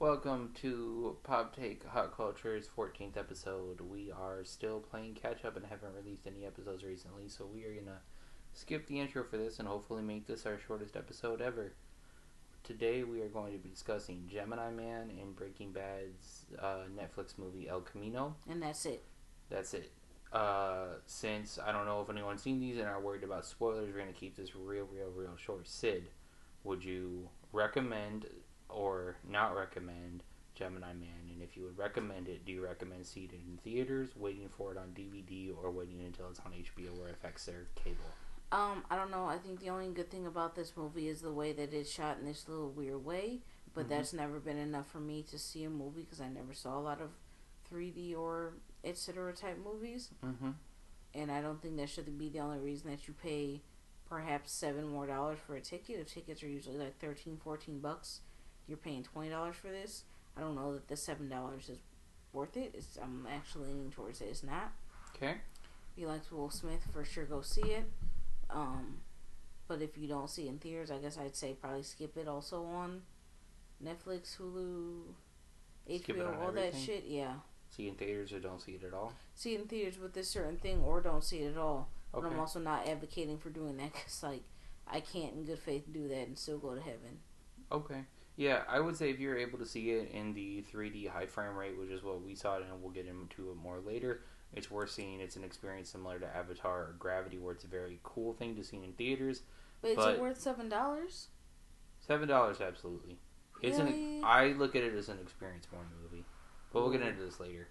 Welcome 0.00 0.54
to 0.62 1.18
Pop 1.24 1.54
Take 1.54 1.84
Hot 1.84 2.16
Culture's 2.16 2.66
14th 2.74 3.18
episode. 3.18 3.82
We 3.82 4.10
are 4.10 4.42
still 4.44 4.80
playing 4.80 5.12
catch 5.12 5.44
up 5.44 5.58
and 5.58 5.66
haven't 5.66 5.94
released 5.94 6.26
any 6.26 6.46
episodes 6.46 6.82
recently, 6.82 7.28
so 7.28 7.44
we 7.44 7.64
are 7.64 7.74
gonna 7.74 7.98
skip 8.54 8.86
the 8.86 8.98
intro 8.98 9.22
for 9.22 9.36
this 9.36 9.58
and 9.58 9.68
hopefully 9.68 10.02
make 10.02 10.26
this 10.26 10.46
our 10.46 10.58
shortest 10.66 10.96
episode 10.96 11.42
ever. 11.42 11.74
Today 12.64 13.04
we 13.04 13.20
are 13.20 13.28
going 13.28 13.52
to 13.52 13.58
be 13.58 13.68
discussing 13.68 14.26
Gemini 14.26 14.70
Man 14.70 15.10
and 15.20 15.36
Breaking 15.36 15.70
Bad's 15.70 16.46
uh, 16.58 16.84
Netflix 16.98 17.36
movie 17.36 17.68
El 17.68 17.82
Camino. 17.82 18.36
And 18.48 18.62
that's 18.62 18.86
it. 18.86 19.04
That's 19.50 19.74
it. 19.74 19.92
Uh, 20.32 20.94
since 21.04 21.58
I 21.62 21.72
don't 21.72 21.84
know 21.84 22.00
if 22.00 22.08
anyone's 22.08 22.42
seen 22.42 22.58
these 22.58 22.78
and 22.78 22.88
are 22.88 23.02
worried 23.02 23.22
about 23.22 23.44
spoilers, 23.44 23.92
we're 23.92 24.00
gonna 24.00 24.14
keep 24.14 24.34
this 24.34 24.56
real, 24.56 24.88
real, 24.90 25.10
real 25.14 25.36
short. 25.36 25.68
Sid, 25.68 26.08
would 26.64 26.82
you 26.82 27.28
recommend 27.52 28.28
or 28.74 29.16
not 29.28 29.54
recommend 29.56 30.22
Gemini 30.54 30.92
Man? 30.92 31.28
And 31.32 31.42
if 31.42 31.56
you 31.56 31.64
would 31.64 31.78
recommend 31.78 32.28
it, 32.28 32.44
do 32.44 32.52
you 32.52 32.64
recommend 32.64 33.06
seeing 33.06 33.28
it 33.30 33.40
in 33.46 33.58
theaters, 33.64 34.10
waiting 34.16 34.48
for 34.56 34.72
it 34.72 34.78
on 34.78 34.88
DVD, 34.94 35.52
or 35.62 35.70
waiting 35.70 36.00
until 36.04 36.28
it's 36.30 36.40
on 36.40 36.52
HBO 36.52 36.98
or 36.98 37.08
FX 37.24 37.48
or 37.48 37.66
cable? 37.74 37.98
Um, 38.52 38.84
I 38.90 38.96
don't 38.96 39.10
know. 39.12 39.26
I 39.26 39.38
think 39.38 39.60
the 39.60 39.70
only 39.70 39.88
good 39.88 40.10
thing 40.10 40.26
about 40.26 40.54
this 40.56 40.72
movie 40.76 41.08
is 41.08 41.20
the 41.20 41.32
way 41.32 41.52
that 41.52 41.72
it's 41.72 41.90
shot 41.90 42.18
in 42.18 42.26
this 42.26 42.48
little 42.48 42.70
weird 42.70 43.04
way. 43.04 43.40
But 43.72 43.86
Mhm. 43.86 43.90
that's 43.90 44.12
never 44.12 44.40
been 44.40 44.58
enough 44.58 44.88
for 44.88 44.98
me 44.98 45.22
to 45.24 45.38
see 45.38 45.62
a 45.62 45.70
movie 45.70 46.02
because 46.02 46.20
I 46.20 46.28
never 46.28 46.52
saw 46.52 46.76
a 46.76 46.80
lot 46.80 47.00
of 47.00 47.10
3D 47.70 48.12
or 48.14 48.54
etc. 48.82 49.32
type 49.32 49.58
movies. 49.58 50.10
Mm-hmm. 50.24 50.50
And 51.14 51.30
I 51.30 51.40
don't 51.40 51.62
think 51.62 51.76
that 51.76 51.88
should 51.88 52.18
be 52.18 52.28
the 52.28 52.40
only 52.40 52.58
reason 52.58 52.90
that 52.90 53.06
you 53.06 53.14
pay 53.14 53.62
perhaps 54.08 54.50
seven 54.50 54.88
more 54.88 55.06
dollars 55.06 55.38
for 55.46 55.54
a 55.54 55.60
ticket. 55.60 56.00
If 56.00 56.12
tickets 56.12 56.42
are 56.42 56.48
usually 56.48 56.78
like 56.78 56.98
13, 56.98 57.36
14 57.36 57.78
bucks, 57.78 58.22
you're 58.70 58.78
paying 58.78 59.02
twenty 59.02 59.28
dollars 59.28 59.56
for 59.56 59.68
this. 59.68 60.04
I 60.36 60.40
don't 60.40 60.54
know 60.54 60.72
that 60.72 60.88
the 60.88 60.96
seven 60.96 61.28
dollars 61.28 61.68
is 61.68 61.78
worth 62.32 62.56
it. 62.56 62.70
It's, 62.74 62.96
I'm 63.02 63.26
actually 63.30 63.66
leaning 63.68 63.90
towards 63.90 64.20
it. 64.22 64.28
It's 64.30 64.42
not. 64.42 64.72
Okay. 65.16 65.32
If 65.92 65.98
you 65.98 66.06
liked 66.06 66.30
Will 66.32 66.48
Smith, 66.50 66.80
for 66.92 67.04
sure 67.04 67.24
go 67.24 67.42
see 67.42 67.62
it. 67.62 67.84
Um, 68.48 68.98
but 69.68 69.82
if 69.82 69.98
you 69.98 70.06
don't 70.08 70.30
see 70.30 70.46
it 70.46 70.50
in 70.50 70.58
theaters, 70.58 70.90
I 70.90 70.98
guess 70.98 71.18
I'd 71.18 71.36
say 71.36 71.54
probably 71.60 71.82
skip 71.82 72.16
it 72.16 72.28
also 72.28 72.64
on 72.64 73.02
Netflix, 73.84 74.36
Hulu, 74.38 75.00
HBO, 75.88 76.40
all 76.40 76.52
that 76.52 76.74
shit. 76.76 77.04
Yeah, 77.06 77.34
See 77.70 77.88
in 77.88 77.94
theaters 77.94 78.32
or 78.32 78.38
don't 78.40 78.60
see 78.60 78.72
it 78.72 78.84
at 78.84 78.94
all. 78.94 79.12
see 79.34 79.54
in 79.56 79.64
theaters 79.66 79.98
with 79.98 80.12
this 80.14 80.28
certain 80.30 80.56
thing, 80.58 80.82
or 80.84 81.00
don't 81.00 81.24
see 81.24 81.38
it 81.38 81.52
at 81.52 81.58
all. 81.58 81.88
But 82.12 82.18
Okay. 82.24 82.34
I'm 82.34 82.40
also 82.40 82.58
not 82.60 82.86
advocating 82.88 83.38
for 83.38 83.50
doing 83.50 83.76
that 83.78 83.92
because 83.92 84.22
like 84.22 84.42
I 84.86 85.00
can't 85.00 85.32
in 85.34 85.44
good 85.44 85.58
faith 85.58 85.84
do 85.92 86.08
that 86.08 86.26
and 86.26 86.38
still 86.38 86.58
go 86.58 86.74
to 86.74 86.80
heaven. 86.80 87.18
Okay. 87.72 88.04
Yeah, 88.40 88.62
I 88.70 88.80
would 88.80 88.96
say 88.96 89.10
if 89.10 89.20
you're 89.20 89.36
able 89.36 89.58
to 89.58 89.66
see 89.66 89.90
it 89.90 90.12
in 90.12 90.32
the 90.32 90.64
3D 90.72 91.10
high 91.10 91.26
frame 91.26 91.54
rate, 91.54 91.78
which 91.78 91.90
is 91.90 92.02
what 92.02 92.22
we 92.24 92.34
saw 92.34 92.56
it, 92.56 92.62
and 92.62 92.80
we'll 92.80 92.90
get 92.90 93.04
into 93.06 93.50
it 93.50 93.56
more 93.62 93.80
later, 93.80 94.22
it's 94.54 94.70
worth 94.70 94.92
seeing. 94.92 95.20
It's 95.20 95.36
an 95.36 95.44
experience 95.44 95.90
similar 95.90 96.18
to 96.18 96.26
Avatar 96.34 96.78
or 96.78 96.94
Gravity, 96.98 97.36
where 97.36 97.52
it's 97.52 97.64
a 97.64 97.68
very 97.68 98.00
cool 98.02 98.32
thing 98.32 98.56
to 98.56 98.64
see 98.64 98.78
in 98.78 98.94
theaters. 98.94 99.42
But 99.82 99.90
is 99.90 100.06
it 100.06 100.20
worth 100.22 100.40
seven 100.40 100.70
dollars? 100.70 101.28
Seven 101.98 102.28
dollars, 102.28 102.62
absolutely. 102.62 103.18
It's 103.60 103.76
Really? 103.78 104.20
an. 104.20 104.24
I 104.24 104.52
look 104.52 104.74
at 104.74 104.84
it 104.84 104.94
as 104.94 105.10
an 105.10 105.18
experience 105.20 105.66
more 105.70 105.82
movie, 106.02 106.24
but 106.72 106.80
we'll 106.80 106.92
get 106.92 107.02
into 107.02 107.22
this 107.22 107.40
later. 107.40 107.68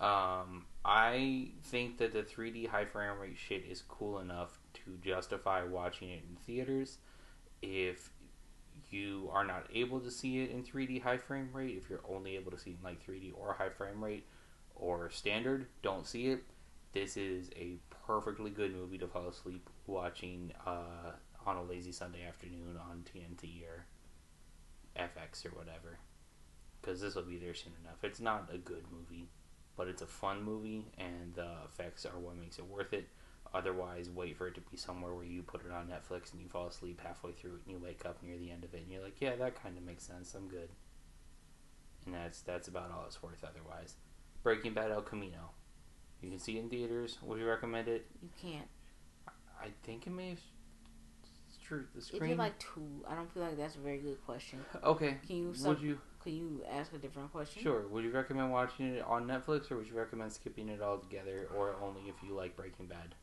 Um, 0.00 0.66
I 0.84 1.52
think 1.62 1.98
that 1.98 2.12
the 2.12 2.24
3D 2.24 2.66
high 2.66 2.84
frame 2.84 3.16
rate 3.20 3.38
shit 3.38 3.64
is 3.64 3.80
cool 3.82 4.18
enough 4.18 4.58
to 4.72 4.98
justify 5.00 5.62
watching 5.62 6.10
it 6.10 6.24
in 6.28 6.34
theaters. 6.34 6.98
If 7.62 8.10
you 8.94 9.28
are 9.32 9.44
not 9.44 9.66
able 9.74 10.00
to 10.00 10.10
see 10.10 10.42
it 10.42 10.50
in 10.50 10.62
3D 10.62 11.02
high 11.02 11.18
frame 11.18 11.50
rate, 11.52 11.76
if 11.76 11.90
you're 11.90 12.04
only 12.08 12.36
able 12.36 12.52
to 12.52 12.58
see 12.58 12.70
it 12.70 12.76
in 12.78 12.84
like 12.84 13.04
3D 13.04 13.32
or 13.36 13.54
high 13.54 13.68
frame 13.68 14.02
rate 14.02 14.24
or 14.76 15.10
standard, 15.10 15.66
don't 15.82 16.06
see 16.06 16.28
it. 16.28 16.44
This 16.92 17.16
is 17.16 17.50
a 17.56 17.76
perfectly 18.06 18.50
good 18.50 18.74
movie 18.74 18.98
to 18.98 19.08
fall 19.08 19.28
asleep 19.28 19.68
watching 19.86 20.52
uh, 20.64 21.12
on 21.44 21.56
a 21.56 21.62
lazy 21.64 21.92
Sunday 21.92 22.24
afternoon 22.26 22.78
on 22.88 23.04
TNT 23.04 23.64
or 23.64 23.86
FX 24.96 25.44
or 25.44 25.50
whatever. 25.58 25.98
Because 26.80 27.00
this 27.00 27.16
will 27.16 27.22
be 27.22 27.38
there 27.38 27.54
soon 27.54 27.72
enough. 27.82 28.04
It's 28.04 28.20
not 28.20 28.48
a 28.52 28.58
good 28.58 28.84
movie, 28.92 29.28
but 29.76 29.88
it's 29.88 30.02
a 30.02 30.06
fun 30.06 30.42
movie, 30.42 30.86
and 30.98 31.34
the 31.34 31.48
effects 31.64 32.06
are 32.06 32.18
what 32.18 32.36
makes 32.36 32.58
it 32.58 32.66
worth 32.66 32.92
it. 32.92 33.08
Otherwise, 33.54 34.10
wait 34.10 34.36
for 34.36 34.48
it 34.48 34.54
to 34.56 34.60
be 34.60 34.76
somewhere 34.76 35.14
where 35.14 35.24
you 35.24 35.42
put 35.42 35.64
it 35.64 35.70
on 35.70 35.86
Netflix 35.86 36.32
and 36.32 36.42
you 36.42 36.48
fall 36.48 36.66
asleep 36.66 37.00
halfway 37.00 37.30
through 37.32 37.52
it, 37.54 37.60
and 37.64 37.70
you 37.72 37.78
wake 37.78 38.04
up 38.04 38.20
near 38.22 38.36
the 38.36 38.50
end 38.50 38.64
of 38.64 38.74
it, 38.74 38.82
and 38.82 38.90
you're 38.90 39.02
like, 39.02 39.20
"Yeah, 39.20 39.36
that 39.36 39.54
kind 39.62 39.78
of 39.78 39.84
makes 39.84 40.04
sense. 40.04 40.34
I'm 40.34 40.48
good." 40.48 40.68
And 42.04 42.14
that's 42.14 42.40
that's 42.42 42.66
about 42.68 42.90
all 42.90 43.04
it's 43.06 43.22
worth. 43.22 43.44
Otherwise, 43.44 43.94
Breaking 44.42 44.74
Bad 44.74 44.90
El 44.90 45.02
Camino. 45.02 45.50
You 46.20 46.30
can 46.30 46.38
see 46.38 46.56
it 46.56 46.60
in 46.62 46.68
theaters. 46.68 47.18
Would 47.22 47.38
you 47.38 47.46
recommend 47.46 47.86
it? 47.88 48.06
You 48.22 48.28
can't. 48.40 48.66
I 49.60 49.68
think 49.84 50.06
it 50.06 50.10
may 50.10 50.30
have. 50.30 50.40
It's 51.48 51.58
true. 51.62 51.84
The 51.94 51.98
If 52.00 52.04
screen. 52.06 52.30
you 52.30 52.36
like 52.36 52.58
two, 52.58 53.04
I 53.08 53.14
don't 53.14 53.32
feel 53.32 53.42
like 53.44 53.56
that's 53.56 53.76
a 53.76 53.78
very 53.78 53.98
good 53.98 54.22
question. 54.26 54.58
okay. 54.82 55.18
Can 55.26 55.36
you 55.36 55.54
Would 55.64 55.80
you? 55.80 55.98
Can 56.22 56.32
you 56.34 56.62
ask 56.70 56.92
a 56.92 56.98
different 56.98 57.30
question? 57.30 57.62
Sure. 57.62 57.86
Would 57.86 58.02
you 58.04 58.10
recommend 58.10 58.50
watching 58.50 58.86
it 58.86 59.04
on 59.04 59.26
Netflix, 59.26 59.70
or 59.70 59.76
would 59.76 59.86
you 59.86 59.94
recommend 59.94 60.32
skipping 60.32 60.68
it 60.70 60.80
altogether, 60.82 61.48
or 61.56 61.76
only 61.82 62.02
if 62.08 62.14
you 62.26 62.34
like 62.34 62.56
Breaking 62.56 62.86
Bad? 62.86 63.14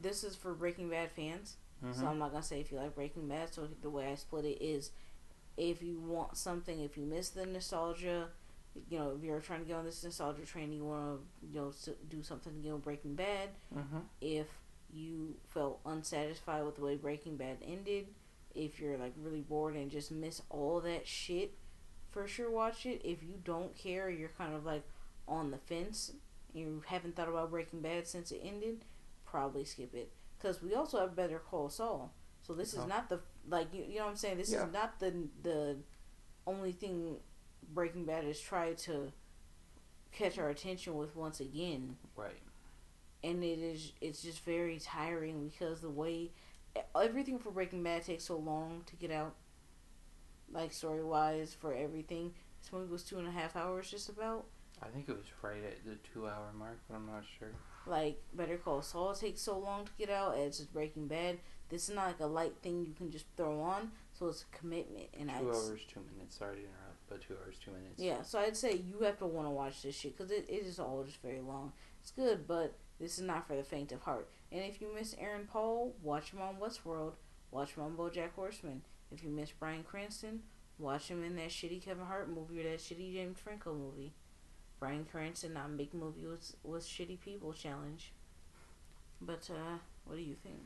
This 0.00 0.24
is 0.24 0.36
for 0.36 0.54
Breaking 0.54 0.88
Bad 0.88 1.10
fans, 1.12 1.56
so 1.92 2.06
I'm 2.06 2.18
not 2.18 2.32
gonna 2.32 2.42
say 2.42 2.60
if 2.60 2.70
you 2.72 2.78
like 2.78 2.94
Breaking 2.94 3.28
Bad. 3.28 3.52
So 3.52 3.68
the 3.82 3.90
way 3.90 4.10
I 4.10 4.14
split 4.14 4.44
it 4.44 4.62
is, 4.62 4.90
if 5.56 5.82
you 5.82 5.98
want 6.00 6.36
something, 6.36 6.80
if 6.80 6.96
you 6.96 7.04
miss 7.04 7.30
the 7.30 7.46
nostalgia, 7.46 8.28
you 8.88 8.98
know, 8.98 9.14
if 9.16 9.24
you're 9.24 9.40
trying 9.40 9.60
to 9.60 9.66
get 9.66 9.76
on 9.76 9.84
this 9.84 10.02
nostalgia 10.02 10.46
train, 10.46 10.72
you 10.72 10.84
want 10.84 11.20
to, 11.42 11.46
you 11.48 11.60
know, 11.60 11.72
do 12.08 12.22
something 12.22 12.52
you 12.62 12.70
know 12.70 12.78
Breaking 12.78 13.14
Bad. 13.14 13.50
Mm-hmm. 13.76 13.98
If 14.20 14.46
you 14.92 15.36
felt 15.48 15.80
unsatisfied 15.84 16.64
with 16.64 16.76
the 16.76 16.82
way 16.82 16.96
Breaking 16.96 17.36
Bad 17.36 17.58
ended, 17.66 18.08
if 18.54 18.80
you're 18.80 18.96
like 18.96 19.12
really 19.20 19.40
bored 19.40 19.76
and 19.76 19.90
just 19.90 20.10
miss 20.10 20.42
all 20.50 20.80
that 20.80 21.06
shit, 21.06 21.54
for 22.10 22.26
sure 22.26 22.50
watch 22.50 22.86
it. 22.86 23.00
If 23.04 23.22
you 23.22 23.34
don't 23.44 23.76
care, 23.76 24.10
you're 24.10 24.32
kind 24.36 24.54
of 24.54 24.64
like 24.64 24.82
on 25.28 25.50
the 25.50 25.58
fence, 25.58 26.12
you 26.52 26.82
haven't 26.86 27.16
thought 27.16 27.28
about 27.28 27.50
Breaking 27.50 27.80
Bad 27.80 28.08
since 28.08 28.32
it 28.32 28.40
ended, 28.44 28.84
probably 29.30 29.64
skip 29.64 29.94
it. 29.94 30.12
Because 30.38 30.62
we 30.62 30.74
also 30.74 30.98
have 31.00 31.14
Better 31.14 31.38
Call 31.38 31.68
Saul. 31.68 32.12
So 32.42 32.54
this 32.54 32.72
is 32.72 32.80
Oh. 32.80 32.86
not 32.86 33.08
the 33.08 33.20
like 33.48 33.72
you, 33.72 33.84
you 33.84 33.98
know 33.98 34.04
what 34.04 34.10
I'm 34.10 34.16
saying. 34.16 34.36
This 34.38 34.52
Yeah. 34.52 34.66
is 34.66 34.72
not 34.72 34.98
the 35.00 35.28
the 35.42 35.78
only 36.46 36.72
thing 36.72 37.20
Breaking 37.72 38.04
Bad 38.04 38.24
has 38.24 38.40
tried 38.40 38.78
to 38.78 39.12
catch 40.12 40.38
our 40.38 40.48
attention 40.48 40.96
with 40.96 41.14
once 41.14 41.38
again 41.40 41.96
Right. 42.16 42.42
and 43.22 43.44
it 43.44 43.58
is 43.60 43.92
it's 44.00 44.22
just 44.22 44.40
very 44.40 44.78
tiring 44.80 45.48
because 45.48 45.80
the 45.82 45.90
way 45.90 46.32
everything 46.96 47.38
for 47.38 47.50
Breaking 47.50 47.82
Bad 47.82 48.04
takes 48.04 48.24
so 48.24 48.36
long 48.36 48.82
to 48.86 48.96
get 48.96 49.10
out, 49.10 49.36
like 50.50 50.72
story 50.72 51.04
wise 51.04 51.54
for 51.54 51.72
everything. 51.74 52.34
This 52.60 52.72
movie 52.72 52.90
was 52.90 53.04
two 53.04 53.18
and 53.18 53.28
a 53.28 53.30
half 53.30 53.56
hours, 53.56 53.90
just 53.90 54.08
about. 54.08 54.46
I 54.82 54.88
think 54.88 55.08
it 55.08 55.16
was 55.16 55.26
right 55.42 55.62
at 55.62 55.84
the 55.84 55.96
two-hour 55.96 56.52
mark, 56.54 56.78
but 56.88 56.94
I'm 56.96 57.06
not 57.06 57.24
sure. 57.38 57.52
Like 57.90 58.22
Better 58.32 58.56
Call 58.56 58.82
Saul 58.82 59.14
takes 59.14 59.40
so 59.42 59.58
long 59.58 59.84
to 59.84 59.92
get 59.98 60.10
out 60.10 60.38
as 60.38 60.58
just 60.58 60.72
Breaking 60.72 61.08
Bad. 61.08 61.38
This 61.68 61.88
is 61.88 61.94
not 61.94 62.06
like 62.06 62.20
a 62.20 62.26
light 62.26 62.54
thing 62.62 62.84
you 62.86 62.94
can 62.94 63.10
just 63.10 63.26
throw 63.36 63.60
on, 63.60 63.90
so 64.12 64.28
it's 64.28 64.44
a 64.52 64.56
commitment. 64.56 65.08
And 65.18 65.28
Two 65.28 65.34
I 65.34 65.38
hours, 65.38 65.80
two 65.86 66.00
minutes. 66.14 66.38
Sorry 66.38 66.56
to 66.56 66.60
interrupt, 66.62 67.08
but 67.08 67.20
two 67.20 67.34
hours, 67.34 67.56
two 67.64 67.70
minutes. 67.70 67.98
Yeah, 67.98 68.22
so 68.22 68.38
I'd 68.38 68.56
say 68.56 68.74
you 68.74 69.00
have 69.00 69.18
to 69.18 69.26
want 69.26 69.46
to 69.46 69.50
watch 69.50 69.82
this 69.82 69.96
shit 69.96 70.16
because 70.16 70.32
it, 70.32 70.46
it 70.48 70.64
is 70.66 70.78
all 70.78 71.02
just 71.04 71.20
very 71.22 71.40
long. 71.40 71.72
It's 72.00 72.10
good, 72.10 72.46
but 72.46 72.76
this 73.00 73.18
is 73.18 73.24
not 73.24 73.46
for 73.46 73.56
the 73.56 73.62
faint 73.62 73.92
of 73.92 74.02
heart. 74.02 74.28
And 74.52 74.62
if 74.64 74.80
you 74.80 74.88
miss 74.94 75.14
Aaron 75.18 75.46
Paul, 75.50 75.94
watch 76.02 76.32
him 76.32 76.40
on 76.40 76.56
Westworld. 76.56 77.12
Watch 77.50 77.72
him 77.72 77.82
on 77.82 77.96
BoJack 77.96 78.32
Horseman. 78.34 78.82
If 79.12 79.24
you 79.24 79.30
miss 79.30 79.50
Bryan 79.50 79.82
Cranston, 79.82 80.40
watch 80.78 81.08
him 81.08 81.24
in 81.24 81.36
that 81.36 81.50
shitty 81.50 81.84
Kevin 81.84 82.06
Hart 82.06 82.28
movie 82.28 82.60
or 82.60 82.70
that 82.70 82.78
shitty 82.78 83.12
James 83.12 83.38
Franco 83.38 83.74
movie. 83.74 84.12
Bryan 84.80 85.06
Cranston 85.10 85.52
not 85.52 85.70
make 85.70 85.94
movie 85.94 86.26
with 86.26 86.54
with 86.64 86.84
shitty 86.84 87.20
people 87.20 87.52
challenge. 87.52 88.12
But 89.20 89.48
uh, 89.50 89.78
what 90.06 90.16
do 90.16 90.22
you 90.22 90.34
think? 90.34 90.58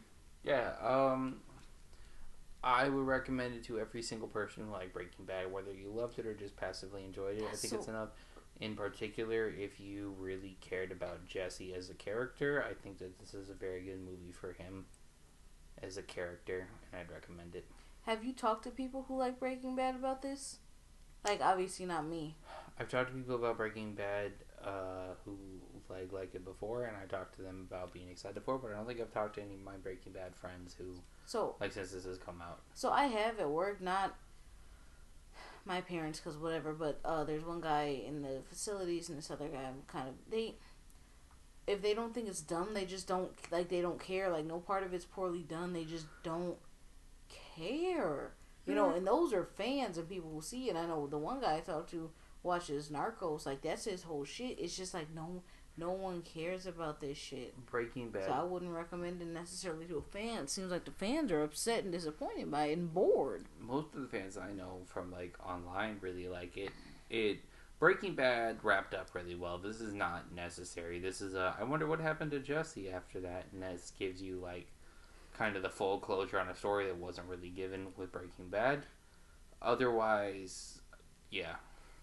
Yeah. 0.45 0.73
Um, 0.81 1.41
I 2.63 2.89
would 2.89 3.07
recommend 3.07 3.55
it 3.55 3.65
to 3.65 3.81
every 3.81 4.01
single 4.01 4.29
person 4.29 4.65
who 4.65 4.73
like 4.73 4.93
Breaking 4.93 5.25
Bad, 5.25 5.53
whether 5.53 5.73
you 5.73 5.91
loved 5.91 6.19
it 6.19 6.27
or 6.27 6.35
just 6.35 6.57
passively 6.57 7.05
enjoyed 7.05 7.39
it. 7.39 7.45
I 7.53 7.57
think 7.57 7.75
it's 7.75 7.89
enough. 7.89 8.11
In 8.61 8.77
particular, 8.77 9.49
if 9.49 9.81
you 9.81 10.15
really 10.19 10.57
cared 10.61 10.93
about 10.93 11.27
Jesse 11.27 11.75
as 11.75 11.91
a 11.91 11.95
character, 11.95 12.65
I 12.69 12.73
think 12.73 12.99
that 12.99 13.19
this 13.19 13.35
is 13.35 13.51
a 13.51 13.55
very 13.55 13.83
good 13.83 14.01
movie 14.01 14.31
for 14.33 14.53
him 14.53 14.87
as 15.83 15.97
a 15.97 16.03
character, 16.03 16.69
and 16.93 17.01
I'd 17.01 17.13
recommend 17.13 17.57
it. 17.57 17.67
Have 18.07 18.25
you 18.25 18.33
talked 18.33 18.63
to 18.65 18.71
people 18.71 19.07
who 19.09 19.19
like 19.19 19.41
Breaking 19.41 19.75
Bad 19.75 19.97
about 19.97 20.23
this? 20.23 20.59
Like 21.25 21.41
obviously 21.43 21.87
not 21.87 22.07
me. 22.07 22.37
I've 22.79 22.89
talked 22.89 23.11
to 23.11 23.17
people 23.17 23.37
about 23.37 23.57
Breaking 23.57 23.95
Bad 23.95 24.33
uh, 24.65 25.15
who 25.25 25.37
like 25.89 26.13
like 26.13 26.35
it 26.35 26.45
before, 26.45 26.85
and 26.85 26.97
I 26.97 27.07
talked 27.07 27.37
to 27.37 27.43
them 27.43 27.67
about 27.71 27.93
being 27.93 28.09
excited 28.09 28.43
for 28.43 28.57
it. 28.57 28.63
But 28.63 28.73
I 28.73 28.75
don't 28.75 28.87
think 28.87 29.01
I've 29.01 29.13
talked 29.13 29.37
to 29.37 29.43
any 29.43 29.55
of 29.55 29.63
my 29.63 29.77
Breaking 29.77 30.13
Bad 30.13 30.35
friends 30.35 30.75
who 30.77 30.97
So 31.27 31.57
like 31.61 31.73
since 31.73 31.93
this 31.93 32.05
has 32.05 32.19
come 32.19 32.43
out. 32.43 32.61
So 32.75 32.91
I 32.91 33.05
have 33.07 33.39
at 33.39 33.49
work 33.49 33.81
not 33.81 34.17
my 35.65 35.81
parents 35.81 36.19
because 36.19 36.37
whatever. 36.37 36.73
But 36.73 37.01
uh, 37.05 37.25
there's 37.25 37.45
one 37.45 37.61
guy 37.61 38.03
in 38.07 38.23
the 38.23 38.43
facilities 38.49 39.09
and 39.09 39.19
this 39.19 39.31
other 39.31 39.49
guy. 39.49 39.71
Kind 39.87 40.09
of 40.09 40.15
they, 40.29 40.57
if 41.69 41.81
they 41.81 41.95
don't 41.95 42.13
think 42.13 42.29
it's 42.29 42.41
dumb, 42.41 42.75
they 42.75 42.87
just 42.87 43.07
don't 43.07 43.31
like. 43.53 43.69
They 43.69 43.83
don't 43.83 44.01
care. 44.01 44.31
Like 44.31 44.47
no 44.47 44.59
part 44.59 44.83
of 44.83 44.93
it's 44.93 45.05
poorly 45.05 45.43
done. 45.43 45.73
They 45.73 45.85
just 45.85 46.07
don't 46.23 46.57
care. 47.57 48.33
You 48.67 48.75
know, 48.75 48.95
and 48.95 49.07
those 49.07 49.35
are 49.35 49.45
fans 49.45 49.99
and 49.99 50.09
people 50.09 50.31
who 50.33 50.41
see 50.41 50.71
it. 50.71 50.77
I 50.77 50.87
know 50.87 51.07
the 51.07 51.19
one 51.19 51.39
guy 51.39 51.57
I 51.57 51.61
talked 51.61 51.91
to 51.91 52.11
watches 52.45 52.89
Narcos. 52.89 53.47
Like 53.47 53.63
that's 53.63 53.85
his 53.85 54.05
whole 54.05 54.25
shit. 54.25 54.59
It's 54.61 54.77
just 54.77 54.95
like 54.95 55.13
no, 55.15 55.43
no 55.77 55.91
one 55.91 56.23
cares 56.23 56.67
about 56.67 57.01
this 57.01 57.19
shit. 57.19 57.55
Breaking 57.67 58.11
Bad. 58.11 58.27
So 58.27 58.33
I 58.33 58.43
wouldn't 58.45 58.71
recommend 58.71 59.21
it 59.21 59.29
necessarily 59.29 59.87
to 59.87 59.97
a 59.97 60.03
fan. 60.03 60.45
It 60.45 60.51
seems 60.51 60.71
like 60.71 60.85
the 60.85 60.93
fans 60.93 61.33
are 61.33 61.43
upset 61.43 61.83
and 61.83 61.93
disappointed 61.93 62.51
by 62.51 62.67
it 62.67 62.79
and 62.79 62.93
bored. 62.95 63.47
Most 63.61 63.95
of 63.95 64.03
the 64.03 64.09
fans 64.09 64.37
I 64.37 64.53
know 64.53 64.83
from 64.87 65.11
like 65.11 65.37
online 65.45 65.99
really 66.01 66.29
like 66.29 66.57
it. 66.57 66.71
It 67.11 67.39
Breaking 67.81 68.15
Bad 68.15 68.59
wrapped 68.63 68.95
up 68.95 69.09
really 69.15 69.35
well. 69.35 69.59
This 69.59 69.81
is 69.81 69.93
not 69.93 70.33
necessary. 70.33 71.01
This 71.01 71.21
is 71.21 71.35
a. 71.35 71.57
I 71.59 71.65
wonder 71.65 71.87
what 71.87 72.01
happened 72.01 72.31
to 72.31 72.39
Jesse 72.39 72.91
after 72.91 73.21
that, 73.21 73.47
and 73.53 73.63
this 73.63 73.93
gives 73.99 74.23
you 74.23 74.39
like 74.41 74.69
kind 75.37 75.57
of 75.57 75.63
the 75.63 75.69
full 75.69 75.99
closure 75.99 76.39
on 76.39 76.49
a 76.49 76.55
story 76.55 76.87
that 76.87 76.97
wasn't 76.97 77.29
really 77.29 77.51
given 77.51 77.89
with 77.97 78.13
Breaking 78.13 78.49
Bad. 78.49 78.87
Otherwise, 79.61 80.81
yeah. 81.31 81.57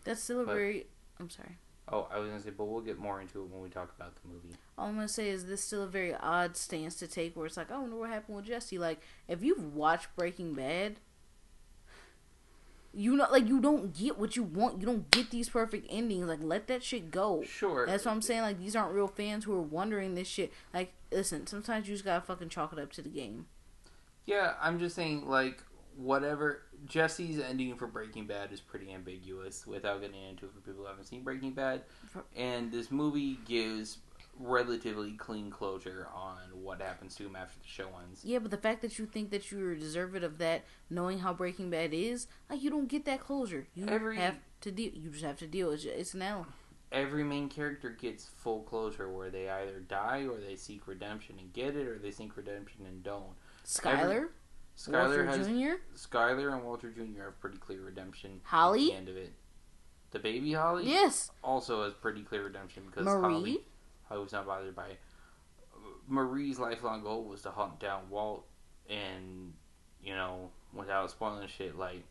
That's 0.03 0.21
still 0.23 0.41
a 0.41 0.45
But- 0.45 0.53
very. 0.55 0.87
I'm 1.19 1.29
sorry. 1.29 1.57
Oh, 1.93 2.07
I 2.11 2.19
was 2.19 2.29
gonna 2.29 2.41
say, 2.41 2.51
but 2.51 2.65
we'll 2.65 2.81
get 2.81 2.97
more 2.99 3.19
into 3.19 3.41
it 3.41 3.49
when 3.49 3.61
we 3.61 3.69
talk 3.69 3.93
about 3.95 4.15
the 4.15 4.27
movie. 4.27 4.55
All 4.77 4.87
I'm 4.87 4.95
gonna 4.95 5.07
say 5.09 5.29
is 5.29 5.45
this 5.47 5.61
still 5.63 5.83
a 5.83 5.87
very 5.87 6.15
odd 6.15 6.55
stance 6.55 6.95
to 6.95 7.07
take, 7.07 7.35
where 7.35 7.45
it's 7.45 7.57
like, 7.57 7.69
I 7.71 7.77
wonder 7.77 7.97
what 7.97 8.09
happened 8.09 8.37
with 8.37 8.45
Jesse. 8.45 8.77
Like, 8.77 9.01
if 9.27 9.43
you've 9.43 9.75
watched 9.75 10.07
Breaking 10.15 10.53
Bad, 10.53 10.99
you 12.93 13.15
know, 13.15 13.27
like 13.31 13.47
you 13.47 13.59
don't 13.61 13.93
get 13.93 14.17
what 14.17 14.35
you 14.35 14.43
want. 14.43 14.79
You 14.79 14.85
don't 14.85 15.09
get 15.11 15.31
these 15.31 15.49
perfect 15.49 15.87
endings. 15.89 16.27
Like, 16.27 16.39
let 16.41 16.67
that 16.67 16.83
shit 16.83 17.09
go. 17.11 17.43
Sure. 17.43 17.85
That's 17.85 18.05
what 18.05 18.11
I'm 18.11 18.21
saying. 18.21 18.41
Like, 18.41 18.59
these 18.59 18.75
aren't 18.75 18.93
real 18.93 19.07
fans 19.07 19.45
who 19.45 19.53
are 19.53 19.61
wondering 19.61 20.15
this 20.15 20.27
shit. 20.27 20.51
Like, 20.73 20.93
listen, 21.11 21.47
sometimes 21.47 21.87
you 21.87 21.95
just 21.95 22.05
gotta 22.05 22.21
fucking 22.25 22.49
chalk 22.49 22.73
it 22.73 22.79
up 22.79 22.91
to 22.93 23.01
the 23.01 23.09
game. 23.09 23.47
Yeah, 24.25 24.53
I'm 24.61 24.77
just 24.79 24.95
saying, 24.95 25.27
like, 25.27 25.63
whatever. 25.95 26.63
Jesse's 26.85 27.39
ending 27.39 27.75
for 27.75 27.87
Breaking 27.87 28.25
Bad 28.25 28.51
is 28.51 28.59
pretty 28.59 28.91
ambiguous 28.91 29.65
without 29.67 30.01
getting 30.01 30.21
into 30.23 30.45
it 30.45 30.53
for 30.53 30.59
people 30.61 30.83
who 30.83 30.87
haven't 30.89 31.05
seen 31.05 31.23
Breaking 31.23 31.51
Bad. 31.53 31.83
And 32.35 32.71
this 32.71 32.91
movie 32.91 33.37
gives 33.45 33.99
relatively 34.39 35.11
clean 35.13 35.49
closure 35.51 36.07
on 36.15 36.37
what 36.53 36.81
happens 36.81 37.15
to 37.15 37.25
him 37.25 37.35
after 37.35 37.59
the 37.59 37.67
show 37.67 37.89
ends. 38.03 38.21
Yeah, 38.23 38.39
but 38.39 38.51
the 38.51 38.57
fact 38.57 38.81
that 38.81 38.97
you 38.97 39.05
think 39.05 39.29
that 39.31 39.51
you're 39.51 39.75
deserving 39.75 40.23
of 40.23 40.37
that, 40.39 40.63
knowing 40.89 41.19
how 41.19 41.33
Breaking 41.33 41.69
Bad 41.69 41.93
is, 41.93 42.27
like 42.49 42.61
you 42.61 42.69
don't 42.69 42.87
get 42.87 43.05
that 43.05 43.19
closure. 43.19 43.67
You 43.75 43.87
Every- 43.87 44.17
have 44.17 44.37
to 44.61 44.71
deal. 44.71 44.91
You 44.93 45.09
just 45.09 45.23
have 45.23 45.37
to 45.39 45.47
deal. 45.47 45.71
It's, 45.71 45.85
it's 45.85 46.13
an 46.13 46.21
L. 46.21 46.47
Every 46.91 47.23
main 47.23 47.47
character 47.47 47.89
gets 47.89 48.25
full 48.25 48.63
closure 48.63 49.09
where 49.09 49.29
they 49.29 49.49
either 49.49 49.79
die 49.79 50.25
or 50.29 50.39
they 50.39 50.57
seek 50.57 50.87
redemption 50.87 51.35
and 51.39 51.53
get 51.53 51.75
it 51.77 51.87
or 51.87 51.97
they 51.97 52.11
seek 52.11 52.35
redemption 52.35 52.85
and 52.85 53.01
don't. 53.01 53.33
Skyler, 53.65 54.29
Skyler 54.87 54.93
Walter 54.93 55.25
has 55.25 55.47
Jr., 55.47 55.73
Skyler 55.95 56.53
and 56.53 56.63
Walter 56.63 56.89
Jr. 56.89 57.25
have 57.25 57.39
pretty 57.39 57.57
clear 57.57 57.81
redemption 57.81 58.41
at 58.43 58.49
Holly? 58.49 58.87
the 58.87 58.93
end 58.93 59.09
of 59.09 59.17
it. 59.17 59.33
The 60.11 60.19
baby 60.19 60.53
Holly 60.53 60.87
yes, 60.87 61.31
also 61.43 61.83
has 61.83 61.93
pretty 61.93 62.23
clear 62.23 62.43
redemption 62.43 62.83
because 62.87 63.05
Marie. 63.05 63.33
Holly 63.33 63.59
I 64.09 64.17
was 64.17 64.31
not 64.31 64.45
bothered 64.45 64.75
by 64.75 64.87
it. 64.87 64.99
Marie's 66.07 66.59
lifelong 66.59 67.03
goal 67.03 67.23
was 67.23 67.41
to 67.43 67.51
hunt 67.51 67.79
down 67.79 68.09
Walt, 68.09 68.45
and 68.89 69.53
you 70.03 70.13
know, 70.13 70.49
without 70.73 71.09
spoiling 71.11 71.47
shit, 71.47 71.77
like 71.77 72.03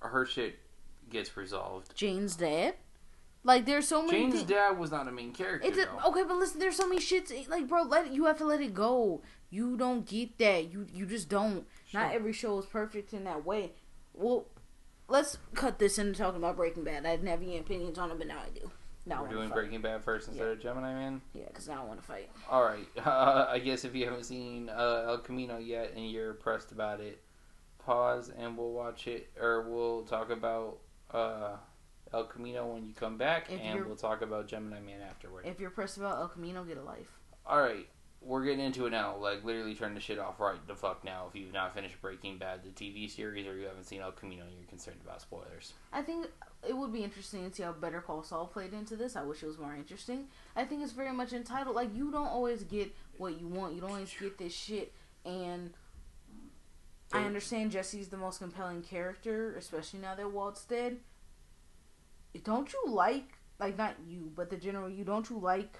her 0.00 0.24
shit 0.26 0.58
gets 1.10 1.36
resolved. 1.36 1.94
Jane's 1.96 2.36
dad. 2.36 2.74
Like 3.42 3.66
there's 3.66 3.88
so 3.88 4.02
many. 4.02 4.30
Jane's 4.30 4.42
thi- 4.42 4.54
dad 4.54 4.78
was 4.78 4.90
not 4.90 5.08
a 5.08 5.12
main 5.12 5.32
character. 5.32 5.68
It's 5.68 5.78
a, 5.78 6.06
okay, 6.06 6.22
but 6.22 6.36
listen, 6.36 6.60
there's 6.60 6.76
so 6.76 6.88
many 6.88 7.00
shits. 7.00 7.48
Like, 7.48 7.68
bro, 7.68 7.82
let 7.82 8.06
it, 8.06 8.12
you 8.12 8.24
have 8.24 8.38
to 8.38 8.44
let 8.44 8.60
it 8.60 8.72
go. 8.72 9.20
You 9.54 9.76
don't 9.76 10.04
get 10.04 10.36
that. 10.38 10.72
You 10.72 10.86
you 10.92 11.06
just 11.06 11.28
don't. 11.28 11.64
Not 11.92 12.12
every 12.12 12.32
show 12.32 12.58
is 12.58 12.66
perfect 12.66 13.12
in 13.12 13.22
that 13.22 13.46
way. 13.46 13.70
Well, 14.12 14.46
let's 15.06 15.38
cut 15.54 15.78
this 15.78 15.96
into 15.96 16.18
talking 16.18 16.38
about 16.38 16.56
Breaking 16.56 16.82
Bad. 16.82 17.06
I 17.06 17.12
didn't 17.14 17.28
have 17.28 17.40
any 17.40 17.58
opinions 17.58 17.96
on 17.96 18.10
it, 18.10 18.18
but 18.18 18.26
now 18.26 18.38
I 18.44 18.48
do. 18.58 18.68
Now 19.06 19.22
We're 19.22 19.28
doing 19.28 19.48
fight. 19.50 19.54
Breaking 19.54 19.80
Bad 19.80 20.02
first 20.02 20.26
instead 20.26 20.44
Yeah. 20.46 20.52
of 20.54 20.60
Gemini 20.60 20.92
Man. 20.94 21.20
Yeah, 21.34 21.44
because 21.46 21.68
now 21.68 21.82
I 21.82 21.84
want 21.86 22.00
to 22.00 22.04
fight. 22.06 22.30
All 22.50 22.64
right. 22.64 22.88
Uh, 22.98 23.46
I 23.50 23.60
guess 23.60 23.84
if 23.84 23.94
you 23.94 24.06
haven't 24.06 24.24
seen 24.24 24.70
uh, 24.70 25.04
El 25.06 25.18
Camino 25.18 25.58
yet 25.58 25.92
and 25.94 26.10
you're 26.10 26.34
pressed 26.34 26.72
about 26.72 27.00
it, 27.00 27.22
pause 27.78 28.32
and 28.36 28.56
we'll 28.58 28.72
watch 28.72 29.06
it, 29.06 29.30
or 29.40 29.68
we'll 29.68 30.02
talk 30.02 30.30
about 30.30 30.78
uh, 31.12 31.56
El 32.12 32.24
Camino 32.24 32.66
when 32.72 32.86
you 32.86 32.92
come 32.94 33.18
back, 33.18 33.52
If 33.52 33.60
and 33.60 33.84
we'll 33.86 33.94
talk 33.94 34.22
about 34.22 34.48
Gemini 34.48 34.80
Man 34.80 35.00
afterward. 35.00 35.46
If 35.46 35.60
you're 35.60 35.70
pressed 35.70 35.96
about 35.98 36.18
El 36.18 36.28
Camino, 36.28 36.64
get 36.64 36.78
a 36.78 36.82
life. 36.82 37.20
All 37.46 37.60
right, 37.60 37.86
we're 38.24 38.44
getting 38.44 38.64
into 38.64 38.86
it 38.86 38.90
now. 38.90 39.16
Like 39.16 39.44
literally 39.44 39.74
turn 39.74 39.94
the 39.94 40.00
shit 40.00 40.18
off 40.18 40.40
right 40.40 40.56
the 40.66 40.74
fuck 40.74 41.04
now. 41.04 41.26
If 41.28 41.38
you've 41.38 41.52
not 41.52 41.74
finished 41.74 42.00
Breaking 42.00 42.38
Bad, 42.38 42.60
the 42.62 42.70
TV 42.70 43.10
series, 43.10 43.46
or 43.46 43.56
you 43.56 43.66
haven't 43.66 43.84
seen 43.84 44.00
El 44.00 44.12
Camino, 44.12 44.44
and 44.44 44.52
you're 44.52 44.68
concerned 44.68 45.00
about 45.04 45.20
spoilers. 45.20 45.74
I 45.92 46.02
think 46.02 46.26
it 46.66 46.76
would 46.76 46.92
be 46.92 47.04
interesting 47.04 47.48
to 47.48 47.54
see 47.54 47.62
how 47.62 47.72
Better 47.72 48.00
Call 48.00 48.22
Saul 48.22 48.46
played 48.46 48.72
into 48.72 48.96
this. 48.96 49.16
I 49.16 49.22
wish 49.22 49.42
it 49.42 49.46
was 49.46 49.58
more 49.58 49.74
interesting. 49.74 50.26
I 50.56 50.64
think 50.64 50.82
it's 50.82 50.92
very 50.92 51.12
much 51.12 51.32
entitled. 51.32 51.76
Like 51.76 51.94
you 51.94 52.10
don't 52.10 52.28
always 52.28 52.64
get 52.64 52.94
what 53.18 53.40
you 53.40 53.46
want. 53.48 53.74
You 53.74 53.80
don't 53.80 53.90
always 53.90 54.14
get 54.18 54.38
this 54.38 54.54
shit. 54.54 54.92
And 55.24 55.72
I 57.12 57.24
understand 57.24 57.70
Jesse's 57.70 58.08
the 58.08 58.16
most 58.16 58.38
compelling 58.38 58.82
character, 58.82 59.54
especially 59.56 60.00
now 60.00 60.14
that 60.14 60.30
Walt's 60.30 60.64
dead. 60.64 60.98
Don't 62.42 62.72
you 62.72 62.82
like 62.88 63.38
like 63.58 63.78
not 63.78 63.94
you, 64.06 64.32
but 64.34 64.50
the 64.50 64.56
general 64.56 64.88
you 64.88 65.04
don't 65.04 65.28
you 65.30 65.38
like 65.38 65.78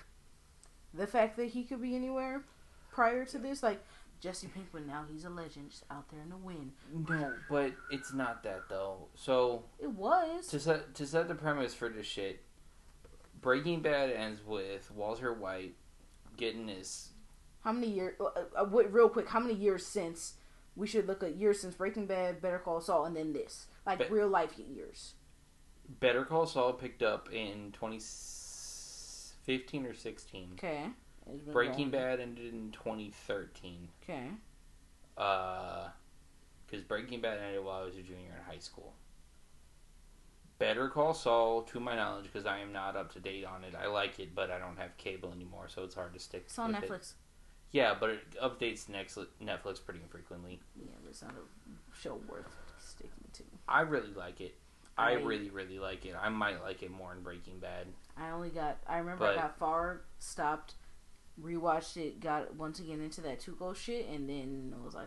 the 0.94 1.06
fact 1.06 1.37
that 1.37 1.46
he 1.46 1.64
could 1.64 1.82
be 1.82 1.94
anywhere 1.96 2.43
prior 2.93 3.25
to 3.26 3.38
this? 3.38 3.62
Like 3.62 3.82
Jesse 4.20 4.49
Pinkman 4.49 4.87
now 4.87 5.05
he's 5.12 5.25
a 5.25 5.31
legend 5.31 5.70
just 5.70 5.85
out 5.91 6.08
there 6.11 6.20
in 6.23 6.31
the 6.31 6.37
wind. 6.37 6.73
No, 7.08 7.35
but 7.50 7.73
it's 7.91 8.12
not 8.14 8.43
that 8.44 8.62
though. 8.69 9.08
So 9.14 9.64
It 9.79 9.91
was. 9.91 10.46
to 10.49 10.58
set 10.61 10.94
to 10.94 11.06
set 11.06 11.29
the 11.29 11.35
premise 11.35 11.75
for 11.75 11.88
this 11.88 12.06
shit, 12.06 12.43
Breaking 13.41 13.81
Bad 13.82 14.11
ends 14.11 14.41
with 14.46 14.91
Walter 14.91 15.32
White 15.35 15.75
getting 16.37 16.69
his 16.69 17.11
How 17.62 17.73
many 17.73 17.88
years? 17.88 18.14
Uh, 18.20 18.61
uh, 18.61 18.67
real 18.67 19.08
quick, 19.08 19.29
how 19.29 19.40
many 19.40 19.55
years 19.55 19.85
since 19.87 20.35
we 20.76 20.87
should 20.87 21.06
look 21.06 21.23
at 21.23 21.37
years 21.37 21.61
since 21.61 21.75
Breaking 21.75 22.06
Bad, 22.06 22.40
Better 22.43 22.58
Call 22.58 22.81
Saul, 22.81 23.05
and 23.05 23.14
then 23.17 23.32
this, 23.32 23.67
like 23.87 23.99
But- 23.99 24.11
real 24.11 24.29
life 24.29 24.58
years? 24.58 25.14
Better 26.00 26.25
Call 26.25 26.47
Saul 26.47 26.73
picked 26.73 27.02
up 27.02 27.30
in 27.33 27.73
2015 29.47 29.87
or 29.87 29.95
16. 29.95 30.51
Okay. 30.55 30.87
Breaking. 31.53 31.91
Bad 31.91 32.21
ended 32.21 32.53
in 32.53 32.71
2013. 32.73 33.89
Okay. 34.03 34.29
Uh, 35.17 35.89
because 36.67 36.85
Breaking 36.85 37.21
Bad 37.21 37.39
ended 37.39 37.65
while 37.65 37.83
I 37.83 37.85
was 37.85 37.95
a 37.97 38.03
junior 38.03 38.35
in 38.37 38.53
high 38.53 38.59
school. 38.59 38.95
Better 40.59 40.89
Call 40.89 41.15
Saul, 41.15 41.63
to 41.63 41.81
my 41.81 41.97
knowledge, 41.97 42.25
because 42.25 42.47
I 42.47 42.59
am 42.59 42.73
not 42.73 42.97
up 42.97 43.13
to 43.15 43.21
date 43.21 43.45
on 43.45 43.65
it. 43.65 43.75
I 43.75 43.87
like 43.87 44.21
it, 44.21 44.35
but 44.35 44.51
I 44.51 44.59
don't 44.59 44.79
have 44.79 44.97
cable 44.97 45.33
anymore, 45.33 45.69
so 45.69 45.83
it's 45.83 45.95
hard 45.95 46.15
to 46.15 46.21
stick. 46.21 46.45
It's 46.47 46.59
on 46.59 46.73
with 46.73 46.85
it. 46.85 46.91
Netflix. 46.91 47.13
Yeah, 47.73 47.95
but 47.99 48.11
it 48.11 48.21
updates 48.43 48.89
next 48.89 49.19
Netflix 49.43 49.85
pretty 49.85 50.01
infrequently. 50.01 50.61
Yeah, 50.77 50.93
but 51.03 51.11
it's 51.11 51.23
not 51.23 51.33
a 51.33 52.01
show 52.01 52.21
worth 52.29 52.47
sticking 52.79 53.29
to. 53.33 53.43
I 53.69 53.81
really 53.81 54.13
like 54.15 54.41
it. 54.41 54.55
I 54.97 55.11
I- 55.11 55.15
really, 55.15 55.51
really 55.51 55.79
like 55.79 56.07
it. 56.07 56.15
I 56.21 56.29
might 56.29 56.63
like 56.63 56.83
it 56.83 56.91
more 56.91 57.13
in 57.13 57.23
Breaking 57.23 57.59
Bad. 57.59 57.87
I 58.17 58.31
only 58.31 58.51
got. 58.51 58.79
I 58.87 58.99
remember 58.99 59.27
But- 59.27 59.39
I 59.39 59.43
got 59.43 59.59
far, 59.59 60.03
stopped, 60.19 60.75
rewatched 61.41 61.97
it, 61.97 62.21
got 62.21 62.55
once 62.55 62.79
again 62.79 63.01
into 63.01 63.21
that 63.23 63.41
Tuco 63.41 63.75
shit, 63.75 64.07
and 64.09 64.29
then 64.29 64.73
it 64.77 64.85
was 64.85 64.95
like, 64.95 65.07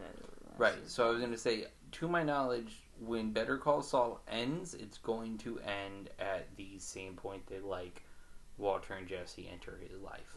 Right. 0.57 0.73
it. 0.73 0.89
So 0.89 1.07
I 1.07 1.09
was 1.11 1.19
going 1.19 1.31
to 1.31 1.37
say, 1.37 1.67
to 1.93 2.07
my 2.07 2.23
knowledge, 2.23 2.83
when 2.99 3.31
Better 3.31 3.57
Call 3.57 3.81
Saul 3.81 4.21
ends, 4.27 4.73
it's 4.73 4.97
going 4.97 5.37
to 5.39 5.59
end 5.59 6.09
at 6.19 6.53
the 6.57 6.79
same 6.79 7.15
point 7.15 7.45
that 7.47 7.63
like 7.63 8.03
Walter 8.57 8.95
and 8.95 9.07
Jesse 9.07 9.47
enter 9.47 9.77
his 9.77 10.01
life. 10.01 10.35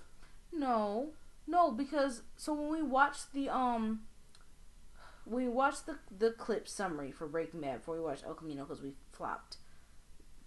No, 0.52 1.10
no, 1.46 1.70
because 1.72 2.22
so 2.36 2.52
when 2.54 2.70
we 2.70 2.82
watched 2.82 3.32
the 3.32 3.48
um, 3.48 4.02
we 5.30 5.48
watched 5.48 5.86
the 5.86 5.96
the 6.18 6.32
clip 6.32 6.66
summary 6.68 7.12
for 7.12 7.26
Breaking 7.26 7.60
Bad 7.60 7.78
before 7.78 7.94
we 7.94 8.00
watched 8.02 8.24
El 8.24 8.34
Camino 8.34 8.64
because 8.64 8.82
we 8.82 8.92
flopped. 9.12 9.56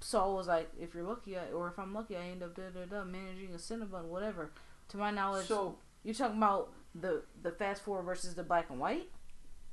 Saul 0.01 0.35
was 0.35 0.47
like, 0.47 0.69
"If 0.79 0.93
you're 0.93 1.03
lucky, 1.05 1.37
I, 1.37 1.49
or 1.51 1.69
if 1.69 1.79
I'm 1.79 1.93
lucky, 1.93 2.17
I 2.17 2.25
end 2.27 2.43
up 2.43 2.55
da 2.55 2.63
da 2.69 2.85
da 2.85 3.05
managing 3.05 3.53
a 3.53 3.57
Cinnabon, 3.57 4.05
whatever." 4.05 4.51
To 4.89 4.97
my 4.97 5.11
knowledge, 5.11 5.47
So 5.47 5.77
you're 6.03 6.13
talking 6.13 6.37
about 6.37 6.73
the 6.93 7.23
the 7.41 7.51
fast 7.51 7.81
forward 7.83 8.03
versus 8.03 8.35
the 8.35 8.43
black 8.43 8.69
and 8.69 8.79
white 8.79 9.09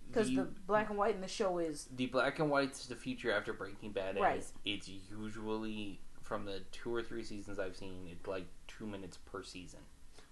because 0.06 0.28
the, 0.28 0.42
the 0.42 0.48
black 0.66 0.88
and 0.88 0.96
white 0.98 1.14
in 1.16 1.20
the 1.20 1.28
show 1.28 1.58
is 1.58 1.88
the 1.94 2.06
black 2.06 2.38
and 2.38 2.48
white's 2.48 2.86
the 2.86 2.94
future 2.94 3.32
after 3.32 3.52
Breaking 3.52 3.90
Bad 3.90 4.10
ends. 4.16 4.20
Right. 4.20 4.44
It's 4.64 4.88
usually 4.88 6.00
from 6.22 6.44
the 6.44 6.60
two 6.70 6.94
or 6.94 7.02
three 7.02 7.24
seasons 7.24 7.58
I've 7.58 7.76
seen, 7.76 8.06
it's 8.10 8.26
like 8.28 8.46
two 8.68 8.86
minutes 8.86 9.16
per 9.16 9.42
season. 9.42 9.80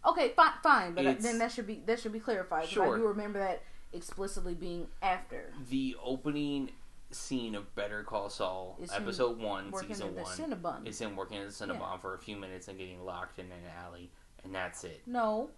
okay, 0.07 0.29
fine, 0.37 0.53
fine, 0.63 0.95
but 0.95 1.05
It's- 1.05 1.23
then 1.25 1.39
that 1.39 1.51
should 1.51 1.67
be 1.67 1.83
that 1.87 1.99
should 1.99 2.13
be 2.13 2.21
clarified. 2.21 2.63
'cause 2.63 2.71
Sure. 2.71 2.95
I 2.95 2.99
do 2.99 3.09
remember 3.09 3.41
that 3.41 3.63
explicitly 3.93 4.55
being 4.55 4.89
after. 5.03 5.53
The 5.71 5.97
opening 6.03 6.71
scene 7.11 7.55
of 7.55 7.75
Better 7.75 8.03
Call 8.03 8.29
Saul, 8.29 8.79
episode 8.95 9.39
one, 9.39 9.73
season 9.87 10.15
one, 10.15 10.25
Cinnabon. 10.27 10.87
is 10.87 11.01
him 11.01 11.17
working 11.17 11.39
at 11.39 11.47
the 11.47 11.53
Cinnabon 11.53 11.79
Yeah. 11.81 11.97
for 11.99 12.15
a 12.15 12.19
few 12.19 12.37
minutes 12.37 12.69
and 12.69 12.79
getting 12.79 13.03
locked 13.05 13.39
in 13.39 13.47
an 13.47 13.63
alley, 13.83 14.11
and 14.45 14.55
that's 14.55 14.85
it. 14.85 15.01
No, 15.07 15.51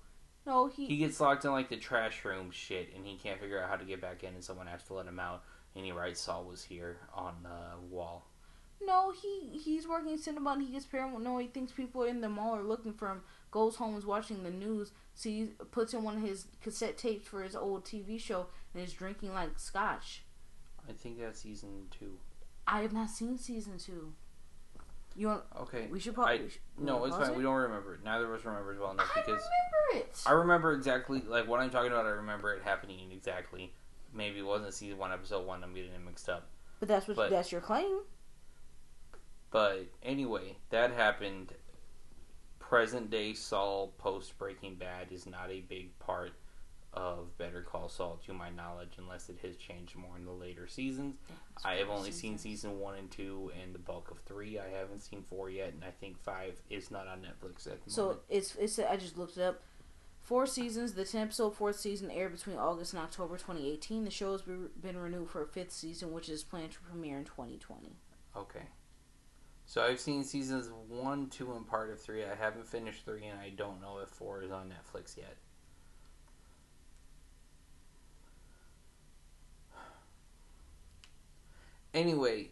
no, 0.47 0.69
he, 0.69 0.87
He 0.87 0.97
gets 0.99 1.19
locked 1.21 1.45
in 1.45 1.51
like 1.51 1.69
the 1.69 1.77
trash 1.77 2.25
room 2.25 2.51
shit, 2.53 2.95
and 2.95 3.05
he 3.05 3.17
can't 3.17 3.41
figure 3.41 3.61
out 3.61 3.69
how 3.69 3.77
to 3.77 3.85
get 3.85 4.01
back 4.01 4.23
in, 4.23 4.35
and 4.35 4.45
someone 4.45 4.69
has 4.69 4.85
to 4.85 4.95
let 4.95 5.07
him 5.07 5.19
out. 5.19 5.43
And 5.75 5.85
he 5.85 5.93
writes 5.93 6.21
Saul 6.21 6.45
was 6.45 6.63
here 6.65 6.99
on 7.15 7.35
the 7.43 7.87
wall. 7.95 8.27
no, 8.85 9.11
he 9.13 9.59
he's 9.59 9.87
working 9.89 10.13
in 10.13 10.19
Cinnabon. 10.19 10.61
He 10.65 10.73
gets 10.73 10.87
paranoid, 10.87 11.23
no, 11.23 11.39
he 11.39 11.47
thinks 11.49 11.73
people 11.73 12.05
in 12.05 12.21
the 12.21 12.29
mall 12.29 12.57
are 12.57 12.63
looking 12.63 12.93
for 12.95 13.09
him. 13.09 13.23
Goes 13.51 13.77
home, 13.77 13.97
is 13.97 14.07
watching 14.07 14.45
the 14.45 14.51
news, 14.51 14.93
sees, 15.15 15.49
puts 15.73 15.93
in 15.93 16.03
one 16.05 16.17
of 16.19 16.23
his 16.23 16.47
cassette 16.63 16.97
tapes 16.97 17.27
for 17.27 17.43
his 17.43 17.57
old 17.57 17.85
TV 17.85 18.19
show, 18.21 18.47
and 18.75 18.83
is 18.83 18.93
drinking 18.93 19.35
like 19.35 19.59
scotch. 19.59 20.23
I 20.89 20.93
think 20.93 21.19
that's 21.19 21.41
season 21.41 21.89
two. 21.91 22.19
I 22.67 22.83
have 22.83 22.93
not 22.93 23.11
seen 23.11 23.37
season 23.39 23.79
two. 23.79 24.13
You 25.17 25.27
want? 25.27 25.43
Okay. 25.63 25.89
We 25.91 25.99
should 25.99 26.15
probably. 26.15 26.39
I- 26.39 26.43
we 26.43 26.49
should- 26.51 26.61
No, 26.79 27.05
it's 27.05 27.17
fine. 27.17 27.31
it? 27.31 27.37
We 27.37 27.43
don't 27.43 27.57
remember 27.57 27.95
it. 27.95 28.05
Neither 28.05 28.33
of 28.33 28.39
us 28.41 28.45
remember 28.47 28.73
it 28.73 28.81
well 28.81 28.93
enough 28.93 29.11
I 29.17 29.21
because 29.21 29.43
remember 29.43 30.07
it. 30.07 30.23
I 30.25 30.33
remember 30.33 30.73
exactly 30.73 31.21
like 31.27 31.49
what 31.49 31.59
I'm 31.59 31.71
talking 31.71 31.91
about. 31.91 32.07
I 32.07 32.11
remember 32.11 32.53
it 32.55 32.63
happening 32.63 33.11
exactly. 33.11 33.73
Maybe 34.15 34.39
it 34.39 34.47
wasn't 34.47 34.73
season 34.75 34.99
one, 34.99 35.13
episode 35.13 35.45
one. 35.47 35.65
I'm 35.65 35.75
getting 35.75 35.93
it 35.93 36.05
mixed 36.05 36.29
up. 36.29 36.47
but 36.79 36.89
that's 36.89 37.09
what 37.09 37.17
but- 37.17 37.31
that's 37.31 37.51
your 37.51 37.61
claim. 37.61 38.01
But 39.51 39.87
anyway, 40.03 40.57
that 40.71 40.93
happened. 40.93 41.53
Present 42.71 43.11
day 43.11 43.33
Saul 43.35 43.93
post 43.99 44.39
Breaking 44.39 44.77
Bad 44.77 45.11
is 45.11 45.27
not 45.27 45.51
a 45.51 45.59
big 45.59 45.99
part 45.99 46.31
of 46.95 47.37
Better 47.37 47.63
Call 47.63 47.89
Saul, 47.89 48.21
to 48.25 48.33
my 48.33 48.49
knowledge, 48.51 48.93
unless 48.97 49.29
it 49.29 49.39
has 49.43 49.57
changed 49.57 49.97
more 49.97 50.17
in 50.17 50.25
the 50.25 50.31
later 50.31 50.69
seasons. 50.69 51.17
I 51.65 51.75
have 51.75 51.91
only 51.91 52.13
seen 52.13 52.39
season 52.39 52.79
one 52.79 52.95
and 52.95 53.11
two, 53.11 53.51
and 53.61 53.75
the 53.75 53.81
bulk 53.81 54.13
of 54.13 54.21
three. 54.21 54.61
I 54.61 54.69
haven't 54.69 55.01
seen 55.01 55.25
four 55.25 55.51
yet, 55.51 55.73
and 55.73 55.83
I 55.83 55.91
think 55.91 56.17
five 56.23 56.63
is 56.71 56.93
not 56.93 57.09
on 57.09 57.23
Netflix 57.23 57.67
at 57.67 57.85
the 57.85 57.91
So 57.91 58.03
moment. 58.03 58.21
So 58.29 58.37
it's 58.37 58.55
it's 58.55 58.79
I 58.79 58.97
just 58.97 59.19
looked 59.19 59.37
it 59.37 59.43
up. 59.43 59.63
Four 60.23 60.47
seasons. 60.47 60.93
The 60.93 61.05
10 61.05 61.23
episode 61.23 61.57
fourth 61.57 61.81
season 61.81 62.09
aired 62.09 62.37
between 62.37 62.57
August 62.57 62.93
and 62.93 63.03
October 63.03 63.37
2018. 63.37 64.05
The 64.05 64.13
show 64.13 64.31
has 64.31 64.43
been 64.43 64.97
renewed 64.97 65.29
for 65.29 65.43
a 65.43 65.47
fifth 65.49 65.73
season, 65.73 66.13
which 66.13 66.29
is 66.29 66.45
planned 66.45 66.71
to 66.71 66.81
premiere 66.83 67.19
in 67.19 67.25
2020. 67.25 67.97
Okay. 68.37 68.63
So 69.71 69.85
I've 69.85 70.01
seen 70.01 70.25
seasons 70.25 70.69
one, 70.89 71.29
two, 71.29 71.53
and 71.53 71.65
part 71.65 71.93
of 71.93 72.01
three. 72.01 72.25
I 72.25 72.35
haven't 72.35 72.67
finished 72.67 73.05
three, 73.05 73.27
and 73.27 73.39
I 73.39 73.51
don't 73.51 73.81
know 73.81 74.01
if 74.03 74.09
four 74.09 74.43
is 74.43 74.51
on 74.51 74.69
Netflix 74.69 75.17
yet. 75.17 75.37
Anyway, 81.95 82.49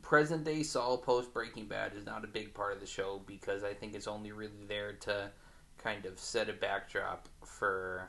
present 0.00 0.44
day 0.44 0.62
Saul 0.62 0.96
post 0.96 1.34
Breaking 1.34 1.66
Bad 1.66 1.92
is 1.94 2.06
not 2.06 2.24
a 2.24 2.28
big 2.28 2.54
part 2.54 2.72
of 2.72 2.80
the 2.80 2.86
show 2.86 3.20
because 3.26 3.62
I 3.62 3.74
think 3.74 3.94
it's 3.94 4.08
only 4.08 4.32
really 4.32 4.64
there 4.66 4.94
to 5.00 5.30
kind 5.76 6.06
of 6.06 6.18
set 6.18 6.48
a 6.48 6.54
backdrop 6.54 7.28
for 7.44 8.08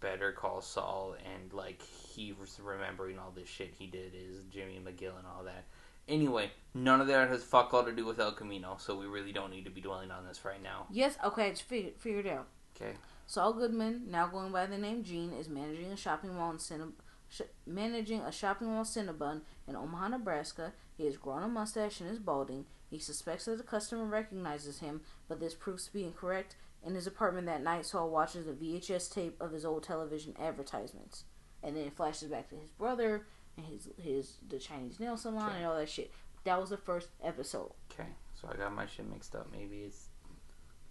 Better 0.00 0.32
Call 0.32 0.62
Saul 0.62 1.14
and 1.32 1.52
like 1.52 1.80
he 1.80 2.32
was 2.32 2.58
remembering 2.60 3.20
all 3.20 3.30
this 3.30 3.48
shit 3.48 3.72
he 3.78 3.86
did 3.86 4.14
is 4.16 4.42
Jimmy 4.50 4.80
McGill 4.84 5.16
and 5.16 5.28
all 5.28 5.44
that. 5.44 5.66
Anyway, 6.08 6.50
none 6.74 7.00
of 7.00 7.06
that 7.06 7.28
has 7.28 7.44
fuck 7.44 7.72
all 7.72 7.84
to 7.84 7.92
do 7.92 8.04
with 8.04 8.20
El 8.20 8.32
Camino, 8.32 8.76
so 8.78 8.96
we 8.96 9.06
really 9.06 9.32
don't 9.32 9.50
need 9.50 9.64
to 9.64 9.70
be 9.70 9.80
dwelling 9.80 10.10
on 10.10 10.26
this 10.26 10.44
right 10.44 10.62
now. 10.62 10.86
Yes, 10.90 11.16
okay, 11.24 11.48
it's 11.48 11.60
figured, 11.60 11.94
figured 11.98 12.26
out. 12.26 12.46
Okay. 12.76 12.94
Saul 13.26 13.52
Goodman, 13.52 14.10
now 14.10 14.26
going 14.26 14.50
by 14.50 14.66
the 14.66 14.78
name 14.78 15.04
Gene, 15.04 15.32
is 15.32 15.48
managing 15.48 15.92
a 15.92 15.96
shopping 15.96 16.34
mall 16.34 16.50
in 16.50 16.56
Cinnab- 16.58 16.94
sh- 17.28 17.42
managing 17.64 18.22
a 18.22 18.32
shopping 18.32 18.68
mall 18.68 18.84
Cinnabon 18.84 19.42
in 19.68 19.76
Omaha, 19.76 20.08
Nebraska. 20.08 20.72
He 20.96 21.04
has 21.04 21.16
grown 21.16 21.44
a 21.44 21.48
mustache 21.48 22.00
and 22.00 22.10
is 22.10 22.18
balding. 22.18 22.66
He 22.90 22.98
suspects 22.98 23.44
that 23.44 23.58
the 23.58 23.62
customer 23.62 24.04
recognizes 24.04 24.80
him, 24.80 25.02
but 25.28 25.38
this 25.38 25.54
proves 25.54 25.86
to 25.86 25.92
be 25.92 26.02
incorrect. 26.02 26.56
In 26.84 26.94
his 26.96 27.06
apartment 27.06 27.46
that 27.46 27.62
night, 27.62 27.86
Saul 27.86 28.10
watches 28.10 28.48
a 28.48 28.52
VHS 28.52 29.12
tape 29.12 29.40
of 29.40 29.52
his 29.52 29.64
old 29.64 29.84
television 29.84 30.34
advertisements, 30.40 31.24
and 31.62 31.76
then 31.76 31.84
it 31.84 31.94
flashes 31.94 32.30
back 32.30 32.48
to 32.48 32.56
his 32.56 32.70
brother 32.70 33.26
and 33.64 33.72
his 33.72 33.88
his 34.02 34.34
the 34.48 34.58
Chinese 34.58 34.98
nail 35.00 35.16
salon 35.16 35.48
Okay. 35.50 35.56
and 35.58 35.66
all 35.66 35.76
that 35.76 35.88
shit. 35.88 36.10
That 36.44 36.60
was 36.60 36.70
the 36.70 36.76
first 36.76 37.08
episode. 37.22 37.72
Okay. 37.92 38.08
So 38.40 38.48
I 38.52 38.56
got 38.56 38.72
my 38.74 38.86
shit 38.86 39.10
mixed 39.10 39.34
up. 39.34 39.48
Maybe 39.52 39.78
it's 39.78 40.06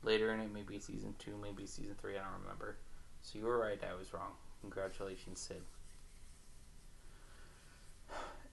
later 0.03 0.31
in 0.33 0.39
it, 0.39 0.53
maybe 0.53 0.75
it's 0.75 0.85
season 0.87 1.15
two, 1.19 1.35
maybe 1.41 1.63
it's 1.63 1.73
season 1.73 1.95
three, 1.99 2.13
I 2.17 2.21
don't 2.21 2.41
remember. 2.43 2.77
So 3.21 3.39
you 3.39 3.45
were 3.45 3.57
right, 3.57 3.79
I 3.83 3.97
was 3.97 4.13
wrong. 4.13 4.31
Congratulations, 4.61 5.39
Sid. 5.39 5.61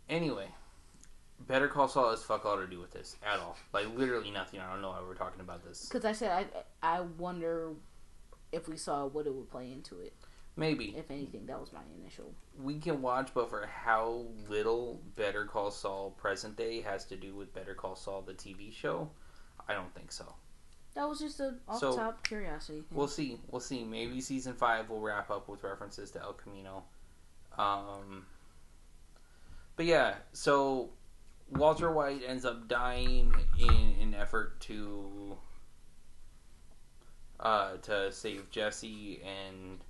Anyway, 0.09 0.47
Better 1.41 1.69
Call 1.69 1.89
Saul 1.89 2.11
has 2.11 2.23
fuck 2.23 2.45
all 2.47 2.57
to 2.57 2.67
do 2.67 2.79
with 2.81 2.93
this 2.93 3.17
at 3.25 3.39
all. 3.41 3.57
Like 3.73 3.87
literally 3.97 4.31
nothing. 4.31 4.61
I 4.61 4.71
don't 4.71 4.81
know 4.81 4.91
why 4.91 5.01
we're 5.07 5.15
talking 5.15 5.41
about 5.41 5.65
this. 5.65 5.87
Because 5.89 6.05
I 6.05 6.13
said 6.13 6.31
I 6.83 6.97
I 6.97 7.01
wonder 7.01 7.71
if 8.53 8.69
we 8.69 8.77
saw 8.77 9.07
what 9.07 9.27
it 9.27 9.35
would 9.35 9.51
play 9.51 9.71
into 9.73 10.01
it. 10.01 10.15
Maybe 10.57 10.95
If 10.97 11.11
anything, 11.11 11.45
that 11.47 11.61
was 11.61 11.73
my 11.73 11.83
initial. 12.01 12.33
we 12.59 12.79
can 12.79 13.03
watch, 13.03 13.31
but 13.35 13.51
for 13.51 13.67
how 13.67 14.25
little 14.49 15.01
Better 15.15 15.45
Call 15.45 15.71
Saul 15.71 16.13
present 16.13 16.57
day 16.57 16.81
has 16.81 17.05
to 17.07 17.17
do 17.17 17.35
with 17.35 17.53
Better 17.53 17.75
Call 17.75 17.95
Saul 17.95 18.23
the 18.23 18.33
TV 18.33 18.73
show, 18.73 19.11
I 19.69 19.75
don't 19.75 19.95
think 19.95 20.11
so. 20.13 20.35
That 20.95 21.07
was 21.07 21.19
just 21.19 21.41
an 21.41 21.61
off 21.69 21.79
So, 21.79 21.95
top 21.95 22.27
curiosity. 22.27 22.79
Thing. 22.79 22.97
We'll 22.97 23.07
see. 23.09 23.39
We'll 23.51 23.61
see. 23.61 23.85
Maybe 23.85 24.23
season 24.23 24.55
five 24.55 24.89
will 24.89 25.01
wrap 25.01 25.31
up 25.31 25.47
with 25.47 25.63
references 25.63 26.11
to 26.13 26.23
El 26.23 26.33
Camino. 26.33 26.85
Um, 27.59 28.25
but 29.77 29.85
yeah, 29.85 30.15
so 30.33 30.89
Walter 31.51 31.93
White 31.93 32.23
ends 32.27 32.47
up 32.47 32.67
dying 32.67 33.35
in 33.59 33.95
an 34.01 34.15
effort 34.15 34.59
to 34.61 35.37
uh, 37.41 37.77
to 37.83 38.11
save 38.11 38.51
Jesse 38.51 39.21
and 39.23 39.81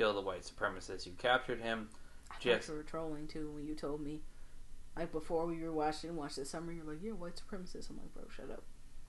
kill 0.00 0.14
the 0.14 0.20
white 0.22 0.42
supremacists 0.42 1.04
who 1.04 1.10
captured 1.12 1.60
him. 1.60 1.88
I 2.30 2.36
you 2.42 2.74
were 2.74 2.82
trolling 2.82 3.26
too 3.26 3.50
when 3.54 3.66
you 3.66 3.74
told 3.74 4.00
me. 4.00 4.20
Like 4.96 5.12
before 5.12 5.46
we 5.46 5.62
were 5.62 5.72
watching 5.72 6.16
watch 6.16 6.36
the 6.36 6.44
summer, 6.44 6.72
you're 6.72 6.84
like, 6.84 7.02
"Yeah, 7.02 7.12
white 7.12 7.34
supremacists." 7.40 7.90
I'm 7.90 7.98
like, 7.98 8.12
"Bro, 8.14 8.24
shut 8.34 8.50
up." 8.50 8.62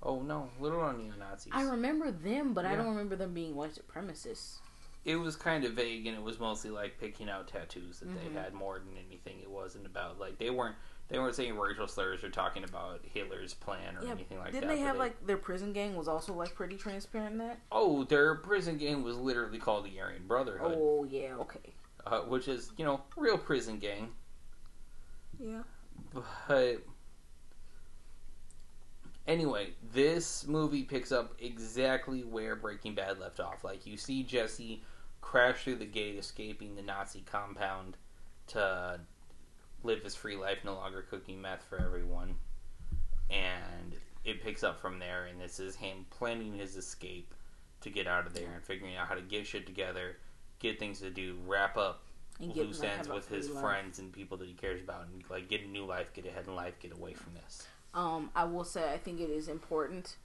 Oh 0.04 0.22
no, 0.22 0.50
little 0.60 0.80
neo 0.94 1.14
Nazis. 1.18 1.54
I 1.56 1.64
remember 1.64 2.12
them, 2.12 2.54
but 2.54 2.66
I 2.66 2.76
don't 2.76 2.90
remember 2.90 3.16
them 3.16 3.34
being 3.34 3.56
white 3.56 3.72
supremacists. 3.76 4.58
it 5.04 5.16
was 5.16 5.36
kind 5.36 5.64
of 5.64 5.72
vague 5.74 6.06
and 6.06 6.16
it 6.16 6.22
was 6.22 6.40
mostly 6.40 6.70
like 6.70 7.00
picking 7.00 7.28
out 7.28 7.48
tattoos 7.48 8.00
that 8.02 8.08
Mhm. 8.10 8.18
they 8.34 8.40
had 8.40 8.54
more 8.54 8.78
than 8.78 8.96
anything 9.04 9.40
it 9.40 9.50
wasn't 9.50 9.84
about 9.84 10.20
like 10.20 10.38
they 10.38 10.52
weren't 10.52 10.76
they 11.12 11.20
weren't 11.20 11.36
saying 11.36 11.58
racial 11.58 11.88
slurs 11.88 12.24
or 12.24 12.30
talking 12.30 12.64
about 12.64 13.02
hitler's 13.04 13.54
plan 13.54 13.98
or 13.98 14.04
Yeah, 14.06 14.12
anything 14.12 14.38
like 14.40 14.54
that. 14.54 14.62
Didn't 14.62 14.70
they 14.76 14.82
have 14.82 14.98
like 14.98 15.26
their 15.28 15.38
prison 15.38 15.74
gang 15.74 15.96
was 15.96 16.08
also 16.08 16.34
like 16.34 16.56
pretty 16.56 16.78
transparent 16.78 17.34
in 17.34 17.38
that? 17.40 17.60
oh 17.72 18.04
their 18.06 18.36
prison 18.36 18.78
gang 18.78 19.04
was 19.04 19.16
literally 19.18 19.60
called 19.60 19.86
the 19.86 20.00
aryan 20.00 20.26
brotherhood 20.28 20.74
Oh 20.78 21.04
yeah, 21.10 21.36
okay, 21.42 21.74
uh, 22.06 22.22
which 22.22 22.48
is 22.48 22.72
you 22.78 22.86
know 22.86 23.02
real 23.18 23.38
prison 23.38 23.78
gang 23.78 24.10
yeah. 25.40 25.64
but 26.14 26.78
anyway 29.28 29.70
this 29.94 30.48
movie 30.48 30.84
picks 30.84 31.12
up 31.12 31.34
exactly 31.40 32.24
where 32.24 32.56
breaking 32.56 32.96
bad 32.96 33.20
left 33.20 33.40
off 33.40 33.64
like 33.64 33.86
you 33.86 33.96
see 33.98 34.24
jesse 34.24 34.82
crash 35.22 35.64
through 35.64 35.76
the 35.76 35.86
gate 35.86 36.16
escaping 36.18 36.76
the 36.76 36.82
nazi 36.82 37.22
compound 37.22 37.98
to 38.48 39.00
live 39.84 40.04
his 40.04 40.16
free 40.16 40.36
life 40.36 40.60
no 40.64 40.74
longer 40.76 41.02
cooking 41.10 41.42
meth 41.42 41.64
for 41.64 41.80
everyone 41.80 42.36
and 43.30 43.96
it 44.24 44.42
picks 44.44 44.64
up 44.64 44.80
from 44.80 45.00
there 45.00 45.26
and 45.26 45.40
this 45.40 45.60
is 45.60 45.76
him 45.76 46.06
planning 46.10 46.54
his 46.54 46.76
escape 46.76 47.34
to 47.82 47.90
get 47.90 48.08
out 48.08 48.28
of 48.28 48.34
there 48.34 48.52
and 48.54 48.64
figuring 48.64 48.96
out 48.96 49.08
how 49.08 49.16
to 49.16 49.22
get 49.22 49.46
shit 49.48 49.66
together 49.66 50.18
get 50.60 50.78
things 50.80 51.00
to 51.00 51.10
do 51.10 51.38
wrap 51.48 51.78
up 51.78 52.04
And 52.40 52.54
get 52.54 52.66
loose 52.68 52.84
ends 52.84 53.08
with 53.10 53.28
his 53.28 53.50
life. 53.50 53.62
friends 53.62 54.00
and 54.00 54.12
people 54.12 54.38
that 54.38 54.48
he 54.48 54.54
cares 54.54 54.82
about 54.82 55.08
and 55.12 55.24
like 55.30 55.48
get 55.48 55.64
a 55.64 55.68
new 55.68 55.86
life 55.86 56.14
get 56.14 56.26
ahead 56.26 56.46
in 56.48 56.56
life 56.56 56.78
get 56.80 56.92
away 56.94 57.14
from 57.14 57.34
this 57.34 57.68
Um, 57.94 58.30
I 58.36 58.46
will 58.46 58.64
say 58.64 58.94
I 58.94 58.98
think 58.98 59.20
it 59.20 59.30
is 59.30 59.48
important 59.48 60.16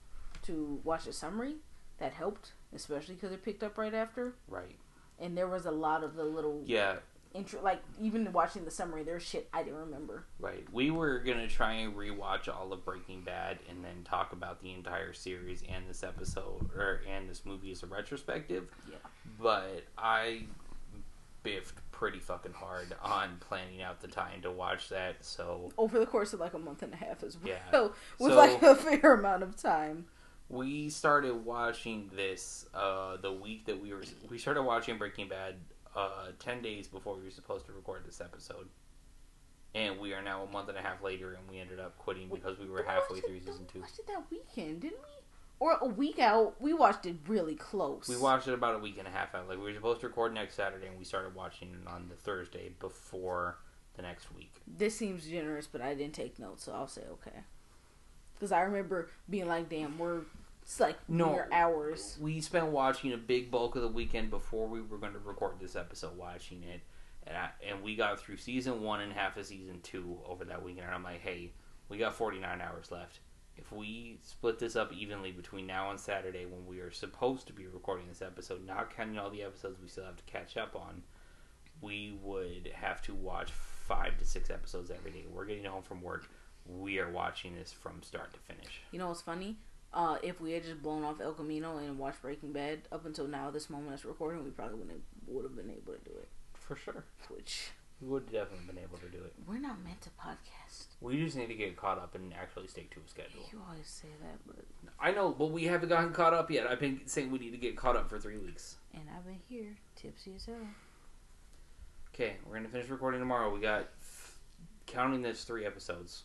to 0.43 0.79
watch 0.83 1.07
a 1.07 1.11
summary. 1.13 1.55
That 1.97 2.13
helped, 2.13 2.51
especially 2.75 3.15
because 3.15 3.31
it 3.31 3.43
picked 3.43 3.63
up 3.63 3.77
right 3.77 3.93
after, 3.93 4.35
right 4.47 4.75
and 5.19 5.35
there 5.35 5.47
was 5.47 5.65
a 5.65 5.71
lot 5.71 6.03
of 6.03 6.15
the 6.15 6.23
little 6.23 6.61
yeah 6.65 6.97
intro. 7.37 7.61
Like 7.61 7.81
even 8.01 8.31
watching 8.33 8.65
the 8.65 8.71
summary, 8.71 9.03
there's 9.03 9.23
shit 9.23 9.47
I 9.53 9.63
didn't 9.63 9.79
remember. 9.79 10.25
right 10.39 10.65
we 10.73 10.91
were 10.91 11.19
gonna 11.19 11.47
try 11.47 11.73
and 11.73 11.95
rewatch 11.95 12.47
all 12.53 12.73
of 12.73 12.83
breaking 12.83 13.21
bad 13.21 13.59
and 13.69 13.83
then 13.85 14.03
talk 14.03 14.33
about 14.33 14.61
the 14.61 14.71
entire 14.73 15.13
series 15.13 15.63
and 15.73 15.87
this 15.87 16.03
episode 16.03 16.69
or 16.75 17.01
and 17.09 17.29
this 17.29 17.45
movie 17.45 17.71
as 17.71 17.83
a 17.83 17.87
retrospective 17.87 18.67
Yeah. 18.89 18.97
but 19.39 19.83
i 19.97 20.41
biffed 21.43 21.75
pretty 21.91 22.19
fucking 22.19 22.51
hard 22.53 22.93
on 23.01 23.37
planning 23.39 23.81
out 23.81 24.01
the 24.01 24.07
time 24.07 24.41
to 24.41 24.51
watch 24.51 24.89
that 24.89 25.23
so 25.23 25.71
Over 25.77 25.99
the 25.99 26.05
course 26.05 26.33
of 26.33 26.39
like 26.39 26.53
a 26.53 26.59
month 26.59 26.83
and 26.83 26.93
a 26.93 26.97
half 26.97 27.23
as 27.23 27.37
well, 27.37 27.53
Yeah. 27.71 27.81
with 28.19 28.31
So- 28.33 28.37
like 28.37 28.61
a 28.61 28.75
fair 28.75 29.13
amount 29.13 29.43
of 29.43 29.55
time. 29.55 30.05
we 30.49 30.89
started 30.89 31.33
watching 31.45 32.09
this 32.15 32.65
uh 32.73 33.17
the 33.17 33.31
week 33.31 33.65
that 33.65 33.79
we 33.81 33.93
were 33.93 34.03
we 34.29 34.37
started 34.37 34.63
watching 34.63 34.97
breaking 34.97 35.29
bad 35.29 35.55
uh 35.97 36.27
10 36.39 36.61
days 36.61 36.87
before 36.87 37.15
we 37.17 37.23
were 37.23 37.31
supposed 37.31 37.65
to 37.65 37.73
record 37.73 38.05
this 38.05 38.21
episode 38.21 38.67
and 39.75 39.99
we 39.99 40.13
are 40.13 40.21
now 40.21 40.43
a 40.43 40.51
month 40.51 40.69
and 40.69 40.77
a 40.77 40.81
half 40.81 41.03
later, 41.03 41.33
and 41.33 41.47
we 41.49 41.59
ended 41.59 41.79
up 41.79 41.97
quitting 41.97 42.29
because 42.29 42.57
we 42.57 42.67
were 42.67 42.81
We 42.81 42.87
halfway 42.87 43.19
through 43.21 43.39
season 43.41 43.65
two. 43.71 43.79
we 43.79 43.81
watched 43.81 43.99
it 43.99 44.07
that 44.07 44.23
weekend, 44.31 44.81
didn't 44.81 44.97
we? 44.99 45.23
Or 45.59 45.77
a 45.81 45.85
week 45.85 46.19
out. 46.19 46.59
We 46.61 46.73
watched 46.73 47.05
it 47.05 47.15
really 47.27 47.55
close. 47.55 48.07
We 48.07 48.17
watched 48.17 48.47
it 48.47 48.53
about 48.53 48.75
a 48.75 48.79
week 48.79 48.97
and 48.97 49.07
a 49.07 49.11
half 49.11 49.35
out. 49.35 49.47
Like 49.47 49.57
we 49.57 49.65
were 49.65 49.73
supposed 49.73 50.01
to 50.01 50.07
record 50.07 50.33
next 50.33 50.55
Saturday, 50.55 50.87
and 50.87 50.97
we 50.97 51.03
started 51.03 51.35
watching 51.35 51.69
it 51.69 51.87
on 51.87 52.07
the 52.09 52.15
Thursday 52.15 52.71
before 52.79 53.57
the 53.95 54.03
next 54.03 54.33
week. 54.33 54.61
This 54.67 54.95
seems 54.95 55.27
generous, 55.27 55.67
but 55.67 55.81
I 55.81 55.93
didn't 55.93 56.13
take 56.13 56.39
notes, 56.39 56.63
so 56.63 56.73
I'll 56.73 56.87
say 56.87 57.03
okay. 57.11 57.39
Because 58.35 58.51
I 58.51 58.61
remember 58.61 59.09
being 59.29 59.47
like, 59.47 59.67
"Damn, 59.69 59.97
we're 59.97 60.21
it's 60.67 60.79
like 60.81 60.97
No. 61.09 61.31
mere 61.31 61.47
hours." 61.51 62.17
We 62.19 62.41
spent 62.41 62.67
watching 62.67 63.13
a 63.13 63.17
big 63.17 63.49
bulk 63.49 63.75
of 63.77 63.81
the 63.81 63.87
weekend 63.87 64.29
before 64.29 64.67
we 64.67 64.81
were 64.81 64.97
going 64.97 65.13
to 65.13 65.19
record 65.19 65.59
this 65.59 65.75
episode, 65.77 66.17
watching 66.17 66.63
it, 66.63 66.81
and, 67.25 67.37
I, 67.37 67.49
and 67.65 67.81
we 67.81 67.95
got 67.95 68.19
through 68.19 68.37
season 68.37 68.81
one 68.81 68.99
and 69.01 69.13
half 69.13 69.37
of 69.37 69.45
season 69.45 69.79
two 69.81 70.19
over 70.25 70.43
that 70.45 70.61
weekend. 70.63 70.85
And 70.87 70.93
I'm 70.95 71.03
like, 71.03 71.21
hey, 71.21 71.53
we 71.87 71.97
got 71.97 72.13
49 72.15 72.59
hours 72.61 72.91
left. 72.91 73.19
If 73.55 73.71
we 73.71 74.19
split 74.21 74.59
this 74.59 74.75
up 74.75 74.93
evenly 74.93 75.31
between 75.31 75.65
now 75.65 75.89
and 75.89 75.99
Saturday, 75.99 76.45
when 76.45 76.65
we 76.67 76.79
are 76.79 76.91
supposed 76.91 77.47
to 77.47 77.53
be 77.53 77.65
recording 77.65 78.07
this 78.07 78.21
episode, 78.21 78.65
not 78.65 78.95
counting 78.95 79.17
all 79.17 79.29
the 79.31 79.41
episodes 79.43 79.79
we 79.81 79.87
still 79.87 80.03
have 80.05 80.17
to 80.17 80.23
catch 80.31 80.57
up 80.57 80.75
on, 80.75 81.01
we 81.81 82.17
would 82.21 82.69
have 82.75 83.01
to 83.03 83.15
watch 83.15 83.51
five 83.51 84.17
to 84.19 84.25
six 84.25 84.49
episodes 84.49 84.91
every 84.91 85.11
day. 85.11 85.25
We're 85.31 85.45
getting 85.45 85.65
home 85.65 85.81
from 85.81 86.01
work. 86.01 86.29
We 86.65 86.99
are 86.99 87.09
watching 87.09 87.55
this 87.55 87.71
from 87.71 88.03
start 88.03 88.33
to 88.33 88.39
finish. 88.41 88.81
You 88.91 88.99
know 88.99 89.07
what's 89.07 89.21
funny? 89.21 89.57
Uh, 89.97 90.17
if 90.21 90.39
we 90.39 90.51
had 90.51 90.63
just 90.63 90.83
blown 90.83 91.03
off 91.03 91.19
El 91.19 91.33
Camino 91.33 91.77
and 91.77 91.97
watched 91.97 92.21
Breaking 92.21 92.53
Bad 92.53 92.81
up 92.91 93.07
until 93.07 93.27
now, 93.27 93.49
this 93.49 93.67
moment 93.67 93.89
that's 93.89 94.05
recording, 94.05 94.43
we 94.43 94.51
probably 94.51 94.75
wouldn't 94.75 95.01
would 95.25 95.43
have 95.43 95.55
been 95.55 95.71
able 95.71 95.93
to 95.93 95.99
do 96.05 96.11
it. 96.15 96.27
For 96.53 96.75
sure. 96.75 97.03
Which 97.29 97.71
We 97.99 98.07
would 98.09 98.23
have 98.25 98.31
definitely 98.31 98.67
been 98.67 98.83
able 98.83 98.99
to 98.99 99.09
do 99.09 99.17
it. 99.23 99.33
we're 99.47 99.57
not 99.57 99.83
meant 99.83 100.01
to 100.01 100.09
podcast. 100.11 100.85
We 101.01 101.17
just 101.17 101.35
need 101.35 101.47
to 101.47 101.55
get 101.55 101.75
caught 101.77 101.97
up 101.97 102.13
and 102.13 102.31
actually 102.33 102.67
stick 102.67 102.91
to 102.91 102.99
a 103.03 103.09
schedule. 103.09 103.41
You 103.51 103.59
always 103.67 103.87
say 103.87 104.09
that, 104.21 104.37
but 104.45 104.65
I 104.99 105.11
know, 105.11 105.31
but 105.31 105.47
we 105.51 105.63
haven't 105.63 105.89
gotten 105.89 106.13
caught 106.13 106.33
up 106.35 106.51
yet. 106.51 106.67
I've 106.67 106.79
been 106.79 107.01
saying 107.07 107.31
we 107.31 107.39
need 107.39 107.51
to 107.51 107.57
get 107.57 107.75
caught 107.75 107.95
up 107.95 108.07
for 108.07 108.19
three 108.19 108.37
weeks. 108.37 108.75
and 108.93 109.03
I've 109.17 109.25
been 109.25 109.39
here 109.49 109.77
tipsy 109.95 110.33
as 110.35 110.45
hell. 110.45 110.55
Okay, 112.13 112.35
we're 112.45 112.53
gonna 112.55 112.69
finish 112.69 112.87
recording 112.89 113.19
tomorrow. 113.19 113.51
We 113.51 113.61
got 113.61 113.87
counting 114.85 115.23
this 115.23 115.43
three 115.43 115.65
episodes. 115.65 116.23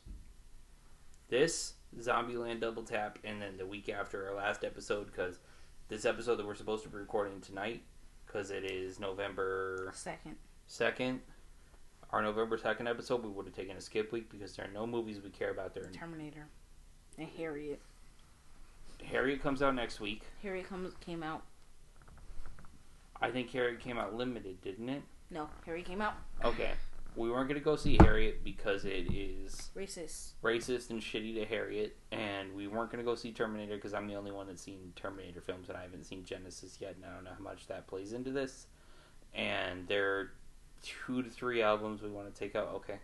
This 1.29 1.75
Zombieland 2.01 2.61
double 2.61 2.83
tap, 2.83 3.19
and 3.25 3.41
then 3.41 3.57
the 3.57 3.67
week 3.67 3.89
after 3.89 4.29
our 4.29 4.35
last 4.35 4.65
episode, 4.65 5.07
because 5.07 5.39
this 5.89 6.05
episode 6.05 6.37
that 6.37 6.47
we're 6.47 6.55
supposed 6.55 6.83
to 6.85 6.89
be 6.89 6.97
recording 6.97 7.41
tonight, 7.41 7.83
because 8.27 8.51
it 8.51 8.65
is 8.65 8.99
November 8.99 9.91
Second, 9.95 10.37
second. 10.67 11.21
Our 12.11 12.23
November 12.23 12.59
second 12.59 12.89
episode, 12.89 13.23
we 13.23 13.31
would 13.31 13.47
have 13.47 13.55
taken 13.55 13.77
a 13.77 13.81
skip 13.81 14.13
week 14.13 14.31
because 14.31 14.55
there 14.55 14.67
are 14.67 14.73
no 14.73 14.87
movies 14.87 15.21
we 15.23 15.31
care 15.31 15.51
about. 15.51 15.75
There, 15.75 15.85
Terminator, 15.93 16.47
and 17.19 17.29
Harriet. 17.37 17.81
Harriet 19.05 19.43
comes 19.43 19.63
out 19.63 19.75
next 19.75 19.99
week. 20.01 20.23
Harriet 20.43 20.69
comes 20.69 20.93
came 21.01 21.23
out. 21.23 21.43
I 23.21 23.31
think 23.31 23.51
Harriet 23.51 23.81
came 23.81 23.99
out 23.99 24.15
limited, 24.15 24.61
didn't 24.61 24.89
it? 24.89 25.03
No, 25.31 25.49
Harriet 25.65 25.87
came 25.87 26.03
out. 26.03 26.15
Okay. 26.45 26.73
We 27.15 27.31
weren't 27.31 27.49
going 27.49 27.61
to 27.61 27.65
go 27.65 27.77
see 27.77 27.99
Harriet 28.01 28.43
because 28.43 28.85
it 28.85 29.13
is 29.13 29.71
Racist. 29.77 30.33
racist 30.43 30.91
and 30.91 31.01
shitty 31.01 31.35
to 31.35 31.45
Harriet, 31.45 31.97
and 32.11 32.55
we 32.55 32.67
weren't 32.67 32.91
going 32.91 33.05
to 33.05 33.09
go 33.09 33.15
see 33.15 33.33
Terminator 33.33 33.77
because 33.77 33.93
I'm 33.93 34.07
the 34.07 34.15
only 34.15 34.31
one 34.31 34.47
that's 34.47 34.63
seen 34.63 34.93
Terminator 34.97 35.41
films, 35.41 35.69
and 35.69 35.77
I 35.77 35.83
haven't 35.83 36.05
seen 36.05 36.23
Genisys 36.23 36.81
yet, 36.81 36.97
and 36.97 37.05
I 37.05 37.15
don't 37.15 37.25
know 37.25 37.33
how 37.37 37.45
much 37.45 37.67
that 37.67 37.87
plays 37.87 38.13
into 38.15 38.31
this. 38.31 38.67
And 39.35 39.87
there 39.89 40.19
are 40.19 40.33
two 40.83 41.23
to 41.23 41.29
three 41.29 41.63
albums 41.63 42.01
we 42.03 42.11
want 42.11 42.33
to 42.33 42.39
take 42.39 42.57
out. 42.57 42.69
Okay. 42.77 42.99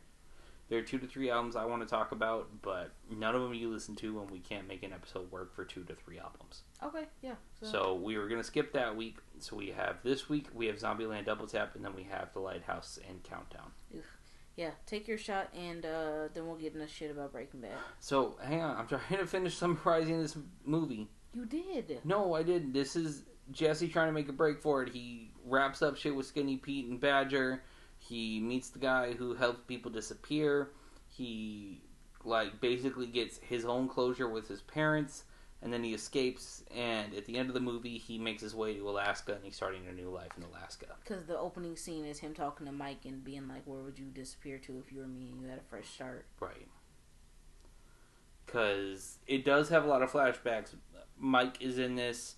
There 0.69 0.79
are 0.79 0.83
two 0.83 0.99
to 0.99 1.07
three 1.07 1.31
albums 1.31 1.57
I 1.57 1.65
want 1.65 1.81
to 1.83 1.89
talk 1.89 2.13
about, 2.13 2.49
but 2.61 2.91
none 3.11 3.35
of 3.35 3.41
them 3.41 3.55
you 3.55 3.71
listen 3.71 3.97
to, 3.97 4.21
and 4.21 4.31
we 4.31 4.39
can't 4.39 4.69
make 4.69 4.83
an 4.83 4.93
episode 4.93 5.31
work 5.33 5.55
for 5.55 5.65
two 5.65 5.83
to 5.85 5.95
three 5.95 6.19
albums. 6.19 6.63
Okay, 6.85 7.05
yeah. 7.23 7.37
So 7.63 7.95
we 7.95 8.19
were 8.19 8.29
gonna 8.29 8.45
skip 8.45 8.73
that 8.75 8.95
week. 8.95 9.17
So 9.39 9.57
we 9.57 9.69
have 9.69 9.97
this 10.03 10.29
week 10.29 10.47
we 10.55 10.67
have 10.67 10.77
Zombieland 10.77 11.25
Double 11.25 11.47
Tap, 11.47 11.75
and 11.75 11.85
then 11.85 11.95
we 11.95 12.03
have 12.05 12.33
The 12.35 12.41
Lighthouse 12.41 12.99
and 13.09 13.23
Countdown. 13.23 13.71
yeah, 14.57 14.73
take 14.87 15.09
your 15.09 15.19
shot, 15.19 15.49
and 15.57 15.87
uh, 15.87 16.29
then 16.35 16.47
we'll 16.47 16.57
get 16.57 16.75
in 16.75 16.81
into 16.81 16.93
shit 16.93 17.11
about 17.11 17.33
Breaking 17.33 17.61
Bad. 17.61 17.71
So 18.01 18.37
hang 18.43 18.61
on, 18.61 18.77
I'm 18.77 18.87
trying 18.87 19.21
to 19.21 19.27
finish 19.27 19.57
summarizing 19.59 20.21
this 20.21 20.37
movie. 20.67 21.09
You 21.33 21.47
did. 21.47 22.01
No, 22.05 22.35
I 22.35 22.43
didn't. 22.43 22.73
This 22.73 22.95
is 22.95 23.23
Jesse 23.53 23.89
trying 23.89 24.09
to 24.09 24.13
make 24.13 24.29
a 24.29 24.33
break 24.33 24.61
for 24.61 24.83
it. 24.83 24.91
He 24.91 25.31
wraps 25.47 25.81
up 25.81 25.97
shit 25.97 26.15
with 26.15 26.27
Skinny 26.27 26.57
Pete 26.57 26.89
and 26.89 27.01
Badger. 27.01 27.63
He 27.99 28.41
meets 28.41 28.71
the 28.71 28.79
guy 28.79 29.13
who 29.13 29.35
helps 29.35 29.61
people 29.67 29.91
disappear. 29.91 30.71
He 31.09 31.83
like 32.25 32.61
basically 32.61 33.07
gets 33.07 33.39
his 33.39 33.65
own 33.65 33.89
closure 33.89 34.29
with 34.29 34.49
his 34.49 34.61
parents, 34.63 35.25
and 35.63 35.73
then 35.73 35.85
he 35.85 35.95
escapes. 35.95 36.63
And 36.75 37.15
at 37.15 37.27
the 37.27 37.37
end 37.37 37.49
of 37.49 37.55
the 37.55 37.61
movie, 37.61 37.99
he 37.99 38.19
makes 38.19 38.43
his 38.43 38.55
way 38.55 38.75
to 38.75 38.89
Alaska, 38.89 39.35
and 39.35 39.45
he's 39.45 39.57
starting 39.57 39.87
a 39.89 39.93
new 39.93 40.11
life 40.11 40.33
in 40.37 40.43
Alaska. 40.43 40.87
Because 41.03 41.27
the 41.27 41.39
opening 41.39 41.77
scene 41.77 42.05
is 42.05 42.21
him 42.21 42.35
talking 42.35 42.67
to 42.67 42.73
Mike 42.73 43.05
and 43.05 43.23
being 43.23 43.49
like, 43.49 43.63
"Where 43.67 43.83
would 43.83 43.99
you 43.99 44.07
disappear 44.07 44.59
to 44.59 44.79
if 44.79 44.93
you 44.93 45.01
were 45.01 45.07
me 45.07 45.31
and 45.31 45.41
you 45.41 45.49
had 45.49 45.59
a 45.59 45.63
fresh 45.63 45.89
start?" 45.89 46.27
Right. 46.41 46.69
Because 48.47 49.19
it 49.27 49.45
does 49.45 49.69
have 49.69 49.85
a 49.85 49.89
lot 49.89 50.03
of 50.03 50.11
flashbacks. 50.11 50.75
Mike 51.19 51.61
is 51.61 51.79
in 51.79 51.97
this. 51.97 52.37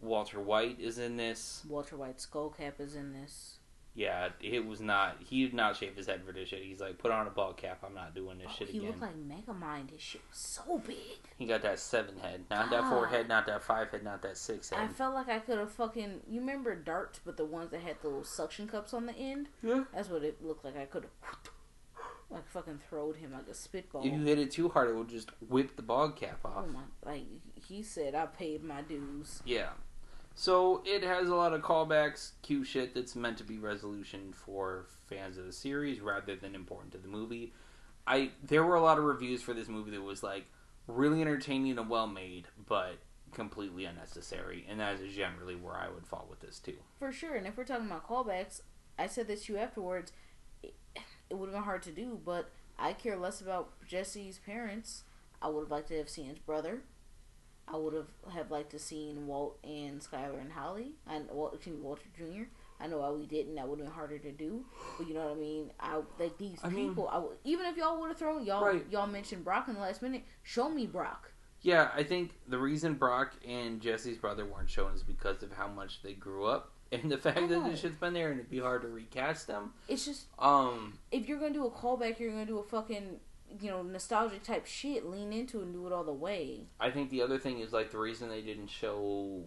Walter 0.00 0.40
White 0.40 0.80
is 0.80 0.98
in 0.98 1.16
this. 1.16 1.64
Walter 1.68 1.96
white 1.96 2.20
skull 2.20 2.50
cap 2.50 2.80
is 2.80 2.96
in 2.96 3.12
this. 3.12 3.58
Yeah, 3.94 4.30
it 4.40 4.64
was 4.66 4.80
not. 4.80 5.16
He 5.20 5.44
did 5.44 5.52
not 5.52 5.76
shave 5.76 5.94
his 5.96 6.06
head 6.06 6.22
for 6.24 6.32
this 6.32 6.48
shit. 6.48 6.62
He's 6.62 6.80
like, 6.80 6.96
put 6.96 7.10
on 7.10 7.26
a 7.26 7.30
ball 7.30 7.52
cap. 7.52 7.82
I'm 7.86 7.94
not 7.94 8.14
doing 8.14 8.38
this 8.38 8.46
Oh, 8.50 8.54
shit 8.58 8.68
he 8.70 8.78
again. 8.78 8.88
looked 8.90 9.02
like 9.02 9.16
Megamind. 9.16 9.90
His 9.90 10.00
shit 10.00 10.22
was 10.30 10.38
so 10.38 10.78
big. 10.86 10.96
he 11.36 11.44
got 11.44 11.60
that 11.62 11.78
seven 11.78 12.16
head, 12.18 12.44
not 12.50 12.70
that 12.70 12.88
four 12.88 13.06
head, 13.06 13.28
not 13.28 13.44
that 13.46 13.62
five 13.62 13.90
head, 13.90 14.02
not 14.02 14.22
that 14.22 14.38
six 14.38 14.70
head. 14.70 14.78
I 14.80 14.88
felt 14.88 15.14
like 15.14 15.28
I 15.28 15.40
could 15.40 15.58
have 15.58 15.72
fucking. 15.72 16.20
You 16.26 16.40
remember 16.40 16.74
darts, 16.74 17.20
but 17.22 17.36
the 17.36 17.44
ones 17.44 17.70
that 17.72 17.82
had 17.82 17.96
the 18.00 18.08
little 18.08 18.24
suction 18.24 18.66
cups 18.66 18.94
on 18.94 19.04
the 19.04 19.14
end? 19.14 19.48
Yeah. 19.62 19.84
That's 19.94 20.08
what 20.08 20.24
it 20.24 20.42
looked 20.42 20.64
like. 20.64 20.76
I 20.78 20.86
could 20.86 21.02
have. 21.02 21.36
Like 22.30 22.48
fucking 22.48 22.80
throwed 22.88 23.16
him 23.16 23.32
like 23.34 23.46
a 23.48 23.52
spitball. 23.54 24.06
If 24.06 24.12
you 24.14 24.22
hit 24.22 24.38
it 24.38 24.50
too 24.50 24.70
hard, 24.70 24.88
it 24.88 24.96
would 24.96 25.10
just 25.10 25.28
whip 25.50 25.76
the 25.76 25.82
ball 25.82 26.12
cap 26.12 26.38
off. 26.46 26.64
Oh 26.66 26.72
my! 26.72 26.80
Like 27.04 27.24
he 27.56 27.82
said, 27.82 28.14
I 28.14 28.24
paid 28.24 28.64
my 28.64 28.80
dues. 28.80 29.42
Yeah. 29.44 29.68
So 30.34 30.82
it 30.84 31.02
has 31.02 31.28
a 31.28 31.34
lot 31.34 31.52
of 31.52 31.62
callbacks, 31.62 32.32
cute 32.42 32.66
shit 32.66 32.94
that's 32.94 33.14
meant 33.14 33.38
to 33.38 33.44
be 33.44 33.58
resolution 33.58 34.32
for 34.32 34.86
fans 35.06 35.36
of 35.36 35.46
the 35.46 35.52
series 35.52 36.00
rather 36.00 36.36
than 36.36 36.54
important 36.54 36.92
to 36.92 36.98
the 36.98 37.08
movie. 37.08 37.52
I 38.06 38.30
there 38.42 38.64
were 38.64 38.74
a 38.74 38.82
lot 38.82 38.98
of 38.98 39.04
reviews 39.04 39.42
for 39.42 39.54
this 39.54 39.68
movie 39.68 39.92
that 39.92 40.02
was 40.02 40.22
like 40.22 40.46
really 40.86 41.20
entertaining 41.20 41.78
and 41.78 41.88
well 41.88 42.06
made, 42.06 42.48
but 42.66 42.98
completely 43.32 43.84
unnecessary, 43.84 44.66
and 44.68 44.80
that 44.80 45.00
is 45.00 45.14
generally 45.14 45.54
where 45.54 45.76
I 45.76 45.88
would 45.88 46.06
fall 46.06 46.26
with 46.28 46.40
this 46.40 46.58
too. 46.58 46.76
For 46.98 47.12
sure. 47.12 47.34
And 47.34 47.46
if 47.46 47.56
we're 47.56 47.64
talking 47.64 47.86
about 47.86 48.08
callbacks, 48.08 48.60
I 48.98 49.06
said 49.06 49.28
this 49.28 49.44
to 49.44 49.54
you 49.54 49.58
afterwards. 49.58 50.12
It, 50.62 50.74
it 51.30 51.34
would 51.34 51.46
have 51.46 51.54
been 51.54 51.64
hard 51.64 51.82
to 51.84 51.90
do, 51.90 52.20
but 52.24 52.50
I 52.78 52.92
care 52.92 53.16
less 53.16 53.40
about 53.40 53.70
Jesse's 53.86 54.38
parents. 54.38 55.04
I 55.40 55.48
would 55.48 55.62
have 55.62 55.70
liked 55.70 55.88
to 55.88 55.98
have 55.98 56.08
seen 56.08 56.26
his 56.26 56.38
brother. 56.38 56.82
I 57.68 57.76
would 57.76 57.94
have 57.94 58.08
have 58.32 58.50
liked 58.50 58.70
to 58.72 58.78
seen 58.78 59.26
Walt 59.26 59.58
and 59.64 60.00
Skyler 60.00 60.40
and 60.40 60.52
Holly 60.52 60.92
and 61.08 61.28
Walt, 61.30 61.54
excuse 61.54 61.76
me, 61.76 61.82
Walter 61.82 62.02
Jr. 62.16 62.44
I 62.80 62.88
know 62.88 62.98
why 62.98 63.10
we 63.10 63.26
didn't. 63.26 63.54
That 63.54 63.68
would 63.68 63.78
have 63.78 63.86
been 63.86 63.94
harder 63.94 64.18
to 64.18 64.32
do. 64.32 64.64
But 64.98 65.06
you 65.06 65.14
know 65.14 65.24
what 65.26 65.36
I 65.36 65.40
mean. 65.40 65.70
I 65.78 66.00
like 66.18 66.36
these 66.38 66.58
I 66.64 66.68
people. 66.68 67.08
I 67.08 67.18
would, 67.18 67.36
even 67.44 67.66
if 67.66 67.76
y'all 67.76 68.00
would 68.00 68.08
have 68.08 68.18
thrown 68.18 68.44
y'all 68.44 68.64
Right. 68.64 68.84
y'all 68.90 69.06
mentioned 69.06 69.44
Brock 69.44 69.68
in 69.68 69.74
the 69.74 69.80
last 69.80 70.02
minute. 70.02 70.24
Show 70.42 70.68
me 70.68 70.86
Brock. 70.86 71.30
Yeah, 71.60 71.90
I 71.94 72.02
think 72.02 72.32
the 72.48 72.58
reason 72.58 72.94
Brock 72.94 73.34
and 73.46 73.80
Jesse's 73.80 74.18
brother 74.18 74.44
weren't 74.44 74.68
shown 74.68 74.92
is 74.94 75.04
because 75.04 75.44
of 75.44 75.52
how 75.52 75.68
much 75.68 76.02
they 76.02 76.12
grew 76.14 76.44
up 76.44 76.72
and 76.92 77.10
the 77.10 77.16
fact 77.18 77.48
that 77.48 77.64
this 77.64 77.80
shit's 77.80 77.94
been 77.96 78.14
there 78.14 78.30
and 78.32 78.40
it'd 78.40 78.50
be 78.50 78.58
hard 78.58 78.82
to 78.82 78.88
recast 78.88 79.46
them. 79.46 79.72
It's 79.88 80.04
just 80.04 80.26
Um, 80.40 80.98
if 81.12 81.28
you're 81.28 81.38
gonna 81.38 81.54
do 81.54 81.66
a 81.66 81.70
callback, 81.70 82.18
you're 82.18 82.32
gonna 82.32 82.44
do 82.46 82.58
a 82.58 82.64
fucking 82.64 83.20
you 83.60 83.70
know 83.70 83.82
nostalgic 83.82 84.42
type 84.42 84.66
shit. 84.66 85.06
Lean 85.06 85.32
into 85.32 85.60
and 85.60 85.72
do 85.72 85.86
it 85.86 85.92
all 85.92 86.04
the 86.04 86.12
way. 86.12 86.66
I 86.80 86.90
think 86.90 87.10
the 87.10 87.22
other 87.22 87.38
thing 87.38 87.60
is 87.60 87.72
like 87.72 87.90
the 87.90 87.98
reason 87.98 88.28
they 88.28 88.42
didn't 88.42 88.68
show 88.68 89.42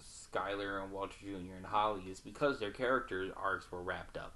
Skyler 0.00 0.82
and 0.82 0.92
Walter 0.92 1.16
Jr. 1.20 1.54
and 1.56 1.66
Holly 1.66 2.02
is 2.10 2.20
because 2.20 2.58
their 2.58 2.70
character 2.70 3.30
arcs 3.36 3.70
were 3.70 3.82
wrapped 3.82 4.16
up. 4.16 4.34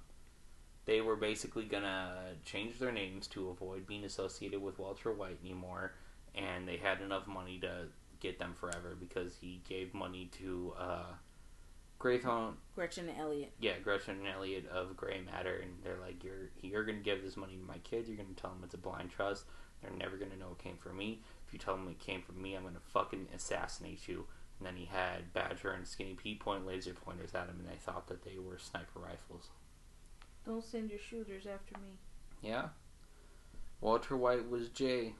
They 0.85 1.01
were 1.01 1.15
basically 1.15 1.65
gonna 1.65 2.35
change 2.45 2.79
their 2.79 2.91
names 2.91 3.27
to 3.27 3.49
avoid 3.49 3.85
being 3.85 4.05
associated 4.05 4.61
with 4.61 4.79
Walter 4.79 5.11
White 5.11 5.39
anymore, 5.43 5.93
and 6.33 6.67
they 6.67 6.77
had 6.77 7.01
enough 7.01 7.27
money 7.27 7.59
to 7.59 7.87
get 8.19 8.39
them 8.39 8.55
forever 8.59 8.95
because 8.99 9.37
he 9.39 9.61
gave 9.67 9.93
money 9.93 10.29
to 10.39 10.73
uh, 10.77 11.13
Graythorn, 11.99 12.53
Gretchen 12.75 13.09
and 13.09 13.19
Elliot. 13.19 13.51
yeah, 13.59 13.77
Gretchen 13.83 14.19
and 14.19 14.27
Elliot 14.27 14.67
of 14.69 14.95
Gray 14.95 15.19
Matter, 15.19 15.57
and 15.57 15.83
they're 15.83 15.99
like, 15.99 16.23
"You're 16.23 16.49
you're 16.61 16.85
gonna 16.85 16.99
give 16.99 17.21
this 17.21 17.35
money 17.35 17.57
to 17.57 17.63
my 17.63 17.79
kids. 17.79 18.07
You're 18.07 18.17
gonna 18.17 18.29
tell 18.35 18.51
them 18.51 18.61
it's 18.63 18.73
a 18.73 18.77
blind 18.77 19.11
trust. 19.11 19.45
They're 19.81 19.91
never 19.91 20.17
gonna 20.17 20.37
know 20.37 20.51
it 20.51 20.63
came 20.63 20.77
from 20.77 20.97
me. 20.97 21.21
If 21.45 21.53
you 21.53 21.59
tell 21.59 21.75
them 21.75 21.89
it 21.89 21.99
came 21.99 22.21
from 22.21 22.41
me, 22.41 22.55
I'm 22.55 22.63
gonna 22.63 22.79
fucking 22.79 23.27
assassinate 23.35 24.07
you." 24.07 24.27
And 24.57 24.67
then 24.67 24.75
he 24.75 24.85
had 24.85 25.33
Badger 25.33 25.71
and 25.71 25.87
Skinny 25.87 26.15
Pete 26.15 26.39
point 26.39 26.65
laser 26.65 26.93
pointers 26.93 27.33
at 27.33 27.47
him, 27.47 27.59
and 27.59 27.69
they 27.69 27.77
thought 27.77 28.07
that 28.07 28.23
they 28.23 28.37
were 28.37 28.57
sniper 28.57 28.99
rifles. 28.99 29.49
Don't 30.45 30.63
send 30.63 30.89
your 30.89 30.99
shooters 30.99 31.45
after 31.45 31.77
me. 31.79 31.97
Yeah. 32.41 32.69
Walter 33.81 34.17
White 34.17 34.49
was 34.49 34.69
Jay. 34.69 35.15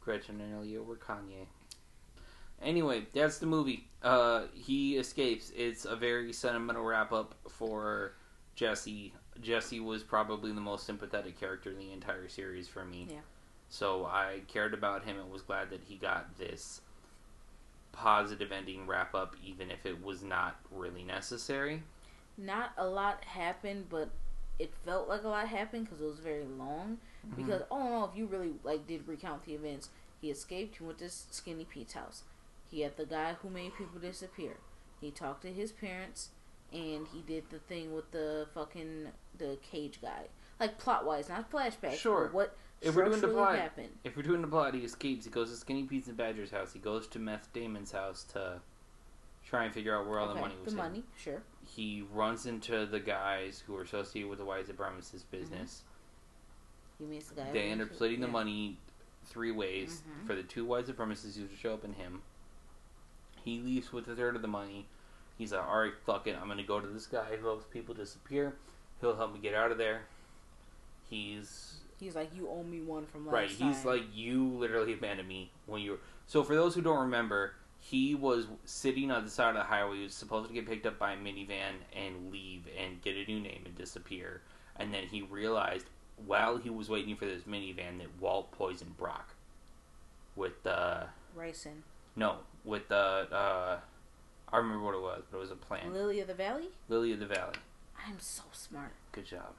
Gretchen 0.00 0.40
and 0.40 0.54
Elliot 0.54 0.84
were 0.84 0.96
Kanye. 0.96 1.46
Anyway, 2.64 3.06
that's 3.12 3.38
the 3.38 3.46
movie. 3.46 3.86
Uh, 4.02 4.44
he 4.54 4.96
escapes. 4.96 5.52
It's 5.54 5.84
a 5.84 5.96
very 5.96 6.32
sentimental 6.32 6.82
wrap 6.82 7.12
up 7.12 7.34
for 7.48 8.14
Jesse. 8.54 9.12
Jesse 9.40 9.80
was 9.80 10.02
probably 10.02 10.52
the 10.52 10.60
most 10.60 10.86
sympathetic 10.86 11.38
character 11.38 11.70
in 11.70 11.78
the 11.78 11.92
entire 11.92 12.28
series 12.28 12.66
for 12.68 12.84
me. 12.84 13.08
Yeah. 13.10 13.18
So 13.68 14.06
I 14.06 14.40
cared 14.48 14.74
about 14.74 15.04
him 15.04 15.18
and 15.18 15.30
was 15.30 15.42
glad 15.42 15.70
that 15.70 15.80
he 15.84 15.96
got 15.96 16.38
this 16.38 16.80
positive 17.92 18.52
ending 18.52 18.86
wrap 18.86 19.14
up, 19.14 19.36
even 19.44 19.70
if 19.70 19.86
it 19.86 20.02
was 20.02 20.22
not 20.22 20.56
really 20.70 21.02
necessary. 21.02 21.82
Not 22.36 22.72
a 22.76 22.86
lot 22.86 23.24
happened, 23.24 23.86
but 23.88 24.10
it 24.58 24.72
felt 24.84 25.08
like 25.08 25.24
a 25.24 25.28
lot 25.28 25.48
happened 25.48 25.84
because 25.84 26.00
it 26.00 26.06
was 26.06 26.18
very 26.18 26.44
long. 26.44 26.98
Mm-hmm. 27.26 27.42
Because 27.42 27.62
oh 27.70 27.88
no, 27.88 28.04
if 28.04 28.16
you 28.16 28.26
really 28.26 28.52
like 28.62 28.86
did 28.86 29.06
recount 29.08 29.44
the 29.44 29.54
events, 29.54 29.90
he 30.20 30.30
escaped. 30.30 30.76
He 30.78 30.84
went 30.84 30.98
to 30.98 31.08
Skinny 31.08 31.64
Pete's 31.64 31.94
house. 31.94 32.22
He 32.74 32.80
had 32.80 32.96
the 32.96 33.06
guy 33.06 33.34
who 33.40 33.50
made 33.50 33.76
people 33.78 34.00
disappear. 34.00 34.56
He 35.00 35.12
talked 35.12 35.42
to 35.42 35.52
his 35.52 35.70
parents, 35.70 36.30
and 36.72 37.06
he 37.06 37.22
did 37.24 37.44
the 37.50 37.60
thing 37.60 37.94
with 37.94 38.10
the 38.10 38.48
fucking 38.52 39.10
the 39.38 39.58
cage 39.62 40.00
guy. 40.02 40.24
Like 40.58 40.76
plot 40.78 41.06
wise, 41.06 41.28
not 41.28 41.48
flashback. 41.52 41.94
Sure. 41.94 42.30
What 42.32 42.56
If 42.80 42.96
we're 42.96 43.04
doing 43.04 43.20
the 43.20 43.28
plot- 43.28 43.56
happened? 43.60 43.90
If 44.02 44.16
we're 44.16 44.24
doing 44.24 44.42
the 44.42 44.48
plot, 44.48 44.74
he 44.74 44.80
escapes. 44.80 45.24
He 45.24 45.30
goes 45.30 45.52
to 45.52 45.56
Skinny 45.56 45.84
Pete's 45.84 46.08
and 46.08 46.16
Badger's 46.16 46.50
house. 46.50 46.72
He 46.72 46.80
goes 46.80 47.06
to 47.08 47.20
Meth 47.20 47.52
Damon's 47.52 47.92
house 47.92 48.24
to 48.32 48.60
try 49.46 49.66
and 49.66 49.72
figure 49.72 49.96
out 49.96 50.08
where 50.08 50.18
all 50.18 50.26
the 50.26 50.34
money 50.34 50.54
was. 50.64 50.72
the 50.74 50.76
money, 50.76 51.04
sure. 51.16 51.44
He 51.64 52.02
runs 52.12 52.44
into 52.46 52.86
the 52.86 52.98
guys 52.98 53.62
who 53.64 53.76
are 53.76 53.82
associated 53.82 54.28
with 54.28 54.40
the 54.40 54.44
Whites 54.44 54.68
at 54.68 54.76
Premises 54.76 55.22
business. 55.22 55.84
He 56.98 57.04
meets 57.04 57.28
the 57.28 57.36
guy. 57.36 57.52
They 57.52 57.68
end 57.70 57.82
up 57.82 57.94
splitting 57.94 58.18
the 58.20 58.26
yeah. 58.26 58.32
money 58.32 58.78
three 59.26 59.52
ways. 59.52 60.02
Mhm. 60.08 60.26
For 60.26 60.34
the 60.34 60.42
two 60.42 60.74
at 60.74 60.96
Premises 60.96 61.36
who 61.36 61.46
show 61.56 61.72
up 61.74 61.84
in 61.84 61.92
him, 61.92 62.22
he 63.44 63.60
leaves 63.60 63.92
with 63.92 64.08
a 64.08 64.14
third 64.14 64.36
of 64.36 64.42
the 64.42 64.48
money. 64.48 64.86
He's 65.36 65.52
like, 65.52 65.66
all 65.66 65.80
right, 65.80 65.92
fuck 66.06 66.26
it. 66.26 66.36
I'm 66.40 66.46
going 66.46 66.58
to 66.58 66.64
go 66.64 66.80
to 66.80 66.86
this 66.86 67.06
guy 67.06 67.36
who 67.36 67.46
helps 67.46 67.64
people 67.72 67.94
disappear. 67.94 68.54
He'll 69.00 69.16
help 69.16 69.34
me 69.34 69.40
get 69.40 69.54
out 69.54 69.72
of 69.72 69.78
there. 69.78 70.02
He's 71.10 71.74
He's 71.98 72.14
like, 72.14 72.34
you 72.34 72.48
owe 72.48 72.62
me 72.62 72.80
one 72.80 73.06
from 73.06 73.26
last 73.26 73.32
Right, 73.34 73.48
he's 73.50 73.76
time." 73.78 73.86
like 73.86 74.02
you 74.14 74.48
literally 74.48 74.94
abandoned 74.94 75.28
me 75.28 75.50
when 75.66 75.80
you 75.82 75.92
were. 75.92 75.98
So 76.26 76.42
for 76.42 76.54
those 76.54 76.74
who 76.74 76.82
don't 76.82 77.00
remember, 77.00 77.54
he 77.78 78.14
was 78.14 78.46
sitting 78.64 79.10
on 79.10 79.24
the 79.24 79.30
side 79.30 79.50
of 79.50 79.56
the 79.56 79.62
highway. 79.64 79.98
He 79.98 80.02
was 80.04 80.14
supposed 80.14 80.48
to 80.48 80.54
get 80.54 80.66
picked 80.66 80.86
up 80.86 80.98
by 80.98 81.12
a 81.12 81.16
minivan 81.16 81.74
and 81.94 82.32
leave 82.32 82.62
and 82.78 83.00
get 83.02 83.16
a 83.16 83.24
new 83.26 83.40
name 83.40 83.62
and 83.64 83.74
disappear. 83.76 84.40
And 84.76 84.92
then 84.92 85.04
he 85.04 85.22
realized 85.22 85.86
while 86.26 86.56
he 86.56 86.70
was 86.70 86.88
waiting 86.88 87.16
for 87.16 87.26
this 87.26 87.42
minivan 87.42 87.98
that 87.98 88.08
Walt 88.20 88.50
poisoned 88.52 88.96
Brock 88.96 89.34
with 90.36 90.66
uh, 90.66 91.04
the 91.34 91.40
ricin. 91.40 91.82
no 92.16 92.38
with 92.64 92.88
the 92.88 92.96
uh, 92.96 93.78
I 94.52 94.56
remember 94.58 94.84
what 94.84 94.94
it 94.94 95.00
was, 95.02 95.22
but 95.30 95.38
it 95.38 95.40
was 95.40 95.50
a 95.50 95.56
plan. 95.56 95.92
Lily 95.92 96.20
of 96.20 96.28
the 96.28 96.34
Valley. 96.34 96.68
Lily 96.88 97.12
of 97.12 97.20
the 97.20 97.26
Valley. 97.26 97.56
I'm 98.06 98.20
so 98.20 98.42
smart. 98.52 98.92
Good 99.12 99.26
job. 99.26 99.54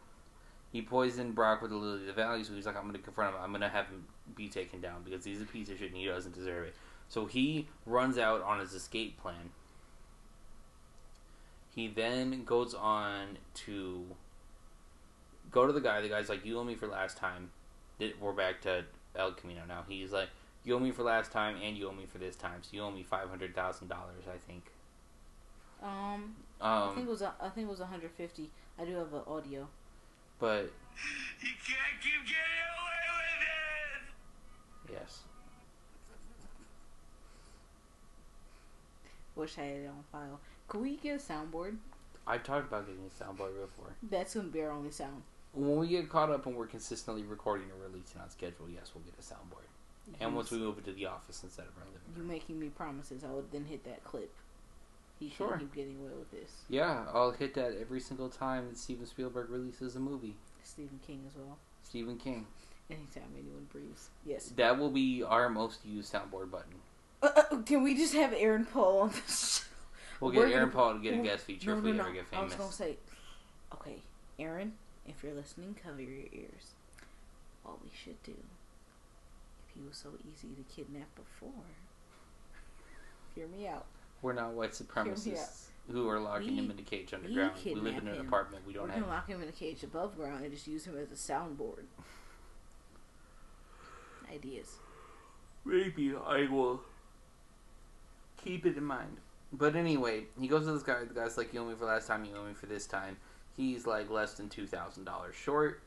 He 0.71 0.81
poisoned 0.81 1.35
Brock 1.35 1.61
with 1.61 1.71
the 1.71 1.77
Lily 1.77 2.01
of 2.01 2.07
the 2.07 2.13
Valley, 2.13 2.43
so 2.43 2.53
he's 2.53 2.65
like, 2.65 2.77
I'm 2.77 2.91
to 2.91 2.99
confront 2.99 3.35
him. 3.35 3.41
I'm 3.41 3.59
to 3.61 3.69
have 3.69 3.87
him 3.87 4.05
be 4.35 4.49
taken 4.49 4.81
down 4.81 5.03
because 5.03 5.23
he's 5.23 5.41
a 5.41 5.45
piece 5.45 5.69
of 5.69 5.77
shit 5.77 5.89
and 5.89 5.97
he 5.97 6.05
doesn't 6.05 6.35
deserve 6.35 6.67
it. 6.67 6.75
So 7.07 7.25
he 7.25 7.67
runs 7.85 8.17
out 8.17 8.41
on 8.41 8.59
his 8.59 8.73
escape 8.73 9.19
plan. 9.21 9.51
He 11.73 11.87
then 11.87 12.43
goes 12.45 12.73
on 12.73 13.37
to 13.65 14.05
go 15.51 15.67
to 15.67 15.73
the 15.73 15.81
guy. 15.81 16.01
The 16.01 16.09
guy's 16.09 16.29
like, 16.29 16.45
You 16.45 16.59
owe 16.59 16.63
me 16.63 16.75
for 16.75 16.87
last 16.87 17.17
time. 17.17 17.51
We're 18.19 18.33
back 18.33 18.61
to 18.61 18.85
El 19.15 19.33
Camino 19.33 19.61
now. 19.67 19.83
He's 19.87 20.11
like, 20.11 20.29
You 20.65 20.75
owe 20.75 20.79
me 20.79 20.91
for 20.91 21.03
last 21.03 21.31
time 21.31 21.57
and 21.63 21.77
you 21.77 21.87
owe 21.87 21.93
me 21.93 22.05
for 22.07 22.17
this 22.17 22.35
time. 22.35 22.63
So 22.63 22.69
you 22.73 22.81
owe 22.81 22.91
me 22.91 23.03
$500,000, 23.09 23.91
I 23.91 24.37
think. 24.47 24.71
Um, 25.83 26.35
I 26.59 26.87
think 26.87 26.97
Um, 26.97 27.03
it 27.03 27.09
was. 27.09 27.21
a- 27.21 27.35
I 27.39 27.49
think 27.49 27.67
it 27.67 27.69
was 27.69 27.79
150. 27.81 28.49
I 28.79 28.85
do 28.85 28.95
have 28.95 29.13
an 29.13 29.21
audio. 29.27 29.67
but 30.39 30.63
You 31.39 31.49
can't 31.63 32.01
keep 32.01 32.21
getting 32.25 32.61
away 32.79 33.05
with 33.17 34.89
it! 34.89 34.93
yes. 34.93 35.23
Wish 39.35 39.57
I 39.57 39.61
had 39.63 39.77
it 39.81 39.87
on 39.87 40.03
file. 40.11 40.39
Could 40.67 40.81
we 40.81 40.95
get 40.97 41.15
a 41.15 41.19
soundboard? 41.23 41.77
I've 42.27 42.43
talked 42.43 42.67
about 42.67 42.87
getting 42.87 43.05
a 43.05 43.23
soundboard 43.23 43.59
before. 43.61 43.93
That's 44.01 44.33
gonna 44.33 44.47
be 44.47 44.61
our 44.63 44.71
only 44.71 44.91
sound. 44.91 45.23
When 45.53 45.77
we 45.77 45.87
get 45.87 46.09
caught 46.09 46.29
up 46.31 46.45
and 46.47 46.55
we're 46.55 46.67
consistently 46.67 47.23
recording 47.23 47.69
and 47.71 47.81
releasing 47.81 48.19
on 48.19 48.29
schedule, 48.29 48.69
yes, 48.69 48.91
we'll 48.95 49.03
get 49.03 49.13
a 49.17 49.21
soundboard. 49.21 49.67
And 50.19 50.35
once 50.35 50.51
we 50.51 50.59
move 50.59 50.77
into 50.77 50.93
the 50.93 51.07
office 51.07 51.43
instead 51.43 51.65
of 51.65 51.71
our 51.77 51.85
living 51.85 52.01
you 52.15 52.19
room. 52.21 52.27
making 52.27 52.59
me 52.59 52.69
promises, 52.69 53.23
I 53.23 53.31
would 53.31 53.51
then 53.51 53.65
hit 53.65 53.83
that 53.85 54.03
clip. 54.03 54.31
He 55.19 55.29
Sure. 55.29 55.49
can't 55.49 55.61
keep 55.61 55.73
getting 55.73 55.97
away 55.99 56.11
with 56.17 56.29
this. 56.31 56.51
Yeah, 56.69 57.05
I'll 57.13 57.31
hit 57.31 57.53
that 57.55 57.75
every 57.79 57.99
single 58.01 58.29
time 58.29 58.67
that 58.69 58.77
Steven 58.77 59.05
Spielberg 59.05 59.49
releases 59.49 59.95
a 59.95 59.99
movie. 59.99 60.35
Stephen 60.63 60.99
King 61.05 61.23
as 61.27 61.35
well. 61.35 61.57
Stephen 61.83 62.17
King. 62.17 62.45
Anytime 62.89 63.33
anyone 63.37 63.67
breathes. 63.71 64.09
Yes. 64.25 64.49
That 64.57 64.77
will 64.77 64.91
be 64.91 65.23
our 65.23 65.49
most 65.49 65.83
used 65.85 66.13
soundboard 66.13 66.51
button. 66.51 66.75
Uh, 67.23 67.29
uh, 67.51 67.61
can 67.63 67.81
we 67.81 67.95
just 67.95 68.13
have 68.13 68.33
Aaron 68.33 68.65
Paul 68.65 68.99
on 69.03 69.09
this 69.11 69.63
show? 69.63 69.71
We'll 70.19 70.31
get 70.31 70.39
We're 70.39 70.47
Aaron 70.47 70.59
gonna- 70.69 70.71
Paul 70.71 70.93
to 70.95 70.99
get 70.99 71.13
a 71.15 71.23
guest 71.23 71.45
feature 71.45 71.75
if 71.77 71.83
we 71.83 71.97
ever 71.99 72.11
get 72.11 72.25
I 72.31 72.43
was 72.43 72.53
famous. 72.53 72.55
gonna 72.55 72.71
say, 72.71 72.97
okay, 73.73 74.01
Aaron, 74.37 74.73
if 75.07 75.23
you're 75.23 75.33
listening, 75.33 75.75
cover 75.81 76.01
your 76.01 76.25
ears. 76.31 76.73
All 77.65 77.79
we 77.83 77.89
should 77.95 78.21
do, 78.23 78.35
he 79.75 79.81
was 79.85 79.97
so 79.97 80.09
easy 80.31 80.49
to 80.55 80.63
kidnap 80.75 81.13
before, 81.15 81.51
hear 83.35 83.47
me 83.47 83.67
out. 83.67 83.85
We're 84.21 84.33
not 84.33 84.53
white 84.53 84.71
supremacists 84.71 85.65
who 85.91 86.09
are 86.09 86.19
locking 86.19 86.55
We- 86.55 86.57
him 86.63 86.71
in 86.71 86.79
a 86.79 86.83
cage 86.83 87.13
underground. 87.13 87.51
We, 87.63 87.75
live 87.75 87.97
in 87.97 88.07
an 88.07 88.15
him. 88.15 88.27
apartment 88.27 88.65
we 88.65 88.73
don't 88.73 88.83
We're 88.87 88.91
have. 88.93 89.01
gonna 89.01 89.11
lock 89.13 89.27
him 89.27 89.41
in 89.41 89.49
a 89.49 89.51
cage 89.51 89.83
above 89.83 90.15
ground 90.15 90.43
and 90.43 90.51
just 90.53 90.67
use 90.67 90.85
him 90.85 90.97
as 90.97 91.11
a 91.11 91.15
soundboard. 91.15 91.83
Ideas. 94.33 94.77
Maybe 95.63 96.15
I 96.15 96.47
will 96.49 96.81
keep 98.43 98.65
it 98.65 98.77
in 98.77 98.83
mind. 98.83 99.17
But 99.53 99.75
anyway, 99.75 100.25
he 100.39 100.47
goes 100.47 100.65
to 100.65 100.71
this 100.73 100.83
guy. 100.83 101.03
The 101.05 101.13
guy's 101.13 101.37
like, 101.37 101.53
"You 101.53 101.61
owe 101.61 101.65
me 101.65 101.75
for 101.75 101.85
last 101.85 102.07
time. 102.07 102.25
You 102.25 102.35
owe 102.35 102.45
me 102.45 102.53
for 102.53 102.65
this 102.65 102.87
time." 102.87 103.17
He's 103.55 103.85
like 103.87 104.09
less 104.09 104.33
than 104.33 104.49
two 104.49 104.67
thousand 104.67 105.05
dollars 105.05 105.35
short. 105.35 105.81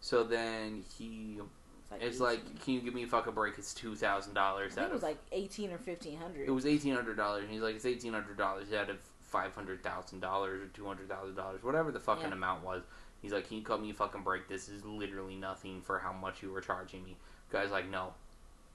So 0.00 0.22
then 0.24 0.82
he 0.98 1.38
It's 1.40 1.63
like, 1.94 2.02
is 2.02 2.16
18. 2.20 2.22
like, 2.26 2.62
"Can 2.64 2.74
you 2.74 2.80
give 2.80 2.94
me 2.94 3.02
a 3.02 3.06
fucking 3.06 3.32
break? 3.34 3.58
It's 3.58 3.74
two 3.74 3.94
thousand 3.96 4.34
dollars. 4.34 4.76
it 4.76 4.90
was 4.92 5.02
like 5.02 5.18
eighteen 5.32 5.72
or 5.72 5.78
fifteen 5.78 6.18
hundred. 6.18 6.48
it 6.48 6.52
was 6.52 6.66
eighteen 6.66 6.94
hundred 6.94 7.16
dollars." 7.16 7.42
And 7.44 7.52
he's 7.52 7.62
like, 7.62 7.74
"It's 7.76 7.86
eighteen 7.86 8.12
hundred 8.12 8.36
dollars 8.36 8.72
out 8.72 8.90
of 8.90 8.96
five 9.22 9.54
hundred 9.54 9.82
thousand 9.82 10.20
dollars 10.20 10.62
or 10.62 10.66
two 10.68 10.84
hundred 10.86 11.08
thousand 11.08 11.34
dollars, 11.36 11.62
whatever 11.62 11.90
the 11.92 12.00
fucking 12.00 12.28
Yeah. 12.28 12.32
amount 12.34 12.64
was." 12.64 12.82
He's 13.22 13.32
like, 13.32 13.48
"Can 13.48 13.56
you 13.56 13.62
cut 13.62 13.80
me 13.80 13.90
a 13.90 13.94
fucking 13.94 14.22
break? 14.22 14.48
This 14.48 14.68
is 14.68 14.84
literally 14.84 15.36
nothing 15.36 15.80
for 15.80 15.98
how 15.98 16.12
much 16.12 16.42
you 16.42 16.50
were 16.50 16.60
charging 16.60 17.04
me." 17.04 17.16
guy's 17.50 17.70
like, 17.70 17.88
"No, 17.88 18.12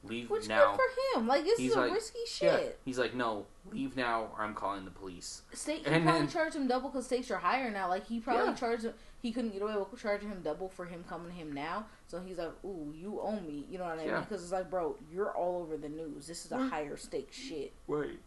leave 0.03 0.29
Which 0.29 0.47
now." 0.47 0.75
good 0.77 0.79
for 1.13 1.19
him. 1.19 1.27
Like 1.27 1.43
this 1.43 1.59
He's 1.59 1.71
is 1.71 1.75
a 1.77 1.81
like- 1.81 1.93
risky 1.93 2.19
Yeah, 2.41 2.57
shit. 2.57 2.79
he's 2.85 2.97
like, 2.97 3.13
no, 3.13 3.45
leave 3.71 3.95
now, 3.97 4.29
or 4.37 4.43
I'm 4.43 4.53
calling 4.53 4.85
the 4.85 4.91
police. 4.91 5.41
State 5.53 5.79
he 5.79 5.85
And 5.93 6.03
probably 6.05 6.21
then- 6.21 6.29
charged 6.29 6.55
him 6.55 6.67
double 6.67 6.89
because 6.89 7.05
stakes 7.05 7.29
are 7.29 7.37
higher 7.37 7.69
now. 7.69 7.89
Like 7.89 8.07
he 8.07 8.19
probably 8.19 8.45
Yeah. 8.45 8.53
charged 8.55 8.85
him. 8.85 8.93
He 9.21 9.31
couldn't 9.33 9.51
get 9.51 9.61
away 9.61 9.75
with 9.75 10.01
charging 10.01 10.29
him 10.29 10.41
double 10.43 10.69
for 10.69 10.85
him 10.85 11.03
coming 11.09 11.27
to 11.31 11.33
him 11.35 11.51
now. 11.51 11.85
So 12.07 12.21
he's 12.21 12.37
like, 12.37 12.53
"Ooh, 12.63 12.93
you 12.95 13.19
owe 13.21 13.39
me." 13.41 13.65
You 13.69 13.77
know 13.77 13.83
what 13.85 13.99
I 13.99 14.05
mean? 14.05 14.15
Because 14.21 14.41
it's 14.43 14.51
like, 14.51 14.69
bro, 14.69 14.95
you're 15.11 15.31
all 15.31 15.61
over 15.61 15.75
the 15.75 15.89
news. 15.89 16.25
This 16.27 16.45
is 16.45 16.51
a 16.53 16.57
Right. 16.57 16.69
higher 16.71 16.95
stake 16.97 17.29
shit. 17.33 17.73
Right. 17.87 18.19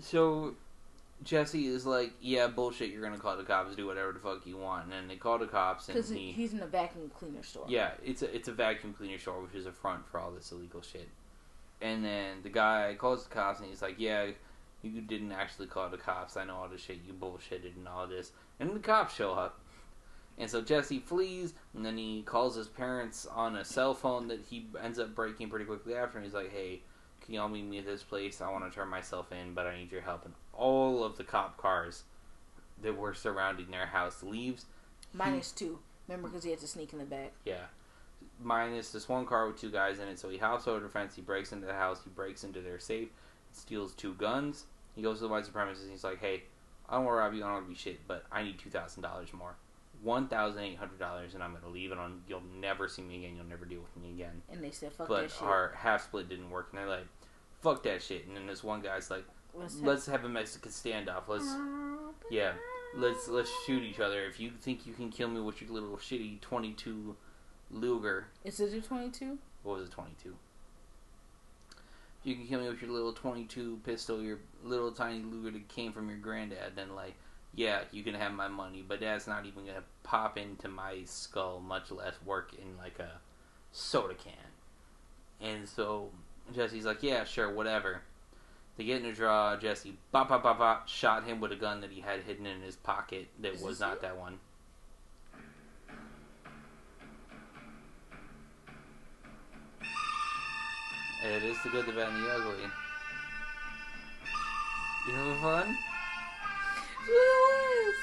So, 0.00 0.54
Jesse 1.24 1.66
is 1.66 1.84
like, 1.86 2.12
yeah, 2.20 2.46
bullshit. 2.46 2.90
You're 2.90 3.02
gonna 3.02 3.18
call 3.18 3.36
the 3.36 3.42
cops, 3.44 3.74
do 3.74 3.86
whatever 3.86 4.12
the 4.12 4.20
fuck 4.20 4.46
you 4.46 4.56
want, 4.56 4.84
and 4.84 4.92
then 4.92 5.08
they 5.08 5.16
call 5.16 5.38
the 5.38 5.46
cops, 5.46 5.88
and 5.88 5.96
Because 5.96 6.10
he, 6.10 6.30
he's 6.32 6.52
in 6.52 6.60
a 6.60 6.66
vacuum 6.66 7.10
cleaner 7.18 7.42
store. 7.42 7.64
yeah, 7.68 7.92
it's 8.04 8.22
a 8.22 8.34
it's 8.34 8.48
a 8.48 8.52
vacuum 8.52 8.94
cleaner 8.94 9.18
store, 9.18 9.40
which 9.42 9.54
is 9.54 9.66
a 9.66 9.72
front 9.72 10.06
for 10.06 10.20
all 10.20 10.30
this 10.30 10.52
illegal 10.52 10.82
shit. 10.82 11.08
And 11.80 12.04
then 12.04 12.42
the 12.42 12.48
guy 12.48 12.94
calls 12.98 13.24
the 13.26 13.34
cops, 13.34 13.60
and 13.60 13.68
he's 13.68 13.82
like, 13.82 13.96
yeah. 13.98 14.26
You 14.82 15.00
didn't 15.00 15.32
actually 15.32 15.66
call 15.66 15.88
the 15.88 15.96
cops. 15.96 16.36
I 16.36 16.44
know 16.44 16.56
all 16.56 16.68
the 16.68 16.78
shit 16.78 17.00
you 17.06 17.12
bullshitted 17.12 17.76
and 17.76 17.88
all 17.88 18.06
this. 18.06 18.32
And 18.60 18.74
the 18.74 18.80
cops 18.80 19.14
show 19.14 19.32
up. 19.32 19.60
And 20.38 20.48
so 20.48 20.62
Jesse 20.62 21.00
flees, 21.00 21.54
and 21.74 21.84
then 21.84 21.98
he 21.98 22.22
calls 22.22 22.54
his 22.54 22.68
parents 22.68 23.26
on 23.26 23.56
a 23.56 23.64
cell 23.64 23.92
phone 23.92 24.28
that 24.28 24.40
he 24.48 24.68
ends 24.80 25.00
up 25.00 25.14
breaking 25.14 25.50
pretty 25.50 25.64
quickly 25.64 25.94
after. 25.94 26.18
And 26.18 26.24
he's 26.24 26.34
like, 26.34 26.52
"Hey, 26.52 26.82
can 27.20 27.34
y'all 27.34 27.48
meet 27.48 27.64
me 27.64 27.78
at 27.78 27.86
this 27.86 28.04
place? 28.04 28.40
I 28.40 28.48
want 28.50 28.64
to 28.64 28.70
turn 28.70 28.88
myself 28.88 29.32
in, 29.32 29.52
but 29.52 29.66
I 29.66 29.76
need 29.76 29.90
your 29.90 30.02
help." 30.02 30.24
And 30.24 30.34
all 30.52 31.02
of 31.02 31.16
the 31.16 31.24
cop 31.24 31.56
cars 31.56 32.04
that 32.80 32.96
were 32.96 33.14
surrounding 33.14 33.72
their 33.72 33.86
house 33.86 34.22
leaves. 34.22 34.66
Minus 35.12 35.50
two. 35.50 35.80
Remember, 36.06 36.28
because 36.28 36.44
he 36.44 36.50
had 36.50 36.60
to 36.60 36.68
sneak 36.68 36.92
in 36.92 37.00
the 37.00 37.04
back. 37.04 37.32
Yeah, 37.44 37.66
minus 38.40 38.92
this 38.92 39.08
one 39.08 39.26
car 39.26 39.48
with 39.48 39.60
two 39.60 39.70
guys 39.70 39.98
in 39.98 40.06
it. 40.06 40.20
So 40.20 40.28
he 40.28 40.38
hops 40.38 40.68
over 40.68 40.78
the 40.78 40.88
fence. 40.88 41.16
He 41.16 41.22
breaks 41.22 41.50
into 41.50 41.66
the 41.66 41.74
house. 41.74 42.04
He 42.04 42.10
breaks 42.10 42.44
into 42.44 42.60
their 42.60 42.78
safe. 42.78 43.08
Steals 43.58 43.92
two 43.94 44.14
guns. 44.14 44.64
He 44.94 45.02
goes 45.02 45.18
to 45.18 45.24
the 45.24 45.28
white 45.28 45.44
supremacist. 45.44 45.82
And 45.82 45.90
he's 45.90 46.04
like, 46.04 46.18
"Hey, 46.20 46.44
I 46.88 46.96
don't 46.96 47.04
want 47.04 47.16
to 47.16 47.18
rob 47.18 47.34
you. 47.34 47.40
I 47.42 47.46
don't 47.46 47.54
want 47.54 47.66
to 47.66 47.70
be 47.70 47.76
shit, 47.76 48.06
but 48.08 48.24
I 48.32 48.42
need 48.42 48.58
two 48.58 48.70
thousand 48.70 49.02
dollars 49.02 49.32
more." 49.32 49.56
one 50.00 50.28
thousand 50.28 50.62
eight 50.62 50.78
hundred 50.78 51.00
dollars, 51.00 51.34
and 51.34 51.42
I'm 51.42 51.52
gonna 51.52 51.68
leave 51.68 51.90
it 51.90 51.98
on. 51.98 52.22
You'll 52.28 52.42
never 52.60 52.86
see 52.86 53.02
me 53.02 53.16
again. 53.16 53.34
You'll 53.36 53.46
never 53.46 53.64
deal 53.64 53.80
with 53.80 53.96
me 54.00 54.10
again. 54.10 54.42
And 54.48 54.62
they 54.62 54.70
said, 54.70 54.92
"Fuck 54.92 55.08
but 55.08 55.22
that 55.22 55.30
shit." 55.30 55.40
But 55.40 55.46
our 55.46 55.72
half 55.76 56.04
split 56.04 56.28
didn't 56.28 56.50
work, 56.50 56.68
and 56.70 56.78
they're 56.78 56.88
like, 56.88 57.06
"Fuck 57.62 57.82
that 57.82 58.00
shit." 58.00 58.26
And 58.28 58.36
then 58.36 58.46
this 58.46 58.62
one 58.62 58.80
guy's 58.80 59.10
like, 59.10 59.24
Let's 59.54 59.80
"Let's 59.80 60.06
have 60.06 60.24
a 60.24 60.28
Mexican 60.28 60.70
standoff. 60.70 61.26
Let's 61.26 61.52
yeah, 62.30 62.52
let's 62.94 63.26
let's 63.26 63.50
shoot 63.66 63.82
each 63.82 63.98
other. 63.98 64.24
If 64.26 64.38
you 64.38 64.50
think 64.60 64.86
you 64.86 64.92
can 64.92 65.10
kill 65.10 65.28
me 65.28 65.40
with 65.40 65.60
your 65.60 65.70
little 65.72 65.96
shitty 65.96 66.40
22 66.42 67.16
Luger, 67.72 68.28
Is 68.44 68.60
it 68.60 68.72
a 68.72 68.80
twenty-two? 68.80 69.38
what 69.64 69.78
was 69.78 69.88
it 69.88 69.92
22? 69.92 70.36
You 72.24 72.34
can 72.34 72.46
kill 72.46 72.60
me 72.60 72.68
with 72.68 72.82
your 72.82 72.90
little 72.90 73.12
22 73.12 73.80
pistol, 73.84 74.20
your 74.22 74.38
little 74.64 74.90
tiny 74.90 75.22
Luger 75.22 75.50
that 75.52 75.68
came 75.68 75.92
from 75.92 76.08
your 76.08 76.18
granddad, 76.18 76.72
then 76.74 76.94
like, 76.94 77.14
yeah, 77.54 77.80
you 77.92 78.02
can 78.02 78.14
have 78.14 78.32
my 78.32 78.48
money, 78.48 78.84
but 78.86 79.00
that's 79.00 79.26
not 79.26 79.46
even 79.46 79.64
gonna 79.66 79.84
pop 80.02 80.36
into 80.36 80.68
my 80.68 80.98
skull, 81.04 81.60
much 81.60 81.90
less 81.90 82.14
work 82.26 82.52
in 82.54 82.76
like 82.76 82.98
a 82.98 83.20
soda 83.72 84.14
can. 84.14 84.32
And 85.40 85.68
so 85.68 86.10
Jesse's 86.54 86.84
like, 86.84 87.02
yeah, 87.02 87.24
sure, 87.24 87.52
whatever. 87.52 88.02
They 88.76 88.84
get 88.84 89.00
in 89.00 89.06
a 89.06 89.12
draw. 89.12 89.56
Jesse, 89.56 89.96
bop, 90.12 90.28
bop, 90.28 90.42
bop, 90.42 90.58
bop, 90.58 90.88
shot 90.88 91.24
him 91.24 91.40
with 91.40 91.50
a 91.52 91.56
gun 91.56 91.80
that 91.80 91.90
he 91.90 92.00
had 92.00 92.20
hidden 92.20 92.46
in 92.46 92.60
his 92.60 92.76
pocket 92.76 93.28
that 93.40 93.54
Is 93.54 93.62
was 93.62 93.80
not 93.80 93.94
it? 93.94 94.02
that 94.02 94.16
one. 94.16 94.38
Is 101.58 101.64
the 101.64 101.70
good, 101.70 101.86
the 101.86 101.92
bad, 101.92 102.08
and 102.12 102.24
the 102.24 102.30
ugly. 102.30 102.70
You 105.06 105.14
having 105.14 105.40
fun? 105.42 105.76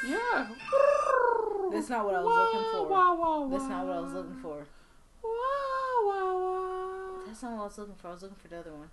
Yeah. 0.08 0.48
That's 1.72 1.90
not 1.90 2.06
what 2.06 2.16
I 2.16 2.22
was 2.22 2.54
looking 2.54 2.64
for. 2.72 3.50
That's 3.50 3.70
not 3.70 3.88
what 3.88 3.96
I 3.96 4.00
was 4.02 4.14
looking 4.14 4.40
for. 4.42 4.66
That's 7.28 7.44
not 7.44 7.52
what 7.54 7.62
I 7.62 7.64
was 7.66 7.78
looking 7.78 7.96
for. 7.96 8.08
I 8.08 8.12
was 8.12 8.22
looking 8.22 8.38
for 8.42 8.48
the 8.48 8.60
other 8.60 8.74
one. 8.74 8.90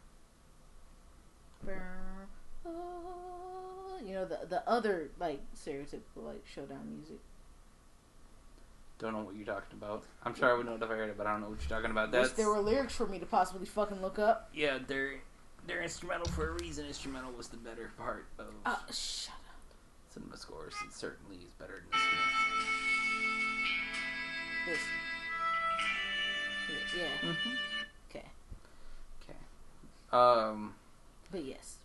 You 4.06 4.14
know 4.14 4.24
the 4.24 4.46
the 4.48 4.68
other 4.68 5.10
like 5.20 5.40
stereotypical 5.56 6.24
like 6.24 6.44
showdown 6.44 6.88
music. 6.90 7.20
Don't 9.02 9.14
know 9.14 9.22
what 9.24 9.34
you're 9.34 9.44
talking 9.44 9.76
about. 9.76 10.04
I'm 10.22 10.32
sure 10.32 10.48
I 10.48 10.56
would 10.56 10.64
know 10.64 10.76
if 10.76 10.82
I 10.84 10.86
heard 10.86 11.10
it, 11.10 11.18
but 11.18 11.26
I 11.26 11.32
don't 11.32 11.40
know 11.40 11.48
what 11.48 11.58
you're 11.60 11.76
talking 11.76 11.90
about. 11.90 12.12
Wish 12.12 12.30
there 12.30 12.48
were 12.48 12.60
lyrics 12.60 12.94
for 12.94 13.04
me 13.06 13.18
to 13.18 13.26
possibly 13.26 13.66
fucking 13.66 14.00
look 14.00 14.20
up. 14.20 14.48
yeah, 14.54 14.78
they're 14.86 15.14
they're 15.66 15.82
instrumental 15.82 16.26
for 16.32 16.50
a 16.50 16.52
reason. 16.52 16.86
Instrumental 16.86 17.32
was 17.32 17.48
the 17.48 17.56
better 17.56 17.90
part 17.98 18.26
of 18.38 18.46
Uh, 18.64 18.76
shut 18.92 19.34
up. 19.34 19.74
cinema 20.14 20.36
scores. 20.36 20.74
It 20.86 20.92
certainly 20.94 21.36
is 21.44 21.52
better 21.58 21.82
than 21.90 22.00
this. 24.66 24.78
This. 26.68 26.94
Yeah. 26.96 27.28
Mm-hmm. 27.28 27.50
Okay. 28.10 28.26
Okay. 29.24 29.38
Um. 30.16 30.74
But 31.32 31.44
yes. 31.44 31.76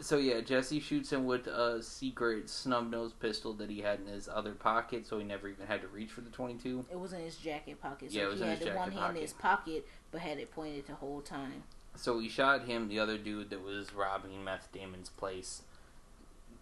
So 0.00 0.18
yeah, 0.18 0.40
Jesse 0.40 0.78
shoots 0.78 1.10
him 1.10 1.24
with 1.24 1.46
a 1.46 1.82
secret 1.82 2.50
snub 2.50 2.90
nose 2.90 3.12
pistol 3.12 3.54
that 3.54 3.70
he 3.70 3.80
had 3.80 4.00
in 4.00 4.06
his 4.06 4.28
other 4.28 4.52
pocket, 4.52 5.06
so 5.06 5.18
he 5.18 5.24
never 5.24 5.48
even 5.48 5.66
had 5.66 5.80
to 5.80 5.88
reach 5.88 6.10
for 6.10 6.20
the 6.20 6.30
22. 6.30 6.84
It 6.90 7.00
was 7.00 7.12
in 7.12 7.20
his 7.20 7.36
jacket 7.36 7.80
pocket. 7.80 8.12
So 8.12 8.18
Yeah, 8.18 8.24
it 8.24 8.28
was 8.28 8.38
he 8.38 8.44
in 8.44 8.50
had 8.50 8.58
his 8.58 8.68
the 8.68 8.74
one 8.74 8.92
hand 8.92 9.16
in 9.16 9.22
his 9.22 9.32
pocket, 9.32 9.86
but 10.10 10.20
had 10.20 10.38
it 10.38 10.50
pointed 10.50 10.86
the 10.86 10.94
whole 10.94 11.22
time. 11.22 11.62
So 11.96 12.18
he 12.18 12.28
shot 12.28 12.66
him. 12.66 12.88
The 12.88 12.98
other 12.98 13.16
dude 13.16 13.50
that 13.50 13.64
was 13.64 13.92
robbing 13.94 14.44
Meth 14.44 14.68
Damon's 14.72 15.08
place 15.08 15.62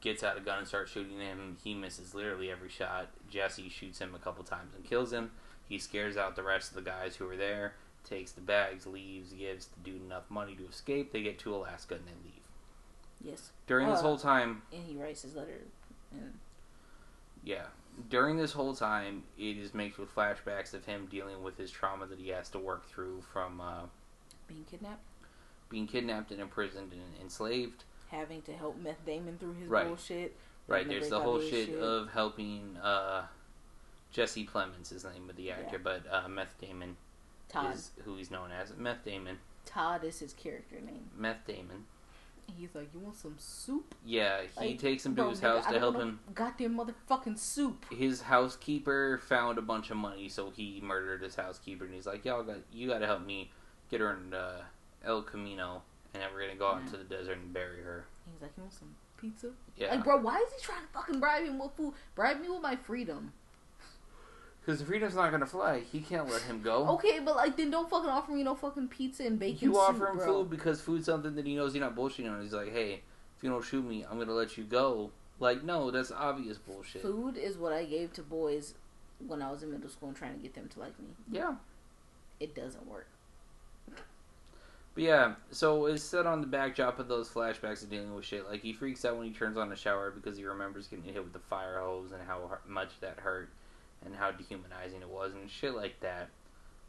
gets 0.01 0.23
out 0.23 0.39
a 0.39 0.41
gun 0.41 0.59
and 0.59 0.69
starts 0.69 0.93
shooting 0.93 1.19
him. 1.19 1.57
He 1.63 1.75
misses 1.75 2.15
literally 2.15 2.51
every 2.51 2.69
shot. 2.69 3.09
Jesse 3.29 3.69
shoots 3.69 3.99
him 3.99 4.15
a 4.15 4.19
couple 4.19 4.45
times 4.45 4.75
and 4.75 4.85
kills 4.85 5.13
him. 5.13 5.33
He 5.69 5.79
scares 5.79 6.17
out 6.17 6.37
the 6.37 6.43
rest 6.43 6.71
of 6.71 6.77
the 6.77 6.83
guys 6.83 7.17
who 7.17 7.29
are 7.29 7.37
there. 7.37 7.75
Takes 8.05 8.33
the 8.33 8.43
bags, 8.43 8.87
leaves, 8.87 9.33
gives 9.33 9.67
the 9.67 9.81
dude 9.81 10.03
enough 10.05 10.31
money 10.31 10.55
to 10.57 10.69
escape. 10.69 11.13
They 11.13 11.23
get 11.23 11.39
to 11.41 11.55
Alaska 11.55 11.95
and 11.95 12.05
they 12.07 12.13
leave. 12.23 12.44
Yes. 13.25 13.51
During 13.67 13.89
this 13.89 14.01
Uh. 14.01 14.03
whole 14.03 14.19
time, 14.19 14.63
And 14.73 14.85
he 14.85 14.97
writes 14.97 15.23
his 15.23 15.35
letter. 15.35 15.63
And 16.13 16.39
Yeah. 17.43 17.67
During 18.09 18.37
this 18.37 18.53
whole 18.53 18.75
time, 18.75 19.25
it 19.39 19.57
is 19.57 19.73
mixed 19.73 19.99
with 19.99 20.13
flashbacks 20.15 20.75
of 20.75 20.85
him 20.85 21.07
dealing 21.07 21.43
with 21.45 21.57
his 21.57 21.71
trauma 21.71 22.07
that 22.07 22.19
he 22.19 22.29
has 22.31 22.49
to 22.51 22.59
work 22.59 22.87
through 22.87 23.23
from 23.33 23.61
uh, 23.61 23.87
being 24.49 24.65
kidnapped. 24.65 25.03
being 25.71 25.87
kidnapped 25.87 26.31
and 26.31 26.41
imprisoned 26.41 26.93
and 26.93 27.03
enslaved. 27.21 27.85
Having 28.11 28.43
to 28.43 28.53
help 28.57 28.77
Meth 28.77 29.05
Damon 29.07 29.39
through 29.39 29.55
his 29.55 29.69
Right. 29.69 29.87
bullshit. 29.87 30.37
Right, 30.67 30.87
there's 30.89 31.09
the 31.11 31.21
whole 31.21 31.39
his 31.41 31.51
shit, 31.51 31.79
of 31.79 32.11
helping 32.11 32.77
uh, 32.79 33.27
Jesse 34.13 34.47
Plemons, 34.47 34.93
is 34.93 35.03
the 35.03 35.11
name 35.13 35.29
of 35.31 35.37
the 35.37 35.51
actor, 35.51 35.77
Yeah. 35.77 35.79
but 35.83 36.07
uh, 36.13 36.29
Meth 36.29 36.57
Damon 36.59 36.97
Todd. 37.49 37.75
is 37.75 37.91
who 38.05 38.17
he's 38.17 38.31
known 38.31 38.51
as. 38.53 38.75
Meth 38.77 39.05
Damon. 39.05 39.39
Todd 39.67 40.05
is 40.05 40.19
his 40.21 40.33
character 40.33 40.81
name. 40.81 41.11
Meth 41.17 41.47
Damon. 41.47 41.87
He's 42.57 42.75
like, 42.75 42.89
you 42.95 43.01
want 43.01 43.17
some 43.17 43.35
soup? 43.39 43.95
Yeah, 44.05 44.43
he 44.59 44.69
Like, 44.71 44.79
takes 44.79 45.05
him 45.05 45.17
to 45.17 45.29
his 45.31 45.41
house 45.41 45.65
I 45.67 45.73
to 45.73 45.79
help 45.79 45.97
him. 45.97 46.21
Goddamn 46.35 46.77
motherfucking 46.79 47.39
soup. 47.39 47.85
His 47.93 48.23
housekeeper 48.23 49.19
found 49.27 49.59
a 49.59 49.63
bunch 49.63 49.91
of 49.91 49.97
money, 49.97 50.29
so 50.29 50.51
he 50.51 50.81
murdered 50.83 51.23
his 51.23 51.35
housekeeper, 51.35 51.85
and 51.85 51.95
he's 51.95 52.07
like, 52.07 52.25
"Y'all 52.25 52.43
got 52.43 52.59
you 52.73 52.89
got 52.89 52.99
to 52.99 53.07
help 53.07 53.25
me 53.27 53.51
get 53.91 54.01
her 54.01 54.13
in 54.17 54.33
uh, 54.35 54.63
El 55.05 55.23
Camino, 55.23 55.83
and 56.13 56.23
then 56.23 56.29
we're 56.33 56.43
gonna 56.47 56.59
go 56.59 56.69
out 56.69 56.77
Yeah. 56.79 56.85
into 56.87 56.97
the 56.99 57.05
desert 57.05 57.39
and 57.39 57.53
bury 57.53 57.83
her." 57.83 58.05
He's 58.33 58.41
like, 58.41 58.53
you 58.57 58.63
want 58.63 58.73
some 58.75 58.95
pizza? 59.19 59.51
Yeah, 59.77 59.95
Like, 59.95 60.05
bro, 60.05 60.17
why 60.19 60.37
is 60.39 60.53
he 60.57 60.63
trying 60.63 60.81
to 60.83 60.89
fucking 60.93 61.21
bribe 61.21 61.45
him 61.45 61.59
with 61.59 61.73
food? 61.77 61.93
Bribe 62.15 62.41
me 62.41 62.49
with 62.49 62.63
my 62.63 62.75
freedom. 62.77 63.33
Because 64.65 64.83
Freedom's 64.83 65.15
not 65.15 65.31
gonna 65.31 65.47
fly. 65.47 65.81
He 65.81 66.01
can't 66.01 66.29
let 66.29 66.43
him 66.43 66.63
go. 66.63 66.89
Okay, 66.91 67.19
but 67.19 67.37
like, 67.37 67.57
then 67.57 67.71
don't 67.71 67.89
fucking 67.91 68.09
offer 68.09 68.33
me 68.33 68.43
no 68.43 68.55
fucking 68.55 68.89
pizza 68.89 69.25
and 69.25 69.39
bacon 69.39 69.69
You 69.69 69.75
soup, 69.75 69.83
offer 69.83 70.09
him 70.09 70.17
bro. 70.17 70.27
food 70.27 70.51
because 70.51 70.81
food's 70.81 71.07
something 71.07 71.35
that 71.35 71.47
he 71.47 71.55
knows 71.55 71.75
you're 71.75 71.85
not 71.85 71.95
bullshitting 71.95 72.31
on. 72.31 72.41
He's 72.43 72.53
like, 72.55 72.73
"Hey, 72.73 73.03
if 73.37 73.43
you 73.43 73.51
don't 73.51 73.65
shoot 73.65 73.85
me, 73.85 74.05
I'm 74.11 74.19
gonna 74.19 74.33
let 74.33 74.57
you 74.57 74.65
go." 74.65 75.11
Like, 75.41 75.65
no, 75.65 75.91
that's 75.91 76.11
obvious 76.13 76.59
bullshit. 76.59 77.03
Food 77.03 77.37
is 77.37 77.59
what 77.59 77.73
I 77.73 77.85
gave 77.85 78.13
to 78.15 78.23
boys 78.23 78.75
when 79.27 79.43
I 79.43 79.51
was 79.51 79.63
in 79.63 79.71
middle 79.71 79.91
school 79.91 80.09
and 80.09 80.17
trying 80.17 80.35
to 80.35 80.41
get 80.41 80.55
them 80.55 80.69
to 80.69 80.81
like 80.81 80.99
me. 80.99 81.09
Yeah. 81.31 81.57
It 82.41 82.55
doesn't 82.55 82.87
work. 82.87 83.09
But 84.95 85.03
yeah, 85.03 85.35
so 85.51 85.87
it's 85.87 86.05
set 86.05 86.25
on 86.25 86.41
the 86.41 86.47
backdrop 86.47 87.01
of 87.01 87.09
those 87.09 87.29
flashbacks 87.29 87.83
of 87.83 87.91
dealing 87.91 88.15
with 88.15 88.25
shit. 88.25 88.49
Like 88.49 88.63
he 88.63 88.73
freaks 88.73 89.05
out 89.05 89.17
when 89.17 89.27
he 89.27 89.33
turns 89.33 89.57
on 89.57 89.69
the 89.69 89.77
shower 89.77 90.13
because 90.13 90.37
he 90.39 90.45
remembers 90.45 90.87
getting 90.87 91.05
hit 91.05 91.23
with 91.23 91.33
the 91.33 91.41
fire 91.41 91.81
hose 91.81 92.13
and 92.13 92.23
how 92.23 92.59
much 92.67 93.01
that 93.01 93.19
hurt 93.19 93.51
and 94.05 94.15
how 94.17 94.31
dehumanizing 94.31 95.01
it 95.03 95.09
was 95.09 95.33
and 95.35 95.51
shit 95.51 95.75
like 95.75 96.01
that. 96.01 96.29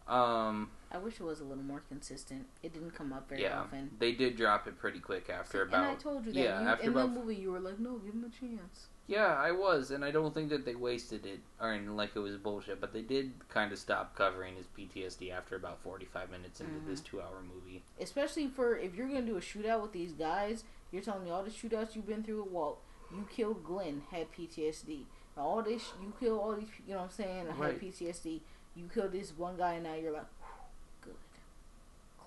Um, 0.08 0.70
I 0.92 1.00
wish 1.00 1.20
it 1.20 1.24
was 1.24 1.40
a 1.40 1.44
little 1.44 1.64
more 1.64 1.82
consistent. 1.90 2.46
It 2.62 2.74
didn't 2.74 2.92
come 2.92 3.12
up 3.12 3.28
very 3.28 3.42
yeah, 3.42 3.62
often. 3.62 3.90
they 3.98 4.12
did 4.12 4.38
drop 4.38 4.68
it 4.68 4.78
pretty 4.78 5.00
quick 5.00 5.30
after 5.32 5.64
about. 5.64 5.84
and 5.84 5.98
I 5.98 6.00
told 6.00 6.26
you 6.28 6.34
that. 6.34 6.40
yeah, 6.40 6.62
you, 6.62 6.68
after 6.68 6.84
in 6.84 6.90
about- 6.92 7.14
the 7.14 7.20
movie, 7.20 7.36
you 7.36 7.52
were 7.52 7.60
like, 7.60 7.80
"No, 7.80 7.98
give 7.98 8.14
him 8.14 8.24
a 8.24 8.30
chance." 8.30 8.88
Yeah, 9.08 9.36
I 9.36 9.52
was, 9.52 9.90
and 9.92 10.04
I 10.06 10.12
don't 10.12 10.34
think 10.34 10.50
that 10.50 10.64
they 10.66 10.76
wasted 10.76 11.26
it 11.26 11.40
or 11.60 11.74
in, 11.74 11.96
like 11.96 12.16
it 12.16 12.20
was 12.20 12.38
bullshit, 12.38 12.80
but 12.82 12.94
they 12.94 13.02
did 13.02 13.34
kind 13.50 13.72
of 13.72 13.80
stop 13.80 14.16
covering 14.16 14.56
his 14.58 14.68
PTSD 14.68 15.32
after 15.32 15.56
about 15.56 15.82
forty-five 15.82 16.30
minutes 16.30 16.62
into 16.62 16.74
Mhm. 16.74 16.86
this 16.88 17.02
two-hour 17.02 17.42
movie. 17.42 17.84
Especially 18.00 18.48
for 18.48 18.78
if 18.78 18.94
you're 18.96 19.08
gonna 19.08 19.22
do 19.24 19.38
a 19.38 19.42
shootout 19.42 19.82
with 19.82 19.92
these 19.92 20.12
guys, 20.14 20.64
you're 20.92 21.02
telling 21.04 21.24
me 21.24 21.32
all 21.32 21.44
the 21.44 21.50
shootouts 21.50 21.96
you've 21.96 22.08
been 22.08 22.24
through 22.24 22.44
with 22.44 22.52
Walt. 22.52 22.80
You 23.12 23.28
killed 23.30 23.64
Glenn, 23.64 24.04
had 24.12 24.32
PTSD. 24.32 25.06
All 25.38 25.62
this, 25.62 25.92
you 26.02 26.14
kill 26.20 26.40
all 26.40 26.56
these. 26.56 26.68
You 26.88 26.94
know 26.94 27.00
what 27.02 27.06
I'm 27.06 27.12
saying? 27.12 27.48
I 27.50 27.52
Right. 27.54 27.72
had 27.74 27.82
PTSD. 27.82 28.42
You 28.76 28.90
kill 28.94 29.10
this 29.10 29.32
one 29.38 29.58
guy, 29.58 29.74
and 29.74 29.84
now 29.84 29.94
you're 29.96 30.12
like, 30.14 30.26
good. 31.02 31.16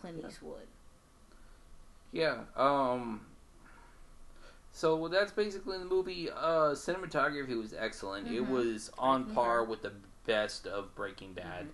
Clint 0.01 0.19
Yeah. 0.21 0.29
Eastwood. 0.29 0.67
Yeah. 2.13 2.45
Um. 2.57 3.27
So 4.73 5.09
that's 5.09 5.33
basically 5.33 5.79
the 5.79 5.85
movie. 5.85 6.31
Uh, 6.31 6.71
cinematography 6.75 7.59
was 7.59 7.75
excellent. 7.75 8.29
It 8.29 8.43
Mhm. 8.45 8.49
was 8.51 8.91
on 8.99 9.23
Breaking 9.25 9.35
par 9.35 9.65
with 9.65 9.83
the 9.83 9.93
best 10.27 10.67
of 10.67 10.95
Breaking 10.95 11.33
Bad. 11.33 11.67
Mhm. 11.67 11.71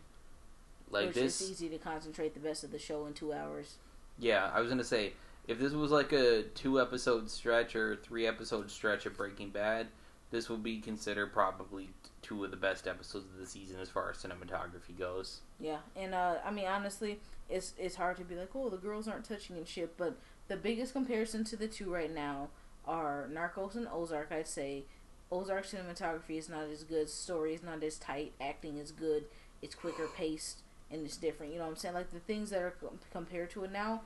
Like 0.90 1.06
Which 1.08 1.14
this, 1.16 1.40
it's 1.40 1.50
easy 1.50 1.68
to 1.70 1.78
concentrate 1.78 2.34
the 2.34 2.40
best 2.40 2.62
of 2.64 2.70
the 2.70 2.78
show 2.78 3.06
in 3.06 3.14
two 3.14 3.32
hours. 3.32 3.76
yeah. 4.18 4.50
I 4.54 4.60
was 4.60 4.70
gonna 4.70 4.84
say 4.84 5.12
if 5.48 5.58
this 5.58 5.72
was 5.72 5.90
like 5.90 6.12
a 6.12 6.44
two 6.54 6.80
episode 6.80 7.28
stretch 7.30 7.74
or 7.76 7.96
three 7.96 8.26
episode 8.26 8.70
stretch 8.70 9.04
of 9.06 9.16
Breaking 9.16 9.50
Bad, 9.50 9.88
this 10.34 10.48
will 10.48 10.58
be 10.58 10.80
considered 10.80 11.32
probably 11.32 11.90
two 12.20 12.44
of 12.44 12.50
the 12.50 12.56
best 12.56 12.88
episodes 12.88 13.24
of 13.32 13.38
the 13.38 13.46
season 13.46 13.76
as 13.80 13.88
far 13.88 14.10
as 14.10 14.16
cinematography 14.16 14.98
goes. 14.98 15.42
Yeah, 15.60 15.78
and 15.94 16.12
uh, 16.12 16.34
I 16.44 16.50
mean 16.50 16.66
honestly, 16.66 17.20
it's 17.48 17.72
it's 17.78 17.94
hard 17.94 18.16
to 18.16 18.24
be 18.24 18.34
like, 18.34 18.50
oh, 18.56 18.68
the 18.68 18.76
girls 18.76 19.06
aren't 19.06 19.24
touching 19.24 19.56
and 19.56 19.66
shit. 19.68 19.96
But 19.96 20.18
the 20.48 20.56
biggest 20.56 20.92
comparison 20.92 21.44
to 21.44 21.56
the 21.56 21.68
two 21.68 21.92
right 21.94 22.12
now 22.12 22.48
are 22.84 23.28
Narcos 23.32 23.76
and 23.76 23.86
Ozark. 23.86 24.32
I'd 24.32 24.48
say 24.48 24.84
Ozark 25.30 25.66
cinematography 25.66 26.36
is 26.36 26.48
not 26.48 26.64
as 26.64 26.82
good, 26.82 27.08
story 27.08 27.54
is 27.54 27.62
not 27.62 27.84
as 27.84 27.96
tight, 27.96 28.32
acting 28.40 28.76
is 28.78 28.90
good, 28.90 29.26
it's 29.62 29.76
quicker 29.76 30.08
paced, 30.16 30.62
and 30.90 31.06
it's 31.06 31.16
different. 31.16 31.52
You 31.52 31.58
know 31.58 31.66
what 31.66 31.70
I'm 31.70 31.76
saying? 31.76 31.94
Like 31.94 32.10
the 32.10 32.18
things 32.18 32.50
that 32.50 32.60
are 32.60 32.74
com- 32.80 32.98
compared 33.12 33.50
to 33.50 33.62
it 33.62 33.70
now 33.72 34.02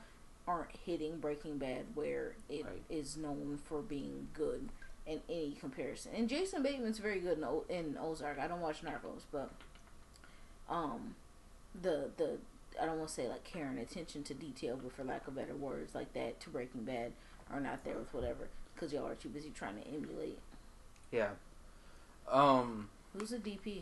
aren't 0.47 0.75
hitting 0.85 1.17
Breaking 1.19 1.57
Bad, 1.57 1.85
where 1.95 2.35
it 2.49 2.65
is 2.89 3.17
Right. 3.17 3.23
known 3.29 3.59
for 3.63 3.81
being 3.81 4.27
good. 4.33 4.69
In 5.09 5.21
any 5.27 5.57
comparison. 5.59 6.11
And 6.15 6.29
Jason 6.29 6.61
Bateman's 6.61 6.99
very 6.99 7.19
good 7.19 7.39
in, 7.39 7.43
o- 7.43 7.65
in 7.67 7.97
Ozark. 7.99 8.37
I 8.39 8.47
don't 8.47 8.61
watch 8.61 8.83
Narcos, 8.83 9.23
but 9.31 9.49
um, 10.69 11.15
the 11.81 12.11
the 12.17 12.37
I 12.81 12.85
don't 12.85 12.97
want 12.97 13.09
to 13.09 13.15
say 13.15 13.27
like 13.27 13.43
caring 13.43 13.79
attention 13.79 14.23
to 14.23 14.33
detail, 14.33 14.79
but 14.81 14.93
for 14.93 15.03
lack 15.03 15.27
of 15.27 15.35
better 15.35 15.55
words, 15.55 15.95
like 15.95 16.13
that 16.13 16.39
to 16.41 16.49
Breaking 16.49 16.83
Bad 16.83 17.13
are 17.51 17.59
not 17.59 17.83
there 17.83 17.97
with 17.97 18.13
whatever 18.13 18.47
because 18.75 18.93
y'all 18.93 19.07
are 19.07 19.15
too 19.15 19.29
busy 19.29 19.49
trying 19.53 19.81
to 19.81 19.87
emulate. 19.87 20.37
Yeah. 21.11 21.29
Um. 22.29 22.89
Who's 23.17 23.31
the 23.31 23.37
DP? 23.37 23.81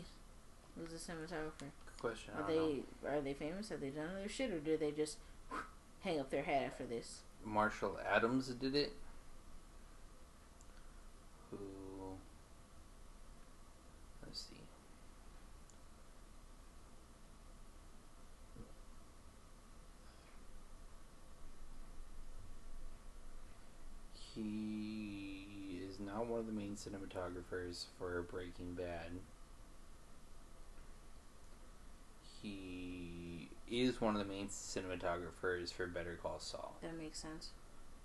Who's 0.78 0.90
the 0.90 1.12
cinematographer? 1.12 1.60
Good 1.60 2.00
question. 2.00 2.32
Are 2.34 2.48
don't 2.48 2.56
know. 2.56 2.74
they 3.02 3.08
are 3.08 3.20
they 3.20 3.34
famous? 3.34 3.68
Have 3.68 3.80
they 3.82 3.90
done 3.90 4.08
other 4.18 4.28
shit, 4.30 4.50
or 4.50 4.58
do 4.60 4.78
they 4.78 4.92
just 4.92 5.18
hang 6.00 6.18
up 6.18 6.30
their 6.30 6.42
hat 6.44 6.62
after 6.62 6.84
this? 6.86 7.20
Marshall 7.44 7.98
Adams 8.10 8.48
did 8.48 8.74
it. 8.74 8.92
Who? 11.50 11.58
Let's 14.24 14.40
see. 14.40 14.56
He 24.34 25.78
one 26.38 26.46
of 26.46 26.54
the 26.54 26.60
main 26.60 26.76
cinematographers 26.76 27.86
for 27.98 28.22
Breaking 28.22 28.74
Bad. 28.74 29.10
He 32.40 33.48
is 33.68 34.00
one 34.00 34.14
of 34.14 34.24
the 34.24 34.32
main 34.32 34.46
cinematographers 34.46 35.72
for 35.72 35.88
Better 35.88 36.16
Call 36.22 36.38
Saul. 36.38 36.76
That 36.80 36.96
makes 36.96 37.18
sense. 37.18 37.50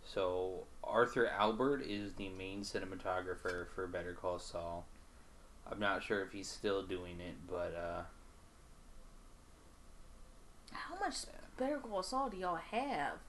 So 0.03 0.63
Arthur 0.83 1.27
Albert 1.27 1.83
is 1.87 2.13
the 2.13 2.29
main 2.29 2.61
cinematographer 2.61 3.67
for 3.75 3.85
Better 3.85 4.13
Call 4.13 4.39
Saul. 4.39 4.87
I'm 5.71 5.79
not 5.79 6.01
sure 6.01 6.23
if 6.23 6.31
he's 6.31 6.47
still 6.47 6.81
doing 6.81 7.19
it, 7.19 7.35
but 7.47 7.75
uh, 7.75 8.01
How 10.71 10.95
much 10.99 11.17
Better 11.55 11.77
Call 11.77 12.01
Saul 12.01 12.29
do 12.29 12.37
y'all 12.37 12.55
have? 12.55 13.19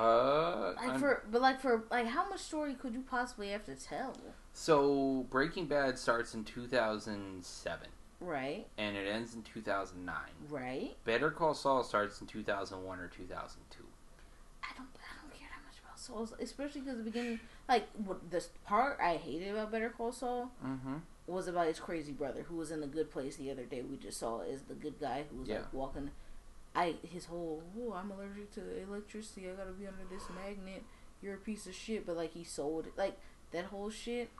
Uh, 0.00 0.72
Like 0.76 0.88
I'm- 0.90 1.00
for, 1.00 1.22
but 1.30 1.40
like 1.42 1.60
for 1.60 1.84
like, 1.90 2.06
how 2.06 2.28
much 2.28 2.40
story 2.40 2.74
could 2.74 2.94
you 2.94 3.02
possibly 3.02 3.48
have 3.50 3.64
to 3.66 3.74
tell? 3.74 4.16
so 4.52 5.26
Breaking 5.30 5.66
Bad 5.66 5.98
starts 5.98 6.34
in 6.34 6.44
2007 6.44 7.88
Right, 8.20 8.66
and 8.76 8.96
it 8.96 9.06
ends 9.08 9.34
in 9.34 9.42
2009. 9.42 10.14
right. 10.50 10.96
Better 11.04 11.30
Call 11.30 11.54
Saul 11.54 11.82
starts 11.82 12.20
in 12.20 12.26
2001 12.26 12.98
or 12.98 13.08
2002. 13.08 13.84
I 14.62 14.66
don't, 14.76 14.86
I 14.96 15.22
don't 15.22 15.38
care 15.38 15.48
that 15.48 15.64
much 15.64 15.78
about 15.82 15.98
Saul, 15.98 16.28
especially 16.40 16.82
because 16.82 16.98
the 16.98 17.04
beginning, 17.04 17.40
like 17.68 17.86
the 18.30 18.44
part 18.66 18.98
I 19.02 19.14
hated 19.16 19.52
about 19.54 19.70
Better 19.72 19.88
Call 19.90 20.12
Saul 20.12 20.50
Mm-hmm. 20.64 20.96
was 21.26 21.48
about 21.48 21.66
his 21.68 21.78
crazy 21.80 22.12
brother 22.12 22.42
who 22.42 22.56
was 22.56 22.70
in 22.70 22.80
the 22.80 22.86
good 22.86 23.10
place 23.10 23.36
the 23.36 23.50
other 23.50 23.64
day. 23.64 23.80
We 23.82 23.96
just 23.96 24.18
saw 24.20 24.40
is 24.40 24.62
the 24.62 24.74
good 24.74 25.00
guy 25.00 25.24
who 25.30 25.38
was 25.40 25.48
Yeah. 25.48 25.60
like 25.60 25.72
walking. 25.72 26.10
I 26.74 26.96
his 27.02 27.26
whole 27.26 27.62
oh 27.78 27.92
I'm 27.92 28.10
allergic 28.10 28.52
to 28.54 28.82
electricity. 28.82 29.48
I 29.48 29.52
gotta 29.52 29.72
be 29.72 29.86
under 29.86 30.04
this 30.10 30.24
magnet. 30.34 30.84
You're 31.22 31.34
a 31.34 31.38
piece 31.38 31.66
of 31.66 31.74
shit. 31.74 32.06
But 32.06 32.16
like 32.16 32.32
he 32.32 32.44
sold 32.44 32.86
it 32.86 32.92
like 32.96 33.18
that 33.52 33.66
whole 33.66 33.90
shit. 33.90 34.30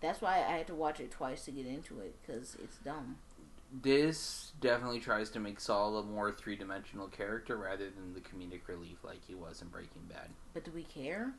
That's 0.00 0.20
why 0.20 0.38
I 0.38 0.56
had 0.58 0.66
to 0.66 0.74
watch 0.74 1.00
it 1.00 1.10
twice 1.10 1.44
to 1.44 1.52
get 1.52 1.66
into 1.66 2.00
it 2.00 2.16
because 2.20 2.56
it's 2.62 2.78
dumb. 2.78 3.18
This 3.82 4.52
definitely 4.60 5.00
tries 5.00 5.30
to 5.30 5.40
make 5.40 5.58
Saul 5.58 5.96
a 5.96 6.02
more 6.02 6.30
three-dimensional 6.30 7.08
character 7.08 7.56
rather 7.56 7.88
than 7.88 8.12
the 8.12 8.20
comedic 8.20 8.68
relief 8.68 8.98
like 9.02 9.24
he 9.26 9.34
was 9.34 9.62
in 9.62 9.68
Breaking 9.68 10.02
Bad. 10.08 10.28
But 10.52 10.64
do 10.64 10.72
we 10.72 10.82
care? 10.82 11.32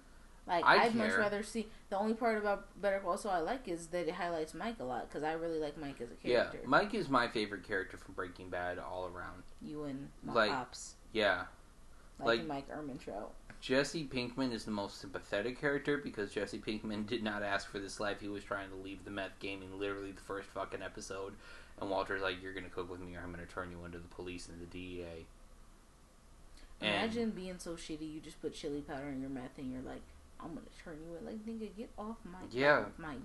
Like 0.45 0.65
I 0.65 0.86
I'd 0.86 0.95
much 0.95 1.13
rather 1.13 1.41
see. 1.41 1.67
The 1.89 1.97
only 1.97 2.13
part 2.15 2.38
about 2.38 2.65
Better 2.82 2.99
Call 2.99 3.17
Saul 3.17 3.32
I 3.32 3.39
like 3.39 3.67
is 3.67 3.88
that 3.88 4.08
it 4.08 4.13
highlights 4.15 4.53
Mike 4.53 4.75
a 4.79 4.84
lot 4.84 5.08
because 5.08 5.23
I 5.23 5.34
really 5.34 5.60
like 5.60 5.77
Mike 5.77 6.01
as 6.01 6.12
a 6.12 6.15
character. 6.15 6.60
Yeah. 6.62 6.67
Mike 6.67 6.93
is 6.93 7.08
my 7.08 7.27
favorite 7.29 7.63
character 7.63 7.95
from 7.97 8.13
Breaking 8.13 8.49
Bad 8.49 8.77
all 8.77 9.06
around. 9.13 9.43
you 9.62 9.84
and 9.86 10.10
my 10.21 10.34
like- 10.34 10.51
pops, 10.51 10.95
Yeah, 11.13 11.45
like, 12.19 12.39
like- 12.39 12.47
Mike 12.47 12.69
Ehrmantraut. 12.69 13.29
Jesse 13.62 14.06
Pinkman 14.06 14.51
is 14.51 14.65
the 14.65 14.71
most 14.71 14.99
sympathetic 14.99 15.58
character 15.62 15.97
because 15.97 16.34
Jesse 16.34 16.60
Pinkman 16.60 17.08
did 17.08 17.23
not 17.23 17.43
ask 17.43 17.69
for 17.69 17.79
this 17.79 18.01
life. 18.01 18.19
He 18.19 18.27
was 18.27 18.43
trying 18.43 18.69
to 18.71 18.75
leave 18.75 19.06
the 19.06 19.12
meth 19.12 19.39
game 19.39 19.62
in 19.62 19.79
literally 19.79 20.12
the 20.12 20.19
first 20.21 20.49
fucking 20.49 20.82
episode. 20.82 21.36
And 21.79 21.89
Walter's 21.89 22.21
like, 22.21 22.41
"You're 22.43 22.53
gonna 22.53 22.67
cook 22.69 22.91
with 22.91 22.99
me, 22.99 23.15
or 23.15 23.21
I'm 23.21 23.32
gonna 23.32 23.45
turn 23.45 23.71
you 23.71 23.86
into 23.86 23.97
the 23.99 24.08
police 24.10 24.49
and 24.49 24.60
the 24.60 24.65
DEA." 24.65 25.25
And 26.82 26.89
Imagine 26.95 27.29
being 27.32 27.58
so 27.58 27.75
shitty 27.75 28.13
you 28.13 28.19
just 28.19 28.41
put 28.41 28.53
chili 28.53 28.82
powder 28.82 29.08
in 29.08 29.21
your 29.21 29.29
meth 29.29 29.58
and 29.58 29.71
you're 29.71 29.82
like, 29.82 30.01
I'm 30.43 30.53
gonna 30.56 30.67
turn 30.84 30.97
you 31.08 31.15
in. 31.17 31.25
Like, 31.25 31.45
nigga, 31.45 31.75
get 31.75 31.89
off 31.97 32.17
my 32.25 32.39
Yeah. 32.51 32.79
off 32.82 32.99
my 32.99 33.15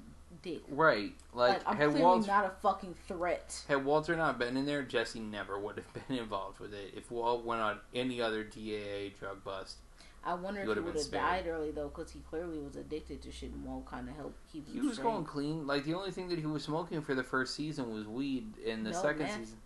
dick. 0.42 0.62
right, 0.68 1.12
Like, 1.32 1.58
like, 1.58 1.62
I'm 1.68 1.76
had 1.76 1.88
clearly 1.90 2.02
Walter 2.04 2.26
not 2.26 2.44
a 2.46 2.50
fucking 2.62 2.94
threat. 3.06 3.64
had 3.68 3.84
Walter 3.84 4.14
not 4.16 4.38
been 4.38 4.56
in 4.56 4.66
there, 4.66 4.82
Jesse 4.82 5.20
never 5.20 5.58
would 5.58 5.76
have 5.76 5.92
been 6.08 6.18
involved 6.18 6.60
with 6.60 6.72
it. 6.74 6.92
If 6.96 7.10
Walt 7.10 7.44
went 7.44 7.60
on 7.60 7.80
any 7.94 8.20
other 8.20 8.44
DEA 8.44 9.14
drug 9.18 9.42
bust, 9.42 9.78
I 10.24 10.34
wonder 10.34 10.60
if 10.60 10.66
he 10.74 10.80
would 10.80 10.94
have 10.96 11.10
died 11.10 11.46
early 11.46 11.70
though, 11.70 11.88
because 11.88 12.10
he 12.10 12.20
clearly 12.20 12.58
was 12.58 12.76
addicted 12.76 13.22
to 13.22 13.32
shit 13.32 13.50
and 13.52 13.64
Walt 13.64 13.86
kind 13.86 14.08
of 14.08 14.16
helped 14.16 14.36
keep 14.52 14.68
he 14.70 14.80
was 14.80 14.94
straight. 14.94 15.04
going 15.04 15.24
clean. 15.24 15.66
Like 15.66 15.84
the 15.84 15.94
only 15.94 16.10
thing 16.10 16.28
that 16.28 16.38
he 16.38 16.46
was 16.46 16.64
smoking 16.64 17.00
for 17.02 17.14
the 17.14 17.22
first 17.24 17.54
season 17.54 17.92
was 17.94 18.06
weed. 18.06 18.58
In 18.58 18.82
the 18.84 18.90
No, 18.90 19.00
second 19.00 19.22
meth. 19.22 19.36
season, 19.38 19.58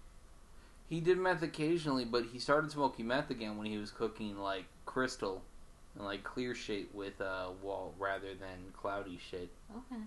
he 0.88 1.00
did 1.00 1.18
meth 1.18 1.42
occasionally, 1.42 2.04
but 2.04 2.26
he 2.26 2.38
started 2.38 2.70
smoking 2.70 3.06
meth 3.08 3.30
again 3.30 3.56
when 3.56 3.66
he 3.66 3.78
was 3.78 3.90
cooking 3.90 4.38
like 4.38 4.66
crystal 4.86 5.42
and 5.96 6.04
like 6.04 6.24
clear 6.24 6.54
shit 6.54 6.94
with 6.94 7.20
uh, 7.20 7.48
wall 7.62 7.94
rather 7.98 8.34
than 8.34 8.72
cloudy 8.72 9.18
shit. 9.30 9.50
Okay. 9.70 10.02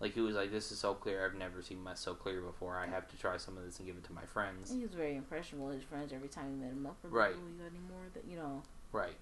Like 0.00 0.12
he 0.14 0.20
was 0.20 0.36
like, 0.36 0.50
"This 0.50 0.70
is 0.70 0.78
so 0.78 0.94
clear. 0.94 1.24
I've 1.24 1.38
never 1.38 1.62
seen 1.62 1.82
meth 1.82 1.98
so 1.98 2.14
clear 2.14 2.42
before. 2.42 2.76
I 2.76 2.86
have 2.86 3.08
to 3.08 3.16
try 3.16 3.36
some 3.38 3.56
of 3.56 3.64
this 3.64 3.78
and 3.78 3.86
give 3.86 3.96
it 3.96 4.04
to 4.04 4.12
my 4.12 4.24
friends." 4.26 4.70
He 4.70 4.80
was 4.82 4.92
very 4.92 5.16
impressionable. 5.16 5.70
His 5.70 5.84
friends 5.84 6.12
every 6.12 6.28
time 6.28 6.50
he 6.50 6.56
met 6.64 6.72
him 6.72 6.86
up, 6.86 6.96
Right. 7.02 7.34
You 7.34 7.62
got 7.62 7.70
any 7.70 7.80
more? 7.88 8.02
That 8.12 8.24
you 8.30 8.36
know. 8.36 8.62
Right. 8.92 9.16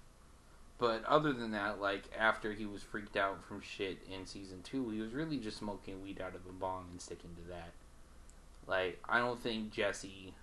But 0.77 1.05
other 1.05 1.31
than 1.31 1.51
that, 1.51 1.79
like 1.79 2.03
after 2.17 2.51
he 2.51 2.65
was 2.65 2.83
freaked 2.83 3.15
out 3.15 3.45
from 3.45 3.61
shit 3.61 3.99
in 4.11 4.25
season 4.25 4.61
two, 4.63 4.89
he 4.89 4.99
was 4.99 5.13
really 5.13 5.37
just 5.37 5.57
smoking 5.57 6.03
weed 6.03 6.19
out 6.19 6.35
of 6.35 6.45
a 6.49 6.51
bong 6.51 6.87
and 6.91 7.01
sticking 7.01 7.33
to 7.35 7.49
that. 7.49 7.71
Like 8.67 8.99
I 9.07 9.19
don't 9.19 9.41
think 9.41 9.71
Jesse. 9.71 10.33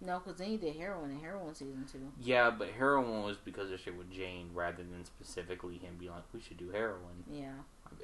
No, 0.00 0.18
because 0.18 0.38
then 0.38 0.48
he 0.48 0.56
did 0.58 0.76
heroin 0.76 1.10
in 1.10 1.20
heroin 1.20 1.54
season 1.54 1.86
two. 1.90 2.12
Yeah, 2.20 2.50
but 2.50 2.68
heroin 2.68 3.22
was 3.22 3.38
because 3.38 3.70
of 3.70 3.80
shit 3.80 3.96
with 3.96 4.10
Jane 4.10 4.50
rather 4.52 4.82
than 4.82 5.04
specifically 5.04 5.78
him 5.78 5.96
being 5.98 6.12
like, 6.12 6.24
"We 6.32 6.40
should 6.40 6.58
do 6.58 6.70
heroin." 6.70 7.24
Yeah. 7.30 7.54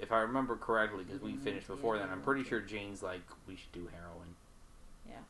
If 0.00 0.10
I 0.10 0.20
remember 0.20 0.56
correctly, 0.56 1.04
because 1.04 1.20
we 1.20 1.32
Mhm, 1.32 1.42
finished 1.42 1.68
yeah, 1.68 1.74
before 1.74 1.98
then, 1.98 2.08
I'm 2.08 2.22
pretty 2.22 2.44
sure 2.44 2.60
Jane's 2.60 3.02
like, 3.02 3.22
"We 3.46 3.56
should 3.56 3.72
do 3.72 3.88
heroin." 3.88 4.34
Yeah. 5.06 5.20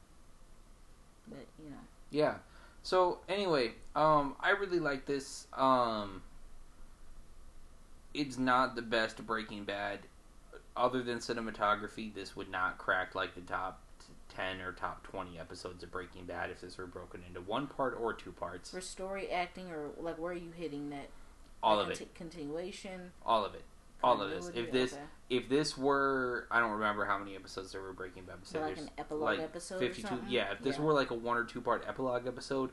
But 1.26 1.46
you 1.58 1.70
know. 1.70 1.80
Yeah. 2.10 2.38
So 2.82 3.20
anyway, 3.28 3.74
um, 3.96 4.36
I 4.38 4.50
really 4.50 4.80
like 4.80 5.06
this. 5.06 5.48
Um, 5.52 6.22
it's 8.14 8.38
not 8.38 8.76
the 8.76 8.82
best 8.82 9.24
Breaking 9.26 9.64
Bad, 9.64 10.00
other 10.76 11.02
than 11.02 11.18
cinematography. 11.18 12.12
This 12.14 12.36
would 12.36 12.50
not 12.50 12.78
crack 12.78 13.14
like 13.14 13.34
the 13.34 13.40
top 13.40 13.80
t- 14.32 14.36
ten 14.36 14.60
or 14.60 14.72
top 14.72 15.02
twenty 15.02 15.38
episodes 15.38 15.82
of 15.82 15.90
Breaking 15.90 16.24
Bad 16.24 16.50
if 16.50 16.60
this 16.60 16.78
were 16.78 16.86
broken 16.86 17.22
into 17.26 17.40
one 17.40 17.66
part 17.66 17.96
or 18.00 18.12
two 18.14 18.32
parts. 18.32 18.70
For 18.70 18.80
story 18.80 19.30
acting 19.30 19.70
or 19.70 19.90
like 19.98 20.18
where 20.18 20.32
are 20.32 20.36
you 20.36 20.50
hitting 20.56 20.90
that? 20.90 21.08
All 21.62 21.76
like, 21.76 21.92
of 21.92 22.00
it. 22.00 22.14
Continuation. 22.14 23.12
All 23.24 23.44
of 23.44 23.54
it. 23.54 23.62
All 24.02 24.20
of 24.20 24.30
this. 24.30 24.50
If 24.52 24.72
this, 24.72 24.94
Okay. 24.94 25.02
if 25.30 25.48
this 25.48 25.78
were, 25.78 26.48
I 26.50 26.58
don't 26.58 26.72
remember 26.72 27.04
how 27.04 27.18
many 27.18 27.36
episodes 27.36 27.70
there 27.70 27.80
were 27.82 27.92
Breaking 27.92 28.24
Bad. 28.24 28.38
So 28.42 28.60
like 28.60 28.76
an 28.78 28.90
epilogue 28.98 29.22
like 29.22 29.38
episode 29.40 29.76
or 29.76 29.80
52 29.80 30.08
something. 30.08 30.28
yeah 30.28 30.52
if 30.52 30.60
this 30.60 30.76
Yeah. 30.76 30.82
were 30.82 30.92
like 30.92 31.10
a 31.12 31.14
one 31.14 31.36
or 31.36 31.44
two 31.44 31.60
part 31.60 31.84
epilogue 31.86 32.26
episode 32.26 32.70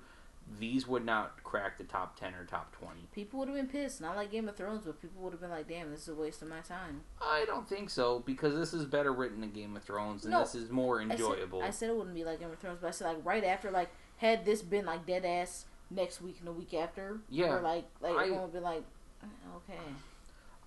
these 0.57 0.88
would 0.88 1.05
not 1.05 1.43
crack 1.43 1.77
the 1.77 1.83
top 1.83 2.19
10 2.19 2.33
or 2.33 2.43
top 2.45 2.75
20 2.75 3.01
People 3.13 3.39
would 3.39 3.49
have 3.49 3.57
been 3.57 3.67
pissed. 3.67 4.01
Not 4.01 4.15
like 4.15 4.31
Game 4.31 4.49
of 4.49 4.55
Thrones, 4.55 4.83
but 4.85 4.99
people 5.01 5.21
would 5.21 5.31
have 5.33 5.41
been 5.41 5.51
like, 5.51 5.67
"Damn, 5.67 5.91
this 5.91 6.01
is 6.03 6.07
a 6.09 6.15
waste 6.15 6.41
of 6.41 6.47
my 6.47 6.62
time." 6.62 7.02
I 7.21 7.43
don't 7.45 7.67
think 7.69 7.89
so 7.91 8.19
because 8.19 8.56
this 8.56 8.73
is 8.73 8.85
better 8.85 9.13
written 9.13 9.41
than 9.41 9.52
Game 9.52 9.75
of 9.77 9.83
Thrones 9.83 10.23
and 10.25 10.31
No, 10.31 10.39
this 10.39 10.56
is 10.56 10.71
more 10.71 11.00
I 11.00 11.04
said- 11.04 11.12
enjoyable. 11.12 11.62
I 11.62 11.69
said, 11.69 11.89
it 11.89 11.95
wouldn't 11.95 12.15
be 12.15 12.23
like 12.23 12.39
Game 12.39 12.50
of 12.52 12.58
Thrones, 12.58 12.79
but 12.81 12.87
I 12.87 12.91
said 12.91 13.08
like 13.08 13.25
right 13.25 13.43
after, 13.43 13.69
like 13.69 13.89
had 14.17 14.43
this 14.45 14.62
been 14.63 14.85
like 14.85 15.06
dead 15.06 15.23
ass 15.25 15.65
next 15.91 16.21
week 16.21 16.37
and 16.39 16.47
the 16.47 16.52
week 16.52 16.73
after, 16.73 17.19
Yeah, 17.29 17.54
or 17.56 17.62
like 17.62 17.85
like 18.02 18.15
I- 18.15 18.21
everyone 18.23 18.43
would 18.43 18.54
be 18.54 18.60
like, 18.60 18.83
"Uh, 19.23 19.27
okay, 19.58 19.79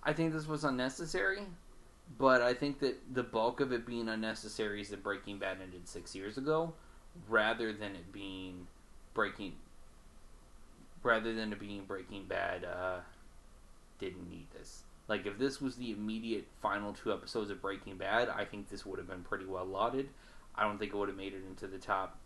I 0.01 0.13
think 0.13 0.31
this 0.33 0.47
was 0.47 0.63
unnecessary, 0.63 1.45
but 2.17 2.41
I 2.41 2.53
think 2.53 2.79
that 2.79 3.13
the 3.13 3.23
bulk 3.23 3.59
of 3.59 3.71
it 3.73 3.85
being 3.85 4.07
unnecessary 4.07 4.79
is 4.81 4.89
that 4.89 5.03
Breaking 5.03 5.39
Bad 5.39 5.59
ended 5.61 5.87
six 5.89 6.15
years 6.15 6.37
ago, 6.37 6.73
rather 7.27 7.73
than 7.73 7.95
it 7.95 8.11
being 8.13 8.67
Breaking, 9.13 9.53
rather 11.03 11.33
than 11.33 11.51
it 11.51 11.59
being 11.59 11.83
Breaking 11.85 12.25
Bad. 12.25 12.65
Uh, 12.65 12.99
didn't 13.99 14.29
need 14.29 14.47
this. 14.53 14.83
Like 15.07 15.25
if 15.25 15.37
this 15.37 15.61
was 15.61 15.75
the 15.75 15.91
immediate 15.91 16.47
final 16.61 16.93
two 16.93 17.11
episodes 17.11 17.49
of 17.49 17.61
Breaking 17.61 17.97
Bad, 17.97 18.29
I 18.29 18.45
think 18.45 18.69
this 18.69 18.85
would 18.85 18.99
have 18.99 19.07
been 19.07 19.23
pretty 19.23 19.45
well 19.45 19.65
lauded. 19.65 20.09
I 20.55 20.63
don't 20.63 20.77
think 20.77 20.93
it 20.93 20.97
would 20.97 21.09
have 21.09 21.17
made 21.17 21.33
it 21.33 21.43
into 21.47 21.67
the 21.67 21.77
top 21.77 22.17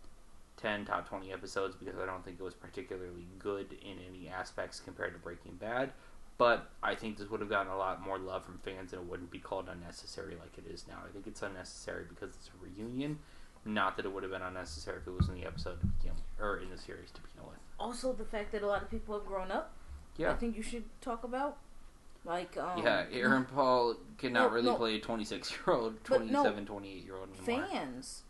10, 0.58 0.84
top 0.84 1.08
20 1.08 1.32
episodes 1.32 1.76
because 1.76 1.98
I 1.98 2.06
don't 2.06 2.24
think 2.24 2.38
it 2.38 2.42
was 2.42 2.54
particularly 2.54 3.26
good 3.38 3.72
in 3.82 3.96
any 4.08 4.28
aspects 4.28 4.80
compared 4.80 5.12
to 5.12 5.18
Breaking 5.18 5.54
Bad. 5.54 5.92
But 6.36 6.70
I 6.82 6.94
think 6.94 7.18
this 7.18 7.28
would 7.30 7.40
have 7.40 7.50
gotten 7.50 7.72
a 7.72 7.76
lot 7.76 8.00
more 8.00 8.16
love 8.16 8.44
from 8.44 8.58
fans, 8.58 8.92
and 8.92 9.02
it 9.02 9.08
wouldn't 9.08 9.30
be 9.30 9.40
called 9.40 9.68
unnecessary 9.68 10.36
like 10.38 10.56
it 10.56 10.70
is 10.72 10.84
now. 10.86 10.98
I 11.04 11.12
think 11.12 11.26
it's 11.26 11.42
unnecessary 11.42 12.04
because 12.08 12.36
it's 12.36 12.48
a 12.48 12.64
reunion, 12.64 13.18
not 13.64 13.96
that 13.96 14.06
it 14.06 14.12
would 14.12 14.22
have 14.22 14.30
been 14.30 14.42
unnecessary 14.42 14.98
if 14.98 15.06
it 15.08 15.10
was 15.10 15.28
in 15.28 15.34
the 15.34 15.44
episode 15.44 15.80
to 15.80 15.86
begin 15.86 16.12
or 16.38 16.58
in 16.58 16.70
the 16.70 16.78
series 16.78 17.10
to 17.10 17.20
begin 17.22 17.48
with. 17.48 17.58
Also, 17.78 18.12
the 18.12 18.24
fact 18.24 18.52
that 18.52 18.62
a 18.62 18.66
lot 18.66 18.82
of 18.82 18.90
people 18.90 19.14
have 19.14 19.26
grown 19.26 19.50
up. 19.50 19.72
Yeah. 20.16 20.32
I 20.32 20.34
think 20.34 20.56
you 20.56 20.62
should 20.62 20.84
talk 21.00 21.22
about. 21.24 21.58
Like, 22.24 22.56
um, 22.56 22.82
yeah. 22.82 23.04
Aaron 23.12 23.44
Paul 23.54 23.96
cannot 24.18 24.48
No, 24.50 24.54
really 24.54 24.66
no. 24.66 24.74
play 24.76 24.96
a 24.96 25.00
26 25.00 25.50
year 25.52 25.76
old, 25.76 25.94
But 26.08 26.22
no, 26.26 26.42
27, 26.42 26.66
28 26.66 27.04
year 27.04 27.14
old 27.16 27.28
anymore. 27.46 27.68
fans. 27.68 28.22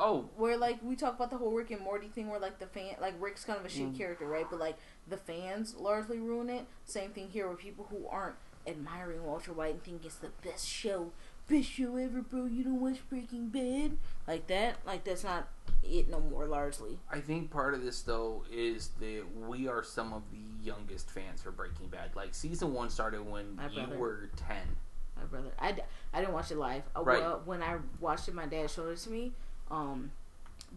Oh, 0.00 0.28
Where 0.36 0.56
like 0.56 0.78
we 0.82 0.94
talk 0.96 1.16
about 1.16 1.30
the 1.30 1.38
whole 1.38 1.50
Rick 1.52 1.70
and 1.72 1.80
Morty 1.80 2.06
thing, 2.08 2.28
where 2.28 2.38
like 2.38 2.58
the 2.60 2.66
fan, 2.66 2.94
like 3.00 3.14
Rick's 3.20 3.44
kind 3.44 3.58
of 3.58 3.64
a 3.64 3.68
shit 3.68 3.92
Mm. 3.92 3.98
character, 3.98 4.26
right? 4.26 4.46
But 4.48 4.60
like 4.60 4.76
the 5.08 5.16
fans 5.16 5.74
largely 5.76 6.18
ruin 6.20 6.50
it. 6.50 6.66
Same 6.84 7.10
thing 7.10 7.28
here, 7.30 7.48
with 7.48 7.58
people 7.58 7.86
who 7.90 8.06
aren't 8.08 8.36
admiring 8.66 9.24
Walter 9.24 9.52
White 9.52 9.74
and 9.74 9.82
think 9.82 10.04
it's 10.04 10.16
the 10.16 10.30
best 10.44 10.68
show, 10.68 11.10
best 11.48 11.70
show 11.70 11.96
ever, 11.96 12.20
bro. 12.22 12.44
You 12.46 12.64
don't 12.64 12.80
watch 12.80 12.98
Breaking 13.08 13.48
Bad 13.48 13.96
like 14.26 14.46
that. 14.48 14.76
Like 14.86 15.04
that's 15.04 15.24
not 15.24 15.48
it 15.82 16.08
no 16.10 16.20
more. 16.20 16.46
Largely, 16.46 16.98
I 17.10 17.20
think 17.20 17.50
part 17.50 17.74
of 17.74 17.82
this 17.82 18.02
though 18.02 18.44
is 18.52 18.90
that 19.00 19.22
we 19.46 19.66
are 19.68 19.82
some 19.82 20.12
of 20.12 20.22
the 20.30 20.64
youngest 20.64 21.10
fans 21.10 21.42
for 21.42 21.50
Breaking 21.50 21.88
Bad. 21.88 22.10
Like 22.14 22.34
season 22.34 22.74
one 22.74 22.90
started 22.90 23.28
when 23.28 23.56
My 23.56 23.68
you 23.68 23.74
brother. 23.86 23.98
were 23.98 24.30
ten. 24.36 24.76
my 25.16 25.24
brother, 25.24 25.50
I, 25.58 25.74
I 26.12 26.20
didn't 26.20 26.34
watch 26.34 26.50
it 26.50 26.58
live. 26.58 26.82
Uh, 26.96 27.02
Right. 27.02 27.20
well, 27.20 27.42
when 27.44 27.62
I 27.62 27.78
watched 28.00 28.28
it, 28.28 28.34
my 28.34 28.46
dad 28.46 28.70
showed 28.70 28.90
it 28.90 28.98
to 28.98 29.10
me. 29.10 29.32
Um, 29.70 30.12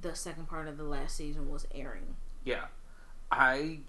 the 0.01 0.15
second 0.15 0.47
part 0.47 0.67
of 0.67 0.77
the 0.77 0.83
last 0.83 1.15
season 1.17 1.49
was 1.51 1.67
airing. 1.75 2.15
Yeah, 2.43 2.65
I 3.31 3.79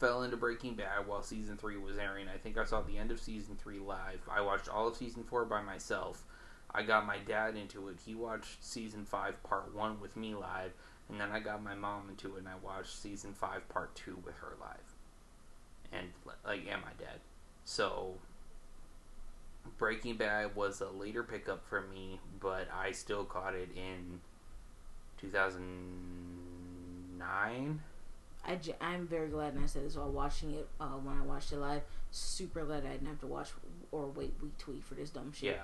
fell 0.00 0.22
into 0.22 0.36
Breaking 0.36 0.74
Bad 0.74 1.06
while 1.06 1.22
season 1.22 1.58
three 1.58 1.76
was 1.76 1.98
airing. 1.98 2.26
I 2.26 2.38
think 2.38 2.56
I 2.56 2.64
saw 2.64 2.80
the 2.80 2.96
end 2.96 3.10
of 3.10 3.20
season 3.20 3.56
three 3.62 3.78
live. 3.78 4.20
I 4.30 4.40
watched 4.40 4.68
all 4.68 4.88
of 4.88 4.96
season 4.96 5.22
four 5.22 5.44
by 5.44 5.60
myself. 5.60 6.24
I 6.74 6.82
got 6.82 7.06
my 7.06 7.18
dad 7.18 7.54
into 7.54 7.88
it. 7.88 7.98
He 8.04 8.14
watched 8.14 8.64
season 8.64 9.04
five 9.04 9.40
part 9.42 9.74
one 9.74 10.00
with 10.00 10.16
me 10.16 10.34
live, 10.34 10.72
and 11.08 11.20
then 11.20 11.30
I 11.30 11.40
got 11.40 11.62
my 11.62 11.74
mom 11.74 12.08
into 12.08 12.36
it, 12.36 12.38
and 12.38 12.48
I 12.48 12.54
watched 12.62 12.98
season 12.98 13.34
five 13.34 13.68
part 13.68 13.94
two 13.94 14.16
with 14.24 14.36
her 14.36 14.56
live, 14.58 14.96
and 15.92 16.08
like 16.46 16.66
and 16.70 16.80
my 16.80 16.92
dad. 16.98 17.20
So 17.64 18.14
Breaking 19.76 20.16
Bad 20.16 20.56
was 20.56 20.80
a 20.80 20.88
later 20.88 21.22
pickup 21.22 21.68
for 21.68 21.82
me, 21.82 22.20
but 22.40 22.68
I 22.74 22.92
still 22.92 23.24
caught 23.24 23.54
it 23.54 23.68
in 23.76 24.20
2009. 25.20 27.80
I 28.50 28.56
j- 28.56 28.74
I'm 28.80 29.06
very 29.06 29.28
glad, 29.28 29.54
and 29.54 29.62
I 29.62 29.66
said 29.66 29.84
this 29.84 29.96
while 29.96 30.10
watching 30.10 30.50
it 30.54 30.68
uh, 30.80 30.86
when 30.88 31.16
I 31.16 31.22
watched 31.22 31.52
it 31.52 31.58
live. 31.58 31.82
Super 32.10 32.64
glad 32.64 32.84
I 32.84 32.90
didn't 32.90 33.06
have 33.06 33.20
to 33.20 33.28
watch 33.28 33.48
or 33.92 34.06
wait 34.08 34.34
week 34.42 34.58
to 34.58 34.72
week 34.72 34.82
for 34.84 34.94
this 34.94 35.10
dumb 35.10 35.32
shit. 35.32 35.54
Yeah. 35.56 35.62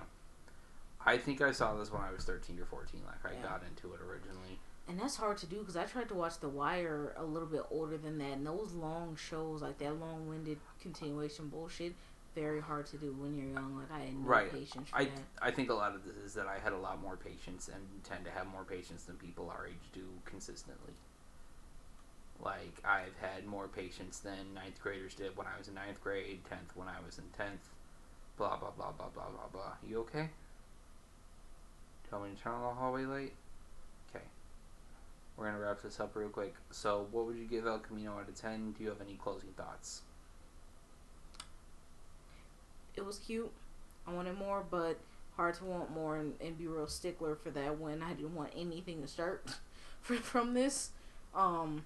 I 1.04 1.18
think 1.18 1.40
I 1.40 1.50
saw 1.52 1.74
this 1.74 1.90
when 1.92 2.02
I 2.02 2.12
was 2.12 2.24
13 2.24 2.58
or 2.60 2.64
14. 2.64 3.00
Like, 3.04 3.24
I 3.32 3.36
Yeah. 3.36 3.42
got 3.42 3.62
into 3.64 3.92
it 3.94 4.00
originally. 4.00 4.60
And 4.88 5.00
that's 5.00 5.16
hard 5.16 5.36
to 5.38 5.46
do 5.46 5.58
because 5.58 5.76
I 5.76 5.84
tried 5.84 6.08
to 6.10 6.14
watch 6.14 6.38
The 6.38 6.48
Wire 6.48 7.12
a 7.16 7.24
little 7.24 7.48
bit 7.48 7.62
older 7.70 7.98
than 7.98 8.18
that, 8.18 8.32
and 8.34 8.46
those 8.46 8.72
long 8.72 9.16
shows, 9.16 9.62
like 9.62 9.78
that 9.78 9.98
long 9.98 10.28
winded 10.28 10.58
continuation 10.80 11.48
bullshit, 11.48 11.94
very 12.36 12.60
hard 12.60 12.86
to 12.86 12.96
do 12.98 13.12
when 13.14 13.34
you're 13.34 13.48
young. 13.52 13.76
Like 13.76 13.90
I 13.90 13.98
had 14.04 14.14
no 14.14 14.28
Right. 14.28 14.52
patience 14.52 14.88
I 14.92 15.06
that. 15.06 15.22
I 15.42 15.50
think 15.50 15.70
a 15.70 15.74
lot 15.74 15.94
of 15.96 16.04
this 16.04 16.16
is 16.16 16.34
that 16.34 16.46
I 16.46 16.58
had 16.60 16.72
a 16.72 16.78
lot 16.78 17.00
more 17.00 17.16
patience 17.16 17.66
and 17.68 17.82
tend 18.04 18.24
to 18.26 18.30
have 18.30 18.46
more 18.46 18.62
patience 18.64 19.04
than 19.04 19.16
people 19.16 19.50
our 19.50 19.66
age 19.66 19.90
do 19.92 20.06
consistently. 20.24 20.92
Like, 22.42 22.74
I've 22.84 23.16
had 23.20 23.46
more 23.46 23.68
patience 23.68 24.18
than 24.18 24.54
ninth 24.54 24.80
graders 24.80 25.14
did 25.14 25.36
when 25.36 25.46
I 25.46 25.58
was 25.58 25.68
in 25.68 25.74
ninth 25.74 26.02
grade, 26.02 26.40
10th 26.50 26.76
when 26.76 26.88
I 26.88 27.04
was 27.04 27.18
in 27.18 27.24
10th, 27.38 27.64
blah, 28.36 28.56
blah, 28.56 28.70
blah, 28.70 28.92
blah, 28.92 29.08
blah, 29.08 29.28
blah, 29.28 29.48
blah. 29.52 29.72
You 29.86 30.00
okay? 30.00 30.28
Tell 32.10 32.20
me 32.20 32.30
to 32.34 32.42
turn 32.42 32.52
on 32.52 32.62
the 32.62 32.80
hallway 32.80 33.04
light? 33.04 33.32
Okay. 34.10 34.24
We're 35.36 35.50
to 35.50 35.58
wrap 35.58 35.82
this 35.82 35.98
up 35.98 36.14
real 36.14 36.28
quick. 36.28 36.54
So, 36.70 37.06
what 37.10 37.26
would 37.26 37.36
you 37.36 37.46
give 37.46 37.66
El 37.66 37.78
Camino 37.78 38.18
out 38.18 38.28
of 38.28 38.40
10? 38.40 38.72
Do 38.72 38.84
you 38.84 38.90
have 38.90 39.00
any 39.00 39.14
closing 39.14 39.50
thoughts? 39.56 40.02
It 42.94 43.04
was 43.04 43.18
cute. 43.18 43.50
I 44.06 44.12
wanted 44.12 44.38
more, 44.38 44.64
but 44.70 44.98
hard 45.36 45.54
to 45.54 45.64
want 45.64 45.92
more 45.94 46.16
and, 46.16 46.34
and 46.40 46.56
be 46.56 46.66
real 46.66 46.86
stickler 46.86 47.34
for 47.34 47.50
that 47.50 47.78
when 47.78 48.02
I 48.02 48.14
didn't 48.14 48.34
want 48.34 48.52
anything 48.56 49.02
to 49.02 49.08
start 49.08 49.50
from 50.00 50.54
this. 50.54 50.90
Um, 51.34 51.84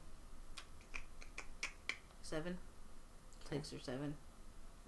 seven, 2.31 2.57
six 3.49 3.73
or 3.73 3.81
seven. 3.81 4.15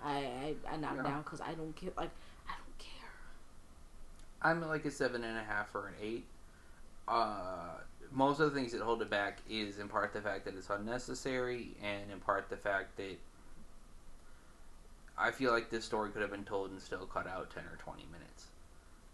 I 0.03 0.17
I, 0.17 0.55
I 0.73 0.77
knocked 0.77 0.97
Yeah. 0.97 1.03
down 1.03 1.23
because 1.23 1.41
I 1.41 1.55
don't 1.55 1.75
care. 1.77 1.91
Like 1.97 2.11
I 2.49 2.53
don't 2.53 2.79
care. 2.79 3.11
I'm 4.43 4.67
like 4.67 4.85
a 4.85 4.91
seven 4.91 5.25
and 5.25 5.37
a 5.39 5.43
half 5.43 5.75
or 5.75 5.89
an 5.89 5.95
eight. 6.01 6.25
Uh, 7.09 7.79
most 8.13 8.41
of 8.41 8.53
the 8.53 8.59
things 8.59 8.73
that 8.73 8.81
hold 8.81 9.03
it 9.03 9.11
back 9.11 9.39
is 9.51 9.79
in 9.79 9.89
part 9.89 10.13
the 10.13 10.21
fact 10.21 10.45
that 10.45 10.55
it's 10.57 10.71
unnecessary, 10.71 11.71
and 11.83 12.11
in 12.13 12.21
part 12.21 12.49
the 12.49 12.57
fact 12.57 12.97
that 12.97 13.19
I 15.19 15.31
feel 15.31 15.53
like 15.53 15.69
this 15.71 15.85
story 15.85 16.11
could 16.11 16.23
have 16.23 16.31
been 16.31 16.45
told 16.45 16.71
and 16.71 16.81
still 16.81 17.07
cut 17.07 17.27
out 17.27 17.51
ten 17.51 17.65
or 17.65 17.77
twenty 17.79 18.05
minutes. 18.13 18.47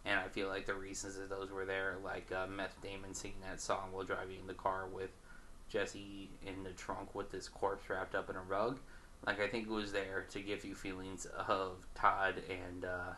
And 0.05 0.19
I 0.19 0.29
feel 0.29 0.49
like 0.49 0.65
the 0.67 0.75
reasons 0.75 1.17
that 1.17 1.29
those 1.29 1.51
were 1.51 1.65
there, 1.67 1.97
like 2.05 2.31
uh, 2.33 2.47
Meth 2.47 2.81
Damon 2.83 3.13
singing 3.15 3.39
that 3.49 3.61
song 3.61 3.89
while 3.93 4.05
driving 4.05 4.37
in 4.41 4.47
the 4.47 4.55
car 4.55 4.87
with 4.87 5.11
Jesse 5.69 6.31
in 6.47 6.63
the 6.65 6.71
trunk 6.71 7.15
with 7.15 7.31
this 7.31 7.49
corpse 7.49 7.89
wrapped 7.91 8.15
up 8.15 8.31
in 8.31 8.37
a 8.37 8.43
rug. 8.43 8.79
Like 9.27 9.41
I 9.41 9.49
think 9.49 9.67
it 9.67 9.71
was 9.73 9.93
there 9.93 10.27
to 10.31 10.41
give 10.41 10.65
you 10.65 10.75
feelings 10.75 11.27
of 11.49 11.87
Todd 11.95 12.35
and 12.49 12.85
uh, 12.85 13.13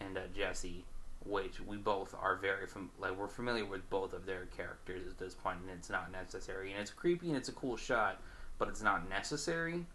and 0.00 0.18
uh, 0.18 0.22
Jesse, 0.34 0.84
which 1.24 1.60
we 1.60 1.76
both 1.76 2.14
are 2.20 2.36
very 2.36 2.66
fam- 2.66 2.90
like 3.00 3.16
we're 3.18 3.28
familiar 3.28 3.64
with 3.64 3.88
both 3.90 4.12
of 4.12 4.26
their 4.26 4.46
characters 4.56 5.06
at 5.06 5.18
this 5.18 5.34
point, 5.34 5.58
and 5.60 5.70
it's 5.70 5.90
not 5.90 6.12
necessary. 6.12 6.72
And 6.72 6.80
it's 6.80 6.90
creepy 6.90 7.28
and 7.28 7.36
it's 7.36 7.48
a 7.48 7.52
cool 7.52 7.76
shot, 7.76 8.20
but 8.58 8.68
it's 8.68 8.82
not 8.82 9.08
necessary. 9.08 9.86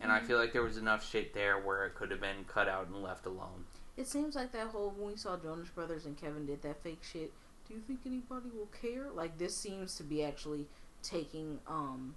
And 0.00 0.12
I 0.12 0.20
Mhm. 0.20 0.26
feel 0.26 0.38
like 0.38 0.52
there 0.52 0.62
was 0.62 0.76
enough 0.76 1.02
shit 1.08 1.32
there 1.32 1.58
where 1.58 1.86
it 1.86 1.94
could 1.94 2.10
have 2.10 2.20
been 2.20 2.44
cut 2.44 2.68
out 2.68 2.86
and 2.88 3.02
left 3.02 3.24
alone. 3.24 3.64
It 3.96 4.06
seems 4.06 4.34
like 4.36 4.52
that 4.52 4.66
whole 4.66 4.90
when 4.90 5.12
we 5.12 5.16
saw 5.16 5.38
Jonas 5.38 5.70
Brothers 5.70 6.04
and 6.04 6.18
Kevin 6.18 6.44
did 6.44 6.60
that 6.62 6.82
fake 6.82 7.02
shit. 7.02 7.32
Do 7.68 7.74
you 7.74 7.80
think 7.80 8.00
anybody 8.06 8.48
will 8.56 8.68
care? 8.80 9.08
Like 9.14 9.38
this 9.38 9.56
seems 9.56 9.96
to 9.96 10.02
be 10.02 10.22
actually 10.24 10.66
taking 11.02 11.58
um 11.66 12.14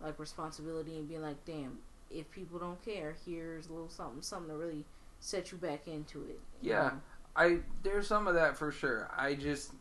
like 0.00 0.18
responsibility 0.18 0.96
and 0.96 1.08
being 1.08 1.22
like, 1.22 1.44
damn, 1.44 1.78
if 2.10 2.30
people 2.30 2.58
don't 2.58 2.82
care, 2.84 3.14
here's 3.24 3.68
a 3.68 3.72
little 3.72 3.88
something, 3.88 4.22
something 4.22 4.48
to 4.50 4.56
really 4.56 4.84
set 5.20 5.52
you 5.52 5.58
back 5.58 5.86
into 5.86 6.22
it. 6.24 6.40
Yeah. 6.60 6.74
know? 6.82 6.92
I 7.36 7.58
there's 7.82 8.06
some 8.06 8.26
of 8.26 8.34
that 8.34 8.56
for 8.56 8.70
sure. 8.72 9.10
I 9.16 9.34
just 9.34 9.72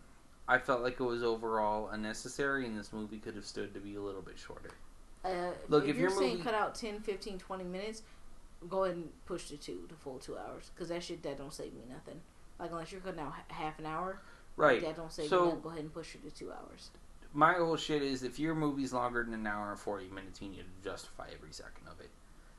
I 0.48 0.58
felt 0.58 0.82
like 0.82 1.00
it 1.00 1.04
was 1.04 1.24
overall 1.24 1.90
unnecessary, 1.90 2.66
and 2.66 2.78
this 2.78 2.92
movie 2.92 3.18
could 3.18 3.36
have 3.36 3.46
stood 3.46 3.74
to 3.74 3.80
be 3.80 3.96
a 3.96 4.02
little 4.02 4.22
bit 4.22 4.38
shorter. 4.38 4.72
Uh, 5.24 5.52
Look, 5.70 5.84
if, 5.84 5.92
if 5.92 5.98
you're 5.98 6.10
your 6.10 6.18
saying 6.18 6.32
movie- 6.32 6.44
cut 6.44 6.56
out 6.56 6.74
10, 6.76 7.00
15, 7.02 7.38
20 7.38 7.64
minutes, 7.64 8.02
go 8.68 8.84
ahead 8.86 8.96
and 8.96 9.10
push 9.26 9.50
the 9.50 9.58
two, 9.58 9.86
the 9.88 9.96
full 9.96 10.18
two 10.18 10.36
hours, 10.38 10.72
because 10.74 10.90
that 10.90 11.04
shit 11.04 11.22
that 11.24 11.38
don't 11.38 11.54
save 11.54 11.74
me 11.74 11.84
nothing. 11.90 12.20
Like 12.60 12.72
unless 12.72 12.92
you're 12.92 13.02
cutting 13.02 13.20
out 13.20 13.34
half 13.48 13.78
an 13.80 13.86
hour, 13.86 14.20
Right. 14.62 14.82
That 14.82 14.96
don't 14.96 15.12
save 15.12 15.28
So-. 15.30 15.52
Go 15.54 15.70
ahead 15.70 15.82
and 15.82 15.94
push 15.94 16.16
it 16.16 16.24
to 16.24 16.32
two 16.32 16.52
hours. 16.52 16.92
My 17.34 17.54
whole 17.54 17.78
shit 17.78 18.02
is 18.02 18.24
if 18.24 18.40
your 18.40 18.56
movie's 18.56 18.92
longer 18.94 19.24
than 19.24 19.34
an 19.34 19.48
hour 19.48 19.72
and 19.72 19.80
forty 19.80 20.08
minutes, 20.10 20.42
you 20.42 20.50
need 20.50 20.58
to 20.84 20.90
justify 20.90 21.28
every 21.34 21.52
second 21.54 21.88
of 21.88 22.00
it. 22.00 22.10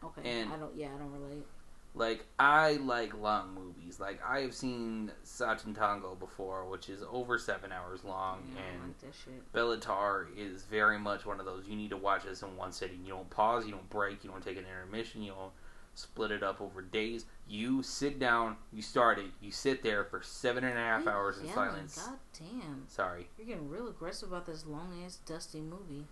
Okay. 0.03 0.29
And- 0.41 0.53
I 0.53 0.57
don't. 0.57 0.75
Yeah, 0.75 0.89
I 0.95 0.99
don't 0.99 1.13
relate. 1.13 1.47
Like 1.95 2.25
I 2.39 2.75
like 2.77 3.15
long 3.21 3.55
movies. 3.55 4.01
Like 4.01 4.19
I 4.27 4.41
have 4.41 4.55
seen 4.55 5.13
Satantango 5.27 6.19
before, 6.19 6.65
which 6.65 6.89
is 6.89 7.03
over 7.11 7.39
seven 7.39 7.71
hours 7.71 8.03
long, 8.03 8.43
Yeah, 8.55 8.63
and 8.73 8.95
like. 9.03 9.53
Béla 9.55 9.79
Tarr 9.79 10.29
is 10.35 10.63
very 10.65 10.99
much 10.99 11.27
one 11.27 11.39
of 11.39 11.45
those 11.45 11.65
you 11.69 11.77
need 11.77 11.91
to 11.91 11.99
watch 11.99 12.25
this 12.25 12.41
in 12.43 12.57
one 12.57 12.73
sitting. 12.73 13.05
You 13.05 13.13
don't 13.13 13.29
pause, 13.29 13.67
you 13.67 13.73
don't 13.73 13.91
break, 13.91 14.25
you 14.25 14.31
don't 14.31 14.43
take 14.43 14.57
an 14.57 14.65
intermission, 14.65 15.23
you 15.23 15.33
don't 15.33 15.53
split 15.95 16.31
it 16.31 16.43
up 16.43 16.61
over 16.61 16.83
days. 16.83 17.27
You 17.49 17.83
sit 17.83 18.19
down, 18.19 18.57
you 18.73 18.83
start 18.83 19.19
it, 19.19 19.27
you 19.41 19.51
sit 19.51 19.83
there 19.83 20.05
for 20.05 20.23
seven 20.23 20.65
and 20.65 20.79
a 20.79 20.81
half 20.81 21.07
hours 21.07 21.39
in 21.39 21.47
yelling? 21.47 21.71
silence. 21.71 21.97
God 22.07 22.19
damn. 22.39 22.85
Sorry. 22.89 23.29
You're 23.39 23.47
getting 23.47 23.69
real 23.69 23.89
aggressive 23.89 24.29
about 24.29 24.47
this 24.47 24.67
long 24.67 25.03
ass 25.05 25.19
dusty 25.27 25.61
movie. 25.61 26.07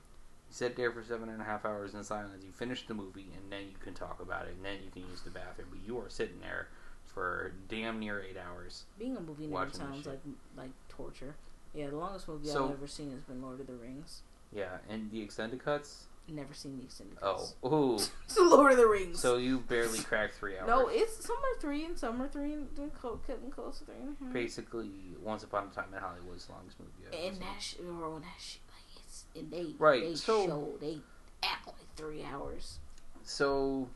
You 0.48 0.54
sit 0.56 0.76
there 0.76 0.90
for 0.92 1.02
seven 1.02 1.28
and 1.28 1.40
a 1.40 1.44
half 1.44 1.64
hours 1.64 1.94
in 1.94 2.02
silence, 2.04 2.42
you 2.44 2.52
finish 2.52 2.86
the 2.86 2.94
movie, 2.94 3.28
and 3.36 3.50
then 3.50 3.62
you 3.62 3.76
can 3.82 3.94
talk 3.94 4.20
about 4.20 4.46
it, 4.46 4.54
and 4.56 4.64
then 4.64 4.78
you 4.84 4.90
can 4.90 5.08
use 5.10 5.22
the 5.22 5.30
bathroom. 5.30 5.68
But 5.70 5.80
you 5.86 5.98
are 5.98 6.08
sitting 6.10 6.40
there 6.40 6.68
for 7.06 7.52
damn 7.68 7.98
near 7.98 8.20
eight 8.22 8.36
hours. 8.36 8.84
Being 8.98 9.16
a 9.16 9.20
movie 9.20 9.46
nerd 9.46 9.74
sounds 9.74 10.06
like 10.06 10.20
like 10.56 10.70
torture. 10.88 11.34
Yeah, 11.74 11.88
the 11.88 11.96
longest 11.96 12.28
movie 12.28 12.48
So- 12.48 12.66
I've 12.66 12.72
ever 12.72 12.86
seen 12.88 13.12
has 13.12 13.20
been 13.22 13.40
Lord 13.40 13.60
of 13.60 13.66
the 13.68 13.74
Rings. 13.74 14.22
Yeah, 14.52 14.78
and 14.88 15.10
the 15.12 15.22
extended 15.22 15.64
cuts? 15.64 16.06
Never 16.28 16.54
seen 16.54 16.74
oh, 16.74 16.78
the 16.80 16.84
extended 16.84 17.18
Oh. 17.22 17.54
Ooh. 17.66 17.94
It's 17.96 18.38
Lord 18.38 18.72
of 18.72 18.78
the 18.78 18.86
Rings. 18.86 19.20
So 19.20 19.36
you 19.36 19.60
barely 19.60 19.98
cracked 20.00 20.34
three 20.34 20.56
hours. 20.58 20.68
no, 20.68 20.88
it's 20.88 21.24
some 21.24 21.36
are 21.36 21.60
three 21.60 21.84
and 21.84 21.98
some 21.98 22.22
are 22.22 22.28
three 22.28 22.52
and 22.52 22.68
co- 23.00 23.20
cutting 23.26 23.50
close 23.50 23.78
to 23.80 23.84
three 23.84 23.94
and 24.00 24.16
a 24.20 24.24
half. 24.24 24.32
Basically, 24.32 24.90
Once 25.22 25.42
Upon 25.42 25.68
a 25.68 25.74
Time 25.74 25.92
in 25.92 26.00
Hollywood's 26.00 26.46
the 26.46 26.52
longest 26.52 26.78
movie 26.78 26.92
I've 27.08 27.14
ever 27.14 27.28
And 27.32 27.42
that 27.42 27.60
shit, 27.60 27.80
or 27.80 28.04
oh, 28.04 28.10
when 28.12 28.22
that 28.22 28.28
shit, 28.38 28.60
like 28.68 29.04
it's 29.04 29.24
and 29.34 29.50
they 29.50 29.74
Right, 29.78 30.02
They 30.02 30.14
so- 30.14 30.46
show 30.46 30.68
they 30.80 30.98
act 31.42 31.66
like 31.66 31.96
three 31.96 32.22
hours. 32.24 32.78
So, 33.22 33.88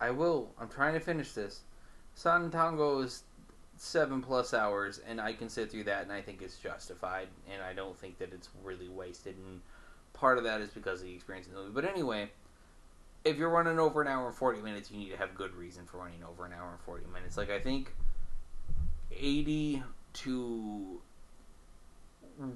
I 0.00 0.10
will. 0.10 0.50
I'm 0.60 0.68
trying 0.68 0.94
to 0.94 1.00
finish 1.00 1.32
this. 1.32 1.60
Satantango 2.16 3.04
is 3.04 3.22
seven 3.76 4.20
plus 4.22 4.52
hours, 4.54 5.00
and 5.06 5.20
I 5.20 5.32
can 5.32 5.48
sit 5.48 5.70
through 5.70 5.84
that, 5.84 6.02
and 6.02 6.12
I 6.12 6.20
think 6.20 6.42
it's 6.42 6.58
justified, 6.58 7.28
and 7.52 7.62
I 7.62 7.72
don't 7.72 7.96
think 7.98 8.18
that 8.18 8.32
it's 8.32 8.48
really 8.62 8.88
wasted. 8.88 9.36
And 9.36 9.60
part 10.22 10.38
of 10.38 10.44
that 10.44 10.60
is 10.60 10.70
because 10.70 11.00
of 11.00 11.08
the 11.08 11.14
experience 11.14 11.48
in 11.48 11.52
the 11.52 11.58
movie. 11.58 11.72
But 11.74 11.84
anyway, 11.84 12.30
if 13.24 13.38
you're 13.38 13.50
running 13.50 13.80
over 13.80 14.00
an 14.00 14.06
hour 14.06 14.28
and 14.28 14.36
40 14.36 14.62
minutes, 14.62 14.88
you 14.88 14.96
need 14.96 15.10
to 15.10 15.16
have 15.16 15.34
good 15.34 15.52
reason 15.52 15.84
for 15.84 15.98
running 15.98 16.22
over 16.22 16.46
an 16.46 16.52
hour 16.52 16.70
and 16.70 16.80
40 16.80 17.06
minutes. 17.12 17.36
Like, 17.36 17.50
I 17.50 17.58
think 17.58 17.92
80 19.10 19.82
to 20.12 21.00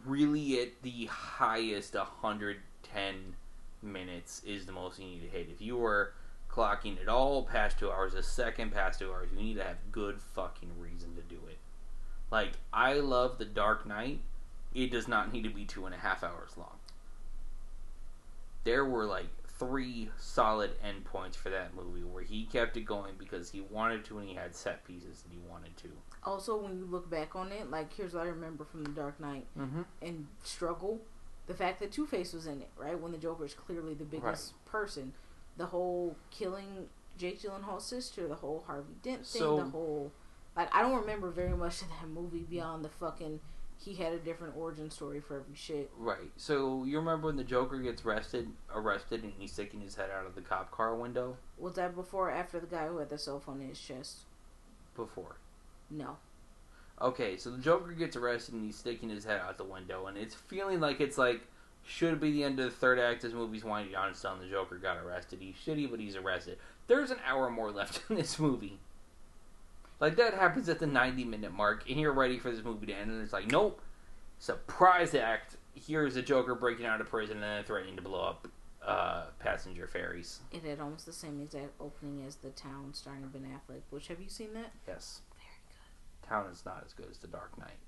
really 0.04 0.60
at 0.60 0.80
the 0.82 1.06
highest 1.06 1.96
110 1.96 3.14
minutes 3.82 4.44
is 4.46 4.64
the 4.64 4.72
most 4.72 5.00
you 5.00 5.06
need 5.06 5.22
to 5.22 5.28
hit. 5.28 5.48
If 5.50 5.60
you 5.60 5.76
were 5.76 6.12
clocking 6.48 7.02
it 7.02 7.08
all 7.08 7.42
past 7.42 7.80
two 7.80 7.90
hours, 7.90 8.14
a 8.14 8.22
second 8.22 8.70
past 8.70 9.00
two 9.00 9.10
hours, 9.10 9.28
you 9.36 9.42
need 9.42 9.54
to 9.54 9.64
have 9.64 9.78
good 9.90 10.20
fucking 10.20 10.70
reason 10.78 11.16
to 11.16 11.22
do 11.22 11.40
it. 11.48 11.58
Like, 12.30 12.52
I 12.72 12.94
love 12.94 13.38
The 13.38 13.44
Dark 13.44 13.88
Knight. 13.88 14.20
It 14.72 14.92
does 14.92 15.08
not 15.08 15.32
need 15.32 15.42
to 15.42 15.50
be 15.50 15.64
two 15.64 15.84
and 15.84 15.94
a 15.96 15.98
half 15.98 16.22
hours 16.22 16.52
long. 16.56 16.78
There 18.66 18.84
were 18.84 19.06
like 19.06 19.28
three 19.58 20.10
solid 20.18 20.72
endpoints 20.82 21.34
for 21.34 21.48
that 21.48 21.74
movie 21.74 22.02
where 22.04 22.22
he 22.22 22.44
kept 22.44 22.76
it 22.76 22.82
going 22.82 23.14
because 23.18 23.48
he 23.50 23.62
wanted 23.62 24.04
to 24.04 24.18
and 24.18 24.28
he 24.28 24.34
had 24.34 24.54
set 24.54 24.84
pieces 24.84 25.22
that 25.22 25.32
he 25.32 25.38
wanted 25.50 25.74
to. 25.78 25.88
Also, 26.24 26.56
when 26.60 26.76
you 26.76 26.84
look 26.84 27.08
back 27.08 27.34
on 27.34 27.50
it, 27.52 27.70
like 27.70 27.94
here's 27.94 28.12
what 28.12 28.24
I 28.24 28.28
remember 28.28 28.64
from 28.64 28.84
The 28.84 28.90
Dark 28.90 29.18
Knight 29.18 29.46
Mm-hmm. 29.58 29.82
and 30.02 30.26
struggle, 30.44 31.00
the 31.46 31.54
fact 31.54 31.78
that 31.80 31.90
Two 31.92 32.04
Face 32.06 32.32
was 32.34 32.46
in 32.46 32.60
it, 32.60 32.68
right? 32.76 33.00
When 33.00 33.12
the 33.12 33.18
Joker 33.18 33.46
is 33.46 33.54
clearly 33.54 33.94
the 33.94 34.04
biggest 34.04 34.52
person, 34.66 35.14
the 35.56 35.66
whole 35.66 36.16
killing 36.30 36.88
Jake 37.16 37.40
Gyllenhaal's 37.40 37.86
sister, 37.86 38.28
the 38.28 38.34
whole 38.34 38.64
Harvey 38.66 38.94
Dent 39.02 39.24
thing, 39.26 39.40
So- 39.40 39.56
the 39.56 39.70
whole 39.70 40.12
like 40.56 40.74
I 40.74 40.82
don't 40.82 40.98
remember 41.00 41.30
very 41.30 41.56
much 41.56 41.80
of 41.82 41.88
that 42.00 42.08
movie 42.08 42.42
beyond 42.50 42.84
the 42.84 42.88
fucking 42.88 43.40
he 43.78 43.94
had 43.94 44.12
a 44.12 44.18
different 44.18 44.56
origin 44.56 44.90
story 44.90 45.20
for 45.20 45.36
every 45.36 45.54
shit. 45.54 45.90
Right. 45.96 46.30
So 46.36 46.84
you 46.84 46.98
remember 46.98 47.26
when 47.28 47.36
the 47.36 47.44
Joker 47.44 47.78
gets 47.78 48.04
arrested, 48.04 48.48
arrested, 48.74 49.22
and 49.22 49.32
he's 49.38 49.52
sticking 49.52 49.80
his 49.80 49.94
head 49.94 50.10
out 50.10 50.26
of 50.26 50.34
the 50.34 50.40
cop 50.40 50.70
car 50.70 50.94
window 50.94 51.36
Was 51.58 51.74
that 51.74 51.94
before 51.94 52.28
or 52.28 52.32
after 52.32 52.58
the 52.58 52.66
guy 52.66 52.86
who 52.88 52.98
had 52.98 53.10
the 53.10 53.18
cell 53.18 53.38
phone 53.40 53.60
in 53.60 53.68
his 53.68 53.80
chest? 53.80 54.20
before. 54.94 55.36
No. 55.90 56.16
Okay, 57.00 57.36
so 57.36 57.50
the 57.50 57.58
Joker 57.58 57.92
gets 57.92 58.16
arrested 58.16 58.54
and 58.54 58.64
he's 58.64 58.76
sticking 58.76 59.10
his 59.10 59.24
head 59.24 59.38
out 59.40 59.58
the 59.58 59.64
window, 59.64 60.06
and 60.06 60.16
it's 60.16 60.34
feeling 60.34 60.80
like 60.80 61.00
it's 61.00 61.18
like 61.18 61.42
should 61.84 62.18
be 62.20 62.32
the 62.32 62.42
end 62.42 62.58
of 62.58 62.64
the 62.64 62.70
third 62.76 62.98
act. 62.98 63.22
This 63.22 63.32
movie's 63.32 63.62
winding 63.62 63.92
down 63.92 64.12
the 64.40 64.48
Joker 64.48 64.76
got 64.76 64.96
arrested. 64.96 65.38
He's 65.40 65.54
shitty, 65.54 65.90
but 65.90 66.00
he's 66.00 66.16
arrested. 66.16 66.58
There's 66.86 67.10
an 67.10 67.18
hour 67.26 67.50
more 67.50 67.70
left 67.70 68.00
in 68.10 68.16
this 68.16 68.38
movie. 68.38 68.78
Like 69.98 70.16
that 70.16 70.34
happens 70.34 70.68
at 70.68 70.78
the 70.78 70.86
90 70.86 71.24
minute 71.24 71.52
mark, 71.52 71.88
and 71.88 71.98
you're 71.98 72.12
ready 72.12 72.38
for 72.38 72.50
this 72.50 72.62
movie 72.62 72.86
to 72.86 72.92
end, 72.92 73.10
and 73.10 73.22
it's 73.22 73.32
like, 73.32 73.50
nope, 73.50 73.80
surprise 74.38 75.14
act. 75.14 75.56
Here's 75.74 76.14
the 76.14 76.22
Joker 76.22 76.54
breaking 76.54 76.86
out 76.86 77.00
of 77.00 77.08
prison 77.08 77.36
and 77.36 77.42
then 77.42 77.64
threatening 77.64 77.96
to 77.96 78.02
blow 78.02 78.20
up 78.20 78.48
uh, 78.86 79.24
passenger 79.38 79.86
ferries. 79.86 80.40
It 80.52 80.64
had 80.64 80.80
almost 80.80 81.06
the 81.06 81.12
same 81.12 81.40
exact 81.42 81.72
opening 81.80 82.24
as 82.26 82.36
The 82.36 82.50
Town 82.50 82.94
starring 82.94 83.28
Ben 83.28 83.42
Affleck, 83.42 83.82
which 83.90 84.08
have 84.08 84.20
you 84.20 84.28
seen 84.28 84.54
that? 84.54 84.72
Yes, 84.86 85.20
Very 85.34 85.60
good. 85.68 86.28
Town 86.28 86.52
is 86.52 86.64
not 86.64 86.82
as 86.86 86.92
good 86.92 87.10
as 87.10 87.18
The 87.18 87.26
Dark 87.26 87.58
Knight. 87.58 87.78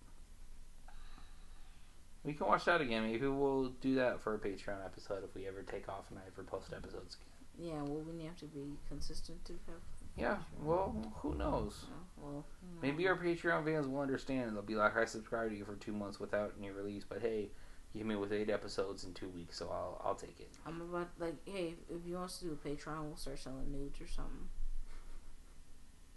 We 2.25 2.33
can 2.35 2.47
watch 2.47 2.65
that 2.65 2.81
again. 2.81 3.05
Maybe 3.05 3.27
we'll 3.27 3.71
do 3.81 3.95
that 3.95 4.21
for 4.21 4.35
a 4.35 4.39
Patreon 4.39 4.85
episode 4.85 5.25
if 5.25 5.35
we 5.35 5.47
ever 5.47 5.63
take 5.63 5.89
off 5.89 6.11
and 6.11 6.19
I 6.19 6.23
ever 6.27 6.43
post 6.43 6.73
episodes 6.75 7.17
again. 7.17 7.71
Yeah, 7.71 7.83
well, 7.83 8.03
we 8.03 8.25
have 8.25 8.37
to 8.39 8.47
be 8.47 8.77
consistent 8.89 9.45
to 9.47 9.53
have. 9.53 9.81
Yeah, 10.19 10.39
well, 10.63 10.95
who 11.17 11.35
knows? 11.35 11.87
Well. 12.17 12.45
Maybe 12.83 13.07
our 13.09 13.17
Patreon 13.17 13.65
fans 13.65 13.87
will 13.87 14.01
understand 14.01 14.49
and 14.49 14.57
they'll 14.57 14.63
be 14.63 14.75
like, 14.75 14.97
I 14.97 15.05
subscribed 15.05 15.51
to 15.51 15.57
you 15.57 15.65
for 15.65 15.77
two 15.77 15.93
months 15.93 16.19
without 16.19 16.55
any 16.59 16.71
release, 16.71 17.05
but 17.09 17.21
hey, 17.21 17.51
you 17.93 17.99
hit 17.99 18.07
me 18.07 18.17
with 18.17 18.33
eight 18.33 18.51
episodes 18.51 19.05
in 19.05 19.15
two 19.15 19.29
weeks, 19.29 19.59
so 19.59 19.69
I'll 19.71 20.01
I'll 20.05 20.15
take 20.15 20.41
it. 20.41 20.51
I'm 20.67 20.81
about 20.81 21.09
like, 21.19 21.37
hey, 21.45 21.75
if 21.89 22.07
you 22.07 22.15
want 22.15 22.27
us 22.27 22.39
to 22.39 22.47
do 22.47 22.53
a 22.53 22.69
Patreon, 22.69 23.05
we'll 23.05 23.17
start 23.17 23.39
selling 23.39 23.73
nudes 23.73 24.01
or 24.01 24.09
something. 24.09 24.49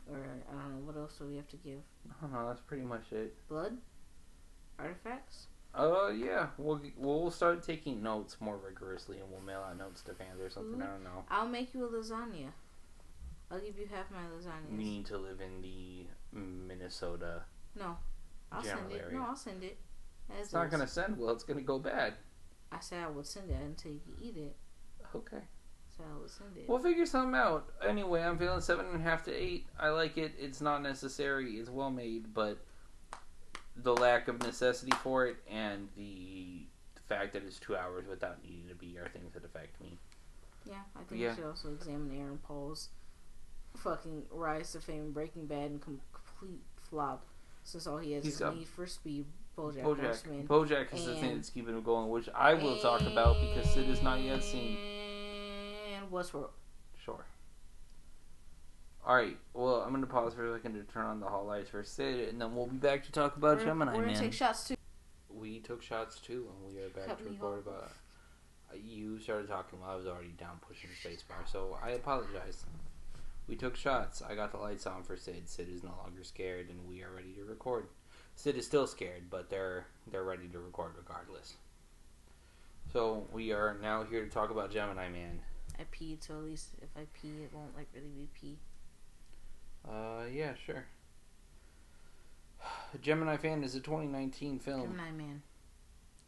Or 0.09 0.17
I 0.17 0.61
don't 0.61 0.71
know 0.71 0.85
what 0.85 0.97
else 0.97 1.17
do 1.17 1.25
we 1.25 1.37
have 1.37 1.47
to 1.49 1.57
give? 1.57 1.79
I 2.09 2.21
don't 2.21 2.33
know. 2.33 2.47
That's 2.47 2.61
pretty 2.61 2.83
much 2.83 3.11
it. 3.11 3.35
Blood, 3.47 3.77
artifacts. 4.77 5.47
Uh, 5.73 6.09
yeah, 6.09 6.47
we'll 6.57 6.81
we'll 6.97 7.31
start 7.31 7.63
taking 7.63 8.03
notes 8.03 8.37
more 8.41 8.57
rigorously, 8.57 9.19
and 9.19 9.31
we'll 9.31 9.41
mail 9.41 9.65
out 9.65 9.77
notes 9.77 10.01
to 10.01 10.13
fans 10.13 10.41
or 10.41 10.49
something. 10.49 10.81
I 10.81 10.87
don't 10.87 11.03
know. 11.03 11.23
I'll 11.29 11.47
make 11.47 11.73
you 11.73 11.85
a 11.85 11.87
lasagna. 11.87 12.47
I'll 13.51 13.59
give 13.59 13.77
you 13.77 13.87
half 13.93 14.09
my 14.11 14.19
lasagnas. 14.35 14.71
We 14.77 14.83
need 14.83 15.05
to 15.07 15.17
live 15.17 15.41
in 15.41 15.61
the 15.61 16.05
Minnesota. 16.31 17.43
no, 17.75 17.97
I'll 18.51 18.63
send 18.63 18.91
it. 18.91 19.01
area. 19.01 19.17
No, 19.17 19.25
I'll 19.27 19.35
send 19.35 19.63
it. 19.63 19.77
As 20.29 20.45
It's 20.45 20.53
not 20.53 20.69
gonna 20.71 20.87
send 20.87 21.17
well. 21.17 21.31
It's 21.31 21.43
gonna 21.43 21.61
go 21.61 21.79
bad. 21.79 22.13
I 22.71 22.79
said 22.79 23.03
I 23.03 23.09
would 23.09 23.25
send 23.25 23.49
it 23.49 23.57
until 23.61 23.91
you 23.91 23.99
eat 24.21 24.37
it. 24.37 24.55
Okay. 25.15 25.41
So 25.97 26.03
I 26.09 26.17
would 26.19 26.29
send 26.29 26.55
it. 26.55 26.69
We'll 26.69 26.79
figure 26.79 27.05
something 27.05 27.35
out. 27.35 27.69
Anyway, 27.85 28.21
I'm 28.21 28.37
feeling 28.37 28.61
seven 28.61 28.85
and 28.85 28.95
a 28.95 29.03
half 29.03 29.23
to 29.25 29.33
eight. 29.33 29.67
I 29.77 29.89
like 29.89 30.17
it. 30.17 30.31
It's 30.39 30.61
not 30.61 30.81
necessary. 30.81 31.55
It's 31.57 31.69
well 31.69 31.91
made, 31.91 32.33
but 32.33 32.59
the 33.75 33.93
lack 33.93 34.27
of 34.29 34.39
necessity 34.41 34.91
for 35.03 35.25
it 35.27 35.37
and 35.49 35.89
the 35.97 36.65
fact 37.07 37.33
that 37.33 37.43
it's 37.43 37.59
two 37.59 37.75
hours 37.75 38.05
without 38.07 38.41
needing 38.43 38.67
to 38.69 38.75
be 38.75 38.97
are 38.97 39.07
things 39.09 39.33
that 39.33 39.43
affect 39.43 39.79
me. 39.81 39.97
Yeah, 40.65 40.75
I 40.95 41.03
think 41.03 41.19
Yeah. 41.19 41.29
we 41.31 41.35
should 41.35 41.45
also 41.45 41.73
examine 41.73 42.17
Aaron 42.17 42.37
Paul's 42.37 42.89
fucking 43.77 44.23
rise 44.31 44.71
to 44.73 44.79
fame, 44.79 45.01
in 45.03 45.11
Breaking 45.11 45.45
Bad, 45.45 45.71
and 45.71 45.81
complete 45.81 46.61
flop. 46.89 47.25
Since 47.63 47.87
all 47.87 47.97
he 47.97 48.13
has 48.13 48.23
He's 48.23 48.33
is 48.33 48.39
got- 48.39 48.55
Need 48.57 48.67
for 48.67 48.87
Speed, 48.87 49.25
BoJack, 49.57 49.83
Bojack. 49.83 50.01
Horseman. 50.03 50.47
Bojack 50.47 50.93
is 50.93 51.05
the 51.05 51.15
thing 51.15 51.35
that's 51.35 51.49
keeping 51.49 51.75
him 51.75 51.83
going, 51.83 52.09
which 52.09 52.27
I 52.33 52.53
will 52.55 52.77
talk 52.79 53.01
about 53.01 53.37
because 53.39 53.69
Sid 53.71 53.85
has 53.87 54.01
not 54.01 54.19
yet 54.21 54.43
seen. 54.43 54.77
And 55.95 56.09
Westworld. 56.11 56.49
Sure. 57.03 57.25
Alright, 59.05 59.37
well, 59.53 59.81
I'm 59.81 59.89
going 59.89 60.01
to 60.01 60.07
pause 60.07 60.33
for 60.33 60.45
a 60.45 60.53
second 60.53 60.73
to 60.73 60.83
turn 60.91 61.05
on 61.05 61.19
the 61.19 61.25
hall 61.27 61.45
lights 61.45 61.69
for 61.69 61.83
Sid, 61.83 62.29
and 62.29 62.39
then 62.39 62.55
we'll 62.55 62.67
be 62.67 62.77
back 62.77 63.03
to 63.05 63.11
talk 63.11 63.35
about 63.35 63.57
we're, 63.57 63.65
Gemini 63.65 63.95
we're 63.97 64.05
Man. 64.05 64.15
take 64.15 64.33
shots 64.33 64.67
too. 64.67 64.75
we 65.29 65.59
took 65.59 65.81
shots 65.81 66.19
too, 66.19 66.47
and 66.49 66.73
we 66.73 66.81
are 66.81 66.89
back 66.89 67.07
Cut 67.07 67.17
to 67.19 67.23
record 67.25 67.59
about. 67.65 67.91
Uh, 68.71 68.75
you 68.75 69.19
started 69.19 69.47
talking 69.47 69.79
while 69.79 69.91
I 69.91 69.95
was 69.95 70.05
already 70.05 70.29
down 70.39 70.59
pushing 70.67 70.89
the 70.89 71.09
spacebar, 71.09 71.47
so 71.51 71.77
I 71.83 71.91
apologize. 71.91 72.63
We 73.51 73.57
took 73.57 73.75
shots. 73.75 74.21
I 74.21 74.33
got 74.33 74.53
the 74.53 74.57
lights 74.57 74.87
on 74.87 75.03
for 75.03 75.17
Sid. 75.17 75.49
Sid 75.49 75.67
is 75.69 75.83
no 75.83 75.93
longer 76.01 76.23
scared, 76.23 76.69
and 76.69 76.87
we 76.87 77.03
are 77.03 77.11
ready 77.13 77.33
to 77.33 77.43
record. 77.43 77.87
Sid 78.33 78.55
is 78.55 78.65
still 78.65 78.87
scared, 78.87 79.23
but 79.29 79.49
they're 79.49 79.87
they're 80.09 80.23
ready 80.23 80.47
to 80.47 80.59
record 80.59 80.93
regardless. 80.95 81.55
So 82.93 83.27
we 83.33 83.51
are 83.51 83.77
now 83.81 84.05
here 84.05 84.23
to 84.23 84.29
talk 84.29 84.51
about 84.51 84.71
Gemini 84.71 85.09
Man. 85.09 85.41
I 85.77 85.83
peed, 85.93 86.23
so 86.25 86.35
at 86.35 86.43
least 86.45 86.69
if 86.81 86.87
I 86.95 87.01
pee, 87.13 87.43
it 87.43 87.51
won't 87.53 87.75
like 87.75 87.89
really 87.93 88.07
be 88.15 88.29
pee. 88.33 88.57
Uh, 89.85 90.27
yeah, 90.31 90.53
sure. 90.65 90.85
Gemini 93.01 93.35
Fan 93.35 93.65
is 93.65 93.75
a 93.75 93.81
2019 93.81 94.59
film. 94.59 94.83
Gemini 94.83 95.11
Man. 95.11 95.41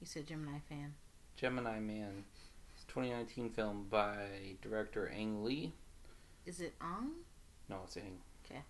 You 0.02 0.08
said 0.08 0.28
Gemini 0.28 0.60
fan. 0.68 0.94
Gemini 1.38 1.80
Man. 1.80 2.26
It's 2.74 2.84
a 2.84 2.88
2019 2.88 3.52
film 3.52 3.88
by 3.90 4.28
director 4.62 5.08
Ang 5.08 5.46
Lee. 5.46 5.72
Is 6.46 6.60
it 6.60 6.74
Ang? 6.82 7.12
No, 7.70 7.78
it's 7.86 7.96
Ang. 7.98 8.20
Okay. 8.46 8.62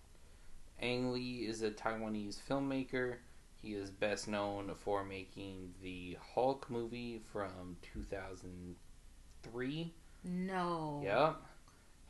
Ang 0.80 1.12
Lee 1.12 1.46
is 1.48 1.62
a 1.62 1.70
Taiwanese 1.70 2.40
filmmaker. 2.48 3.16
He 3.60 3.74
is 3.74 3.90
best 3.90 4.28
known 4.28 4.72
for 4.76 5.04
making 5.04 5.74
the 5.82 6.16
Hulk 6.34 6.70
movie 6.70 7.20
from 7.32 7.76
2003. 7.94 9.92
No. 10.24 11.00
Yep. 11.04 11.36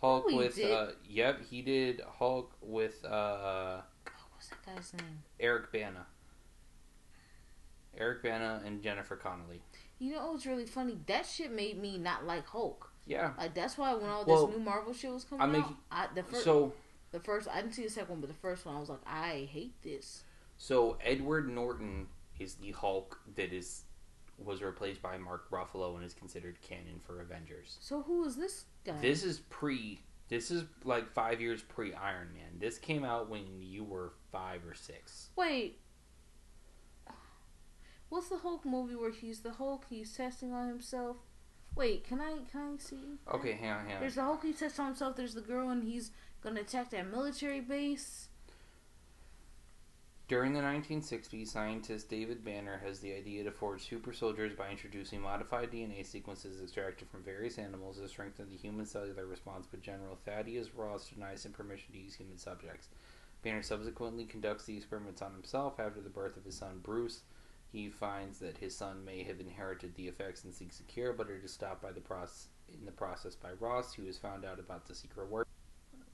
Hulk 0.01 0.29
he 0.29 0.37
with 0.37 0.61
uh 0.63 0.89
yep, 1.09 1.41
he 1.49 1.63
did 1.63 2.03
Hulk 2.19 2.53
with 2.61 3.03
uh 3.05 3.81
What 4.05 4.15
was 4.37 4.49
that 4.51 4.67
guy's 4.67 4.93
name? 4.93 5.23
Eric 5.41 5.73
Bana. 5.73 6.07
Eric 7.97 8.23
Bana 8.23 8.61
and 8.67 8.83
Jennifer 8.83 9.17
Connelly. 9.17 9.63
You 9.99 10.13
know 10.13 10.33
what's 10.33 10.45
really 10.47 10.67
funny? 10.67 10.99
That 11.07 11.25
shit 11.25 11.51
made 11.53 11.79
me 11.81 11.97
not 11.97 12.27
like 12.27 12.45
Hulk. 12.47 12.93
Yeah. 13.07 13.33
Like 13.39 13.55
that's 13.55 13.77
why 13.77 13.95
when 13.95 14.09
all 14.09 14.25
Well, 14.25 14.47
this 14.47 14.57
new 14.57 14.63
Marvel 14.63 14.93
shit 14.93 15.13
was 15.13 15.25
coming 15.25 15.43
I'm 15.43 15.63
out, 15.63 15.75
I, 15.91 16.07
the 16.15 16.23
first, 16.23 16.45
So 16.45 16.73
the 17.11 17.21
first 17.21 17.49
I 17.49 17.61
didn't 17.61 17.75
see 17.75 17.85
the 17.85 17.91
second 17.91 18.11
one, 18.11 18.21
but 18.21 18.29
the 18.29 18.35
first 18.35 18.65
one 18.65 18.77
I 18.77 18.81
was 18.81 18.89
like, 18.89 19.07
I 19.07 19.49
hate 19.51 19.75
this. 19.83 20.23
So 20.57 20.99
Edward 21.03 21.49
Norton 21.49 22.07
is 22.39 22.55
the 22.55 22.73
Hulk 22.73 23.21
that 23.37 23.53
is 23.53 23.83
was 24.39 24.63
replaced 24.63 25.01
by 25.01 25.17
Mark 25.17 25.51
Ruffalo 25.51 25.95
and 25.97 26.05
is 26.05 26.15
considered 26.15 26.61
canon 26.61 27.01
for 27.07 27.21
Avengers. 27.21 27.77
So 27.81 28.03
who 28.03 28.25
is 28.25 28.37
this 28.37 28.65
guy? 28.85 28.99
This 29.01 29.23
is 29.23 29.41
pre 29.51 30.01
this 30.29 30.51
is 30.51 30.65
like 30.85 31.13
5 31.13 31.41
years 31.41 31.63
pre 31.63 31.93
Iron 31.95 32.29
Man. 32.33 32.59
This 32.59 32.79
came 32.79 33.05
out 33.05 33.29
when 33.29 33.45
you 33.61 33.85
were 33.85 34.13
5 34.33 34.67
or 34.67 34.75
6. 34.75 35.29
Wait. 35.37 35.79
What's 38.09 38.29
the 38.29 38.39
Hulk 38.39 38.65
movie 38.65 38.95
where 38.95 39.11
he's 39.11 39.41
the 39.41 39.53
Hulk? 39.53 39.87
He's 39.91 40.17
testing 40.17 40.53
on 40.53 40.69
himself. 40.69 41.17
Wait, 41.77 42.07
can 42.07 42.21
I 42.21 42.39
can 42.51 42.75
I 42.75 42.77
see? 42.79 43.19
Okay, 43.33 43.53
hang 43.53 43.71
on, 43.71 43.85
hang 43.87 43.95
on. 43.97 44.01
There's 44.01 44.15
the 44.15 44.23
Hulk. 44.23 44.43
He 44.43 44.53
says 44.53 44.75
to 44.77 44.85
himself. 44.85 45.17
There's 45.17 45.35
the 45.35 45.41
girl, 45.41 45.71
and 45.71 45.83
he's 45.83 46.11
gonna 46.43 46.61
attack 46.61 46.91
that 46.91 47.11
military 47.11 47.61
base. 47.61 48.29
During 50.27 50.55
the 50.55 50.61
1960s, 50.61 51.49
scientist 51.49 52.09
David 52.09 52.43
Banner 52.43 52.81
has 52.83 52.99
the 53.01 53.13
idea 53.13 53.45
to 53.45 53.51
forge 53.51 53.87
super 53.87 54.15
soldiers 54.15 54.55
by 54.55 54.71
introducing 54.71 55.21
modified 55.21 55.71
DNA 55.71 56.05
sequences 56.05 56.63
extracted 56.63 57.09
from 57.11 57.23
various 57.23 57.59
animals 57.59 57.99
to 57.99 58.09
strengthen 58.09 58.49
the 58.49 58.57
human 58.57 58.87
cellular 58.87 59.27
response, 59.27 59.67
but 59.71 59.83
General 59.83 60.19
Thaddeus 60.25 60.75
Ross 60.75 61.11
denies 61.11 61.45
him 61.45 61.53
permission 61.53 61.93
to 61.93 61.99
use 61.99 62.15
human 62.15 62.39
subjects. 62.39 62.89
Banner 63.43 63.61
subsequently 63.61 64.25
conducts 64.25 64.65
the 64.65 64.75
experiments 64.75 65.21
on 65.21 65.33
himself 65.33 65.79
after 65.79 66.01
the 66.01 66.09
birth 66.09 66.39
of 66.39 66.45
his 66.45 66.57
son 66.57 66.81
Bruce. 66.83 67.21
He 67.75 67.91
finds 67.91 68.39
that 68.39 68.59
his 68.59 68.77
son 68.77 69.05
may 69.05 69.25
have 69.25 69.41
inherited 69.41 69.97
the 69.97 70.07
effects 70.07 70.45
and 70.45 70.55
seeks 70.55 70.79
a 70.79 70.85
cure, 70.85 71.13
but 71.13 71.29
are 71.29 71.41
just 71.41 71.55
stopped 71.55 71.83
by 71.83 71.91
the 71.91 72.01
process 72.01 72.47
in 72.73 72.85
the 72.87 72.93
process 72.93 73.35
by 73.35 73.51
Ross, 73.59 73.93
who 73.93 74.05
has 74.07 74.17
found 74.17 74.45
out 74.45 74.61
about 74.61 74.87
the 74.87 74.95
secret 74.95 75.29
work. 75.29 75.49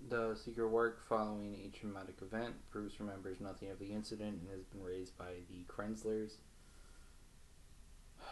The 0.09 0.35
secret 0.43 0.69
work 0.69 1.07
following 1.07 1.55
a 1.63 1.69
traumatic 1.77 2.17
event. 2.23 2.55
Bruce 2.73 2.99
remembers 2.99 3.41
nothing 3.43 3.71
of 3.71 3.79
the 3.79 3.93
incident 3.93 4.41
and 4.41 4.49
has 4.51 4.65
been 4.65 4.83
raised 4.83 5.19
by 5.19 5.33
the 5.51 5.65
Krenzlers. 5.69 6.37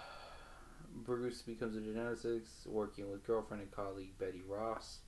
Bruce 0.95 1.43
becomes 1.43 1.77
a 1.77 1.81
geneticist, 1.81 2.67
working 2.67 3.11
with 3.11 3.27
girlfriend 3.27 3.63
and 3.63 3.71
colleague 3.71 4.17
Betty 4.19 4.43
Ross. 4.49 5.01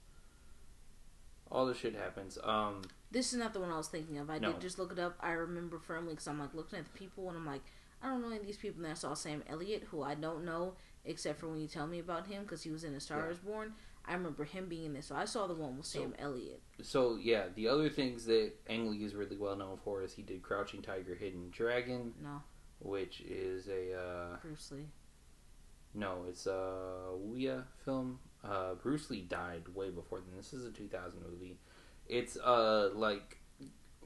All 1.50 1.64
this 1.64 1.78
shit 1.78 1.94
happens. 1.96 2.36
Um, 2.44 2.82
This 3.10 3.32
is 3.32 3.38
not 3.38 3.54
the 3.54 3.60
one 3.60 3.70
I 3.72 3.78
was 3.78 3.88
thinking 3.88 4.18
of. 4.18 4.28
I 4.28 4.38
No. 4.38 4.52
did 4.52 4.60
just 4.60 4.78
look 4.78 4.92
it 4.92 4.98
up. 4.98 5.16
I 5.20 5.32
remember 5.32 5.78
firmly 5.78 6.12
because 6.12 6.28
I'm 6.28 6.38
like 6.38 6.52
looking 6.54 6.78
at 6.78 6.84
the 6.84 6.98
people 6.98 7.26
and 7.30 7.36
I'm 7.38 7.46
like, 7.46 7.62
I 8.02 8.08
don't 8.08 8.20
know 8.22 8.28
any 8.28 8.38
of 8.38 8.46
these 8.46 8.56
people. 8.56 8.82
And 8.82 8.90
I 8.90 8.94
saw 8.94 9.14
Sam 9.14 9.42
Elliott, 9.48 9.84
who 9.90 10.02
I 10.02 10.14
don't 10.14 10.44
know 10.44 10.74
except 11.04 11.40
for 11.40 11.48
when 11.48 11.60
you 11.60 11.68
tell 11.68 11.86
me 11.86 11.98
about 11.98 12.26
him 12.26 12.42
because 12.42 12.62
he 12.62 12.70
was 12.70 12.84
in 12.84 12.94
A 12.94 13.00
Star 13.00 13.18
Yeah. 13.26 13.30
Is 13.32 13.38
Born. 13.38 13.74
I 14.06 14.14
remember 14.14 14.44
him 14.44 14.68
being 14.68 14.86
in 14.86 14.92
this. 14.94 15.06
So 15.06 15.14
I 15.16 15.24
saw 15.24 15.46
the 15.46 15.54
one 15.54 15.76
with 15.76 15.86
So- 15.86 16.00
Sam 16.00 16.14
Elliott. 16.18 16.60
so 16.82 17.16
yeah, 17.16 17.48
the 17.54 17.68
other 17.68 17.88
things 17.88 18.24
that 18.26 18.52
Ang 18.68 18.90
Lee 18.90 19.04
is 19.04 19.14
really 19.14 19.36
well 19.36 19.56
known 19.56 19.78
for 19.84 20.02
is 20.02 20.14
he 20.14 20.22
did 20.22 20.42
Crouching 20.42 20.82
Tiger, 20.82 21.14
Hidden 21.14 21.50
Dragon, 21.50 22.14
No, 22.22 22.42
which 22.80 23.20
is 23.22 23.68
a 23.68 23.94
uh, 23.94 24.36
Bruce 24.42 24.72
Lee. 24.72 24.86
no, 25.94 26.24
it's 26.28 26.46
a 26.46 27.12
wuxia 27.14 27.64
film. 27.84 28.18
Uh, 28.42 28.74
Bruce 28.74 29.10
Lee 29.10 29.22
died 29.22 29.68
way 29.74 29.90
before 29.90 30.20
then. 30.20 30.34
This 30.36 30.52
is 30.54 30.64
a 30.64 30.70
2000 30.70 31.20
movie. 31.30 31.58
It's 32.08 32.36
a 32.42 32.90
like 32.94 33.38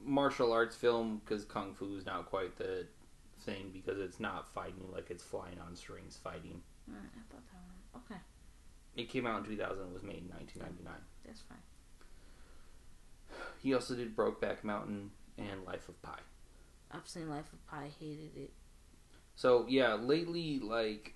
martial 0.05 0.53
arts 0.53 0.77
film 0.77 1.23
because 1.25 1.45
kung 1.45 1.73
fu 1.75 1.97
is 1.97 2.05
not 2.05 2.27
quite 2.27 2.57
the 2.57 2.87
thing 3.45 3.71
because 3.73 3.99
it's 4.01 4.19
not 4.19 4.53
fighting 4.53 4.89
like 4.93 5.11
it's 5.11 5.23
flying 5.23 5.59
on 5.67 5.77
strings 5.77 6.19
fighting. 6.23 6.61
I 6.89 6.93
thought 7.31 7.43
that 7.47 7.61
one. 7.93 8.03
Okay, 8.11 8.21
It 8.97 9.09
came 9.09 9.27
out 9.27 9.45
in 9.45 9.51
2000 9.51 9.83
and 9.83 9.93
was 9.95 10.03
made 10.03 10.19
in 10.19 10.29
1999. 10.29 10.93
that's 11.25 11.41
fine. 11.43 11.59
He 13.59 13.73
also 13.75 13.95
did 13.95 14.17
Brokeback 14.17 14.63
Mountain 14.65 15.11
and 15.39 15.65
Life 15.65 15.89
of 15.89 16.01
Pi. 16.03 16.19
I've 16.91 17.09
seen 17.09 17.29
Life 17.29 17.53
of 17.53 17.67
Pi. 17.67 17.89
Hated 17.99 18.37
it. 18.37 18.53
So 19.35 19.67
yeah, 19.69 19.95
lately 19.95 20.61
like 20.61 21.15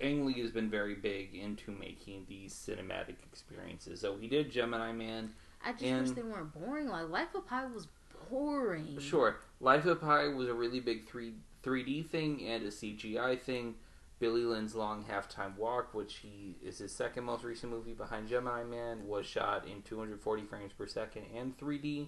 Ang 0.00 0.26
Lee 0.26 0.40
has 0.40 0.50
been 0.50 0.68
very 0.70 0.94
big 0.96 1.34
into 1.34 1.70
making 1.70 2.26
these 2.28 2.52
cinematic 2.54 3.16
experiences. 3.30 4.00
So 4.00 4.16
he 4.16 4.26
did 4.28 4.50
Gemini 4.50 4.92
Man. 4.92 5.32
I 5.64 5.72
just 5.72 5.84
And- 5.84 6.06
wish 6.06 6.16
they 6.16 6.22
weren't 6.22 6.52
boring. 6.52 6.88
Like 6.88 7.08
Life 7.08 7.34
of 7.34 7.46
Pi 7.46 7.66
was 7.66 7.86
boring. 8.30 8.98
Sure, 8.98 9.40
Life 9.60 9.86
of 9.86 10.00
Pi 10.00 10.28
was 10.28 10.48
a 10.48 10.54
really 10.54 10.80
big 10.80 11.08
three 11.08 11.34
3D 11.62 12.08
thing 12.08 12.42
and 12.46 12.64
a 12.64 12.68
CGI 12.68 13.40
thing. 13.40 13.76
Billy 14.20 14.44
Lynn's 14.44 14.74
Long 14.74 15.04
Halftime 15.04 15.56
Walk, 15.56 15.92
which 15.92 16.16
he 16.16 16.56
is 16.62 16.78
his 16.78 16.92
second 16.92 17.24
most 17.24 17.42
recent 17.44 17.72
movie 17.72 17.94
behind 17.94 18.28
Gemini 18.28 18.62
Man, 18.64 19.06
was 19.06 19.26
shot 19.26 19.66
in 19.66 19.82
240 19.82 20.44
frames 20.44 20.72
per 20.72 20.86
second 20.86 21.24
and 21.34 21.56
3D, 21.58 22.06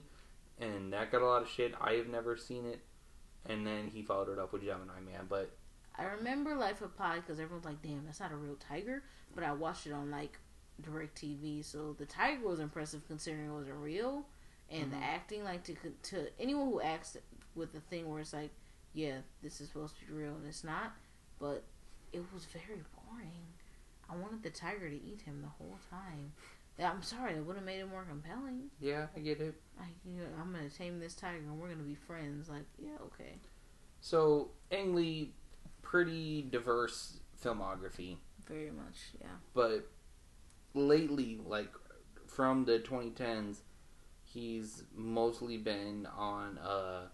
and 0.58 0.92
that 0.92 1.10
got 1.10 1.22
a 1.22 1.26
lot 1.26 1.42
of 1.42 1.48
shit. 1.48 1.74
I 1.80 1.94
have 1.94 2.06
never 2.06 2.36
seen 2.36 2.64
it, 2.64 2.80
and 3.44 3.66
then 3.66 3.88
he 3.88 4.02
followed 4.02 4.28
it 4.28 4.38
up 4.38 4.52
with 4.52 4.62
Gemini 4.62 5.00
Man, 5.04 5.26
but 5.28 5.50
I 5.98 6.04
remember 6.04 6.54
Life 6.54 6.82
of 6.82 6.96
Pi 6.96 7.16
because 7.16 7.40
everyone's 7.40 7.64
like, 7.64 7.82
"Damn, 7.82 8.04
that's 8.04 8.20
not 8.20 8.32
a 8.32 8.36
real 8.36 8.56
tiger." 8.56 9.02
But 9.34 9.44
I 9.44 9.52
watched 9.52 9.86
it 9.86 9.92
on 9.92 10.10
like 10.10 10.38
Direct 10.80 11.20
TV, 11.20 11.64
so 11.64 11.94
the 11.94 12.06
tiger 12.06 12.46
was 12.46 12.60
impressive 12.60 13.06
considering 13.06 13.48
it 13.50 13.52
wasn't 13.52 13.76
real, 13.76 14.26
and 14.70 14.92
the 14.92 14.96
Mhm. 14.96 15.02
acting, 15.02 15.44
like 15.44 15.64
to 15.64 15.74
to 16.02 16.40
anyone 16.40 16.66
who 16.70 16.80
acts 16.80 17.16
with 17.54 17.72
the 17.72 17.80
thing 17.80 18.08
where 18.10 18.20
it's 18.20 18.32
like, 18.32 18.50
"Yeah, 18.92 19.22
this 19.42 19.60
is 19.60 19.68
supposed 19.68 19.98
to 19.98 20.04
be 20.06 20.12
real," 20.12 20.34
and 20.34 20.46
it's 20.46 20.64
not, 20.64 20.92
but 21.38 21.64
it 22.12 22.32
was 22.32 22.44
very 22.46 22.82
boring. 22.94 23.54
I 24.08 24.16
wanted 24.16 24.42
the 24.42 24.50
tiger 24.50 24.88
to 24.88 24.96
eat 25.02 25.22
him 25.22 25.42
the 25.42 25.48
whole 25.48 25.78
time. 25.90 26.32
I'm 26.78 27.02
sorry, 27.02 27.34
it 27.34 27.44
would 27.44 27.56
have 27.56 27.64
made 27.64 27.80
it 27.80 27.88
more 27.88 28.04
compelling. 28.04 28.70
yeah, 28.80 29.08
I 29.16 29.20
get 29.20 29.40
it. 29.40 29.60
Like, 29.78 29.94
you 30.04 30.12
know, 30.20 30.26
I'm 30.38 30.52
gonna 30.52 30.68
tame 30.68 31.00
this 31.00 31.14
tiger 31.14 31.38
and 31.38 31.58
we're 31.58 31.68
gonna 31.70 31.82
be 31.82 31.94
friends. 31.94 32.48
Like, 32.48 32.66
yeah, 32.78 32.96
okay, 33.06 33.40
So 34.00 34.50
Ang 34.70 34.94
Lee, 34.94 35.32
pretty 35.82 36.42
diverse 36.42 37.18
filmography, 37.42 38.18
very 38.46 38.70
much, 38.70 39.12
yeah. 39.20 39.38
but 39.54 39.88
lately, 40.74 41.38
like 41.44 41.72
from 42.26 42.64
the 42.66 42.78
2010s, 42.78 43.62
he's 44.36 44.82
mostly 44.94 45.56
been 45.56 46.06
on 46.14 46.58
uh, 46.58 47.06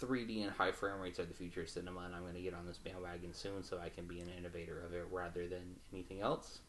3D 0.00 0.44
and 0.44 0.52
high 0.52 0.70
frame 0.70 1.00
rates 1.00 1.18
of 1.18 1.28
the 1.28 1.34
future 1.34 1.62
of 1.62 1.68
cinema, 1.68 2.02
and 2.02 2.14
I'm 2.14 2.22
going 2.22 2.34
to 2.34 2.40
get 2.40 2.54
on 2.54 2.66
this 2.66 2.78
bandwagon 2.78 3.34
soon 3.34 3.64
so 3.64 3.80
I 3.82 3.88
can 3.88 4.06
be 4.06 4.20
an 4.20 4.28
innovator 4.38 4.80
of 4.86 4.94
it 4.94 5.04
rather 5.10 5.48
than 5.48 5.74
anything 5.92 6.20
else. 6.20 6.60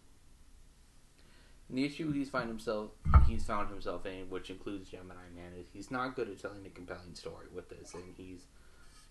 And 1.70 1.78
the 1.78 1.86
issue 1.86 2.12
he's 2.12 2.30
find 2.30 2.50
himself 2.50 2.90
he's 3.28 3.46
found 3.46 3.70
himself 3.70 4.08
in, 4.08 4.28
which 4.32 4.50
includes 4.50 4.90
Gemini 4.90 5.30
Man, 5.36 5.52
is 5.60 5.68
he's 5.72 5.92
not 5.92 6.16
good 6.16 6.28
at 6.28 6.40
telling 6.40 6.66
a 6.66 6.70
compelling 6.70 7.14
story 7.14 7.46
with 7.54 7.70
this, 7.70 7.94
and 7.94 8.04
he's 8.18 8.46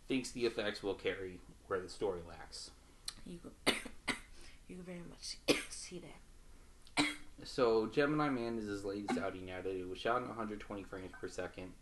thinks 0.09 0.33
the 0.33 0.47
effects 0.47 0.83
will 0.83 0.95
carry 0.95 1.39
where 1.69 1.79
the 1.79 1.89
story 1.89 2.21
lacks. 2.29 2.73
You 3.25 3.39
you 4.67 4.75
can 4.75 4.83
very 4.83 5.03
much 5.09 5.37
see 5.71 6.01
that. 6.01 6.28
So 7.45 7.87
Gemini 7.87 8.29
Man 8.29 8.59
is 8.59 8.67
his 8.67 8.85
latest 8.85 9.19
outing 9.19 9.47
now 9.47 9.61
that 9.63 9.75
it 9.75 9.89
was 9.89 9.99
shot 9.99 10.23
in 10.23 10.29
120 10.29 10.83
frames 10.85 11.13
per 11.21 11.29
second. 11.29 11.73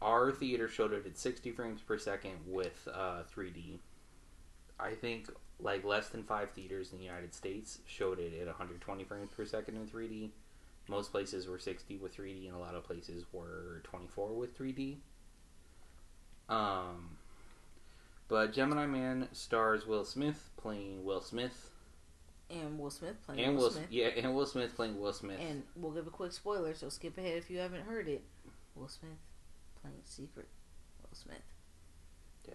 Our 0.00 0.32
theater 0.32 0.68
showed 0.68 0.92
it 0.92 1.06
at 1.06 1.16
60 1.16 1.52
frames 1.52 1.80
per 1.80 1.98
second 1.98 2.38
with 2.46 2.88
uh, 2.92 3.22
3D. 3.34 3.78
I 4.80 4.94
think 4.94 5.30
like 5.60 5.84
less 5.84 6.08
than 6.08 6.24
five 6.24 6.50
theaters 6.50 6.92
in 6.92 6.98
the 6.98 7.04
United 7.04 7.34
States 7.34 7.78
showed 7.86 8.18
it 8.18 8.32
at 8.40 8.46
120 8.46 9.04
frames 9.04 9.30
per 9.36 9.44
second 9.44 9.76
in 9.76 9.86
3D. 9.86 10.30
Most 10.88 11.12
places 11.12 11.46
were 11.46 11.58
60 11.58 11.98
with 11.98 12.16
3D, 12.16 12.46
and 12.46 12.56
a 12.56 12.58
lot 12.58 12.74
of 12.74 12.82
places 12.82 13.24
were 13.32 13.80
24 13.84 14.30
with 14.30 14.58
3D. 14.58 14.96
Um, 16.48 17.16
but 18.28 18.52
Gemini 18.52 18.86
Man 18.86 19.28
stars 19.32 19.86
Will 19.86 20.04
Smith 20.04 20.50
playing 20.56 21.04
Will 21.04 21.20
Smith, 21.20 21.70
And 22.52 22.78
Will 22.78 22.90
Smith 22.90 23.16
playing 23.24 23.40
and 23.42 23.56
Will 23.56 23.70
Smith. 23.70 23.86
yeah, 23.90 24.08
and 24.08 24.34
Will 24.34 24.44
Smith 24.46 24.76
playing 24.76 25.00
Will 25.00 25.12
Smith. 25.12 25.40
And 25.40 25.62
we'll 25.74 25.92
give 25.92 26.06
a 26.06 26.10
quick 26.10 26.32
spoiler, 26.32 26.74
so 26.74 26.88
skip 26.90 27.16
ahead 27.16 27.38
if 27.38 27.50
you 27.50 27.58
haven't 27.58 27.82
heard 27.84 28.08
it. 28.08 28.22
Will 28.74 28.88
Smith 28.88 29.18
playing 29.80 29.96
Secret. 30.04 30.48
Will 31.00 31.14
Smith. 31.16 31.42
Yeah. 32.46 32.54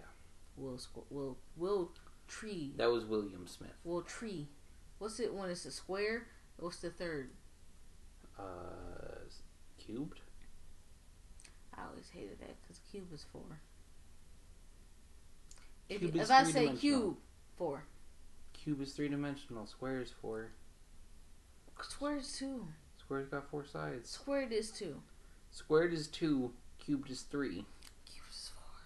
Will 0.56 0.80
Will 1.10 1.38
Will 1.56 1.92
Tree. 2.28 2.74
That 2.78 2.92
was 2.92 3.06
William 3.06 3.48
Smith. 3.48 3.72
Will 3.84 4.04
Tree. 4.04 4.48
What's 5.00 5.20
it 5.20 5.34
when 5.34 5.50
it's 5.50 5.66
a 5.66 5.72
square? 5.72 6.28
What's 6.58 6.78
the 6.78 6.90
third? 6.90 7.30
Uh, 8.40 8.44
cubed. 9.78 10.20
I 11.76 11.82
always 11.90 12.10
hated 12.14 12.40
that 12.40 12.56
because 12.62 12.80
cube 12.92 13.12
is 13.14 13.26
four. 13.32 13.62
If, 15.90 16.00
Cube 16.00 16.16
if 16.16 16.22
is 16.24 16.32
I 16.32 16.44
say 16.44 16.70
cube, 16.74 17.16
four. 17.58 17.84
Cube 18.68 18.82
is 18.82 18.92
three 18.92 19.08
dimensional. 19.08 19.66
Square 19.66 20.02
is 20.02 20.12
four. 20.12 20.50
Square 21.82 22.18
is 22.18 22.38
two. 22.38 22.68
Square's 23.00 23.30
got 23.30 23.50
four 23.50 23.64
sides. 23.64 24.10
Squared 24.10 24.52
is 24.52 24.72
two. 24.72 25.02
Squared 25.52 25.94
is 25.94 26.08
two. 26.10 26.52
Cubed 26.78 27.10
is 27.10 27.22
three. 27.22 27.64
Cube 28.06 28.26
is 28.30 28.52
four. 28.54 28.82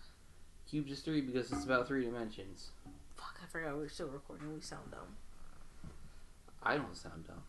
Cubed 0.70 0.92
is 0.92 1.00
three 1.00 1.22
because 1.22 1.52
it's 1.52 1.66
about 1.66 1.88
three 1.88 2.06
dimensions. 2.06 2.70
Fuck, 3.18 3.40
I 3.44 3.48
forgot 3.48 3.76
we 3.76 3.86
are 3.86 3.90
still 3.90 4.10
recording. 4.10 4.54
We 4.54 4.62
sound 4.62 4.92
dumb. 4.92 5.16
I 6.62 6.76
don't 6.76 6.96
sound 6.96 7.26
dumb. 7.26 7.42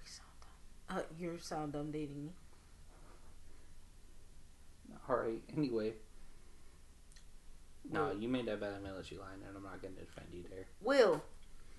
We 0.00 0.08
sound 0.08 0.30
dumb. 0.88 0.98
Uh, 0.98 1.02
you 1.20 1.38
sound 1.42 1.74
dumb 1.74 1.90
dating 1.90 2.24
me. 2.24 2.30
All 5.06 5.16
right. 5.16 5.42
Anyway. 5.54 5.92
No, 7.90 8.12
you 8.12 8.28
made 8.28 8.46
that 8.46 8.60
bad. 8.60 8.74
I'm 8.74 8.82
gonna 8.82 8.96
let 8.96 9.10
you 9.10 9.18
lie, 9.18 9.32
and 9.32 9.56
I'm 9.56 9.62
not 9.62 9.80
gonna 9.82 9.94
defend 9.94 10.28
you 10.32 10.44
there. 10.50 10.66
Will. 10.82 11.22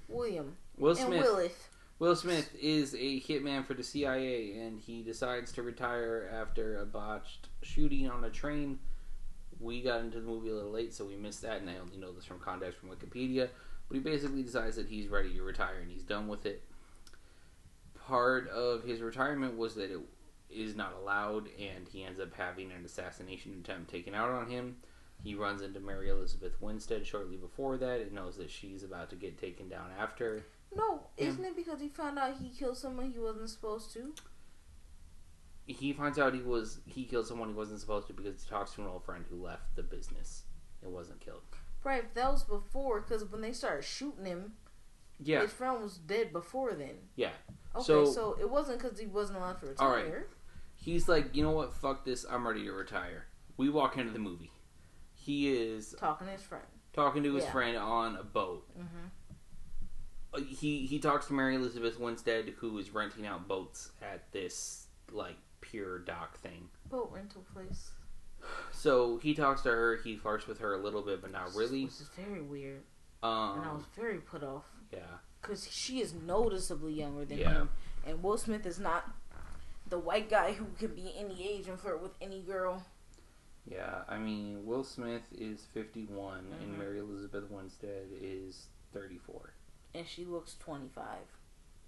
William. 0.08 0.58
Will 0.78 0.98
and 0.98 1.00
Smith. 1.00 1.70
Will 2.00 2.16
Smith 2.16 2.56
is 2.60 2.94
a 2.94 3.20
hitman 3.20 3.66
for 3.66 3.74
the 3.74 3.84
CIA, 3.84 4.58
and 4.60 4.80
he 4.80 5.04
decides 5.04 5.52
to 5.52 5.62
retire 5.62 6.30
after 6.34 6.80
a 6.80 6.86
botched 6.86 7.50
shooting 7.62 8.10
on 8.10 8.24
a 8.24 8.30
train. 8.30 8.80
We 9.60 9.82
got 9.82 10.02
into 10.02 10.22
the 10.22 10.26
movie 10.26 10.50
a 10.50 10.54
little 10.54 10.72
late, 10.72 10.94
so 10.94 11.04
we 11.04 11.18
missed 11.18 11.42
that, 11.42 11.60
and 11.60 11.70
I 11.70 11.78
only 11.78 11.98
know 11.98 12.14
this 12.14 12.24
from 12.24 12.40
context 12.40 12.80
from 12.80 12.90
Wikipedia. 12.90 13.50
But 13.90 13.96
he 13.96 14.00
basically 14.00 14.44
decides 14.44 14.78
that 14.78 14.88
he's 14.88 15.10
ready 15.10 15.34
to 15.34 15.44
retire 15.44 15.80
and 15.82 15.92
he's 15.92 16.04
done 16.04 16.28
with 16.28 16.46
it. 16.46 16.64
Part 18.08 18.48
of 18.48 18.84
his 18.84 19.02
retirement 19.02 19.58
was 19.58 19.76
that 19.76 19.92
it 19.92 20.00
is 20.50 20.76
not 20.76 20.94
allowed, 20.94 21.50
and 21.60 21.88
he 21.92 22.04
ends 22.04 22.20
up 22.20 22.34
having 22.34 22.72
an 22.72 22.86
assassination 22.86 23.62
attempt 23.62 23.92
taken 23.92 24.16
out 24.16 24.30
on 24.30 24.50
him. 24.50 24.78
He 25.24 25.36
runs 25.36 25.62
into 25.62 25.80
Mary 25.80 26.10
Elizabeth 26.10 26.54
Winstead 26.62 27.06
shortly 27.06 27.36
before 27.36 27.78
that 27.78 28.00
and 28.02 28.14
knows 28.14 28.38
that 28.38 28.50
she's 28.50 28.84
about 28.84 29.10
to 29.10 29.16
get 29.16 29.38
taken 29.38 29.68
down 29.68 29.90
after. 30.00 30.46
No, 30.76 31.08
isn't 31.18 31.44
it 31.44 31.56
because 31.56 31.82
he 31.82 31.90
found 31.90 32.18
out 32.18 32.38
he 32.42 32.50
killed 32.50 32.78
someone 32.78 33.12
he 33.12 33.20
wasn't 33.20 33.50
supposed 33.50 33.92
to? 33.94 34.14
He 35.66 35.94
finds 35.94 36.18
out 36.18 36.34
he 36.34 36.42
was 36.42 36.80
he 36.86 37.04
killed 37.06 37.28
someone 37.28 37.50
he 37.50 37.54
wasn't 37.56 37.80
supposed 37.80 38.08
to 38.08 38.14
because 38.14 38.42
he 38.44 38.50
talks 38.50 38.74
to 38.74 38.82
an 38.82 38.88
old 38.88 39.04
friend 39.04 39.24
who 39.30 39.44
left 39.44 39.76
the 39.76 39.84
business 39.84 40.44
and 40.82 40.92
wasn't 40.92 41.20
killed. 41.20 41.42
Right, 41.84 42.14
that 42.16 42.32
was 42.32 42.44
before, 42.44 43.02
because 43.02 43.24
when 43.26 43.42
they 43.42 43.54
started 43.54 43.84
shooting 43.84 44.26
him, 44.26 44.54
Yeah, 45.20 45.42
his 45.42 45.52
friend 45.52 45.82
was 45.82 45.98
dead 45.98 46.34
before 46.34 46.74
then. 46.74 46.96
Yeah. 47.16 47.32
Okay, 47.76 47.84
So- 47.86 48.06
so, 48.06 48.38
it 48.40 48.50
wasn't 48.50 48.82
because 48.82 49.00
he 49.00 49.06
wasn't 49.06 49.38
allowed 49.38 49.60
to 49.62 49.68
retire. 49.68 49.88
All 49.88 49.94
right. 49.96 50.14
he's 50.76 51.08
like, 51.08 51.36
you 51.36 51.44
know 51.44 51.52
what? 51.52 51.74
Fuck 51.74 52.04
this. 52.04 52.26
I'm 52.30 52.46
ready 52.48 52.64
to 52.64 52.72
retire. 52.72 53.28
We 53.58 53.70
walk 53.70 53.98
into 53.98 54.12
the 54.12 54.20
movie. 54.20 54.52
He 55.22 55.52
is 55.54 55.96
Talking 56.00 56.28
to 56.28 56.34
his 56.34 56.42
friend. 56.42 56.64
talking 56.94 57.24
to 57.24 57.34
his 57.36 57.44
Yeah. 57.44 57.52
friend 57.52 57.78
on 57.78 58.16
a 58.16 58.24
boat. 58.24 58.66
Mm-hmm. 58.78 59.06
Uh, 60.34 60.40
He 60.42 60.86
he 60.86 61.00
talks 61.00 61.28
to 61.28 61.34
Mary 61.34 61.56
Elizabeth 61.56 62.00
Winstead, 62.00 62.50
who 62.58 62.78
is 62.78 62.92
renting 62.92 63.26
out 63.28 63.48
boats 63.48 63.92
at 64.02 64.32
this 64.32 64.88
like 65.12 65.38
pier 65.62 66.00
dock 66.00 66.38
thing. 66.38 66.70
Boat 66.90 67.12
rental 67.14 67.44
place. 67.54 67.92
So 68.72 69.18
he 69.18 69.34
talks 69.34 69.62
to 69.64 69.70
her. 69.70 69.98
He 69.98 70.16
flirts 70.16 70.48
with 70.48 70.60
her 70.60 70.74
a 70.74 70.78
little 70.78 71.02
bit, 71.02 71.22
but 71.22 71.32
not 71.32 71.54
really. 71.56 71.86
This 71.86 72.02
is 72.02 72.10
very 72.10 72.42
weird. 72.42 72.84
and 73.22 73.62
I 73.66 73.74
was 73.74 73.84
Um, 73.84 73.88
very 73.98 74.20
put 74.20 74.44
off. 74.44 74.72
yeah, 74.94 75.18
Because 75.42 75.70
she 75.70 76.00
is 76.00 76.14
noticeably 76.14 76.94
younger 76.94 77.26
than 77.26 77.38
Yeah. 77.40 77.52
him. 77.54 77.70
And 78.06 78.24
Will 78.24 78.38
Smith 78.38 78.66
is 78.66 78.80
not 78.80 79.12
the 79.88 80.00
white 80.00 80.30
guy 80.30 80.54
who 80.54 80.68
can 80.78 80.96
be 80.96 81.14
any 81.18 81.46
age 81.50 81.68
and 81.68 81.78
flirt 81.78 82.02
with 82.02 82.14
any 82.22 82.42
girl. 82.42 82.86
Yeah. 83.70 84.02
I 84.08 84.18
mean, 84.18 84.66
Will 84.66 84.84
Smith 84.84 85.24
is 85.32 85.66
51, 85.74 86.46
and 86.62 86.74
Mhm. 86.74 86.78
Mary 86.80 87.00
Elizabeth 87.00 87.50
Winstead 87.50 88.08
is 88.12 88.68
34. 88.94 89.54
And 89.94 90.08
she 90.08 90.26
looks 90.26 90.56
25. 90.60 91.20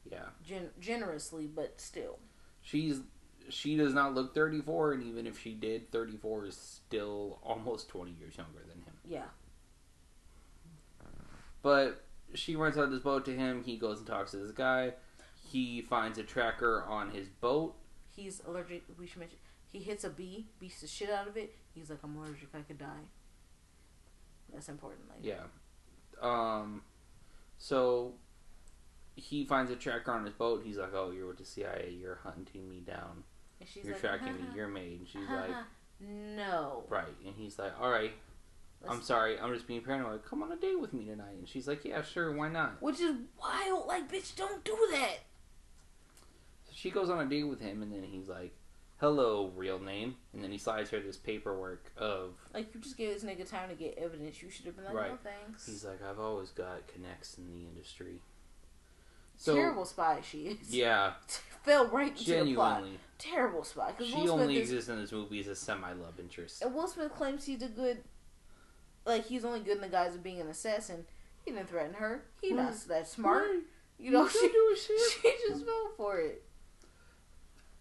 Yeah. 0.06 0.30
Gen- 0.44 0.72
generously, 0.80 1.48
but 1.48 1.80
still. 1.82 2.20
she's 2.62 3.02
she 3.50 3.76
does 3.76 3.92
not 3.94 4.14
look 4.14 4.36
34 4.36 4.94
and 4.94 5.02
even 5.04 5.26
if 5.26 5.40
she 5.40 5.56
did 5.56 5.92
34 5.92 6.46
is 6.46 6.56
still 6.56 7.40
almost 7.42 7.90
20 7.90 8.12
years 8.12 8.38
younger 8.38 8.60
than 8.70 8.80
him 8.84 8.94
Yeah. 9.04 9.26
but 11.64 12.04
she 12.36 12.56
rents 12.56 12.78
out 12.78 12.92
this 12.92 13.02
boat 13.02 13.26
to 13.26 13.36
him 13.36 13.64
he 13.64 13.78
goes 13.78 13.98
and 13.98 14.08
talks 14.08 14.32
to 14.32 14.38
this 14.38 14.52
guy 14.52 14.94
he 15.50 15.82
finds 15.82 16.18
a 16.18 16.24
tracker 16.24 16.84
on 16.84 17.12
his 17.12 17.28
boat 17.30 17.76
He's 18.16 18.42
allergic. 18.46 18.84
We 19.00 19.08
should 19.08 19.20
mention. 19.20 19.38
He 19.72 19.80
hits 19.80 20.04
a 20.04 20.10
bee, 20.10 20.48
beats 20.60 20.82
the 20.82 20.88
shit 20.88 21.10
out 21.10 21.28
of 21.28 21.38
it. 21.38 21.56
He's 21.74 21.90
like, 21.90 22.00
I'm 22.04 22.16
allergic. 22.18 22.50
I 22.54 22.62
could 22.62 22.78
die. 22.78 23.06
That's 24.54 24.68
important. 24.70 25.02
Like, 25.10 25.20
yeah 25.24 25.44
um 26.22 26.82
so 27.58 28.14
he 29.16 29.44
finds 29.46 29.72
a 29.72 29.76
tracker 29.76 30.12
on 30.12 30.24
his 30.24 30.34
boat 30.34 30.62
he's 30.64 30.78
like 30.78 30.94
oh 30.94 31.12
you're 31.12 31.28
with 31.28 31.38
the 31.38 31.46
cia 31.46 31.92
you're 32.00 32.20
hunting 32.24 32.70
me 32.70 32.80
down 32.80 33.24
And 33.60 33.68
she's 33.68 33.84
you're 33.84 33.94
like, 33.94 34.02
tracking 34.02 34.34
me 34.34 34.44
you're 34.56 34.68
made 34.68 35.00
and 35.00 35.08
she's 35.08 35.28
like 35.30 35.50
no. 36.00 36.84
right 36.90 37.06
and 37.26 37.34
he's 37.36 37.58
like 37.58 37.74
all 37.82 37.90
right 37.90 38.12
i'm 38.88 39.02
sorry 39.02 39.40
i'm 39.40 39.54
just 39.54 39.68
being 39.68 39.82
paranoid 39.82 40.24
come 40.24 40.44
on 40.44 40.52
a 40.52 40.56
date 40.56 40.80
with 40.80 40.94
me 40.94 41.06
tonight 41.06 41.36
and 41.38 41.48
she's 41.50 41.68
like 41.68 41.84
yeah 41.86 42.02
sure 42.04 42.32
why 42.32 42.48
not 42.48 42.82
Which 42.82 43.00
is 43.00 43.16
wild. 43.42 43.88
Like, 43.88 44.12
bitch, 44.12 44.36
don't 44.36 44.64
do 44.64 44.78
that. 44.92 45.20
So 46.66 46.72
she 46.76 46.90
goes 46.92 47.10
on 47.10 47.20
a 47.20 47.26
date 47.30 47.44
with 47.44 47.60
him, 47.60 47.82
and 47.82 47.92
then 47.92 48.04
he's 48.04 48.28
like, 48.28 48.54
"Hello, 49.02 49.52
real 49.56 49.80
name," 49.80 50.16
and 50.32 50.44
then 50.44 50.52
he 50.52 50.58
slides 50.58 50.92
her 50.92 51.00
this 51.00 51.18
paperwork 51.18 51.92
of. 51.98 52.36
Like, 52.54 52.74
you 52.74 52.80
just 52.80 52.98
gave 52.98 53.14
this 53.14 53.24
nigga 53.24 53.50
time 53.50 53.68
to 53.70 53.76
get 53.76 53.98
evidence. 53.98 54.42
You 54.42 54.50
should 54.50 54.66
have 54.68 54.76
been 54.76 54.86
like, 54.86 54.94
no 54.94 55.00
oh, 55.00 55.18
thanks. 55.24 55.66
He's 55.66 55.84
like, 55.84 56.04
"I've 56.08 56.20
always 56.20 56.52
got 56.52 56.88
connects 56.88 57.38
in 57.38 57.52
the 57.52 57.66
industry." 57.68 58.22
So 59.42 59.56
Terrible 59.56 59.86
spy 59.86 60.20
she 60.22 60.50
is. 60.50 60.74
yeah, 60.74 61.14
Fell 61.64 61.88
right 61.88 62.16
into 62.16 62.44
the 62.46 62.54
plot. 62.54 62.84
Terrible 63.18 63.64
spy. 63.64 63.92
She 63.98 64.14
Will 64.14 64.22
Smith 64.22 64.30
only 64.30 64.58
is, 64.58 64.70
exists 64.70 64.90
in 64.90 65.02
this 65.02 65.12
movie 65.12 65.40
as 65.40 65.48
a 65.48 65.56
semi-love 65.56 66.20
interest. 66.20 66.62
and 66.62 66.76
Will 66.76 66.88
Smith 66.88 67.12
claims 67.12 67.46
he's 67.46 67.64
a 67.64 67.68
good, 67.68 68.04
like 69.04 69.26
he's 69.26 69.44
only 69.44 69.62
good 69.62 69.78
in 69.78 69.82
the 69.82 69.88
guise 69.88 70.14
of 70.14 70.22
being 70.22 70.40
an 70.40 70.48
assassin. 70.48 71.06
He 71.44 71.50
didn't 71.50 71.70
threaten 71.70 71.96
her. 71.96 72.26
He 72.40 72.52
not 72.52 72.76
that 72.88 73.08
smart. 73.08 73.48
You 73.98 74.12
know, 74.12 74.28
she, 74.28 74.40
she 74.78 75.34
just 75.50 75.66
fell 75.66 75.92
for 75.98 76.20
it. 76.20 76.44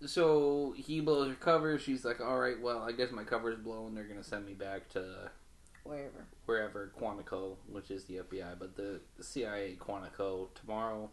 So 0.07 0.75
he 0.77 1.01
blows 1.01 1.29
her 1.29 1.35
cover. 1.35 1.79
She's 1.79 2.05
like, 2.05 2.21
"All 2.21 2.39
right, 2.39 2.61
well, 2.61 2.79
I 2.79 2.93
guess 2.93 3.11
my 3.11 3.25
cover's 3.25 3.59
blown. 3.59 3.95
They're 3.95 4.05
gonna 4.05 4.25
send 4.25 4.47
me 4.47 4.55
back 4.55 4.89
to 4.91 5.31
Wherever. 5.85 6.27
wherever 6.47 6.93
Quantico, 6.99 7.57
which 7.69 7.91
is 7.91 8.05
the 8.05 8.19
FBI, 8.19 8.59
but 8.59 8.77
the, 8.77 9.01
the 9.17 9.25
CIA 9.25 9.77
Quantico 9.79 10.49
tomorrow. 10.55 11.11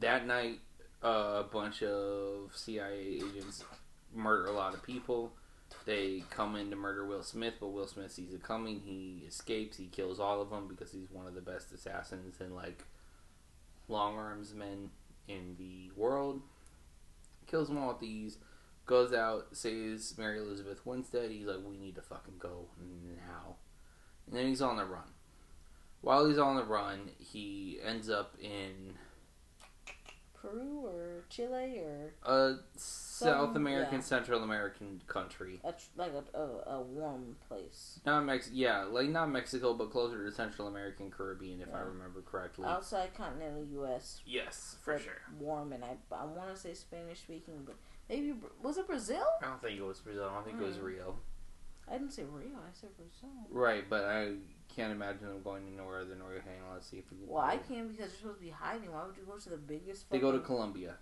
That 0.00 0.26
night, 0.26 0.60
uh, 1.04 1.42
a 1.44 1.48
bunch 1.50 1.82
of 1.82 2.50
CIA 2.54 3.20
agents 3.22 3.64
murder 4.14 4.46
a 4.46 4.52
lot 4.52 4.74
of 4.74 4.82
people. 4.82 5.32
They 5.84 6.24
come 6.30 6.56
in 6.56 6.70
to 6.70 6.76
murder 6.76 7.04
Will 7.04 7.22
Smith, 7.22 7.54
but 7.60 7.68
Will 7.68 7.86
Smith 7.86 8.12
sees 8.12 8.32
it 8.32 8.42
coming. 8.42 8.80
He 8.84 9.24
escapes. 9.26 9.76
He 9.76 9.86
kills 9.86 10.18
all 10.18 10.40
of 10.40 10.50
them 10.50 10.66
because 10.68 10.92
he's 10.92 11.10
one 11.10 11.26
of 11.26 11.34
the 11.34 11.40
best 11.40 11.72
assassins 11.72 12.40
and 12.40 12.54
like 12.54 12.84
long 13.88 14.16
arms 14.16 14.54
men 14.54 14.90
in 15.28 15.56
the 15.58 15.90
world. 15.96 16.42
Kills 17.46 17.68
them 17.68 17.78
all 17.78 17.88
with 17.88 18.00
these. 18.00 18.38
Goes 18.86 19.12
out, 19.12 19.56
saves 19.56 20.16
Mary 20.16 20.38
Elizabeth 20.38 20.86
Winstead. 20.86 21.30
He's 21.30 21.46
like, 21.46 21.64
"We 21.64 21.76
need 21.76 21.96
to 21.96 22.02
fucking 22.02 22.38
go 22.38 22.68
now." 22.78 23.56
And 24.26 24.36
then 24.36 24.46
he's 24.46 24.62
on 24.62 24.76
the 24.76 24.84
run. 24.84 25.14
While 26.00 26.26
he's 26.26 26.38
on 26.38 26.56
the 26.56 26.64
run, 26.64 27.10
he 27.18 27.80
ends 27.82 28.08
up 28.08 28.36
in 28.40 28.96
Peru 30.50 30.82
or 30.86 31.24
Chile 31.28 31.80
or 31.80 32.12
a 32.24 32.56
South 32.76 33.48
Some- 33.52 33.56
American, 33.56 33.94
yeah. 33.96 34.00
Central 34.00 34.42
American 34.42 35.00
country. 35.06 35.60
a, 35.64 35.72
tr- 35.72 35.78
like 35.96 36.12
a, 36.12 36.38
a, 36.38 36.76
a 36.76 36.82
warm 36.82 37.36
place. 37.48 38.00
Not 38.06 38.24
Mex, 38.24 38.50
yeah, 38.52 38.84
like 38.84 39.08
not 39.08 39.30
Mexico, 39.30 39.74
but 39.74 39.90
closer 39.90 40.24
to 40.24 40.30
Central 40.32 40.68
American 40.68 41.10
Caribbean, 41.10 41.60
if 41.60 41.74
I 41.74 41.80
remember 41.80 42.20
correctly. 42.22 42.66
Outside 42.66 43.14
continental 43.16 43.64
U.S. 43.72 44.20
yes, 44.26 44.76
but 44.84 45.02
Warm 45.40 45.72
and 45.72 45.84
I 45.84 45.96
I 46.14 46.24
want 46.24 46.54
to 46.54 46.56
say 46.56 46.74
Spanish 46.74 47.20
speaking, 47.20 47.62
but 47.64 47.76
maybe 48.08 48.34
was 48.62 48.78
it 48.78 48.86
Brazil? 48.86 49.24
I 49.42 49.46
don't 49.46 49.62
think 49.62 49.78
it 49.78 49.84
was 49.84 49.98
Brazil. 50.00 50.28
I 50.30 50.34
don't 50.34 50.44
think 50.44 50.60
it 50.60 50.64
was 50.66 50.76
Mm. 50.76 50.84
Rio. 50.84 51.16
I 51.88 51.92
didn't 51.98 52.12
say 52.12 52.24
Rio. 52.24 52.56
I 52.56 52.72
said 52.72 52.90
Brazil. 52.96 53.30
Right, 53.50 53.88
but 53.88 54.04
I 54.04 54.32
can't 54.74 54.92
imagine 54.92 55.26
them 55.26 55.42
going 55.42 55.66
anywhere 55.66 56.00
other 56.00 56.10
than 56.10 56.22
Rio. 56.22 56.40
Hang 56.40 56.60
on, 56.66 56.74
let's 56.74 56.88
see 56.90 56.98
if 56.98 57.10
we 57.10 57.18
can. 57.18 57.28
Well, 57.28 57.44
I 57.44 57.56
can't 57.58 57.88
because 57.88 57.98
you're 57.98 58.08
supposed 58.08 58.38
to 58.38 58.44
be 58.44 58.50
hiding. 58.50 58.92
Why 58.92 59.06
would 59.06 59.16
you 59.16 59.24
go 59.24 59.38
to 59.38 59.50
the 59.50 59.56
biggest? 59.56 60.10
They 60.10 60.18
go 60.18 60.32
to 60.32 60.40
Colombia. 60.40 60.96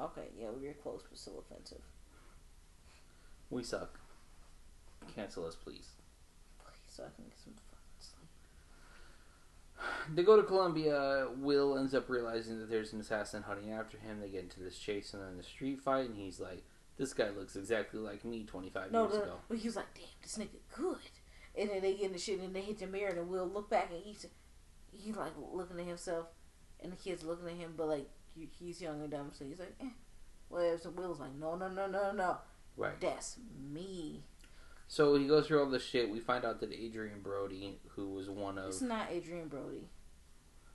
Okay, 0.00 0.28
yeah, 0.38 0.48
we're 0.54 0.74
close, 0.74 1.02
but 1.08 1.18
still 1.18 1.38
offensive. 1.38 1.82
We 3.48 3.62
suck. 3.62 3.98
Cancel 5.14 5.46
us, 5.46 5.54
please. 5.54 5.90
Please, 6.58 6.80
so 6.88 7.04
I 7.04 7.10
can 7.14 7.24
get 7.24 7.38
some 7.38 7.54
fucking 7.54 8.00
sleep. 8.00 8.28
They 10.16 10.22
go 10.24 10.36
to 10.36 10.42
Colombia. 10.42 11.28
Will 11.38 11.78
ends 11.78 11.94
up 11.94 12.10
realizing 12.10 12.58
that 12.58 12.68
there's 12.68 12.92
an 12.92 13.00
assassin 13.00 13.44
hunting 13.44 13.72
after 13.72 13.96
him. 13.98 14.20
They 14.20 14.28
get 14.28 14.42
into 14.42 14.60
this 14.60 14.78
chase 14.78 15.14
and 15.14 15.22
then 15.22 15.36
the 15.36 15.44
street 15.44 15.80
fight, 15.80 16.08
and 16.08 16.16
he's 16.16 16.40
like, 16.40 16.64
"This 16.96 17.12
guy 17.12 17.30
looks 17.30 17.56
exactly 17.56 18.00
like 18.00 18.24
me 18.24 18.44
25 18.44 18.90
No, 18.92 19.02
years 19.04 19.14
no, 19.14 19.22
ago." 19.22 19.36
but 19.48 19.58
he 19.58 19.68
was 19.68 19.76
like, 19.76 19.94
"Damn, 19.94 20.04
this 20.22 20.38
nigga 20.38 20.58
good." 20.74 20.98
And 21.58 21.70
then 21.70 21.80
they 21.80 21.94
get 21.94 22.06
in 22.06 22.12
the 22.12 22.18
shit, 22.18 22.40
and 22.40 22.54
they 22.54 22.60
hit 22.60 22.78
the 22.78 22.86
mirror, 22.86 23.10
and 23.18 23.28
we'll 23.28 23.46
look 23.48 23.70
back, 23.70 23.90
and 23.92 24.02
he's 24.02 24.26
he's 24.92 25.16
like 25.16 25.32
looking 25.52 25.78
at 25.80 25.86
himself, 25.86 26.26
and 26.80 26.92
the 26.92 26.96
kid's 26.96 27.24
looking 27.24 27.48
at 27.48 27.54
him, 27.56 27.74
but 27.76 27.88
like 27.88 28.08
he's 28.58 28.80
young 28.82 29.00
and 29.00 29.10
dumb, 29.10 29.30
so 29.32 29.44
he's 29.44 29.58
like, 29.58 29.74
eh. 29.80 29.88
Well, 30.48 30.78
so 30.78 30.90
Will's 30.90 31.18
like, 31.20 31.34
no, 31.34 31.56
no, 31.56 31.68
no, 31.68 31.86
no, 31.86 32.12
no, 32.12 32.38
Right. 32.76 33.00
that's 33.00 33.38
me. 33.72 34.22
So 34.88 35.16
he 35.16 35.26
goes 35.26 35.48
through 35.48 35.60
all 35.64 35.70
this 35.70 35.82
shit. 35.84 36.08
We 36.08 36.20
find 36.20 36.44
out 36.44 36.60
that 36.60 36.72
Adrien 36.72 37.20
Brody, 37.20 37.80
who 37.88 38.10
was 38.10 38.30
one 38.30 38.56
of, 38.58 38.68
It's 38.68 38.80
not 38.80 39.10
Adrien 39.10 39.48
Brody. 39.48 39.88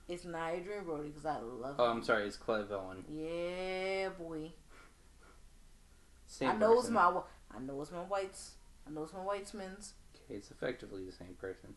It's 0.08 0.24
not 0.26 0.52
Adrien 0.52 0.84
Brody 0.84 1.08
because 1.08 1.24
I 1.24 1.38
love 1.38 1.76
oh, 1.78 1.90
him. 1.90 1.98
I'm 1.98 2.02
sorry, 2.02 2.26
it's 2.26 2.36
Clive 2.36 2.70
Owen. 2.70 3.04
Yeah, 3.08 4.10
boy. 4.10 4.52
Same 6.32 6.48
I 6.48 6.54
know 6.56 6.78
it's 6.78 6.88
my 6.88 7.02
I 7.54 7.58
know 7.60 7.82
it's 7.82 7.92
my 7.92 7.98
whites. 7.98 8.52
I 8.86 8.90
know 8.90 9.02
it's 9.02 9.12
my 9.12 9.18
whitesmen's. 9.20 9.92
Okay, 10.16 10.34
it's 10.36 10.50
effectively 10.50 11.04
the 11.04 11.12
same 11.12 11.34
person. 11.38 11.74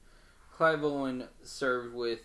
Clive 0.53 0.81
Owen 0.81 1.25
served 1.43 1.93
with 1.93 2.21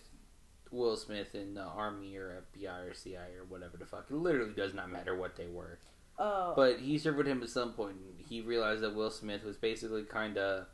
Will 0.70 0.96
Smith 0.96 1.34
in 1.34 1.54
the 1.54 1.62
Army 1.64 2.16
or 2.16 2.44
FBI 2.56 2.88
or 2.88 2.94
CIA 2.94 3.34
or 3.36 3.44
whatever 3.48 3.76
the 3.76 3.84
fuck. 3.84 4.06
It 4.08 4.14
literally 4.14 4.52
does 4.54 4.72
not 4.74 4.92
matter 4.92 5.16
what 5.16 5.34
they 5.34 5.48
were. 5.48 5.80
Uh, 6.16 6.54
But 6.54 6.78
he 6.78 6.98
served 6.98 7.18
with 7.18 7.26
him 7.26 7.42
at 7.42 7.48
some 7.48 7.72
point. 7.72 7.96
and 7.96 8.24
He 8.24 8.40
realized 8.42 8.82
that 8.82 8.94
Will 8.94 9.10
Smith 9.10 9.42
was 9.42 9.56
basically 9.56 10.04
kind 10.04 10.38
of 10.38 10.66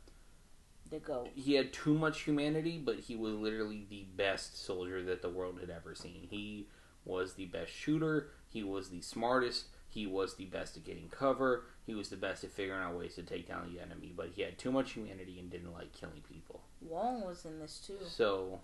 The 0.91 0.99
goat. 0.99 1.29
he 1.33 1.55
had 1.55 1.73
too 1.73 1.95
much 1.95 2.21
humanity, 2.21 2.77
but 2.77 2.99
he 2.99 3.15
was 3.15 3.33
literally 3.33 3.87
the 3.89 4.05
best 4.15 4.63
soldier 4.63 5.01
that 5.05 5.23
the 5.23 5.29
world 5.29 5.59
had 5.59 5.71
ever 5.71 5.95
seen. 5.95 6.27
He 6.29 6.67
was 7.03 7.33
the 7.33 7.45
best 7.45 7.71
shooter. 7.71 8.29
He 8.47 8.61
was 8.61 8.89
the 8.91 9.01
smartest. 9.01 9.69
He 9.89 10.05
was 10.05 10.35
the 10.35 10.45
best 10.45 10.75
at 10.77 10.83
getting 10.83 11.09
cover. 11.09 11.65
He 11.85 11.95
was 11.95 12.09
the 12.09 12.17
best 12.17 12.43
at 12.43 12.51
figuring 12.51 12.81
out 12.81 12.97
ways 12.97 13.15
to 13.15 13.23
take 13.23 13.47
down 13.47 13.71
the 13.73 13.79
enemy. 13.79 14.13
But 14.15 14.29
he 14.35 14.41
had 14.41 14.57
too 14.57 14.71
much 14.71 14.91
humanity 14.91 15.39
and 15.39 15.49
didn't 15.49 15.73
like 15.73 15.93
killing 15.93 16.21
people. 16.27 16.61
Wong 16.81 17.25
was 17.25 17.45
in 17.45 17.59
this 17.59 17.79
too. 17.85 17.97
So, 18.07 18.59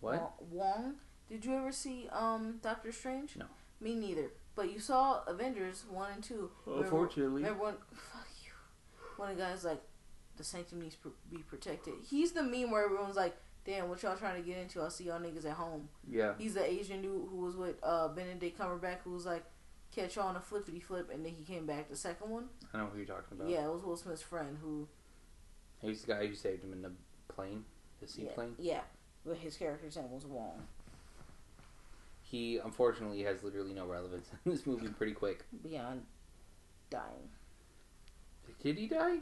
what? 0.00 0.34
Wong. 0.50 0.94
Did 1.28 1.44
you 1.44 1.54
ever 1.56 1.72
see 1.72 2.08
um 2.10 2.58
Doctor 2.62 2.92
Strange? 2.92 3.36
No. 3.36 3.46
Me 3.80 3.94
neither. 3.94 4.30
But 4.54 4.72
you 4.72 4.80
saw 4.80 5.22
Avengers 5.26 5.84
one 5.90 6.10
and 6.14 6.22
two. 6.22 6.50
Remember- 6.66 6.84
Unfortunately. 6.84 7.42
Remember 7.42 7.64
when? 7.64 7.74
Fuck 7.92 8.26
you. 8.44 8.50
One 9.16 9.30
of 9.30 9.36
the 9.36 9.42
guy's 9.42 9.64
like, 9.64 9.82
the 10.36 10.44
sanctum 10.44 10.80
needs 10.80 10.96
to 11.02 11.12
be 11.30 11.38
protected. 11.38 11.94
He's 12.08 12.32
the 12.32 12.42
meme 12.42 12.70
where 12.70 12.84
everyone's 12.84 13.16
like, 13.16 13.36
"Damn, 13.64 13.88
what 13.88 14.02
y'all 14.02 14.16
trying 14.16 14.42
to 14.42 14.46
get 14.48 14.58
into? 14.58 14.80
I'll 14.80 14.90
see 14.90 15.04
y'all 15.04 15.20
niggas 15.20 15.44
at 15.46 15.52
home." 15.52 15.88
Yeah. 16.10 16.32
He's 16.38 16.54
the 16.54 16.64
Asian 16.68 17.02
dude 17.02 17.28
who 17.30 17.36
was 17.36 17.54
with 17.56 17.76
uh 17.82 18.08
Benedict 18.08 18.58
Cumberbatch, 18.58 18.98
who 19.04 19.12
was 19.12 19.26
like, 19.26 19.44
"Catch 19.94 20.16
on 20.18 20.36
a 20.36 20.40
flippity 20.40 20.80
flip," 20.80 21.10
and 21.12 21.24
then 21.24 21.32
he 21.32 21.44
came 21.44 21.66
back. 21.66 21.88
The 21.90 21.96
second 21.96 22.30
one, 22.30 22.48
I 22.72 22.78
know 22.78 22.86
who 22.86 22.98
you're 22.98 23.06
talking 23.06 23.36
about. 23.38 23.48
yeah, 23.50 23.66
it 23.66 23.72
was 23.72 23.82
Will 23.84 23.96
Smith's 23.96 24.22
friend 24.22 24.58
who, 24.62 24.88
He's 25.80 26.02
the 26.02 26.14
guy 26.14 26.26
who 26.26 26.34
saved 26.34 26.64
him 26.64 26.72
in 26.72 26.82
the 26.82 26.92
plane, 27.28 27.64
the 28.00 28.06
yeah, 28.06 28.12
seaplane. 28.28 28.54
yeah, 28.58 28.80
but 29.26 29.36
his 29.36 29.56
character's 29.56 29.96
name 29.96 30.10
was 30.12 30.24
Wong. 30.24 30.62
He 32.22 32.56
unfortunately 32.58 33.22
has 33.24 33.42
literally 33.42 33.74
no 33.74 33.86
relevance 33.86 34.28
in 34.44 34.52
this 34.52 34.66
movie. 34.66 34.88
Pretty 34.88 35.12
quick. 35.12 35.44
Beyond 35.62 36.02
dying. 36.90 37.28
Did 38.62 38.78
he 38.78 38.86
die? 38.86 39.18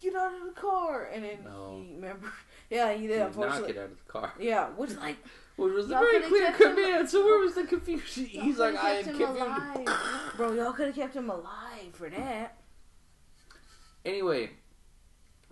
Get 0.00 0.14
out 0.16 0.34
of 0.34 0.46
the 0.54 0.60
car, 0.60 1.04
and 1.12 1.24
then 1.24 1.38
No. 1.44 1.80
he 1.82 1.94
remember, 1.94 2.30
yeah, 2.70 2.92
he 2.92 3.02
He 3.02 3.06
did. 3.06 3.20
not 3.20 3.28
Unfortunately, 3.28 3.72
get 3.72 3.82
out 3.84 3.90
of 3.92 3.96
the 4.04 4.12
car. 4.12 4.32
yeah, 4.38 4.68
which 4.70 4.94
like 4.96 5.16
Which 5.56 5.72
was 5.72 5.86
a 5.86 5.90
Y'all 5.90 6.00
very 6.00 6.22
clear 6.22 6.46
kept 6.48 6.60
him- 6.60 6.74
command. 6.76 7.08
So 7.10 7.24
where 7.24 7.38
was 7.38 7.54
the 7.54 7.64
confusion? 7.64 8.28
y'all 8.32 8.42
He's 8.44 8.58
like, 8.58 8.76
I 8.76 8.90
am 8.94 9.04
kept 9.04 9.18
confused. 9.38 10.36
bro. 10.36 10.52
Y'all 10.52 10.72
could 10.72 10.86
have 10.86 10.94
kept 10.96 11.14
him 11.14 11.30
alive 11.30 11.92
for 11.92 12.10
that. 12.10 12.58
Anyway, 14.04 14.50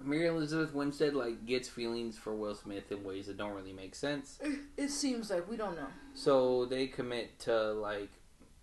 Mary 0.02 0.26
Elizabeth 0.26 0.74
Winstead 0.74 1.14
like 1.14 1.46
gets 1.46 1.68
feelings 1.68 2.18
for 2.18 2.34
Will 2.34 2.54
Smith 2.54 2.90
in 2.90 3.04
ways 3.04 3.26
that 3.26 3.36
don't 3.36 3.54
really 3.54 3.72
make 3.72 3.94
sense. 3.94 4.38
It 4.76 4.88
seems 4.90 5.30
like 5.30 5.48
we 5.48 5.56
don't 5.56 5.76
know. 5.76 5.86
So 6.14 6.66
they 6.66 6.86
commit 6.88 7.38
to 7.40 7.72
like 7.72 8.10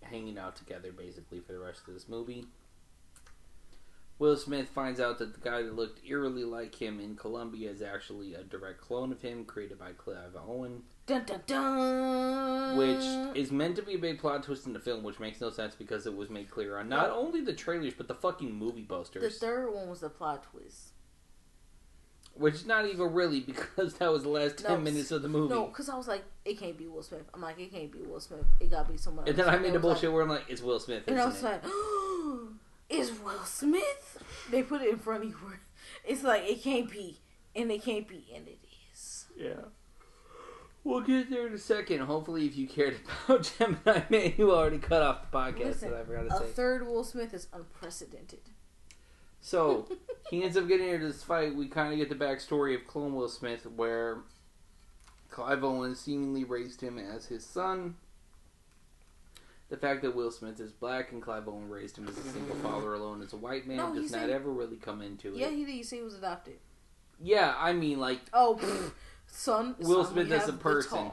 hanging 0.02 0.38
out 0.38 0.56
together 0.56 0.92
basically 0.92 1.40
for 1.40 1.52
the 1.52 1.58
rest 1.58 1.88
of 1.88 1.94
this 1.94 2.08
movie. 2.08 2.46
Will 4.20 4.36
Smith 4.36 4.68
finds 4.68 5.00
out 5.00 5.18
that 5.18 5.32
the 5.32 5.40
guy 5.40 5.62
that 5.62 5.74
looked 5.74 6.06
eerily 6.06 6.44
like 6.44 6.74
him 6.74 7.00
in 7.00 7.16
Colombia 7.16 7.70
is 7.70 7.80
actually 7.80 8.34
a 8.34 8.44
direct 8.44 8.78
clone 8.82 9.12
of 9.12 9.22
him 9.22 9.46
created 9.46 9.78
by 9.78 9.92
Clive 9.92 10.36
Owen, 10.46 10.82
Dun 11.06 11.24
dun 11.24 11.40
dun. 11.46 12.76
which 12.76 13.34
is 13.36 13.50
meant 13.50 13.76
to 13.76 13.82
be 13.82 13.94
a 13.94 13.98
big 13.98 14.18
plot 14.18 14.42
twist 14.42 14.66
in 14.66 14.74
the 14.74 14.78
film, 14.78 15.02
which 15.02 15.18
makes 15.18 15.40
no 15.40 15.48
sense 15.48 15.74
because 15.74 16.06
it 16.06 16.14
was 16.14 16.28
made 16.28 16.50
clear 16.50 16.76
on 16.78 16.88
not 16.90 17.08
only 17.10 17.40
the 17.40 17.54
trailers 17.54 17.94
but 17.94 18.08
the 18.08 18.14
fucking 18.14 18.54
movie 18.54 18.84
posters. 18.84 19.22
the 19.22 19.30
third 19.46 19.72
one 19.74 19.88
was 19.88 20.00
the 20.00 20.10
plot 20.10 20.44
twist. 20.52 20.90
Which 22.34 22.54
is 22.56 22.66
not 22.66 22.84
even 22.86 23.14
really 23.14 23.40
because 23.40 23.94
that 23.94 24.12
was 24.12 24.22
the 24.24 24.28
last 24.28 24.58
ten 24.58 24.70
No, 24.72 24.80
minutes 24.80 25.10
of 25.12 25.22
the 25.22 25.28
movie. 25.28 25.54
No, 25.54 25.64
because 25.66 25.88
I 25.88 25.96
was 25.96 26.06
like, 26.08 26.24
it 26.44 26.60
can't 26.60 26.76
be 26.76 26.86
Will 26.86 27.02
Smith. 27.02 27.24
I'm 27.32 27.40
like, 27.40 27.58
it 27.58 27.72
can't 27.72 27.90
be 27.90 28.00
Will 28.02 28.20
Smith. 28.20 28.44
It 28.60 28.70
gotta 28.70 28.90
be 28.92 28.98
someone 28.98 29.24
else. 29.26 29.30
and 29.30 29.38
then 29.38 29.48
I 29.48 29.56
made 29.56 29.68
the 29.72 29.72
was 29.72 29.74
like- 29.74 29.82
bullshit 29.82 30.12
where 30.12 30.22
I'm 30.22 30.28
like, 30.28 30.44
it's 30.48 30.60
Will 30.60 30.78
Smith, 30.78 31.04
And 31.08 31.18
I 31.18 31.24
was 31.24 31.42
it? 31.42 31.44
like, 31.44 31.62
it's 32.90 33.10
Will 33.20 33.44
Smith. 33.44 34.09
They 34.50 34.62
put 34.62 34.82
it 34.82 34.90
in 34.90 34.98
front 34.98 35.24
of 35.24 35.30
you. 35.30 35.36
where 35.36 35.60
It's 36.04 36.22
like 36.22 36.42
it 36.48 36.62
can't 36.62 36.90
be, 36.90 37.20
and 37.54 37.70
it 37.70 37.82
can't 37.82 38.06
be, 38.08 38.26
and 38.34 38.46
it 38.48 38.58
is. 38.92 39.26
Yeah. 39.36 39.64
We'll 40.82 41.02
get 41.02 41.28
there 41.28 41.46
in 41.46 41.52
a 41.52 41.58
second. 41.58 42.00
Hopefully, 42.00 42.46
if 42.46 42.56
you 42.56 42.66
cared 42.66 42.96
about 43.28 43.50
Gemini 43.58 44.02
Man, 44.08 44.32
you 44.38 44.50
already 44.52 44.78
cut 44.78 45.02
off 45.02 45.30
the 45.30 45.36
podcast 45.36 45.58
Listen, 45.64 45.90
that 45.90 46.00
I 46.00 46.04
forgot 46.04 46.28
to 46.28 46.34
A 46.36 46.38
say. 46.38 46.52
third 46.52 46.86
Will 46.86 47.04
Smith 47.04 47.34
is 47.34 47.48
unprecedented. 47.52 48.40
So, 49.42 49.86
he 50.30 50.42
ends 50.42 50.56
up 50.56 50.68
getting 50.68 50.88
into 50.88 51.06
this 51.06 51.22
fight. 51.22 51.54
We 51.54 51.68
kind 51.68 51.92
of 51.92 51.98
get 51.98 52.08
the 52.08 52.22
backstory 52.24 52.74
of 52.74 52.86
Clone 52.86 53.14
Will 53.14 53.28
Smith, 53.28 53.66
where 53.66 54.18
Clive 55.30 55.62
Owen 55.64 55.94
seemingly 55.94 56.44
raised 56.44 56.80
him 56.80 56.98
as 56.98 57.26
his 57.26 57.44
son. 57.44 57.96
The 59.70 59.76
fact 59.76 60.02
that 60.02 60.14
Will 60.14 60.32
Smith 60.32 60.58
is 60.60 60.72
black 60.72 61.12
and 61.12 61.22
Clive 61.22 61.48
Owen 61.48 61.68
raised 61.70 61.96
him 61.96 62.08
as 62.08 62.18
a 62.18 62.22
single 62.22 62.56
mm-hmm. 62.56 62.66
father 62.66 62.92
alone 62.94 63.22
as 63.22 63.32
a 63.32 63.36
white 63.36 63.66
man 63.66 63.76
No, 63.76 63.94
does 63.94 64.10
not 64.10 64.22
said- 64.22 64.30
ever 64.30 64.50
really 64.50 64.76
come 64.76 65.00
into 65.00 65.28
Yeah, 65.28 65.46
it. 65.46 65.50
Yeah, 65.52 65.56
he 65.56 65.64
did. 65.64 65.74
You 65.76 65.84
say 65.84 65.96
he 65.98 66.02
was 66.02 66.14
adopted. 66.14 66.58
Yeah, 67.22 67.54
I 67.56 67.72
mean, 67.72 68.00
like, 68.00 68.20
Oh, 68.32 68.58
pfft. 68.60 68.90
son. 69.26 69.76
Will 69.78 70.04
son, 70.04 70.14
Smith 70.14 70.32
as 70.32 70.48
a 70.48 70.52
person. 70.52 71.12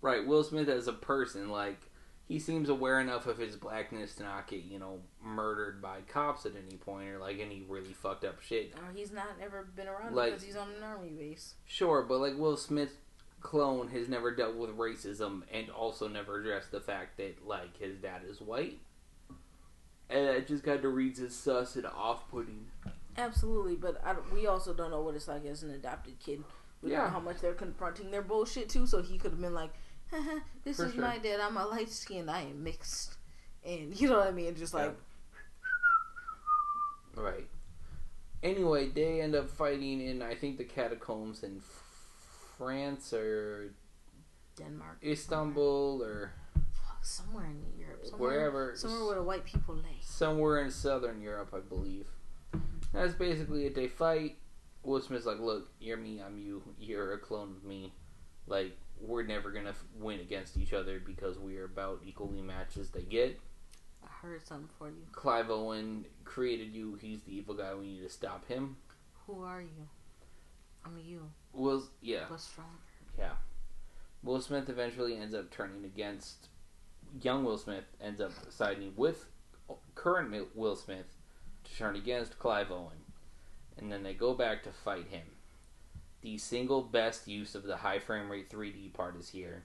Right, 0.00 0.26
Will 0.26 0.44
Smith 0.44 0.68
as 0.68 0.88
a 0.88 0.92
person, 0.92 1.50
like 1.50 1.78
he 2.26 2.38
seems 2.38 2.70
aware 2.70 3.00
enough 3.00 3.26
of 3.26 3.36
his 3.36 3.54
blackness 3.54 4.14
to 4.14 4.22
not 4.22 4.46
get, 4.46 4.64
you 4.64 4.78
know, 4.78 5.00
murdered 5.22 5.82
by 5.82 6.00
cops 6.08 6.46
at 6.46 6.52
any 6.56 6.76
point 6.76 7.08
or 7.10 7.18
like 7.18 7.38
any 7.38 7.62
really 7.68 7.92
fucked 7.92 8.24
up 8.24 8.40
shit. 8.40 8.72
Or 8.76 8.92
he's 8.94 9.12
not 9.12 9.28
ever 9.42 9.68
been 9.76 9.88
around 9.88 10.14
Like- 10.14 10.32
because 10.32 10.42
he's 10.44 10.56
on 10.56 10.68
an 10.76 10.82
army 10.82 11.10
base. 11.10 11.54
Sure, 11.66 12.02
but 12.02 12.20
like 12.20 12.38
Will 12.38 12.56
Smith's 12.56 12.94
clone 13.44 13.88
has 13.88 14.08
never 14.08 14.34
dealt 14.34 14.56
with 14.56 14.70
racism 14.70 15.42
and 15.52 15.68
also 15.70 16.08
never 16.08 16.40
addressed 16.40 16.72
the 16.72 16.80
fact 16.80 17.18
that 17.18 17.46
like 17.46 17.78
his 17.78 17.98
dad 17.98 18.22
is 18.28 18.40
white. 18.40 18.80
And 20.10 20.26
it 20.26 20.48
just 20.48 20.64
kind 20.64 20.84
of 20.84 20.92
reads 20.92 21.20
as 21.20 21.34
sus 21.34 21.76
and 21.76 21.86
off-putting. 21.86 22.66
Absolutely, 23.16 23.76
but 23.76 24.02
we 24.32 24.46
also 24.46 24.74
don't 24.74 24.90
know 24.90 25.02
what 25.02 25.14
it's 25.14 25.28
like 25.28 25.44
as 25.44 25.62
an 25.62 25.70
adopted 25.70 26.18
kid. 26.18 26.42
We 26.82 26.90
don't 26.90 27.04
know 27.04 27.10
how 27.10 27.20
much 27.20 27.40
they're 27.40 27.54
confronting 27.54 28.10
their 28.10 28.22
bullshit 28.22 28.68
too. 28.68 28.86
So 28.86 29.02
he 29.02 29.18
could 29.18 29.30
have 29.30 29.40
been 29.40 29.54
like, 29.54 29.72
Haha, 30.10 30.40
"This 30.64 30.78
For 30.78 30.86
is 30.86 30.92
sure. 30.94 31.02
my 31.02 31.18
dad. 31.18 31.40
I'm 31.40 31.56
a 31.56 31.66
light 31.66 31.90
skinned. 31.90 32.30
I 32.30 32.42
am 32.42 32.62
mixed," 32.64 33.16
and 33.64 33.98
you 34.00 34.08
know 34.08 34.18
what 34.18 34.28
I 34.28 34.32
mean. 34.32 34.54
Just 34.56 34.74
like, 34.74 34.94
Right. 37.14 37.46
Anyway, 38.42 38.88
they 38.88 39.20
end 39.20 39.34
up 39.34 39.48
fighting 39.48 40.00
in 40.00 40.20
I 40.22 40.34
think 40.34 40.58
the 40.58 40.64
catacombs 40.64 41.42
in 41.42 41.62
France 42.58 43.12
or 43.12 43.74
Denmark, 44.56 44.98
Istanbul 45.02 46.02
or 46.02 46.32
fuck, 46.54 47.04
somewhere 47.04 47.46
in 47.46 47.62
Europe, 47.78 48.04
somewhere, 48.06 48.30
wherever 48.30 48.76
somewhere 48.76 49.04
where 49.06 49.14
the 49.16 49.22
white 49.22 49.44
people 49.44 49.74
lay. 49.74 49.98
somewhere 50.00 50.60
in 50.62 50.70
southern 50.70 51.20
Europe, 51.20 51.52
I 51.54 51.60
believe. 51.60 52.06
That's 52.92 53.14
basically 53.14 53.66
it. 53.66 53.74
They 53.74 53.88
fight. 53.88 54.38
Will 54.84 55.00
Smith's 55.00 55.26
like, 55.26 55.40
"Look, 55.40 55.68
you're 55.80 55.96
me, 55.96 56.20
I'm 56.20 56.38
you. 56.38 56.62
You're 56.78 57.14
a 57.14 57.18
clone 57.18 57.56
of 57.56 57.64
me. 57.64 57.92
Like, 58.46 58.76
we're 59.00 59.22
never 59.24 59.50
gonna 59.50 59.70
f- 59.70 59.84
win 59.98 60.20
against 60.20 60.56
each 60.56 60.72
other 60.72 61.00
because 61.00 61.38
we 61.38 61.56
are 61.56 61.64
about 61.64 62.02
equally 62.04 62.42
matched 62.42 62.76
as 62.76 62.90
they 62.90 63.02
get." 63.02 63.40
I 64.04 64.06
heard 64.06 64.46
something 64.46 64.68
for 64.78 64.88
you. 64.90 65.06
Clive 65.12 65.50
Owen 65.50 66.04
created 66.24 66.74
you. 66.74 66.94
He's 66.96 67.22
the 67.22 67.34
evil 67.34 67.54
guy. 67.54 67.74
We 67.74 67.86
need 67.86 68.02
to 68.02 68.08
stop 68.10 68.46
him. 68.46 68.76
Who 69.26 69.42
are 69.42 69.62
you? 69.62 69.88
I'm 70.84 70.98
you, 71.04 71.30
Will, 71.52 71.82
yeah, 72.02 72.24
stronger. 72.36 72.70
yeah. 73.18 73.32
Will 74.22 74.40
Smith 74.40 74.68
eventually 74.68 75.16
ends 75.16 75.34
up 75.34 75.50
turning 75.50 75.84
against 75.84 76.48
young 77.22 77.44
Will 77.44 77.58
Smith. 77.58 77.84
Ends 78.00 78.20
up 78.20 78.32
siding 78.50 78.92
with 78.96 79.26
current 79.94 80.34
Will 80.54 80.76
Smith 80.76 81.16
to 81.64 81.76
turn 81.76 81.96
against 81.96 82.38
Clive 82.38 82.70
Owen, 82.70 83.04
and 83.78 83.90
then 83.90 84.02
they 84.02 84.14
go 84.14 84.34
back 84.34 84.62
to 84.64 84.72
fight 84.72 85.08
him. 85.08 85.26
The 86.22 86.38
single 86.38 86.82
best 86.82 87.28
use 87.28 87.54
of 87.54 87.64
the 87.64 87.76
high 87.76 87.98
frame 87.98 88.30
rate 88.30 88.50
3D 88.50 88.92
part 88.94 89.16
is 89.16 89.28
here, 89.28 89.64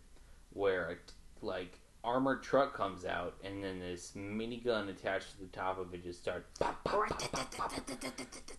where 0.52 0.90
a 0.92 1.46
like 1.46 1.80
armored 2.04 2.44
truck 2.44 2.74
comes 2.74 3.06
out, 3.06 3.36
and 3.44 3.64
then 3.64 3.80
this 3.80 4.14
minigun 4.16 4.90
attached 4.90 5.32
to 5.32 5.40
the 5.40 5.48
top 5.48 5.80
of 5.80 5.94
it 5.94 6.04
just 6.04 6.22
starts, 6.22 6.50
pop, 6.60 6.84
pop, 6.84 7.10
pop, 7.10 7.32
pop, 7.32 7.52
pop, 7.52 7.72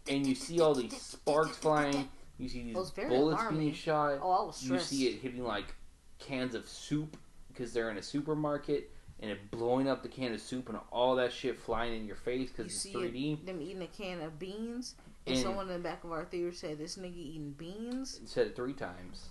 and 0.09 0.27
you 0.27 0.35
see 0.35 0.61
all 0.61 0.75
these 0.75 0.97
sparks 1.01 1.57
flying. 1.57 2.09
You 2.41 2.49
see 2.49 2.63
these 2.63 2.75
Well, 2.75 2.91
bullets 3.09 3.41
alarming. 3.41 3.61
being 3.61 3.75
shot. 3.75 4.19
Oh, 4.23 4.31
I 4.31 4.43
was 4.47 4.67
You 4.67 4.79
see 4.79 5.09
it 5.09 5.21
hitting 5.21 5.45
like 5.45 5.75
cans 6.19 6.55
of 6.55 6.67
soup 6.69 7.17
because 7.49 7.73
they're 7.73 7.91
in 7.91 7.99
a 7.99 8.03
supermarket, 8.03 8.91
and 9.21 9.31
it 9.31 9.51
blowing 9.51 9.89
up 9.89 10.03
the 10.03 10.09
can 10.09 10.33
of 10.33 10.41
soup 10.41 10.69
and 10.71 10.79
all 10.91 11.17
that 11.17 11.33
shit 11.33 11.59
flying 11.59 11.95
in 11.95 12.07
your 12.07 12.17
face 12.17 12.49
because 12.51 12.65
You 12.67 12.67
it's 12.67 12.81
see 12.81 12.93
3D. 12.95 13.33
it, 13.43 13.47
them 13.47 13.61
eating 13.61 13.83
a 13.83 13.87
can 13.87 14.23
of 14.23 14.39
beans, 14.39 14.95
and, 15.27 15.35
And- 15.35 15.43
someone 15.45 15.67
in 15.69 15.75
the 15.75 15.79
back 15.89 16.03
of 16.05 16.13
our 16.13 16.25
theater 16.25 16.53
said, 16.53 16.79
"This 16.79 16.97
nigga 16.97 17.17
eating 17.17 17.53
beans." 17.53 18.21
Said 18.25 18.47
it 18.49 18.57
three 18.57 18.73
times. 18.73 19.29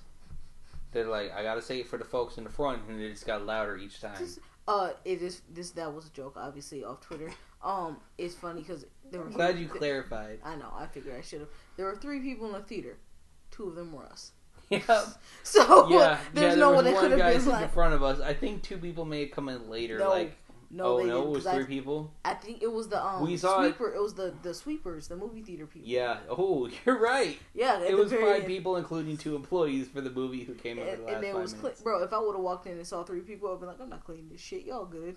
They're 0.91 1.07
like, 1.07 1.31
I 1.33 1.43
gotta 1.43 1.61
say 1.61 1.79
it 1.79 1.87
for 1.87 1.97
the 1.97 2.05
folks 2.05 2.37
in 2.37 2.43
the 2.43 2.49
front, 2.49 2.81
and 2.87 2.99
it 2.99 3.11
just 3.11 3.25
got 3.25 3.45
louder 3.45 3.77
each 3.77 3.99
time. 4.01 4.17
Just- 4.17 4.39
Uh, 4.67 4.91
it 5.03 5.21
is 5.23 5.41
this. 5.49 5.71
That 5.71 5.91
was 5.95 6.05
a 6.05 6.09
joke, 6.11 6.33
obviously, 6.37 6.83
off 6.83 7.01
Twitter. 7.01 7.31
Um, 7.63 7.97
it's 8.17 8.35
funny 8.35 8.61
because. 8.61 8.85
I'm 9.11 9.31
glad 9.31 9.57
you 9.57 9.65
th- 9.65 9.77
clarified. 9.79 10.39
I 10.43 10.55
know. 10.55 10.71
I 10.75 10.85
figured 10.87 11.17
I 11.17 11.21
should 11.21 11.41
have. 11.41 11.49
There 11.79 11.87
were 11.87 11.95
three 11.95 12.19
people 12.19 12.45
in 12.47 12.51
the 12.51 12.59
theater. 12.59 12.97
Two 13.51 13.69
of 13.69 13.75
them 13.75 13.93
were 13.93 14.03
us. 14.05 14.33
yeah, 14.69 14.81
So 15.43 15.89
yeah. 15.89 16.19
there's 16.33 16.55
yeah, 16.55 16.59
no 16.59 16.67
there 16.73 16.75
one 16.75 16.75
was 16.75 16.83
that 16.83 16.93
could 16.99 17.01
one 17.03 17.11
have 17.11 17.19
guy 17.19 17.31
been 17.31 17.41
sitting 17.41 17.61
in 17.61 17.69
front 17.69 17.93
of 17.93 18.03
us. 18.03 18.19
I 18.19 18.33
think 18.33 18.63
two 18.63 18.77
people 18.77 19.05
may 19.05 19.21
have 19.21 19.31
come 19.31 19.47
in 19.47 19.69
later. 19.69 19.97
No. 19.97 20.09
Like 20.09 20.35
No, 20.69 20.99
oh 20.99 21.03
no, 21.05 21.21
it 21.23 21.29
was 21.29 21.43
three 21.45 21.63
I, 21.63 21.67
people. 21.67 22.13
I 22.25 22.33
think 22.33 22.61
it 22.61 22.69
was 22.69 22.89
the 22.89 23.01
um 23.01 23.23
We 23.23 23.37
saw 23.37 23.61
it- 23.61 23.69
sweeper. 23.75 23.93
It. 23.93 24.01
was 24.01 24.13
the 24.13 24.33
the 24.43 24.53
sweepers, 24.53 25.07
the 25.07 25.15
movie 25.15 25.41
theater 25.41 25.65
people. 25.67 25.87
Yeah. 25.87 26.17
Oh, 26.29 26.69
you're 26.85 26.99
right. 26.99 27.39
yeah. 27.53 27.81
It 27.81 27.95
was 27.97 28.11
five 28.11 28.21
end. 28.41 28.45
people, 28.47 28.75
including 28.75 29.15
two 29.15 29.37
employees 29.37 29.87
for 29.87 30.01
the 30.01 30.09
movie 30.11 30.43
who 30.43 30.55
came 30.55 30.79
in 30.79 30.85
And, 30.85 30.97
for 30.97 31.01
the 31.03 31.05
last 31.07 31.15
and 31.15 31.23
it 31.23 31.31
five 31.31 31.41
was 31.41 31.55
minutes. 31.55 31.81
bro. 31.81 32.03
If 32.03 32.11
I 32.11 32.19
would 32.19 32.33
have 32.35 32.43
walked 32.43 32.67
in 32.67 32.73
and 32.73 32.85
saw 32.85 33.05
three 33.05 33.21
people, 33.21 33.53
I'd 33.53 33.61
be 33.61 33.67
like, 33.67 33.79
I'm 33.79 33.89
not 33.89 34.03
cleaning 34.03 34.27
this 34.29 34.41
shit. 34.41 34.65
Y'all 34.65 34.83
good? 34.85 35.15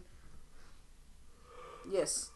Yes, 1.90 2.30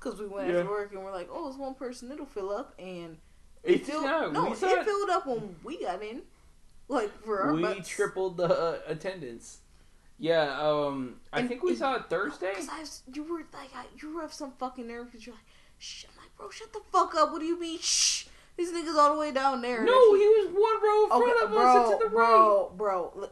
because 0.00 0.18
we 0.18 0.26
went 0.26 0.48
Yeah. 0.50 0.56
after 0.58 0.70
work 0.70 0.92
and 0.92 1.04
we're 1.04 1.12
like, 1.12 1.28
oh, 1.32 1.46
it's 1.48 1.56
one 1.56 1.74
person. 1.74 2.10
It'll 2.10 2.26
fill 2.26 2.50
up, 2.50 2.74
and 2.80 3.18
It 3.64 3.84
filled. 3.86 4.04
not. 4.04 4.32
No, 4.32 4.52
it 4.52 4.58
filled 4.58 5.10
up 5.10 5.26
when 5.26 5.56
we 5.64 5.82
got 5.82 6.02
in. 6.02 6.22
Like 6.88 7.10
for 7.24 7.40
our 7.42 7.52
We 7.54 7.62
butts. 7.62 7.88
tripled 7.88 8.38
the 8.38 8.44
uh, 8.48 8.78
attendance. 8.86 9.58
Yeah. 10.18 10.58
Um. 10.60 11.16
I 11.32 11.40
And- 11.40 11.48
think 11.48 11.62
we 11.62 11.70
and- 11.70 11.78
saw 11.78 11.94
it 11.96 12.04
Thursday. 12.08 12.50
Because 12.50 12.68
I, 12.68 12.80
was- 12.80 13.02
you 13.12 13.22
were 13.24 13.38
like, 13.52 13.70
I, 13.76 13.84
you 14.00 14.14
were 14.14 14.22
have 14.22 14.32
some 14.32 14.52
fucking 14.52 14.86
nerve 14.86 15.06
because 15.06 15.26
you're 15.26 15.34
like, 15.34 15.44
shh. 15.78 16.04
I'm 16.08 16.16
like, 16.22 16.34
bro, 16.36 16.50
shut 16.50 16.72
the 16.72 16.80
fuck 16.90 17.14
up. 17.14 17.30
What 17.32 17.40
do 17.40 17.46
you 17.46 17.60
mean, 17.60 17.78
shh? 17.80 18.24
These 18.56 18.72
nigga's 18.72 18.96
all 18.96 19.12
the 19.14 19.20
way 19.20 19.30
down 19.32 19.60
there. 19.60 19.84
No, 19.84 20.14
he 20.14 20.26
was 20.26 20.46
one 20.48 20.82
row 20.82 21.02
in 21.04 21.08
front 21.10 21.36
okay, 21.36 21.44
of 21.44 21.50
bro, 21.52 21.60
us 21.84 21.90
and 21.92 22.00
to 22.00 22.08
the 22.08 22.16
right. 22.16 22.26
bro, 22.26 22.72
bro. 22.76 23.28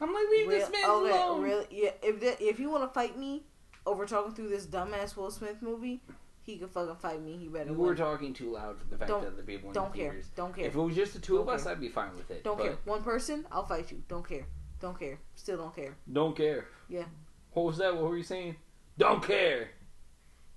I'm 0.00 0.12
like, 0.12 0.24
leave 0.30 0.48
real, 0.48 0.58
this 0.60 0.70
man 0.70 0.84
okay, 0.90 1.10
alone. 1.10 1.42
really, 1.42 1.66
yeah. 1.70 1.90
If 2.02 2.20
that, 2.20 2.42
if 2.42 2.60
you 2.60 2.68
want 2.70 2.82
to 2.82 2.88
fight 2.88 3.16
me 3.18 3.44
over 3.86 4.04
talking 4.04 4.34
through 4.34 4.50
this 4.50 4.66
dumbass 4.66 5.16
Will 5.16 5.30
Smith 5.30 5.62
movie, 5.62 6.02
he 6.46 6.56
can 6.56 6.68
fucking 6.68 6.96
fight 6.96 7.20
me. 7.22 7.36
He 7.36 7.48
better. 7.48 7.70
You 7.70 7.76
win. 7.76 7.88
were 7.88 7.94
talking 7.94 8.32
too 8.32 8.52
loud 8.52 8.78
for 8.78 8.84
the 8.86 8.96
fact 8.96 9.08
Don't- 9.10 9.24
that 9.24 9.36
the 9.36 9.42
people 9.42 9.72
Don't 9.72 9.92
the 9.92 9.98
care. 9.98 10.10
theaters. 10.12 10.30
Don't 10.34 10.54
care. 10.54 10.64
If 10.66 10.74
it 10.74 10.80
was 10.80 10.94
just 10.94 11.12
the 11.12 11.18
2 11.18 11.38
of 11.38 11.46
Don't 11.46 11.54
us, 11.56 11.64
care. 11.64 11.72
I'd 11.72 11.80
be 11.80 11.88
fine 11.88 12.16
with 12.16 12.30
it. 12.30 12.44
Don't 12.44 12.56
but 12.56 12.64
care. 12.64 12.78
One 12.84 13.02
person, 13.02 13.46
I'll 13.50 13.66
fight 13.66 13.90
you. 13.90 14.02
Don't 14.08 14.26
care. 14.26 14.46
Don't 14.80 14.98
care. 14.98 15.18
Still 15.34 15.56
don't 15.58 15.74
care. 15.74 15.96
Don't 16.10 16.36
care. 16.36 16.68
Yeah. 16.88 17.04
What 17.52 17.66
was 17.66 17.78
that? 17.78 17.94
What 17.96 18.04
were 18.08 18.16
you 18.16 18.22
saying? 18.22 18.56
Don't 18.96 19.22
care. 19.22 19.70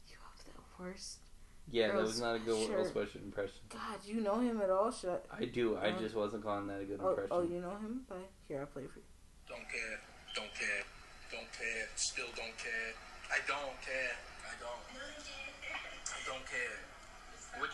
You 0.08 0.16
have 0.24 0.46
the 0.46 0.84
worst. 0.84 1.18
Yeah, 1.72 1.88
that 1.90 2.02
was 2.02 2.20
not 2.20 2.36
a 2.36 2.40
good 2.40 2.66
Sure. 2.68 2.78
Earl 2.78 2.86
Sweatshirt 2.86 3.24
impression. 3.24 3.62
God, 3.70 4.00
you 4.04 4.22
know 4.22 4.40
him 4.40 4.60
at 4.62 4.70
all? 4.70 4.92
Should 4.92 5.22
I? 5.32 5.44
I 5.44 5.46
do. 5.46 5.78
I 5.78 5.92
just 5.92 6.16
wasn't 6.16 6.44
calling 6.44 6.68
that 6.68 6.82
a 6.82 6.86
good 6.86 7.00
Oh, 7.00 7.06
oh 7.06 7.10
impression. 7.10 7.30
oh, 7.32 7.42
you 7.44 7.62
know 7.62 7.78
him? 7.78 8.02
But 8.10 8.30
here, 8.48 8.62
I'll 8.62 8.66
play 8.68 8.84
for 8.88 9.00
you. 9.00 9.06
Don't 9.48 9.68
care. 9.70 10.00
Don't 10.36 10.54
care. 10.54 10.84
Don't 11.32 11.52
care. 11.54 11.88
Still 11.96 12.26
don't 12.36 12.58
care. 12.58 12.94
I 13.32 13.38
don't 13.48 13.80
care. 13.86 14.18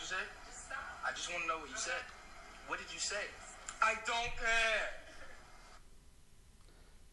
You 0.05 0.15
say? 0.17 0.23
I 1.07 1.11
just 1.15 1.31
want 1.31 1.43
to 1.43 1.47
know 1.47 1.57
what 1.57 1.69
you 1.69 1.77
said. 1.77 1.93
What 2.67 2.79
did 2.79 2.93
you 2.93 2.99
say? 2.99 3.15
I 3.81 3.93
don't 4.05 4.35
care. 4.37 4.89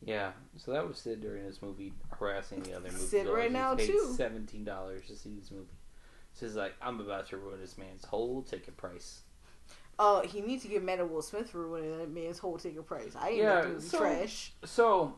Yeah, 0.05 0.32
so 0.57 0.72
that 0.72 0.86
was 0.86 0.99
Sid 0.99 1.20
during 1.20 1.47
this 1.47 1.62
movie 1.62 1.93
harassing 2.11 2.61
the 2.62 2.72
other 2.74 2.90
movie. 2.90 3.05
Sid 3.05 3.28
right 3.28 3.53
now, 3.53 3.74
paid 3.76 3.86
too. 3.86 4.14
Seventeen 4.16 4.64
dollars 4.64 5.07
to 5.09 5.16
see 5.16 5.30
this 5.38 5.51
movie. 5.51 5.66
Sid's 6.34 6.57
like, 6.57 6.74
I'm 6.82 6.99
about 7.01 7.28
to 7.28 7.36
ruin 7.36 7.61
this 7.61 7.78
man's 7.78 8.05
whole 8.05 8.43
ticket 8.43 8.76
price. 8.76 9.20
Uh, 9.99 10.22
he 10.22 10.40
needs 10.40 10.62
to 10.62 10.68
get 10.68 10.82
mad 10.82 10.99
at 10.99 11.09
Will 11.11 11.22
Smith 11.22 11.51
for 11.51 11.66
ruining 11.66 11.99
that 11.99 12.11
man's 12.11 12.38
whole 12.38 12.57
ticket 12.59 12.86
price. 12.86 13.14
I 13.18 13.28
ain't 13.28 13.36
Yeah, 13.38 13.57
yeah, 13.59 13.62
doing 13.62 13.80
so- 13.80 13.99
trash. 13.99 14.53
So 14.64 15.14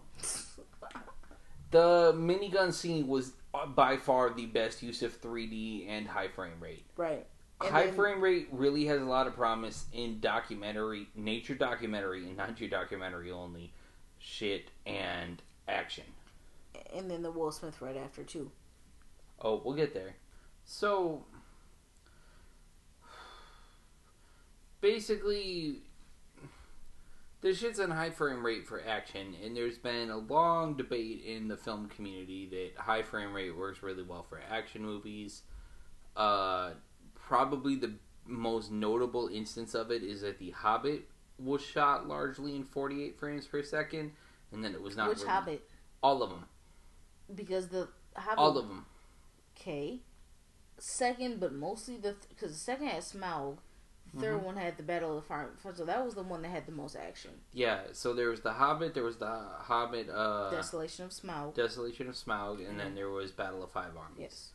the 1.71 2.13
minigun 2.15 2.73
scene 2.73 3.07
was 3.07 3.33
uh, 3.55 3.67
by 3.67 3.97
far 3.97 4.31
the 4.35 4.47
best 4.47 4.83
use 4.83 5.03
of 5.03 5.19
3D 5.21 5.89
and 5.89 6.07
high 6.09 6.29
frame 6.29 6.61
rate. 6.61 6.85
Right. 6.97 7.27
And 7.61 7.71
high 7.71 7.87
then- 7.87 7.95
frame 7.95 8.21
rate 8.21 8.49
really 8.51 8.87
has 8.87 9.01
a 9.01 9.05
lot 9.05 9.27
of 9.27 9.35
promise 9.35 9.87
in 9.93 10.21
documentary, 10.21 11.09
nature 11.15 11.55
documentary, 11.55 12.25
and 12.27 12.37
not 12.37 12.61
your 12.61 12.69
documentary 12.69 13.31
only 13.31 13.73
shit 14.19 14.71
and 14.87 15.43
action. 15.69 16.05
And 16.95 17.11
then 17.11 17.23
the 17.23 17.31
Will 17.31 17.53
Smith 17.53 17.81
right 17.81 17.97
after 17.97 18.23
too. 18.25 18.51
Oh, 19.41 19.61
we'll 19.65 19.75
get 19.75 19.95
there. 19.95 20.17
So 20.65 21.25
basically 24.81 25.83
this 27.41 27.59
shit's 27.59 27.81
on 27.81 27.91
high 27.91 28.11
frame 28.11 28.45
rate 28.45 28.67
for 28.67 28.83
action 28.87 29.35
and 29.43 29.57
there's 29.57 29.79
been 29.79 30.11
a 30.11 30.17
long 30.17 30.77
debate 30.77 31.23
in 31.27 31.49
the 31.49 31.57
film 31.57 31.89
community 31.89 32.47
that 32.51 32.83
high 32.83 33.03
frame 33.03 33.33
rate 33.33 33.57
works 33.57 33.83
really 33.83 34.03
well 34.03 34.23
for 34.23 34.41
action 34.51 34.83
movies. 34.83 35.43
Uh 36.17 36.71
probably 37.27 37.77
the 37.77 37.93
most 38.27 38.71
notable 38.71 39.29
instance 39.29 39.75
of 39.75 39.91
it 39.91 40.03
is 40.03 40.21
that 40.23 40.39
The 40.39 40.51
Hobbit 40.51 41.09
was 41.39 41.63
shot 41.63 42.07
largely 42.09 42.55
in 42.57 42.65
48 42.65 43.19
frames 43.19 43.47
per 43.47 43.63
second 43.63 44.13
and 44.53 44.63
then 44.65 44.73
it 44.73 44.81
was 44.81 44.97
not 44.97 45.09
Which 45.09 45.19
really- 45.19 45.31
Hobbit? 45.31 45.71
all 46.03 46.23
of 46.23 46.31
them 46.31 46.47
Because 47.35 47.69
the 47.69 47.89
Hobbit. 48.17 48.39
all 48.39 48.57
of 48.59 48.69
them 48.69 48.87
Okay. 49.57 50.01
Second, 50.79 51.39
but 51.39 51.53
mostly 51.53 51.97
the 51.97 52.17
because 52.29 52.53
the 52.53 52.59
second 52.59 52.89
had 52.89 53.03
Smaug. 53.03 53.59
3rd 54.17 54.37
Mm-hmm. 54.37 54.45
one 54.45 54.57
had 54.57 54.77
the 54.77 54.83
Battle 54.83 55.17
of 55.17 55.23
the 55.25 55.29
Five. 55.29 55.49
So 55.77 55.85
that 55.85 56.05
was 56.05 56.15
the 56.15 56.23
one 56.23 56.43
that 56.43 56.49
had 56.49 56.67
the 56.67 56.73
most 56.73 56.95
action. 56.97 57.31
Yeah, 57.53 57.83
so 57.93 58.13
there 58.15 58.29
was 58.29 58.41
the 58.43 58.53
Hobbit, 58.53 58.95
there 58.95 59.03
was 59.05 59.17
the 59.17 59.27
Hobbit, 59.59 60.09
uh, 60.11 60.51
Desolation 60.51 61.05
of 61.07 61.11
Smaug. 61.13 61.55
Desolation 61.55 62.09
of 62.09 62.15
Smaug, 62.15 62.69
and 62.69 62.79
then 62.79 62.95
there 62.95 63.09
was 63.11 63.33
Battle 63.33 63.63
of 63.65 63.71
Five 63.73 63.97
Armies. 63.97 64.19
yes. 64.21 64.51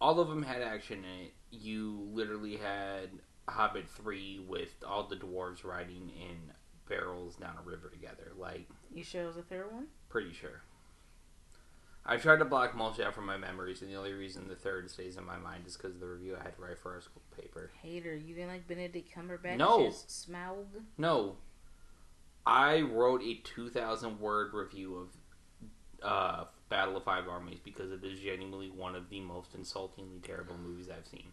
All 0.00 0.20
of 0.20 0.28
them 0.28 0.42
had 0.42 0.62
action 0.62 1.04
in 1.04 1.26
it. 1.26 1.32
You 1.50 2.08
literally 2.12 2.56
had 2.56 3.10
Hobbit 3.48 3.88
3 3.88 4.44
with 4.46 4.74
all 4.86 5.04
the 5.04 5.16
dwarves 5.16 5.64
riding 5.64 6.10
in 6.10 6.52
barrels 6.88 7.36
down 7.36 7.56
a 7.58 7.68
river 7.68 7.88
together. 7.88 8.32
Like, 8.38 8.68
You 8.92 9.02
sure 9.04 9.22
it 9.22 9.26
was 9.26 9.36
the 9.36 9.42
third 9.42 9.72
one? 9.72 9.86
pretty 10.08 10.32
sure. 10.32 10.62
I 12.06 12.16
tried 12.16 12.38
to 12.38 12.46
block 12.46 12.74
most 12.74 12.98
out 13.00 13.14
from 13.14 13.26
my 13.26 13.36
memories, 13.36 13.82
and 13.82 13.90
the 13.90 13.96
only 13.96 14.14
reason 14.14 14.48
the 14.48 14.54
third 14.54 14.90
stays 14.90 15.18
in 15.18 15.26
my 15.26 15.36
mind 15.36 15.64
is 15.66 15.76
because 15.76 15.94
of 15.94 16.00
the 16.00 16.06
review 16.06 16.36
I 16.40 16.42
had 16.42 16.56
to 16.56 16.62
write 16.62 16.78
for 16.78 16.94
our 16.94 17.02
school 17.02 17.20
paper. 17.36 17.70
Hater, 17.82 18.16
you 18.16 18.34
didn't 18.34 18.48
like 18.48 18.66
Benedict 18.66 19.14
Cumberbatch 19.14 19.58
No. 19.58 19.88
Smaug? 19.90 20.64
No. 20.96 21.36
I 22.46 22.80
wrote 22.80 23.22
a 23.22 23.34
2,000 23.44 24.20
word 24.20 24.54
review 24.54 24.96
of 24.96 25.08
uh, 26.02 26.44
Battle 26.70 26.96
of 26.96 27.04
Five 27.04 27.28
Armies 27.28 27.58
because 27.62 27.92
it 27.92 28.02
is 28.02 28.18
genuinely 28.20 28.70
one 28.70 28.94
of 28.94 29.10
the 29.10 29.20
most 29.20 29.54
insultingly 29.54 30.20
terrible 30.22 30.56
movies 30.56 30.88
I've 30.88 31.06
seen. 31.06 31.28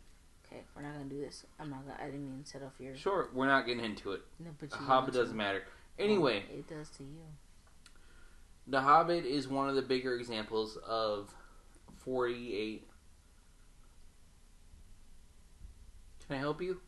Okay, 0.55 0.63
we're 0.75 0.83
not 0.83 0.93
gonna 0.93 1.09
do 1.09 1.19
this. 1.19 1.45
I'm 1.59 1.69
not 1.69 1.85
gonna. 1.85 1.97
I 2.01 2.05
didn't 2.05 2.29
mean 2.29 2.43
to 2.43 2.49
set 2.49 2.63
off 2.63 2.73
your. 2.79 2.95
Sure, 2.95 3.29
we're 3.33 3.47
not 3.47 3.65
getting 3.65 3.83
into 3.83 4.13
it. 4.13 4.21
No, 4.39 4.51
but 4.57 4.71
you 4.71 4.77
Hobbit 4.77 5.13
doesn't 5.13 5.35
matter. 5.35 5.63
Anyway, 5.99 6.43
Oh, 6.49 6.59
it 6.59 6.69
does 6.69 6.89
to 6.91 7.03
you. 7.03 7.19
The 8.67 8.81
Hobbit 8.81 9.25
is 9.25 9.47
one 9.47 9.69
of 9.69 9.75
the 9.75 9.81
bigger 9.81 10.15
examples 10.15 10.77
of 10.87 11.33
48. 11.97 12.87
Can 16.25 16.35
I 16.35 16.39
help 16.39 16.61
you? 16.61 16.81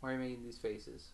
Why 0.00 0.10
are 0.10 0.12
you 0.14 0.18
making 0.18 0.44
these 0.44 0.58
faces? 0.58 1.10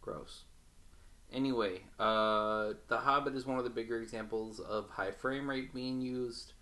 Gross. 0.00 0.44
Anyway, 1.32 1.82
uh, 1.98 2.72
The 2.88 2.98
Hobbit 2.98 3.34
is 3.34 3.46
one 3.46 3.58
of 3.58 3.64
the 3.64 3.70
bigger 3.70 4.00
examples 4.00 4.58
of 4.58 4.88
high 4.90 5.12
frame 5.12 5.48
rate 5.48 5.74
being 5.74 6.00
used. 6.00 6.54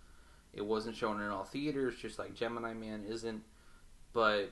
It 0.53 0.65
wasn't 0.65 0.95
shown 0.95 1.21
in 1.21 1.29
all 1.29 1.43
theaters, 1.43 1.95
just 1.95 2.19
like 2.19 2.33
Gemini 2.33 2.73
Man 2.73 3.05
isn't. 3.07 3.43
But 4.13 4.51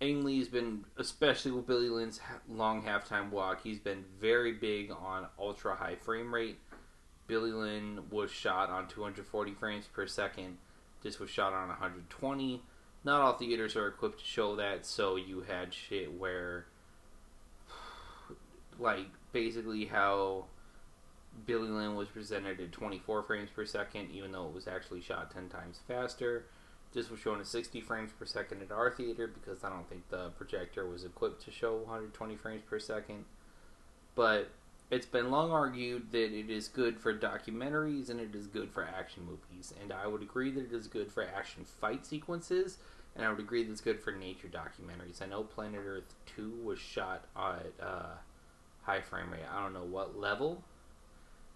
Ang 0.00 0.24
Lee 0.24 0.38
has 0.38 0.48
been, 0.48 0.84
especially 0.96 1.52
with 1.52 1.66
Billy 1.66 1.88
Lynn's 1.88 2.20
long 2.48 2.82
halftime 2.82 3.30
walk, 3.30 3.62
he's 3.62 3.78
been 3.78 4.04
very 4.20 4.52
big 4.52 4.90
on 4.90 5.26
ultra 5.38 5.76
high 5.76 5.94
frame 5.94 6.34
rate. 6.34 6.58
Billy 7.26 7.52
Lynn 7.52 8.00
was 8.10 8.30
shot 8.30 8.68
on 8.68 8.88
240 8.88 9.54
frames 9.54 9.86
per 9.86 10.06
second. 10.06 10.58
This 11.02 11.18
was 11.18 11.30
shot 11.30 11.52
on 11.52 11.68
120. 11.68 12.62
Not 13.04 13.20
all 13.20 13.34
theaters 13.34 13.76
are 13.76 13.88
equipped 13.88 14.18
to 14.18 14.24
show 14.24 14.56
that, 14.56 14.84
so 14.84 15.16
you 15.16 15.42
had 15.42 15.72
shit 15.72 16.12
where, 16.18 16.66
like, 18.78 19.06
basically 19.32 19.86
how 19.86 20.46
Billy 21.46 21.68
Lynn 21.68 21.94
was 21.94 22.08
presented 22.08 22.60
at 22.60 22.72
24 22.72 23.22
frames 23.22 23.50
per 23.50 23.64
second, 23.66 24.10
even 24.12 24.32
though 24.32 24.46
it 24.46 24.54
was 24.54 24.66
actually 24.66 25.00
shot 25.00 25.30
10 25.30 25.48
times 25.48 25.80
faster. 25.86 26.46
This 26.92 27.10
was 27.10 27.18
shown 27.18 27.40
at 27.40 27.46
60 27.46 27.80
frames 27.80 28.12
per 28.16 28.24
second 28.24 28.62
at 28.62 28.70
our 28.70 28.90
theater 28.90 29.26
because 29.26 29.64
I 29.64 29.68
don't 29.68 29.88
think 29.88 30.08
the 30.08 30.30
projector 30.30 30.88
was 30.88 31.04
equipped 31.04 31.44
to 31.44 31.50
show 31.50 31.76
120 31.76 32.36
frames 32.36 32.62
per 32.68 32.78
second. 32.78 33.24
But 34.14 34.50
it's 34.90 35.06
been 35.06 35.30
long 35.30 35.50
argued 35.50 36.12
that 36.12 36.32
it 36.32 36.50
is 36.50 36.68
good 36.68 37.00
for 37.00 37.12
documentaries 37.12 38.10
and 38.10 38.20
it 38.20 38.34
is 38.34 38.46
good 38.46 38.70
for 38.70 38.84
action 38.84 39.24
movies. 39.24 39.74
And 39.82 39.92
I 39.92 40.06
would 40.06 40.22
agree 40.22 40.52
that 40.52 40.66
it 40.66 40.72
is 40.72 40.86
good 40.86 41.10
for 41.10 41.24
action 41.24 41.64
fight 41.64 42.06
sequences, 42.06 42.78
and 43.16 43.24
I 43.26 43.30
would 43.30 43.40
agree 43.40 43.64
that 43.64 43.72
it's 43.72 43.80
good 43.80 44.00
for 44.00 44.12
nature 44.12 44.48
documentaries. 44.48 45.20
I 45.20 45.26
know 45.26 45.42
Planet 45.42 45.80
Earth 45.84 46.14
2 46.36 46.60
was 46.62 46.78
shot 46.78 47.24
at 47.36 47.72
uh, 47.84 48.14
high 48.82 49.00
frame 49.00 49.32
rate. 49.32 49.42
I 49.52 49.62
don't 49.62 49.74
know 49.74 49.84
what 49.84 50.18
level, 50.18 50.62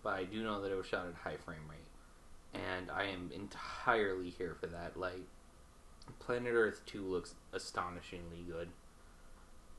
but 0.02 0.14
I 0.14 0.24
do 0.24 0.42
know 0.42 0.60
that 0.62 0.72
it 0.72 0.76
was 0.76 0.86
shot 0.86 1.06
at 1.06 1.14
high 1.14 1.36
frame 1.36 1.68
rate 1.68 1.78
and 2.54 2.90
I 2.90 3.04
am 3.04 3.30
entirely 3.34 4.30
here 4.30 4.56
for 4.58 4.66
that. 4.68 4.96
Like, 4.96 5.22
Planet 6.18 6.52
Earth 6.54 6.82
2 6.86 7.02
looks 7.02 7.34
astonishingly 7.52 8.44
good. 8.48 8.68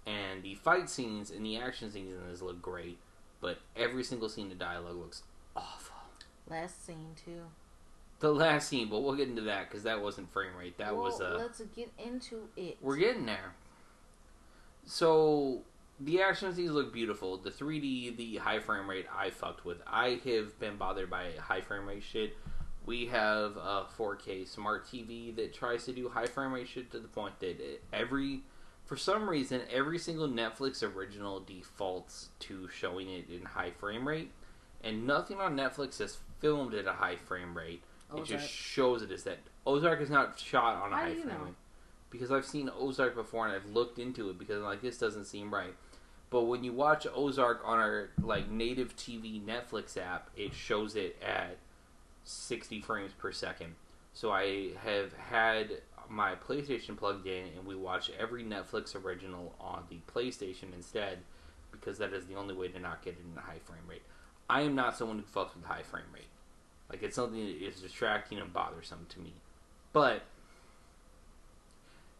And 0.05 0.43
the 0.43 0.55
fight 0.55 0.89
scenes 0.89 1.31
and 1.31 1.45
the 1.45 1.57
action 1.57 1.91
scenes 1.91 2.09
in 2.11 2.29
this 2.29 2.41
look 2.41 2.61
great. 2.61 2.97
but 3.41 3.59
every 3.75 4.03
single 4.03 4.27
scene 4.27 4.51
of 4.51 4.59
dialogue 4.59 4.97
looks 4.97 5.23
awful. 5.55 5.95
Last 6.49 6.85
scene 6.85 7.15
too. 7.23 7.43
The 8.19 8.33
last 8.33 8.67
scene, 8.67 8.89
but 8.89 8.99
we'll 9.01 9.15
get 9.15 9.29
into 9.29 9.43
that 9.43 9.69
because 9.69 9.83
that 9.83 10.01
wasn't 10.01 10.31
frame 10.33 10.55
rate. 10.57 10.77
That 10.77 10.93
well, 10.93 11.05
was 11.05 11.21
uh, 11.21 11.37
Let's 11.39 11.61
get 11.73 11.91
into 11.97 12.49
it. 12.57 12.77
we're 12.81 12.97
getting 12.97 13.25
there. 13.25 13.53
So 14.83 15.61
the 15.99 16.21
action 16.21 16.53
scenes 16.53 16.71
look 16.71 16.93
beautiful. 16.93 17.37
The 17.37 17.51
3D, 17.51 18.15
the 18.15 18.37
high 18.37 18.59
frame 18.59 18.89
rate, 18.89 19.05
I 19.15 19.29
fucked 19.29 19.65
with. 19.65 19.77
I 19.85 20.19
have 20.25 20.57
been 20.59 20.77
bothered 20.77 21.09
by 21.09 21.31
high 21.39 21.61
frame 21.61 21.87
rate 21.87 22.03
shit. 22.03 22.37
We 22.85 23.07
have 23.07 23.57
a 23.57 23.85
4K 23.97 24.47
smart 24.47 24.87
TV 24.87 25.35
that 25.35 25.53
tries 25.53 25.85
to 25.85 25.93
do 25.93 26.09
high 26.09 26.25
frame 26.25 26.53
rate 26.53 26.67
shit 26.67 26.91
to 26.91 26.99
the 26.99 27.07
point 27.07 27.39
that 27.41 27.57
every, 27.91 28.41
for 28.85 28.95
some 28.95 29.29
reason, 29.29 29.61
every 29.71 29.99
single 29.99 30.27
Netflix 30.27 30.81
original 30.81 31.41
defaults 31.41 32.29
to 32.39 32.69
showing 32.69 33.09
it 33.09 33.29
in 33.29 33.45
high 33.45 33.71
frame 33.71 34.07
rate, 34.07 34.31
and 34.83 35.05
nothing 35.05 35.39
on 35.39 35.55
Netflix 35.55 35.99
is 35.99 36.17
filmed 36.39 36.73
at 36.73 36.87
a 36.87 36.93
high 36.93 37.17
frame 37.17 37.55
rate. 37.55 37.83
It 38.15 38.25
just 38.25 38.49
shows 38.49 39.03
it 39.03 39.11
as 39.11 39.23
that. 39.23 39.37
Ozark 39.67 40.01
is 40.01 40.09
not 40.09 40.39
shot 40.39 40.81
on 40.81 40.93
a 40.93 40.95
How 40.95 41.01
high 41.01 41.13
frame 41.13 41.27
know? 41.27 41.45
rate 41.45 41.55
because 42.09 42.31
I've 42.31 42.45
seen 42.45 42.69
Ozark 42.75 43.15
before 43.15 43.45
and 43.45 43.55
I've 43.55 43.69
looked 43.69 43.99
into 43.99 44.29
it 44.29 44.39
because 44.39 44.57
I'm 44.57 44.63
like 44.63 44.81
this 44.81 44.97
doesn't 44.97 45.25
seem 45.25 45.53
right. 45.53 45.75
But 46.29 46.43
when 46.43 46.63
you 46.63 46.73
watch 46.73 47.07
Ozark 47.13 47.61
on 47.65 47.79
our 47.79 48.09
like 48.21 48.49
native 48.49 48.95
TV 48.95 49.43
Netflix 49.43 49.97
app, 49.97 50.29
it 50.37 50.53
shows 50.53 50.95
it 50.95 51.21
at 51.25 51.57
60 52.23 52.81
frames 52.81 53.11
per 53.17 53.31
second. 53.31 53.75
So 54.13 54.31
I 54.31 54.71
have 54.83 55.13
had 55.13 55.81
my 56.09 56.35
PlayStation 56.35 56.97
plugged 56.97 57.27
in 57.27 57.45
and 57.55 57.65
we 57.65 57.75
watch 57.75 58.11
every 58.19 58.43
Netflix 58.43 58.95
original 58.95 59.55
on 59.59 59.83
the 59.89 59.99
PlayStation 60.11 60.73
instead 60.73 61.19
because 61.71 61.97
that 61.99 62.13
is 62.13 62.25
the 62.25 62.35
only 62.35 62.55
way 62.55 62.67
to 62.67 62.79
not 62.79 63.03
get 63.03 63.13
it 63.13 63.25
in 63.31 63.37
a 63.37 63.41
high 63.41 63.59
frame 63.63 63.87
rate. 63.87 64.01
I 64.49 64.61
am 64.61 64.75
not 64.75 64.97
someone 64.97 65.17
who 65.19 65.23
fucks 65.23 65.55
with 65.55 65.65
high 65.65 65.83
frame 65.83 66.05
rate. 66.13 66.27
Like 66.89 67.03
it's 67.03 67.15
something 67.15 67.39
that 67.39 67.63
is 67.63 67.81
distracting 67.81 68.39
and 68.39 68.51
bothersome 68.51 69.05
to 69.09 69.19
me. 69.19 69.33
But 69.93 70.23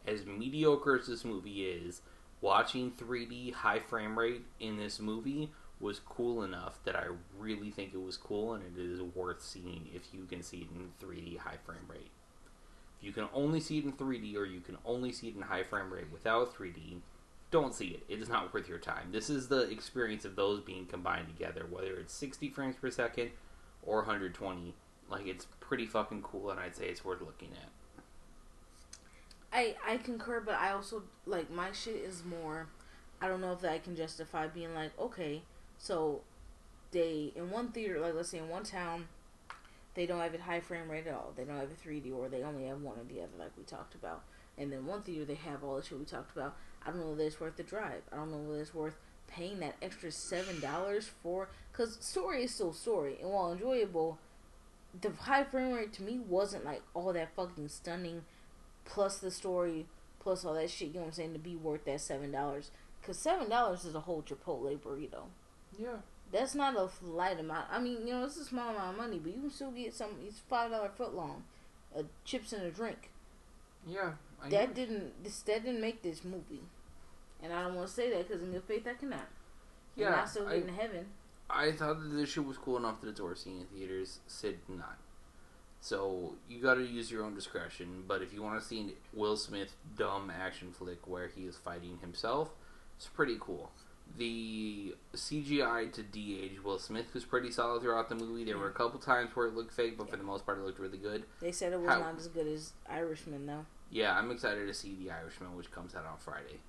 as 0.06 0.24
mediocre 0.26 0.98
as 0.98 1.06
this 1.06 1.24
movie 1.24 1.64
is, 1.66 2.02
watching 2.40 2.92
3D 2.92 3.54
high 3.54 3.78
frame 3.78 4.18
rate 4.18 4.42
in 4.58 4.76
this 4.76 5.00
movie 5.00 5.50
was 5.78 6.00
cool 6.00 6.42
enough 6.42 6.78
that 6.84 6.94
I 6.94 7.06
really 7.38 7.70
think 7.70 7.94
it 7.94 8.02
was 8.02 8.16
cool 8.16 8.54
and 8.54 8.62
it 8.64 8.80
is 8.80 9.00
worth 9.00 9.42
seeing 9.42 9.88
if 9.94 10.02
you 10.12 10.24
can 10.24 10.42
see 10.42 10.58
it 10.58 10.68
in 10.74 10.90
3D 11.02 11.38
high 11.38 11.56
frame 11.64 11.86
rate. 11.88 12.10
If 12.98 13.06
you 13.06 13.12
can 13.12 13.28
only 13.32 13.60
see 13.60 13.78
it 13.78 13.84
in 13.84 13.92
3D 13.92 14.36
or 14.36 14.44
you 14.44 14.60
can 14.60 14.76
only 14.84 15.10
see 15.12 15.28
it 15.28 15.36
in 15.36 15.42
high 15.42 15.62
frame 15.62 15.92
rate 15.92 16.12
without 16.12 16.54
3D, 16.54 17.00
don't 17.50 17.74
see 17.74 17.88
it. 17.88 18.04
It 18.08 18.20
is 18.20 18.28
not 18.28 18.52
worth 18.52 18.68
your 18.68 18.78
time. 18.78 19.10
This 19.10 19.30
is 19.30 19.48
the 19.48 19.70
experience 19.70 20.24
of 20.24 20.36
those 20.36 20.60
being 20.60 20.86
combined 20.86 21.28
together, 21.28 21.66
whether 21.68 21.94
it's 21.96 22.12
60 22.14 22.50
frames 22.50 22.76
per 22.76 22.90
second 22.90 23.30
or 23.82 23.96
120. 23.98 24.74
Like, 25.08 25.26
it's 25.26 25.46
pretty 25.58 25.86
fucking 25.86 26.22
cool, 26.22 26.50
and 26.50 26.60
I'd 26.60 26.76
say 26.76 26.86
it's 26.86 27.04
worth 27.04 27.20
looking 27.20 27.50
at. 27.60 27.70
I 29.52 29.74
I 29.86 29.96
concur, 29.96 30.40
but 30.40 30.54
I 30.54 30.72
also 30.72 31.02
like 31.26 31.50
my 31.50 31.72
shit 31.72 31.96
is 31.96 32.24
more. 32.24 32.68
I 33.20 33.28
don't 33.28 33.40
know 33.40 33.52
if 33.52 33.60
that 33.60 33.72
I 33.72 33.78
can 33.78 33.96
justify 33.96 34.46
being 34.46 34.74
like, 34.74 34.98
okay, 34.98 35.42
so 35.78 36.22
they 36.92 37.32
in 37.34 37.50
one 37.50 37.68
theater, 37.72 38.00
like 38.00 38.14
let's 38.14 38.30
say 38.30 38.38
in 38.38 38.48
one 38.48 38.62
town, 38.62 39.08
they 39.94 40.06
don't 40.06 40.20
have 40.20 40.34
it 40.34 40.40
high 40.40 40.60
frame 40.60 40.88
rate 40.88 41.06
at 41.06 41.14
all. 41.14 41.32
They 41.36 41.44
don't 41.44 41.58
have 41.58 41.70
a 41.70 41.88
3D, 41.88 42.14
or 42.14 42.28
they 42.28 42.42
only 42.42 42.66
have 42.66 42.80
one 42.80 42.98
or 42.98 43.04
the 43.04 43.20
other, 43.20 43.32
like 43.38 43.50
we 43.56 43.64
talked 43.64 43.94
about. 43.94 44.22
And 44.56 44.72
then 44.72 44.86
one 44.86 45.02
theater 45.02 45.24
they 45.24 45.34
have 45.34 45.64
all 45.64 45.76
the 45.76 45.82
shit 45.82 45.98
we 45.98 46.04
talked 46.04 46.36
about. 46.36 46.56
I 46.84 46.90
don't 46.90 47.00
know 47.00 47.10
whether 47.10 47.24
it's 47.24 47.40
worth 47.40 47.56
the 47.56 47.62
drive. 47.62 48.02
I 48.12 48.16
don't 48.16 48.30
know 48.30 48.38
whether 48.38 48.60
it's 48.60 48.74
worth 48.74 48.96
paying 49.26 49.60
that 49.60 49.76
extra 49.82 50.10
seven 50.12 50.60
dollars 50.60 51.10
for. 51.22 51.48
Cause 51.72 51.98
story 52.00 52.44
is 52.44 52.54
still 52.54 52.72
story, 52.72 53.18
and 53.20 53.30
while 53.30 53.52
enjoyable, 53.52 54.18
the 55.00 55.10
high 55.10 55.44
frame 55.44 55.72
rate 55.72 55.92
to 55.94 56.02
me 56.02 56.18
wasn't 56.18 56.64
like 56.64 56.82
all 56.94 57.12
that 57.12 57.34
fucking 57.34 57.68
stunning 57.68 58.22
plus 58.90 59.18
the 59.18 59.30
story, 59.30 59.86
plus 60.18 60.44
all 60.44 60.54
that 60.54 60.70
shit, 60.70 60.88
you 60.88 60.94
know 60.94 61.00
what 61.00 61.06
I'm 61.08 61.12
saying, 61.12 61.32
to 61.32 61.38
be 61.38 61.56
worth 61.56 61.84
that 61.86 62.00
seven 62.00 62.30
dollars. 62.32 62.70
Cause 63.02 63.18
seven 63.18 63.48
dollars 63.48 63.84
is 63.84 63.94
a 63.94 64.00
whole 64.00 64.22
Chipotle 64.22 64.78
burrito. 64.78 65.22
Yeah. 65.78 65.96
That's 66.32 66.54
not 66.54 66.76
a 66.76 66.88
light 67.04 67.40
amount. 67.40 67.66
I 67.72 67.80
mean, 67.80 68.06
you 68.06 68.12
know, 68.12 68.24
it's 68.24 68.36
a 68.36 68.44
small 68.44 68.70
amount 68.70 68.90
of 68.92 68.96
money, 68.98 69.18
but 69.18 69.32
you 69.34 69.40
can 69.40 69.50
still 69.50 69.70
get 69.70 69.94
some. 69.94 70.10
It's 70.26 70.38
five 70.38 70.70
dollar 70.70 70.90
foot 70.90 71.14
long, 71.14 71.44
uh, 71.96 72.02
chips 72.24 72.52
and 72.52 72.62
a 72.62 72.70
drink. 72.70 73.10
Yeah. 73.86 74.12
I 74.42 74.48
That 74.50 74.74
didn't. 74.74 75.24
This 75.24 75.40
that 75.42 75.64
didn't 75.64 75.80
make 75.80 76.02
this 76.02 76.22
movie, 76.24 76.62
and 77.42 77.52
I 77.52 77.62
don't 77.62 77.74
want 77.74 77.88
to 77.88 77.94
say 77.94 78.10
that 78.10 78.28
because 78.28 78.42
in 78.42 78.52
good 78.52 78.64
faith 78.64 78.86
I 78.86 78.94
cannot. 78.94 79.28
Yeah, 79.96 80.06
and 80.08 80.14
I 80.16 80.24
still 80.26 80.46
I- 80.46 80.58
get 80.60 80.68
in 80.68 80.74
heaven. 80.74 81.06
I 81.52 81.72
thought 81.72 82.00
that 82.00 82.08
this 82.10 82.28
shit 82.30 82.44
was 82.44 82.56
cool 82.58 82.76
enough 82.76 83.00
that 83.00 83.08
it's 83.08 83.20
worth 83.20 83.38
seeing 83.38 83.60
in 83.60 83.66
theaters. 83.66 84.20
Sid 84.28 84.58
not. 84.68 84.98
So 85.80 86.34
you 86.48 86.60
got 86.60 86.74
to 86.74 86.84
use 86.84 87.10
your 87.10 87.24
own 87.24 87.34
discretion. 87.34 88.04
But 88.06 88.22
if 88.22 88.32
you 88.34 88.42
want 88.42 88.60
to 88.60 88.66
see 88.66 88.80
an 88.80 88.92
Will 89.14 89.36
Smith 89.36 89.74
dumb 89.96 90.30
action 90.30 90.72
flick 90.72 91.06
where 91.06 91.28
he 91.28 91.42
is 91.42 91.56
fighting 91.56 91.98
himself, 92.00 92.50
it's 92.96 93.06
pretty 93.06 93.36
cool. 93.40 93.70
The 94.18 94.94
CGI 95.14 95.92
to 95.92 96.02
de-age 96.02 96.62
Will 96.64 96.78
Smith 96.78 97.14
was 97.14 97.24
pretty 97.24 97.50
solid 97.52 97.80
throughout 97.82 98.08
the 98.08 98.16
movie. 98.16 98.44
There 98.44 98.58
were 98.58 98.68
a 98.68 98.72
couple 98.72 98.98
times 98.98 99.30
where 99.34 99.46
it 99.46 99.54
looked 99.54 99.72
fake, 99.72 99.96
but 99.96 100.10
for 100.10 100.16
the 100.16 100.24
most 100.24 100.44
part, 100.44 100.58
it 100.58 100.64
looked 100.64 100.80
really 100.80 100.98
good. 100.98 101.24
They 101.40 101.52
said 101.52 101.72
it 101.72 101.80
was 101.80 101.88
How- 101.88 102.00
not 102.00 102.16
as 102.18 102.26
good 102.26 102.48
as 102.48 102.72
Irishman 102.88 103.46
though. 103.46 103.66
Yeah, 103.88 104.16
I'm 104.16 104.30
excited 104.30 104.66
to 104.66 104.74
see 104.74 104.96
The 104.96 105.10
Irishman, 105.12 105.56
which 105.56 105.70
comes 105.70 105.94
out 105.94 106.04
on 106.06 106.18
Friday. 106.18 106.60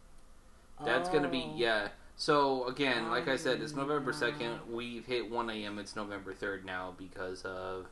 That's 0.84 1.10
gonna 1.10 1.28
be 1.30 1.44
Oh. 1.48 1.54
yeah. 1.58 1.90
So 2.16 2.66
again, 2.68 3.10
like 3.10 3.28
I 3.28 3.36
said, 3.36 3.62
it's 3.62 3.74
November 3.74 4.14
second. 4.14 4.60
We've 4.72 5.06
hit 5.06 5.30
one 5.30 5.50
a.m. 5.50 5.78
It's 5.80 5.96
November 5.96 6.34
third 6.34 6.64
now 6.66 6.94
because 6.98 7.44
of 7.44 7.88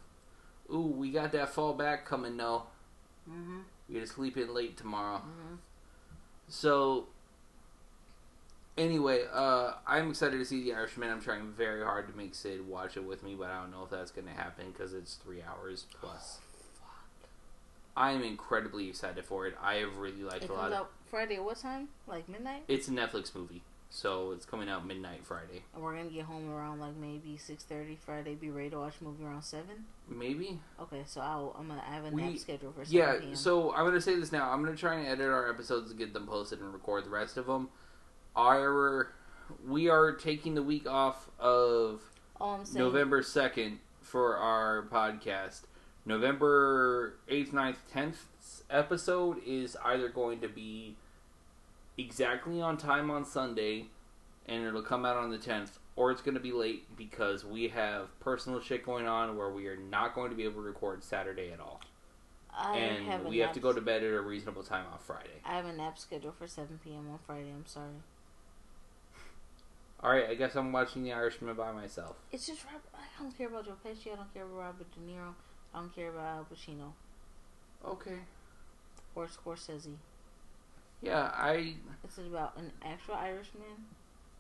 ooh, 0.73 0.81
we 0.95 1.11
got 1.11 1.31
that 1.33 1.49
fall 1.49 1.73
back 1.73 2.05
coming 2.05 2.35
now. 2.37 2.67
Mhm. 3.29 3.63
We 3.87 3.95
gotta 3.95 4.07
sleep 4.07 4.37
in 4.37 4.53
late 4.53 4.77
tomorrow. 4.77 5.17
Mhm. 5.19 5.57
So 6.47 7.07
anyway, 8.77 9.25
uh, 9.31 9.73
I'm 9.85 10.09
excited 10.09 10.37
to 10.37 10.45
see 10.45 10.63
The 10.63 10.73
Irishman. 10.73 11.09
I'm 11.09 11.21
trying 11.21 11.51
very 11.51 11.83
hard 11.83 12.07
to 12.07 12.15
make 12.17 12.33
Sid 12.35 12.67
watch 12.67 12.97
it 12.97 13.03
with 13.03 13.23
me, 13.23 13.35
but 13.35 13.49
I 13.49 13.61
don't 13.61 13.71
know 13.71 13.83
if 13.83 13.89
that's 13.89 14.11
gonna 14.11 14.31
happen 14.33 14.71
because 14.71 14.93
it's 14.93 15.15
three 15.15 15.41
hours 15.41 15.85
plus. 15.99 16.39
Fuck. 16.79 17.29
I 17.97 18.11
am 18.11 18.23
incredibly 18.23 18.87
excited 18.89 19.25
for 19.25 19.45
it. 19.47 19.57
I 19.61 19.75
have 19.75 19.97
really 19.97 20.23
liked 20.23 20.43
It 20.45 20.49
a 20.49 20.53
lot 20.53 20.61
comes 20.61 20.73
of. 20.73 20.79
out 20.81 20.91
Friday 21.09 21.39
what 21.39 21.57
time? 21.57 21.89
Like 22.07 22.29
midnight? 22.29 22.63
It's 22.67 22.87
a 22.87 22.91
Netflix 22.91 23.33
movie, 23.35 23.63
so 23.89 24.31
it's 24.31 24.45
coming 24.45 24.69
out 24.69 24.85
midnight 24.85 25.25
Friday. 25.25 25.63
And 25.73 25.83
we're 25.83 25.95
gonna 25.95 26.09
get 26.09 26.25
home 26.25 26.51
around 26.51 26.79
like 26.79 26.95
maybe 26.95 27.37
six 27.37 27.63
thirty 27.63 27.95
Friday. 27.95 28.35
Be 28.35 28.49
ready 28.49 28.69
to 28.71 28.79
watch 28.79 28.95
movie 29.01 29.23
around 29.23 29.43
seven. 29.43 29.85
Maybe. 30.07 30.59
Okay, 30.79 31.01
so 31.05 31.21
I'll 31.21 31.55
I'm 31.57 31.67
gonna 31.67 31.83
I 31.87 31.93
have 31.95 32.05
a 32.05 32.09
We- 32.09 32.23
nap 32.23 32.37
schedule 32.37 32.71
for 32.71 32.83
Yeah. 32.83 33.19
So 33.33 33.73
I'm 33.73 33.85
gonna 33.85 34.01
say 34.01 34.15
this 34.15 34.31
now. 34.31 34.51
I'm 34.51 34.63
gonna 34.63 34.77
try 34.77 34.95
and 34.95 35.07
edit 35.07 35.27
our 35.27 35.49
episodes 35.49 35.91
to 35.91 35.97
get 35.97 36.13
them 36.13 36.27
posted 36.27 36.59
and 36.59 36.71
record 36.71 37.05
the 37.05 37.09
rest 37.09 37.37
of 37.37 37.47
them. 37.47 37.69
Our 38.35 39.13
we 39.67 39.89
are 39.89 40.13
taking 40.13 40.53
the 40.53 40.63
week 40.63 40.87
off 40.87 41.29
of 41.39 42.01
oh, 42.39 42.63
saying, 42.63 42.83
November 42.83 43.23
second 43.23 43.79
for 44.01 44.37
our 44.37 44.83
podcast. 44.91 45.61
November 46.05 47.15
eighth, 47.27 47.51
9th, 47.51 47.75
tenth 47.91 48.27
episode 48.69 49.37
is 49.45 49.75
either 49.83 50.09
going 50.09 50.39
to 50.39 50.47
be 50.47 50.95
exactly 51.99 52.61
on 52.61 52.77
time 52.77 53.11
on 53.11 53.25
Sunday, 53.25 53.87
and 54.45 54.65
it'll 54.65 54.81
come 54.81 55.05
out 55.05 55.17
on 55.17 55.29
the 55.29 55.37
tenth, 55.37 55.79
or 55.95 56.11
it's 56.11 56.21
going 56.21 56.35
to 56.35 56.39
be 56.39 56.51
late 56.51 56.95
because 56.97 57.43
we 57.45 57.67
have 57.69 58.17
personal 58.19 58.59
shit 58.61 58.85
going 58.85 59.07
on 59.07 59.37
where 59.37 59.49
we 59.49 59.67
are 59.67 59.77
not 59.77 60.15
going 60.15 60.29
to 60.29 60.35
be 60.35 60.43
able 60.43 60.61
to 60.61 60.67
record 60.67 61.03
Saturday 61.03 61.51
at 61.51 61.59
all, 61.59 61.81
I 62.51 62.77
and 62.77 63.25
a 63.25 63.29
we 63.29 63.37
have 63.39 63.53
to 63.53 63.59
go 63.59 63.73
to 63.73 63.81
bed 63.81 64.03
at 64.03 64.13
a 64.13 64.21
reasonable 64.21 64.63
time 64.63 64.85
on 64.91 64.99
Friday. 64.99 65.41
I 65.45 65.55
have 65.55 65.65
a 65.65 65.73
nap 65.73 65.97
schedule 65.99 66.31
for 66.31 66.47
seven 66.47 66.79
p.m. 66.83 67.09
on 67.11 67.19
Friday. 67.25 67.51
I'm 67.51 67.65
sorry. 67.65 68.01
All 70.01 70.11
right, 70.11 70.29
I 70.29 70.35
guess 70.35 70.55
I'm 70.55 70.71
watching 70.71 71.03
The 71.03 71.11
Irishman 71.11 71.53
by 71.55 71.73
myself. 71.73 72.15
It's 72.31 72.47
just 72.47 72.63
Robert. 72.63 72.81
I 72.95 73.21
don't 73.21 73.37
care 73.37 73.47
about 73.47 73.65
Joe 73.65 73.73
Pesci. 73.85 74.13
I 74.13 74.15
don't 74.15 74.33
care 74.33 74.43
about 74.45 74.55
Robert 74.57 74.87
De 74.93 74.99
Niro. 75.01 75.33
I 75.73 75.79
don't 75.79 75.93
care 75.93 76.09
about 76.09 76.25
Al 76.37 76.45
Pacino 76.45 76.93
Okay. 77.85 78.19
or 79.13 79.27
Scorsese. 79.27 79.95
Yeah, 81.01 81.31
I. 81.33 81.75
It's 82.03 82.17
about 82.17 82.57
an 82.57 82.71
actual 82.83 83.15
Irishman. 83.15 83.63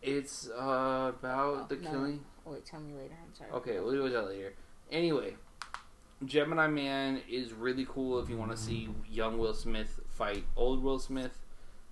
It's 0.01 0.49
uh, 0.49 1.11
about 1.19 1.69
the 1.69 1.75
Oh, 1.75 1.79
No. 1.81 1.89
killing. 1.91 2.25
Oh, 2.45 2.51
wait, 2.53 2.65
tell 2.65 2.79
me 2.79 2.93
later. 2.93 3.15
I'm 3.25 3.33
sorry. 3.33 3.51
Okay, 3.51 3.79
we'll 3.79 3.91
do 3.91 4.09
that 4.09 4.27
later. 4.27 4.53
Anyway, 4.91 5.35
Gemini 6.25 6.67
Man 6.67 7.21
is 7.29 7.53
really 7.53 7.85
cool 7.87 8.19
if 8.19 8.29
you 8.29 8.37
want 8.37 8.51
to 8.51 8.57
see 8.57 8.89
young 9.09 9.37
Will 9.37 9.53
Smith 9.53 9.99
fight 10.09 10.43
old 10.55 10.81
Will 10.83 10.99
Smith. 10.99 11.37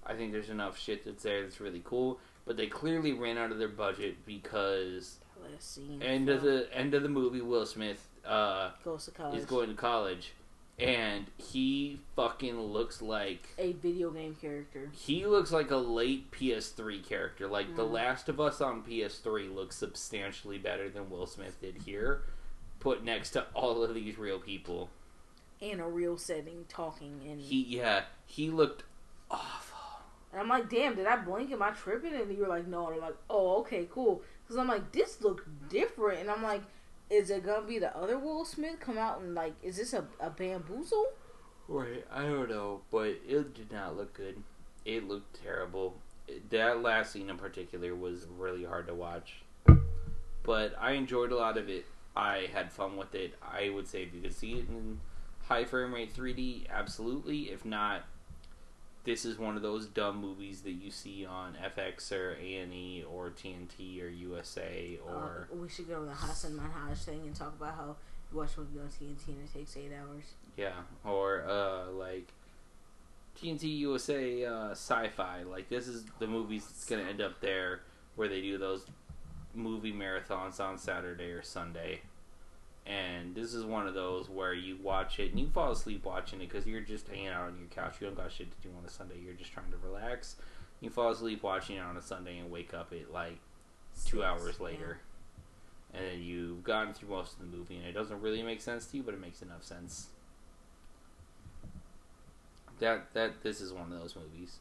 I 0.06 0.14
think 0.15 0.31
there's 0.31 0.49
enough 0.49 0.80
shit 0.80 1.03
that's 1.06 1.23
there 1.23 1.44
that's 1.44 1.60
really 1.60 1.81
cool. 1.84 2.19
But 2.45 2.56
they 2.56 2.68
clearly 2.68 3.11
ran 3.11 3.38
out 3.38 3.52
of 3.52 3.57
their 3.60 3.68
budget 3.68 4.26
because 4.26 5.18
Last 5.52 5.76
scene. 5.76 6.02
end 6.02 6.30
of 6.30 6.41
the 6.41 6.68
end 6.73 6.94
of 6.94 7.03
the 7.03 7.10
movie, 7.10 7.41
Will 7.41 7.65
Smith 7.65 8.07
uh, 8.26 8.72
goes 8.85 9.06
to 9.06 9.11
college. 9.11 9.38
is 9.38 9.45
going 9.45 9.68
to 9.69 9.76
college, 9.76 10.31
and 10.79 11.25
he 11.37 11.99
fucking 12.15 12.59
looks 12.59 13.01
like 13.01 13.49
A 13.57 13.73
video 13.73 14.11
game 14.11 14.35
character. 14.39 14.89
he 14.91 15.25
looks 15.25 15.51
like 15.51 15.71
a 15.71 15.77
late 15.77 16.29
PS3 16.31 17.03
character. 17.07 17.47
Like 17.47 17.75
The 17.75 17.83
Mm. 17.83 17.91
Last 17.91 18.29
of 18.29 18.39
Us 18.39 18.61
on 18.61 18.83
PS3 18.83 19.53
looks 19.53 19.75
substantially 19.75 20.57
better 20.57 20.89
than 20.89 21.09
Will 21.09 21.25
Smith 21.25 21.59
did 21.61 21.77
here, 21.85 22.21
put 22.79 23.03
next 23.03 23.31
to 23.31 23.45
all 23.53 23.83
of 23.83 23.93
these 23.95 24.17
real 24.17 24.39
people. 24.39 24.89
In 25.59 25.79
a 25.79 25.89
real 25.89 26.17
setting, 26.17 26.65
talking 26.69 27.21
and 27.27 27.41
He 27.41 27.63
yeah, 27.63 28.03
he 28.27 28.49
looked 28.51 28.83
awful. 29.31 29.75
And 30.31 30.41
I'm 30.41 30.49
like, 30.49 30.69
damn, 30.69 30.95
did 30.95 31.07
I 31.07 31.15
blink? 31.15 31.51
Am 31.51 31.63
I 31.63 31.71
tripping? 31.71 32.13
And 32.13 32.31
you 32.31 32.43
were 32.43 32.49
like, 32.49 32.67
no. 32.67 32.87
And 32.87 32.95
I'm 32.97 33.01
like, 33.01 33.17
oh, 33.29 33.61
okay, 33.61 33.87
cool. 33.91 34.21
Because 34.43 34.57
I'm 34.57 34.67
like, 34.67 34.91
this 34.91 35.21
looked 35.21 35.47
different. 35.69 36.19
And 36.19 36.29
I'm 36.29 36.43
like, 36.43 36.61
is 37.09 37.29
it 37.29 37.45
gonna 37.45 37.65
be 37.65 37.79
the 37.79 37.95
other 37.95 38.17
Will 38.17 38.45
Smith 38.45 38.79
come 38.79 38.97
out 38.97 39.21
and 39.21 39.34
like, 39.34 39.53
is 39.63 39.77
this 39.77 39.93
a, 39.93 40.05
a 40.19 40.29
bamboozle? 40.29 41.05
Right, 41.67 42.05
I 42.11 42.23
don't 42.23 42.49
know, 42.49 42.81
but 42.91 43.17
it 43.27 43.53
did 43.53 43.71
not 43.71 43.97
look 43.97 44.13
good. 44.13 44.41
It 44.85 45.07
looked 45.07 45.41
terrible. 45.43 45.97
That 46.49 46.81
last 46.81 47.11
scene 47.11 47.29
in 47.29 47.38
particular 47.38 47.93
was 47.95 48.25
really 48.38 48.63
hard 48.63 48.88
to 48.88 48.93
watch. 48.93 49.41
But 50.43 50.75
I 50.79 50.93
enjoyed 50.93 51.31
a 51.31 51.35
lot 51.35 51.57
of 51.57 51.69
it. 51.69 51.85
I 52.15 52.47
had 52.53 52.71
fun 52.71 52.95
with 52.95 53.13
it. 53.15 53.34
I 53.41 53.69
would 53.69 53.88
say 53.88 54.03
if 54.03 54.13
you 54.13 54.21
could 54.21 54.34
see 54.34 54.53
it 54.53 54.69
in 54.69 55.01
high 55.43 55.65
frame 55.65 55.93
rate 55.93 56.15
3D, 56.15 56.67
absolutely. 56.69 57.51
If 57.51 57.65
not, 57.65 58.03
this 59.07 59.23
is 59.23 59.39
one 59.39 59.55
of 59.55 59.61
those 59.61 59.85
dumb 59.85 60.19
movies 60.19 60.63
that 60.63 60.73
you 60.73 60.91
see 60.91 61.25
on 61.25 61.55
FX 61.77 62.11
or 62.11 62.34
A&E 62.34 63.05
or 63.09 63.29
TNT 63.29 64.03
or 64.03 64.09
USA 64.09 64.99
or 65.07 65.47
Uh, 65.49 65.55
we 65.55 65.69
should 65.69 65.88
go 65.88 66.01
to 66.01 66.05
the 66.05 66.13
Hasan 66.13 66.51
Minhaj 66.51 66.97
thing 66.97 67.21
and 67.21 67.34
talk 67.34 67.53
about 67.57 67.75
how 67.75 67.95
you 68.29 68.38
watch 68.38 68.57
one 68.57 68.67
on 68.77 68.89
TNT 68.89 69.29
and 69.29 69.47
it 69.47 69.53
takes 69.53 69.77
eight 69.77 69.93
hours. 69.97 70.25
Yeah, 70.57 70.73
or 71.05 71.45
uh, 71.47 71.89
like 71.91 72.34
TNT 73.41 73.77
USA 73.77 74.43
uh, 74.43 74.71
Sci-Fi. 74.71 75.43
Like 75.43 75.69
this 75.69 75.88
is 75.88 76.03
the 76.19 76.27
movies 76.27 76.65
that's 76.65 76.84
gonna 76.84 77.09
end 77.09 77.21
up 77.21 77.39
there 77.39 77.84
where 78.17 78.27
they 78.27 78.41
do 78.41 78.57
those 78.57 78.85
movie 79.55 79.93
marathons 79.93 80.59
on 80.59 80.77
Saturday 80.77 81.31
or 81.31 81.41
Sunday. 81.41 82.01
And 82.88 83.35
this 83.35 83.53
is 83.53 83.65
one 83.65 83.85
of 83.85 83.93
those 83.93 84.30
where 84.30 84.53
you 84.53 84.77
watch 84.81 85.19
it 85.19 85.31
and 85.31 85.39
you 85.39 85.49
fall 85.49 85.72
asleep 85.72 86.05
watching 86.05 86.39
it 86.39 86.49
because 86.49 86.65
you're 86.65 86.80
just 86.80 87.07
hanging 87.09 87.27
out 87.27 87.47
on 87.47 87.57
your 87.59 87.68
couch. 87.68 87.95
You 87.99 88.07
don't 88.07 88.15
got 88.15 88.31
shit 88.31 88.49
to 88.49 88.68
do 88.68 88.73
on 88.77 88.85
a 88.85 88.89
Sunday. 88.89 89.15
You're 89.23 89.34
just 89.34 89.51
trying 89.51 89.72
to 89.72 89.77
relax. 89.85 90.38
You 90.80 90.89
fall 90.89 91.11
asleep 91.11 91.43
watching 91.43 91.76
it 91.76 91.81
on 91.81 91.97
a 91.97 92.01
Sunday 92.01 92.38
and 92.38 92.49
wake 92.49 92.73
up 92.73 92.93
at 92.93 93.11
like 93.11 93.39
two 94.05 94.18
Six, 94.18 94.23
hours 94.23 94.55
yeah. 94.59 94.65
later. 94.65 94.99
And 95.93 96.05
then 96.05 96.22
you've 96.22 96.64
gotten 96.64 96.93
through 96.93 97.09
most 97.09 97.34
of 97.34 97.39
the 97.39 97.57
movie 97.57 97.76
and 97.76 97.85
it 97.85 97.93
doesn't 97.93 98.22
really 98.22 98.41
make 98.41 98.61
sense 98.61 98.85
to 98.88 98.97
you, 98.97 99.03
but 99.03 99.14
it 99.14 99.19
makes 99.19 99.41
enough 99.41 99.64
sense. 99.64 100.07
That 102.80 103.14
that 103.14 103.43
this 103.43 103.59
is 103.59 103.73
one 103.73 103.91
of 103.91 103.99
those 103.99 104.15
movies. 104.15 104.59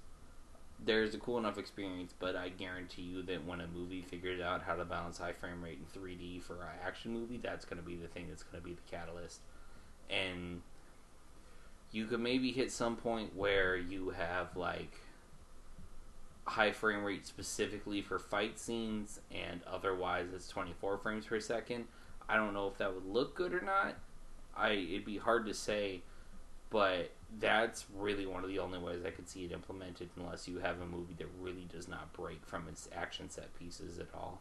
There's 0.85 1.15
a 1.15 1.19
cool 1.19 1.39
enough 1.39 1.59
experience, 1.59 2.12
but 2.19 2.36
I 2.36 2.51
guarantee 2.51 3.03
you 3.03 3.23
that 3.23 3.44
when 3.47 3.61
a 3.61 3.66
movie 3.66 4.03
figures 4.03 4.40
out 4.40 4.62
how 4.62 4.74
to 4.74 4.85
balance 4.85 5.19
high 5.19 5.32
frame 5.32 5.62
rate 5.62 5.78
in 5.78 6.01
3D 6.01 6.43
for 6.43 6.55
an 6.55 6.78
action 6.85 7.12
movie, 7.12 7.39
that's 7.43 7.65
going 7.65 7.82
to 7.82 7.86
be 7.86 7.97
the 7.97 8.09
thing 8.09 8.27
that's 8.28 8.43
going 8.43 8.62
to 8.62 8.69
be 8.69 8.74
the 8.74 8.90
catalyst. 8.90 9.40
And 10.11 10.61
you 11.93 12.07
could 12.07 12.20
maybe 12.20 12.53
hit 12.53 12.70
some 12.70 12.97
point 12.97 13.35
where 13.35 13.77
you 13.77 14.11
have 14.11 14.57
like 14.57 14.93
high 16.44 16.73
frame 16.73 17.03
rate 17.03 17.27
specifically 17.27 18.01
for 18.01 18.19
fight 18.19 18.59
scenes 18.59 19.20
and 19.32 19.62
otherwise 19.66 20.28
it's 20.35 20.48
24 20.48 20.98
frames 20.98 21.27
per 21.27 21.40
second. 21.40 21.86
I 22.28 22.36
don't 22.36 22.55
know 22.55 22.69
if 22.69 22.78
that 22.78 22.94
would 22.94 23.07
look 23.07 23.35
good 23.35 23.53
or 23.53 23.61
not. 23.61 23.97
I 24.57 24.70
it'd 24.70 25.05
be 25.05 25.19
hard 25.19 25.47
to 25.47 25.55
say, 25.55 26.03
but 26.70 27.11
that's 27.39 27.86
really 27.97 28.27
one 28.27 28.43
of 28.43 28.48
the 28.48 28.59
only 28.59 28.78
ways 28.78 29.01
I 29.05 29.11
could 29.11 29.28
see 29.28 29.44
it 29.44 29.53
implemented 29.53 30.09
unless 30.16 30.48
you 30.48 30.59
have 30.59 30.81
a 30.81 30.86
movie 30.86 31.15
that 31.19 31.27
really 31.40 31.66
does 31.73 31.89
not 31.89 32.12
break 32.12 32.47
from 32.47 32.66
its 32.69 32.89
action 32.94 33.28
set 33.31 33.57
pieces 33.59 33.98
at 33.98 34.07
all. 34.15 34.40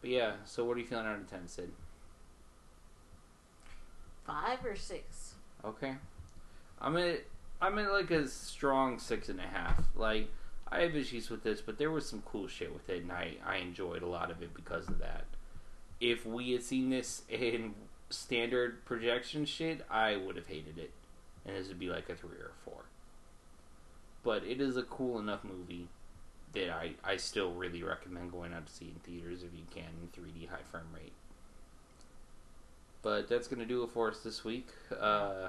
But 0.00 0.10
yeah, 0.10 0.32
so 0.44 0.64
what 0.64 0.76
are 0.76 0.80
you 0.80 0.86
feeling 0.86 1.06
out 1.06 1.16
of 1.16 1.30
10, 1.30 1.48
Sid? 1.48 1.70
Five 4.26 4.64
or 4.64 4.76
six? 4.76 5.34
Okay. 5.64 5.94
I'm 6.80 6.96
at 6.96 7.20
I'm 7.60 7.78
at 7.78 7.92
like 7.92 8.10
a 8.10 8.26
strong 8.28 8.98
six 8.98 9.28
and 9.28 9.40
a 9.40 9.44
half. 9.44 9.84
Like 9.94 10.28
I 10.70 10.80
have 10.80 10.96
issues 10.96 11.30
with 11.30 11.42
this, 11.42 11.60
but 11.60 11.78
there 11.78 11.90
was 11.90 12.08
some 12.08 12.22
cool 12.22 12.48
shit 12.48 12.72
with 12.72 12.88
it, 12.88 13.02
and 13.02 13.12
I 13.12 13.36
I 13.46 13.56
enjoyed 13.56 14.02
a 14.02 14.06
lot 14.06 14.30
of 14.30 14.42
it 14.42 14.54
because 14.54 14.88
of 14.88 14.98
that. 14.98 15.24
If 16.00 16.26
we 16.26 16.52
had 16.52 16.62
seen 16.62 16.90
this 16.90 17.22
in 17.28 17.74
standard 18.10 18.84
projection 18.84 19.44
shit, 19.44 19.84
I 19.90 20.16
would 20.16 20.36
have 20.36 20.46
hated 20.46 20.78
it, 20.78 20.92
and 21.46 21.56
this 21.56 21.68
would 21.68 21.78
be 21.78 21.88
like 21.88 22.08
a 22.08 22.14
three 22.14 22.38
or 22.38 22.50
a 22.50 22.64
four. 22.64 22.84
But 24.22 24.44
it 24.44 24.60
is 24.60 24.76
a 24.76 24.82
cool 24.82 25.18
enough 25.18 25.44
movie 25.44 25.88
that 26.54 26.70
I 26.70 26.92
I 27.04 27.16
still 27.16 27.52
really 27.52 27.82
recommend 27.82 28.32
going 28.32 28.54
out 28.54 28.66
to 28.66 28.72
see 28.72 28.86
in 28.86 29.00
theaters 29.00 29.42
if 29.42 29.50
you 29.54 29.64
can 29.72 29.90
in 30.02 30.22
3D 30.22 30.48
high 30.48 30.62
frame 30.70 30.84
rate. 30.94 31.12
But 33.02 33.28
that's 33.28 33.48
gonna 33.48 33.66
do 33.66 33.82
it 33.82 33.90
for 33.90 34.10
us 34.10 34.20
this 34.20 34.44
week. 34.44 34.68
Uh, 34.98 35.48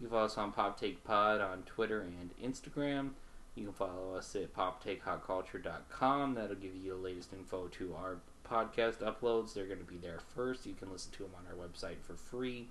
you 0.00 0.08
can 0.08 0.10
follow 0.10 0.24
us 0.24 0.36
on 0.36 0.52
Pop 0.52 0.80
Take 0.80 1.04
Pod 1.04 1.40
on 1.40 1.62
Twitter 1.62 2.00
and 2.00 2.30
Instagram. 2.42 3.10
You 3.54 3.64
can 3.64 3.72
follow 3.72 4.14
us 4.16 4.34
at 4.34 4.52
poptakehotculture.com. 4.54 6.34
That'll 6.34 6.56
give 6.56 6.74
you 6.74 6.90
the 6.90 6.96
latest 6.96 7.32
info 7.32 7.68
to 7.68 7.94
our 7.94 8.16
podcast 8.44 8.96
uploads. 8.98 9.54
They're 9.54 9.66
going 9.66 9.78
to 9.78 9.84
be 9.84 9.96
there 9.96 10.18
first. 10.34 10.66
You 10.66 10.74
can 10.74 10.90
listen 10.90 11.12
to 11.12 11.18
them 11.22 11.32
on 11.38 11.46
our 11.46 11.66
website 11.66 12.00
for 12.02 12.14
free. 12.14 12.66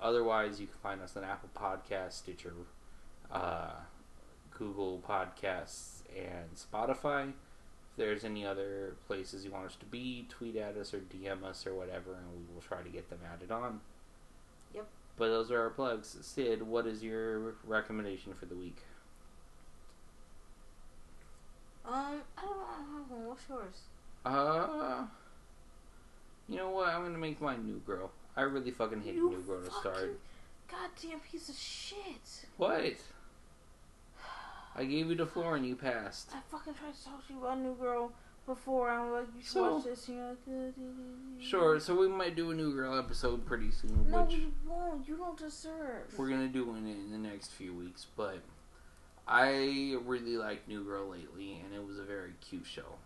Otherwise, 0.00 0.60
you 0.60 0.66
can 0.66 0.76
find 0.82 1.00
us 1.00 1.16
on 1.16 1.24
Apple 1.24 1.48
Podcasts, 1.56 2.12
Stitcher, 2.12 2.54
uh, 3.32 3.72
Google 4.56 5.02
Podcasts, 5.06 6.02
and 6.16 6.54
Spotify. 6.54 7.30
If 7.30 7.96
there's 7.96 8.24
any 8.24 8.46
other 8.46 8.94
places 9.06 9.44
you 9.44 9.50
want 9.50 9.66
us 9.66 9.76
to 9.76 9.86
be, 9.86 10.26
tweet 10.28 10.56
at 10.56 10.76
us 10.76 10.94
or 10.94 10.98
DM 10.98 11.42
us 11.42 11.66
or 11.66 11.74
whatever, 11.74 12.14
and 12.14 12.30
we 12.32 12.54
will 12.54 12.62
try 12.62 12.82
to 12.82 12.88
get 12.88 13.10
them 13.10 13.18
added 13.32 13.50
on. 13.50 13.80
Yep. 14.74 14.86
But 15.16 15.28
those 15.28 15.50
are 15.50 15.60
our 15.60 15.70
plugs. 15.70 16.16
Sid, 16.20 16.62
what 16.62 16.86
is 16.86 17.02
your 17.02 17.54
recommendation 17.64 18.34
for 18.34 18.46
the 18.46 18.54
week? 18.54 18.78
Um, 21.84 22.22
I 22.36 22.42
don't 22.42 22.56
know. 22.58 22.98
Have 22.98 23.10
one. 23.10 23.26
What's 23.26 23.42
yours? 23.48 23.80
Uh, 24.24 25.06
you 26.48 26.56
know 26.56 26.68
what? 26.70 26.88
I'm 26.88 27.02
gonna 27.02 27.18
make 27.18 27.40
mine 27.40 27.64
New 27.64 27.80
Girl. 27.86 28.10
I 28.38 28.42
really 28.42 28.70
fucking 28.70 29.02
hate 29.02 29.14
You 29.16 29.30
New 29.30 29.40
Girl 29.42 29.60
to 29.64 29.70
start. 29.72 30.16
Goddamn 30.70 31.18
piece 31.20 31.48
of 31.48 31.56
shit. 31.56 32.46
What? 32.56 32.94
I 34.76 34.84
gave 34.84 35.08
you 35.08 35.16
the 35.16 35.26
floor 35.26 35.56
and 35.56 35.66
you 35.66 35.74
passed. 35.74 36.30
I 36.32 36.38
fucking 36.48 36.74
tried 36.74 36.94
to 36.94 37.04
talk 37.04 37.26
to 37.26 37.32
you 37.32 37.40
about 37.40 37.58
New 37.58 37.74
Girl 37.74 38.12
before. 38.46 38.90
I'm 38.90 39.10
like, 39.10 39.26
you 39.36 39.42
should 39.42 39.50
So- 39.50 39.74
watch 39.74 39.84
this. 39.86 40.06
And 40.06 40.18
you're 40.18 40.28
like, 40.28 40.38
uh. 40.48 41.42
Sure, 41.42 41.80
so 41.80 41.96
we 41.98 42.06
might 42.06 42.36
do 42.36 42.52
a 42.52 42.54
New 42.54 42.72
Girl 42.72 42.96
episode 42.96 43.44
pretty 43.44 43.72
soon, 43.72 44.08
No, 44.08 44.22
which 44.22 44.36
you 44.36 44.52
won't. 44.64 45.08
You 45.08 45.16
don't 45.16 45.36
deserve. 45.36 46.16
we're 46.16 46.28
gonna 46.28 46.46
do 46.46 46.64
one 46.64 46.86
in 46.86 47.10
the 47.10 47.18
next 47.18 47.48
few 47.50 47.74
weeks. 47.74 48.06
But 48.16 48.38
I 49.26 49.96
really 50.04 50.36
liked 50.36 50.68
New 50.68 50.84
Girl 50.84 51.08
lately, 51.08 51.60
and 51.64 51.74
it 51.74 51.84
was 51.84 51.98
a 51.98 52.04
very 52.04 52.34
cute 52.40 52.66
show. 52.66 52.98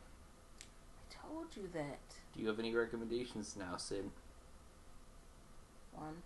I 1.10 1.26
told 1.26 1.56
you 1.56 1.70
that. 1.72 2.00
Do 2.34 2.42
you 2.42 2.48
have 2.48 2.58
any 2.58 2.74
recommendations 2.74 3.56
now, 3.56 3.78
Sid? 3.78 4.10
One 5.92 6.22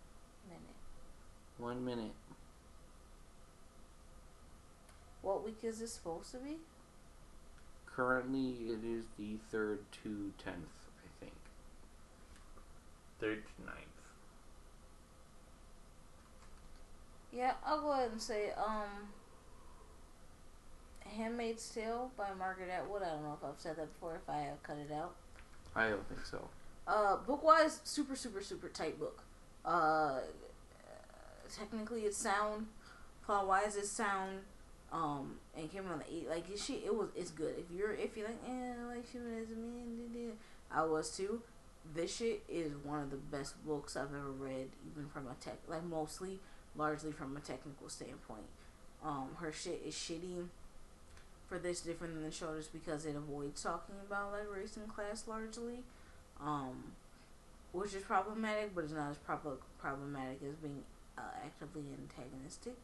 minute. 0.48 0.76
One 1.58 1.84
minute. 1.84 2.14
What 5.22 5.44
week 5.44 5.58
is 5.62 5.80
this 5.80 5.92
supposed 5.92 6.30
to 6.32 6.38
be? 6.38 6.56
Currently, 7.86 8.72
it 8.72 8.84
is 8.84 9.04
the 9.18 9.38
third 9.50 9.80
to 10.04 10.32
tenth, 10.42 10.88
I 11.02 11.08
think. 11.18 11.32
Third 13.20 13.42
to 13.44 13.64
ninth. 13.64 13.78
Yeah, 17.32 17.54
I'll 17.64 17.80
go 17.80 17.92
ahead 17.92 18.12
and 18.12 18.20
say, 18.20 18.50
um, 18.56 19.08
Handmaid's 21.16 21.68
Tale 21.68 22.10
by 22.16 22.28
Margaret 22.38 22.70
Atwood. 22.70 23.02
I 23.02 23.10
don't 23.10 23.22
know 23.22 23.36
if 23.40 23.44
I've 23.44 23.58
said 23.58 23.76
that 23.76 23.92
before. 23.92 24.16
If 24.16 24.28
I 24.28 24.38
have, 24.38 24.62
cut 24.62 24.76
it 24.78 24.92
out. 24.92 25.14
I 25.74 25.88
don't 25.88 26.06
think 26.08 26.24
so. 26.24 26.48
Uh, 26.86 27.16
book 27.16 27.42
wise, 27.42 27.80
super, 27.84 28.14
super, 28.14 28.42
super 28.42 28.68
tight 28.68 28.98
book. 28.98 29.22
Uh, 29.66 30.20
technically, 31.54 32.02
it's 32.02 32.16
sound. 32.16 32.66
Plot 33.24 33.46
wise, 33.46 33.76
it's 33.76 33.90
sound. 33.90 34.38
Um, 34.92 35.34
and 35.56 35.70
came 35.70 35.90
on 35.90 35.98
the 35.98 36.14
eight. 36.14 36.28
Like 36.28 36.44
shit, 36.56 36.82
it 36.84 36.94
was. 36.94 37.08
It's 37.16 37.30
good. 37.30 37.54
If 37.58 37.76
you're, 37.76 37.92
if 37.92 38.16
you're 38.16 38.28
like, 38.28 38.38
eh, 38.48 38.72
like 38.88 39.04
shit 39.10 39.22
as 39.42 39.50
a 39.50 39.56
man. 39.56 39.96
da, 40.12 40.18
da," 40.18 40.34
I 40.70 40.84
was 40.84 41.16
too. 41.16 41.42
This 41.94 42.16
shit 42.16 42.42
is 42.48 42.72
one 42.84 43.00
of 43.00 43.10
the 43.10 43.16
best 43.16 43.64
books 43.66 43.96
I've 43.96 44.14
ever 44.14 44.30
read, 44.30 44.68
even 44.90 45.08
from 45.08 45.26
a 45.26 45.34
tech, 45.34 45.58
like 45.68 45.84
mostly, 45.84 46.38
largely 46.76 47.12
from 47.12 47.36
a 47.36 47.40
technical 47.40 47.88
standpoint. 47.88 48.46
Um, 49.04 49.28
her 49.38 49.52
shit 49.52 49.82
is 49.86 49.94
shitty 49.94 50.46
for 51.48 51.58
this 51.58 51.80
different 51.80 52.14
than 52.14 52.24
the 52.24 52.30
shoulders 52.30 52.66
because 52.66 53.06
it 53.06 53.14
avoids 53.14 53.62
talking 53.62 53.94
about 54.04 54.32
like 54.32 54.52
race 54.52 54.76
and 54.76 54.88
class 54.88 55.24
largely 55.28 55.84
um, 56.42 56.92
which 57.76 57.94
is 57.94 58.02
problematic, 58.02 58.74
but 58.74 58.84
it's 58.84 58.92
not 58.94 59.10
as 59.10 59.18
prob- 59.18 59.60
problematic 59.78 60.40
as 60.48 60.56
being 60.56 60.82
uh, 61.18 61.20
actively 61.44 61.82
antagonistic. 61.92 62.74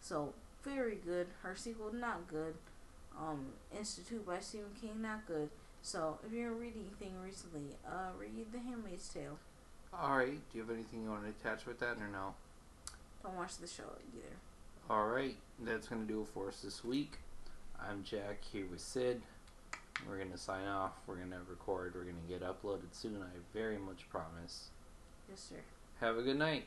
So 0.00 0.32
very 0.64 0.96
good. 0.96 1.26
Her 1.42 1.54
sequel 1.54 1.92
not 1.92 2.26
good. 2.28 2.54
Um, 3.18 3.48
Institute 3.76 4.26
by 4.26 4.40
Stephen 4.40 4.70
King 4.80 5.02
not 5.02 5.26
good. 5.26 5.50
So 5.82 6.18
if 6.26 6.32
you're 6.32 6.52
reading 6.52 6.86
anything 6.86 7.20
recently, 7.22 7.76
uh, 7.86 8.10
read 8.18 8.50
The 8.52 8.58
Handmaid's 8.58 9.08
Tale. 9.08 9.38
All 9.92 10.16
right. 10.16 10.40
Do 10.50 10.58
you 10.58 10.62
have 10.62 10.70
anything 10.70 11.02
you 11.04 11.10
want 11.10 11.24
to 11.24 11.48
attach 11.48 11.66
with 11.66 11.78
that 11.80 11.98
or 11.98 12.08
no? 12.10 12.34
Don't 13.22 13.36
watch 13.36 13.58
the 13.58 13.66
show 13.66 13.84
either. 14.14 14.34
All 14.88 15.08
right. 15.08 15.36
That's 15.60 15.88
gonna 15.88 16.04
do 16.04 16.22
it 16.22 16.28
for 16.28 16.48
us 16.48 16.62
this 16.62 16.82
week. 16.82 17.18
I'm 17.78 18.02
Jack 18.02 18.38
here 18.50 18.64
with 18.70 18.80
Sid. 18.80 19.20
We're 20.08 20.18
gonna 20.18 20.38
sign 20.38 20.66
off. 20.66 20.92
We're 21.06 21.16
gonna 21.16 21.40
record. 21.48 21.94
We're 21.94 22.04
gonna 22.04 22.18
get 22.28 22.42
uploaded 22.42 22.92
soon. 22.92 23.22
I 23.22 23.38
very 23.52 23.78
much 23.78 24.08
promise. 24.10 24.70
Yes, 25.28 25.40
sir. 25.48 25.56
Have 26.00 26.18
a 26.18 26.22
good 26.22 26.38
night. 26.38 26.64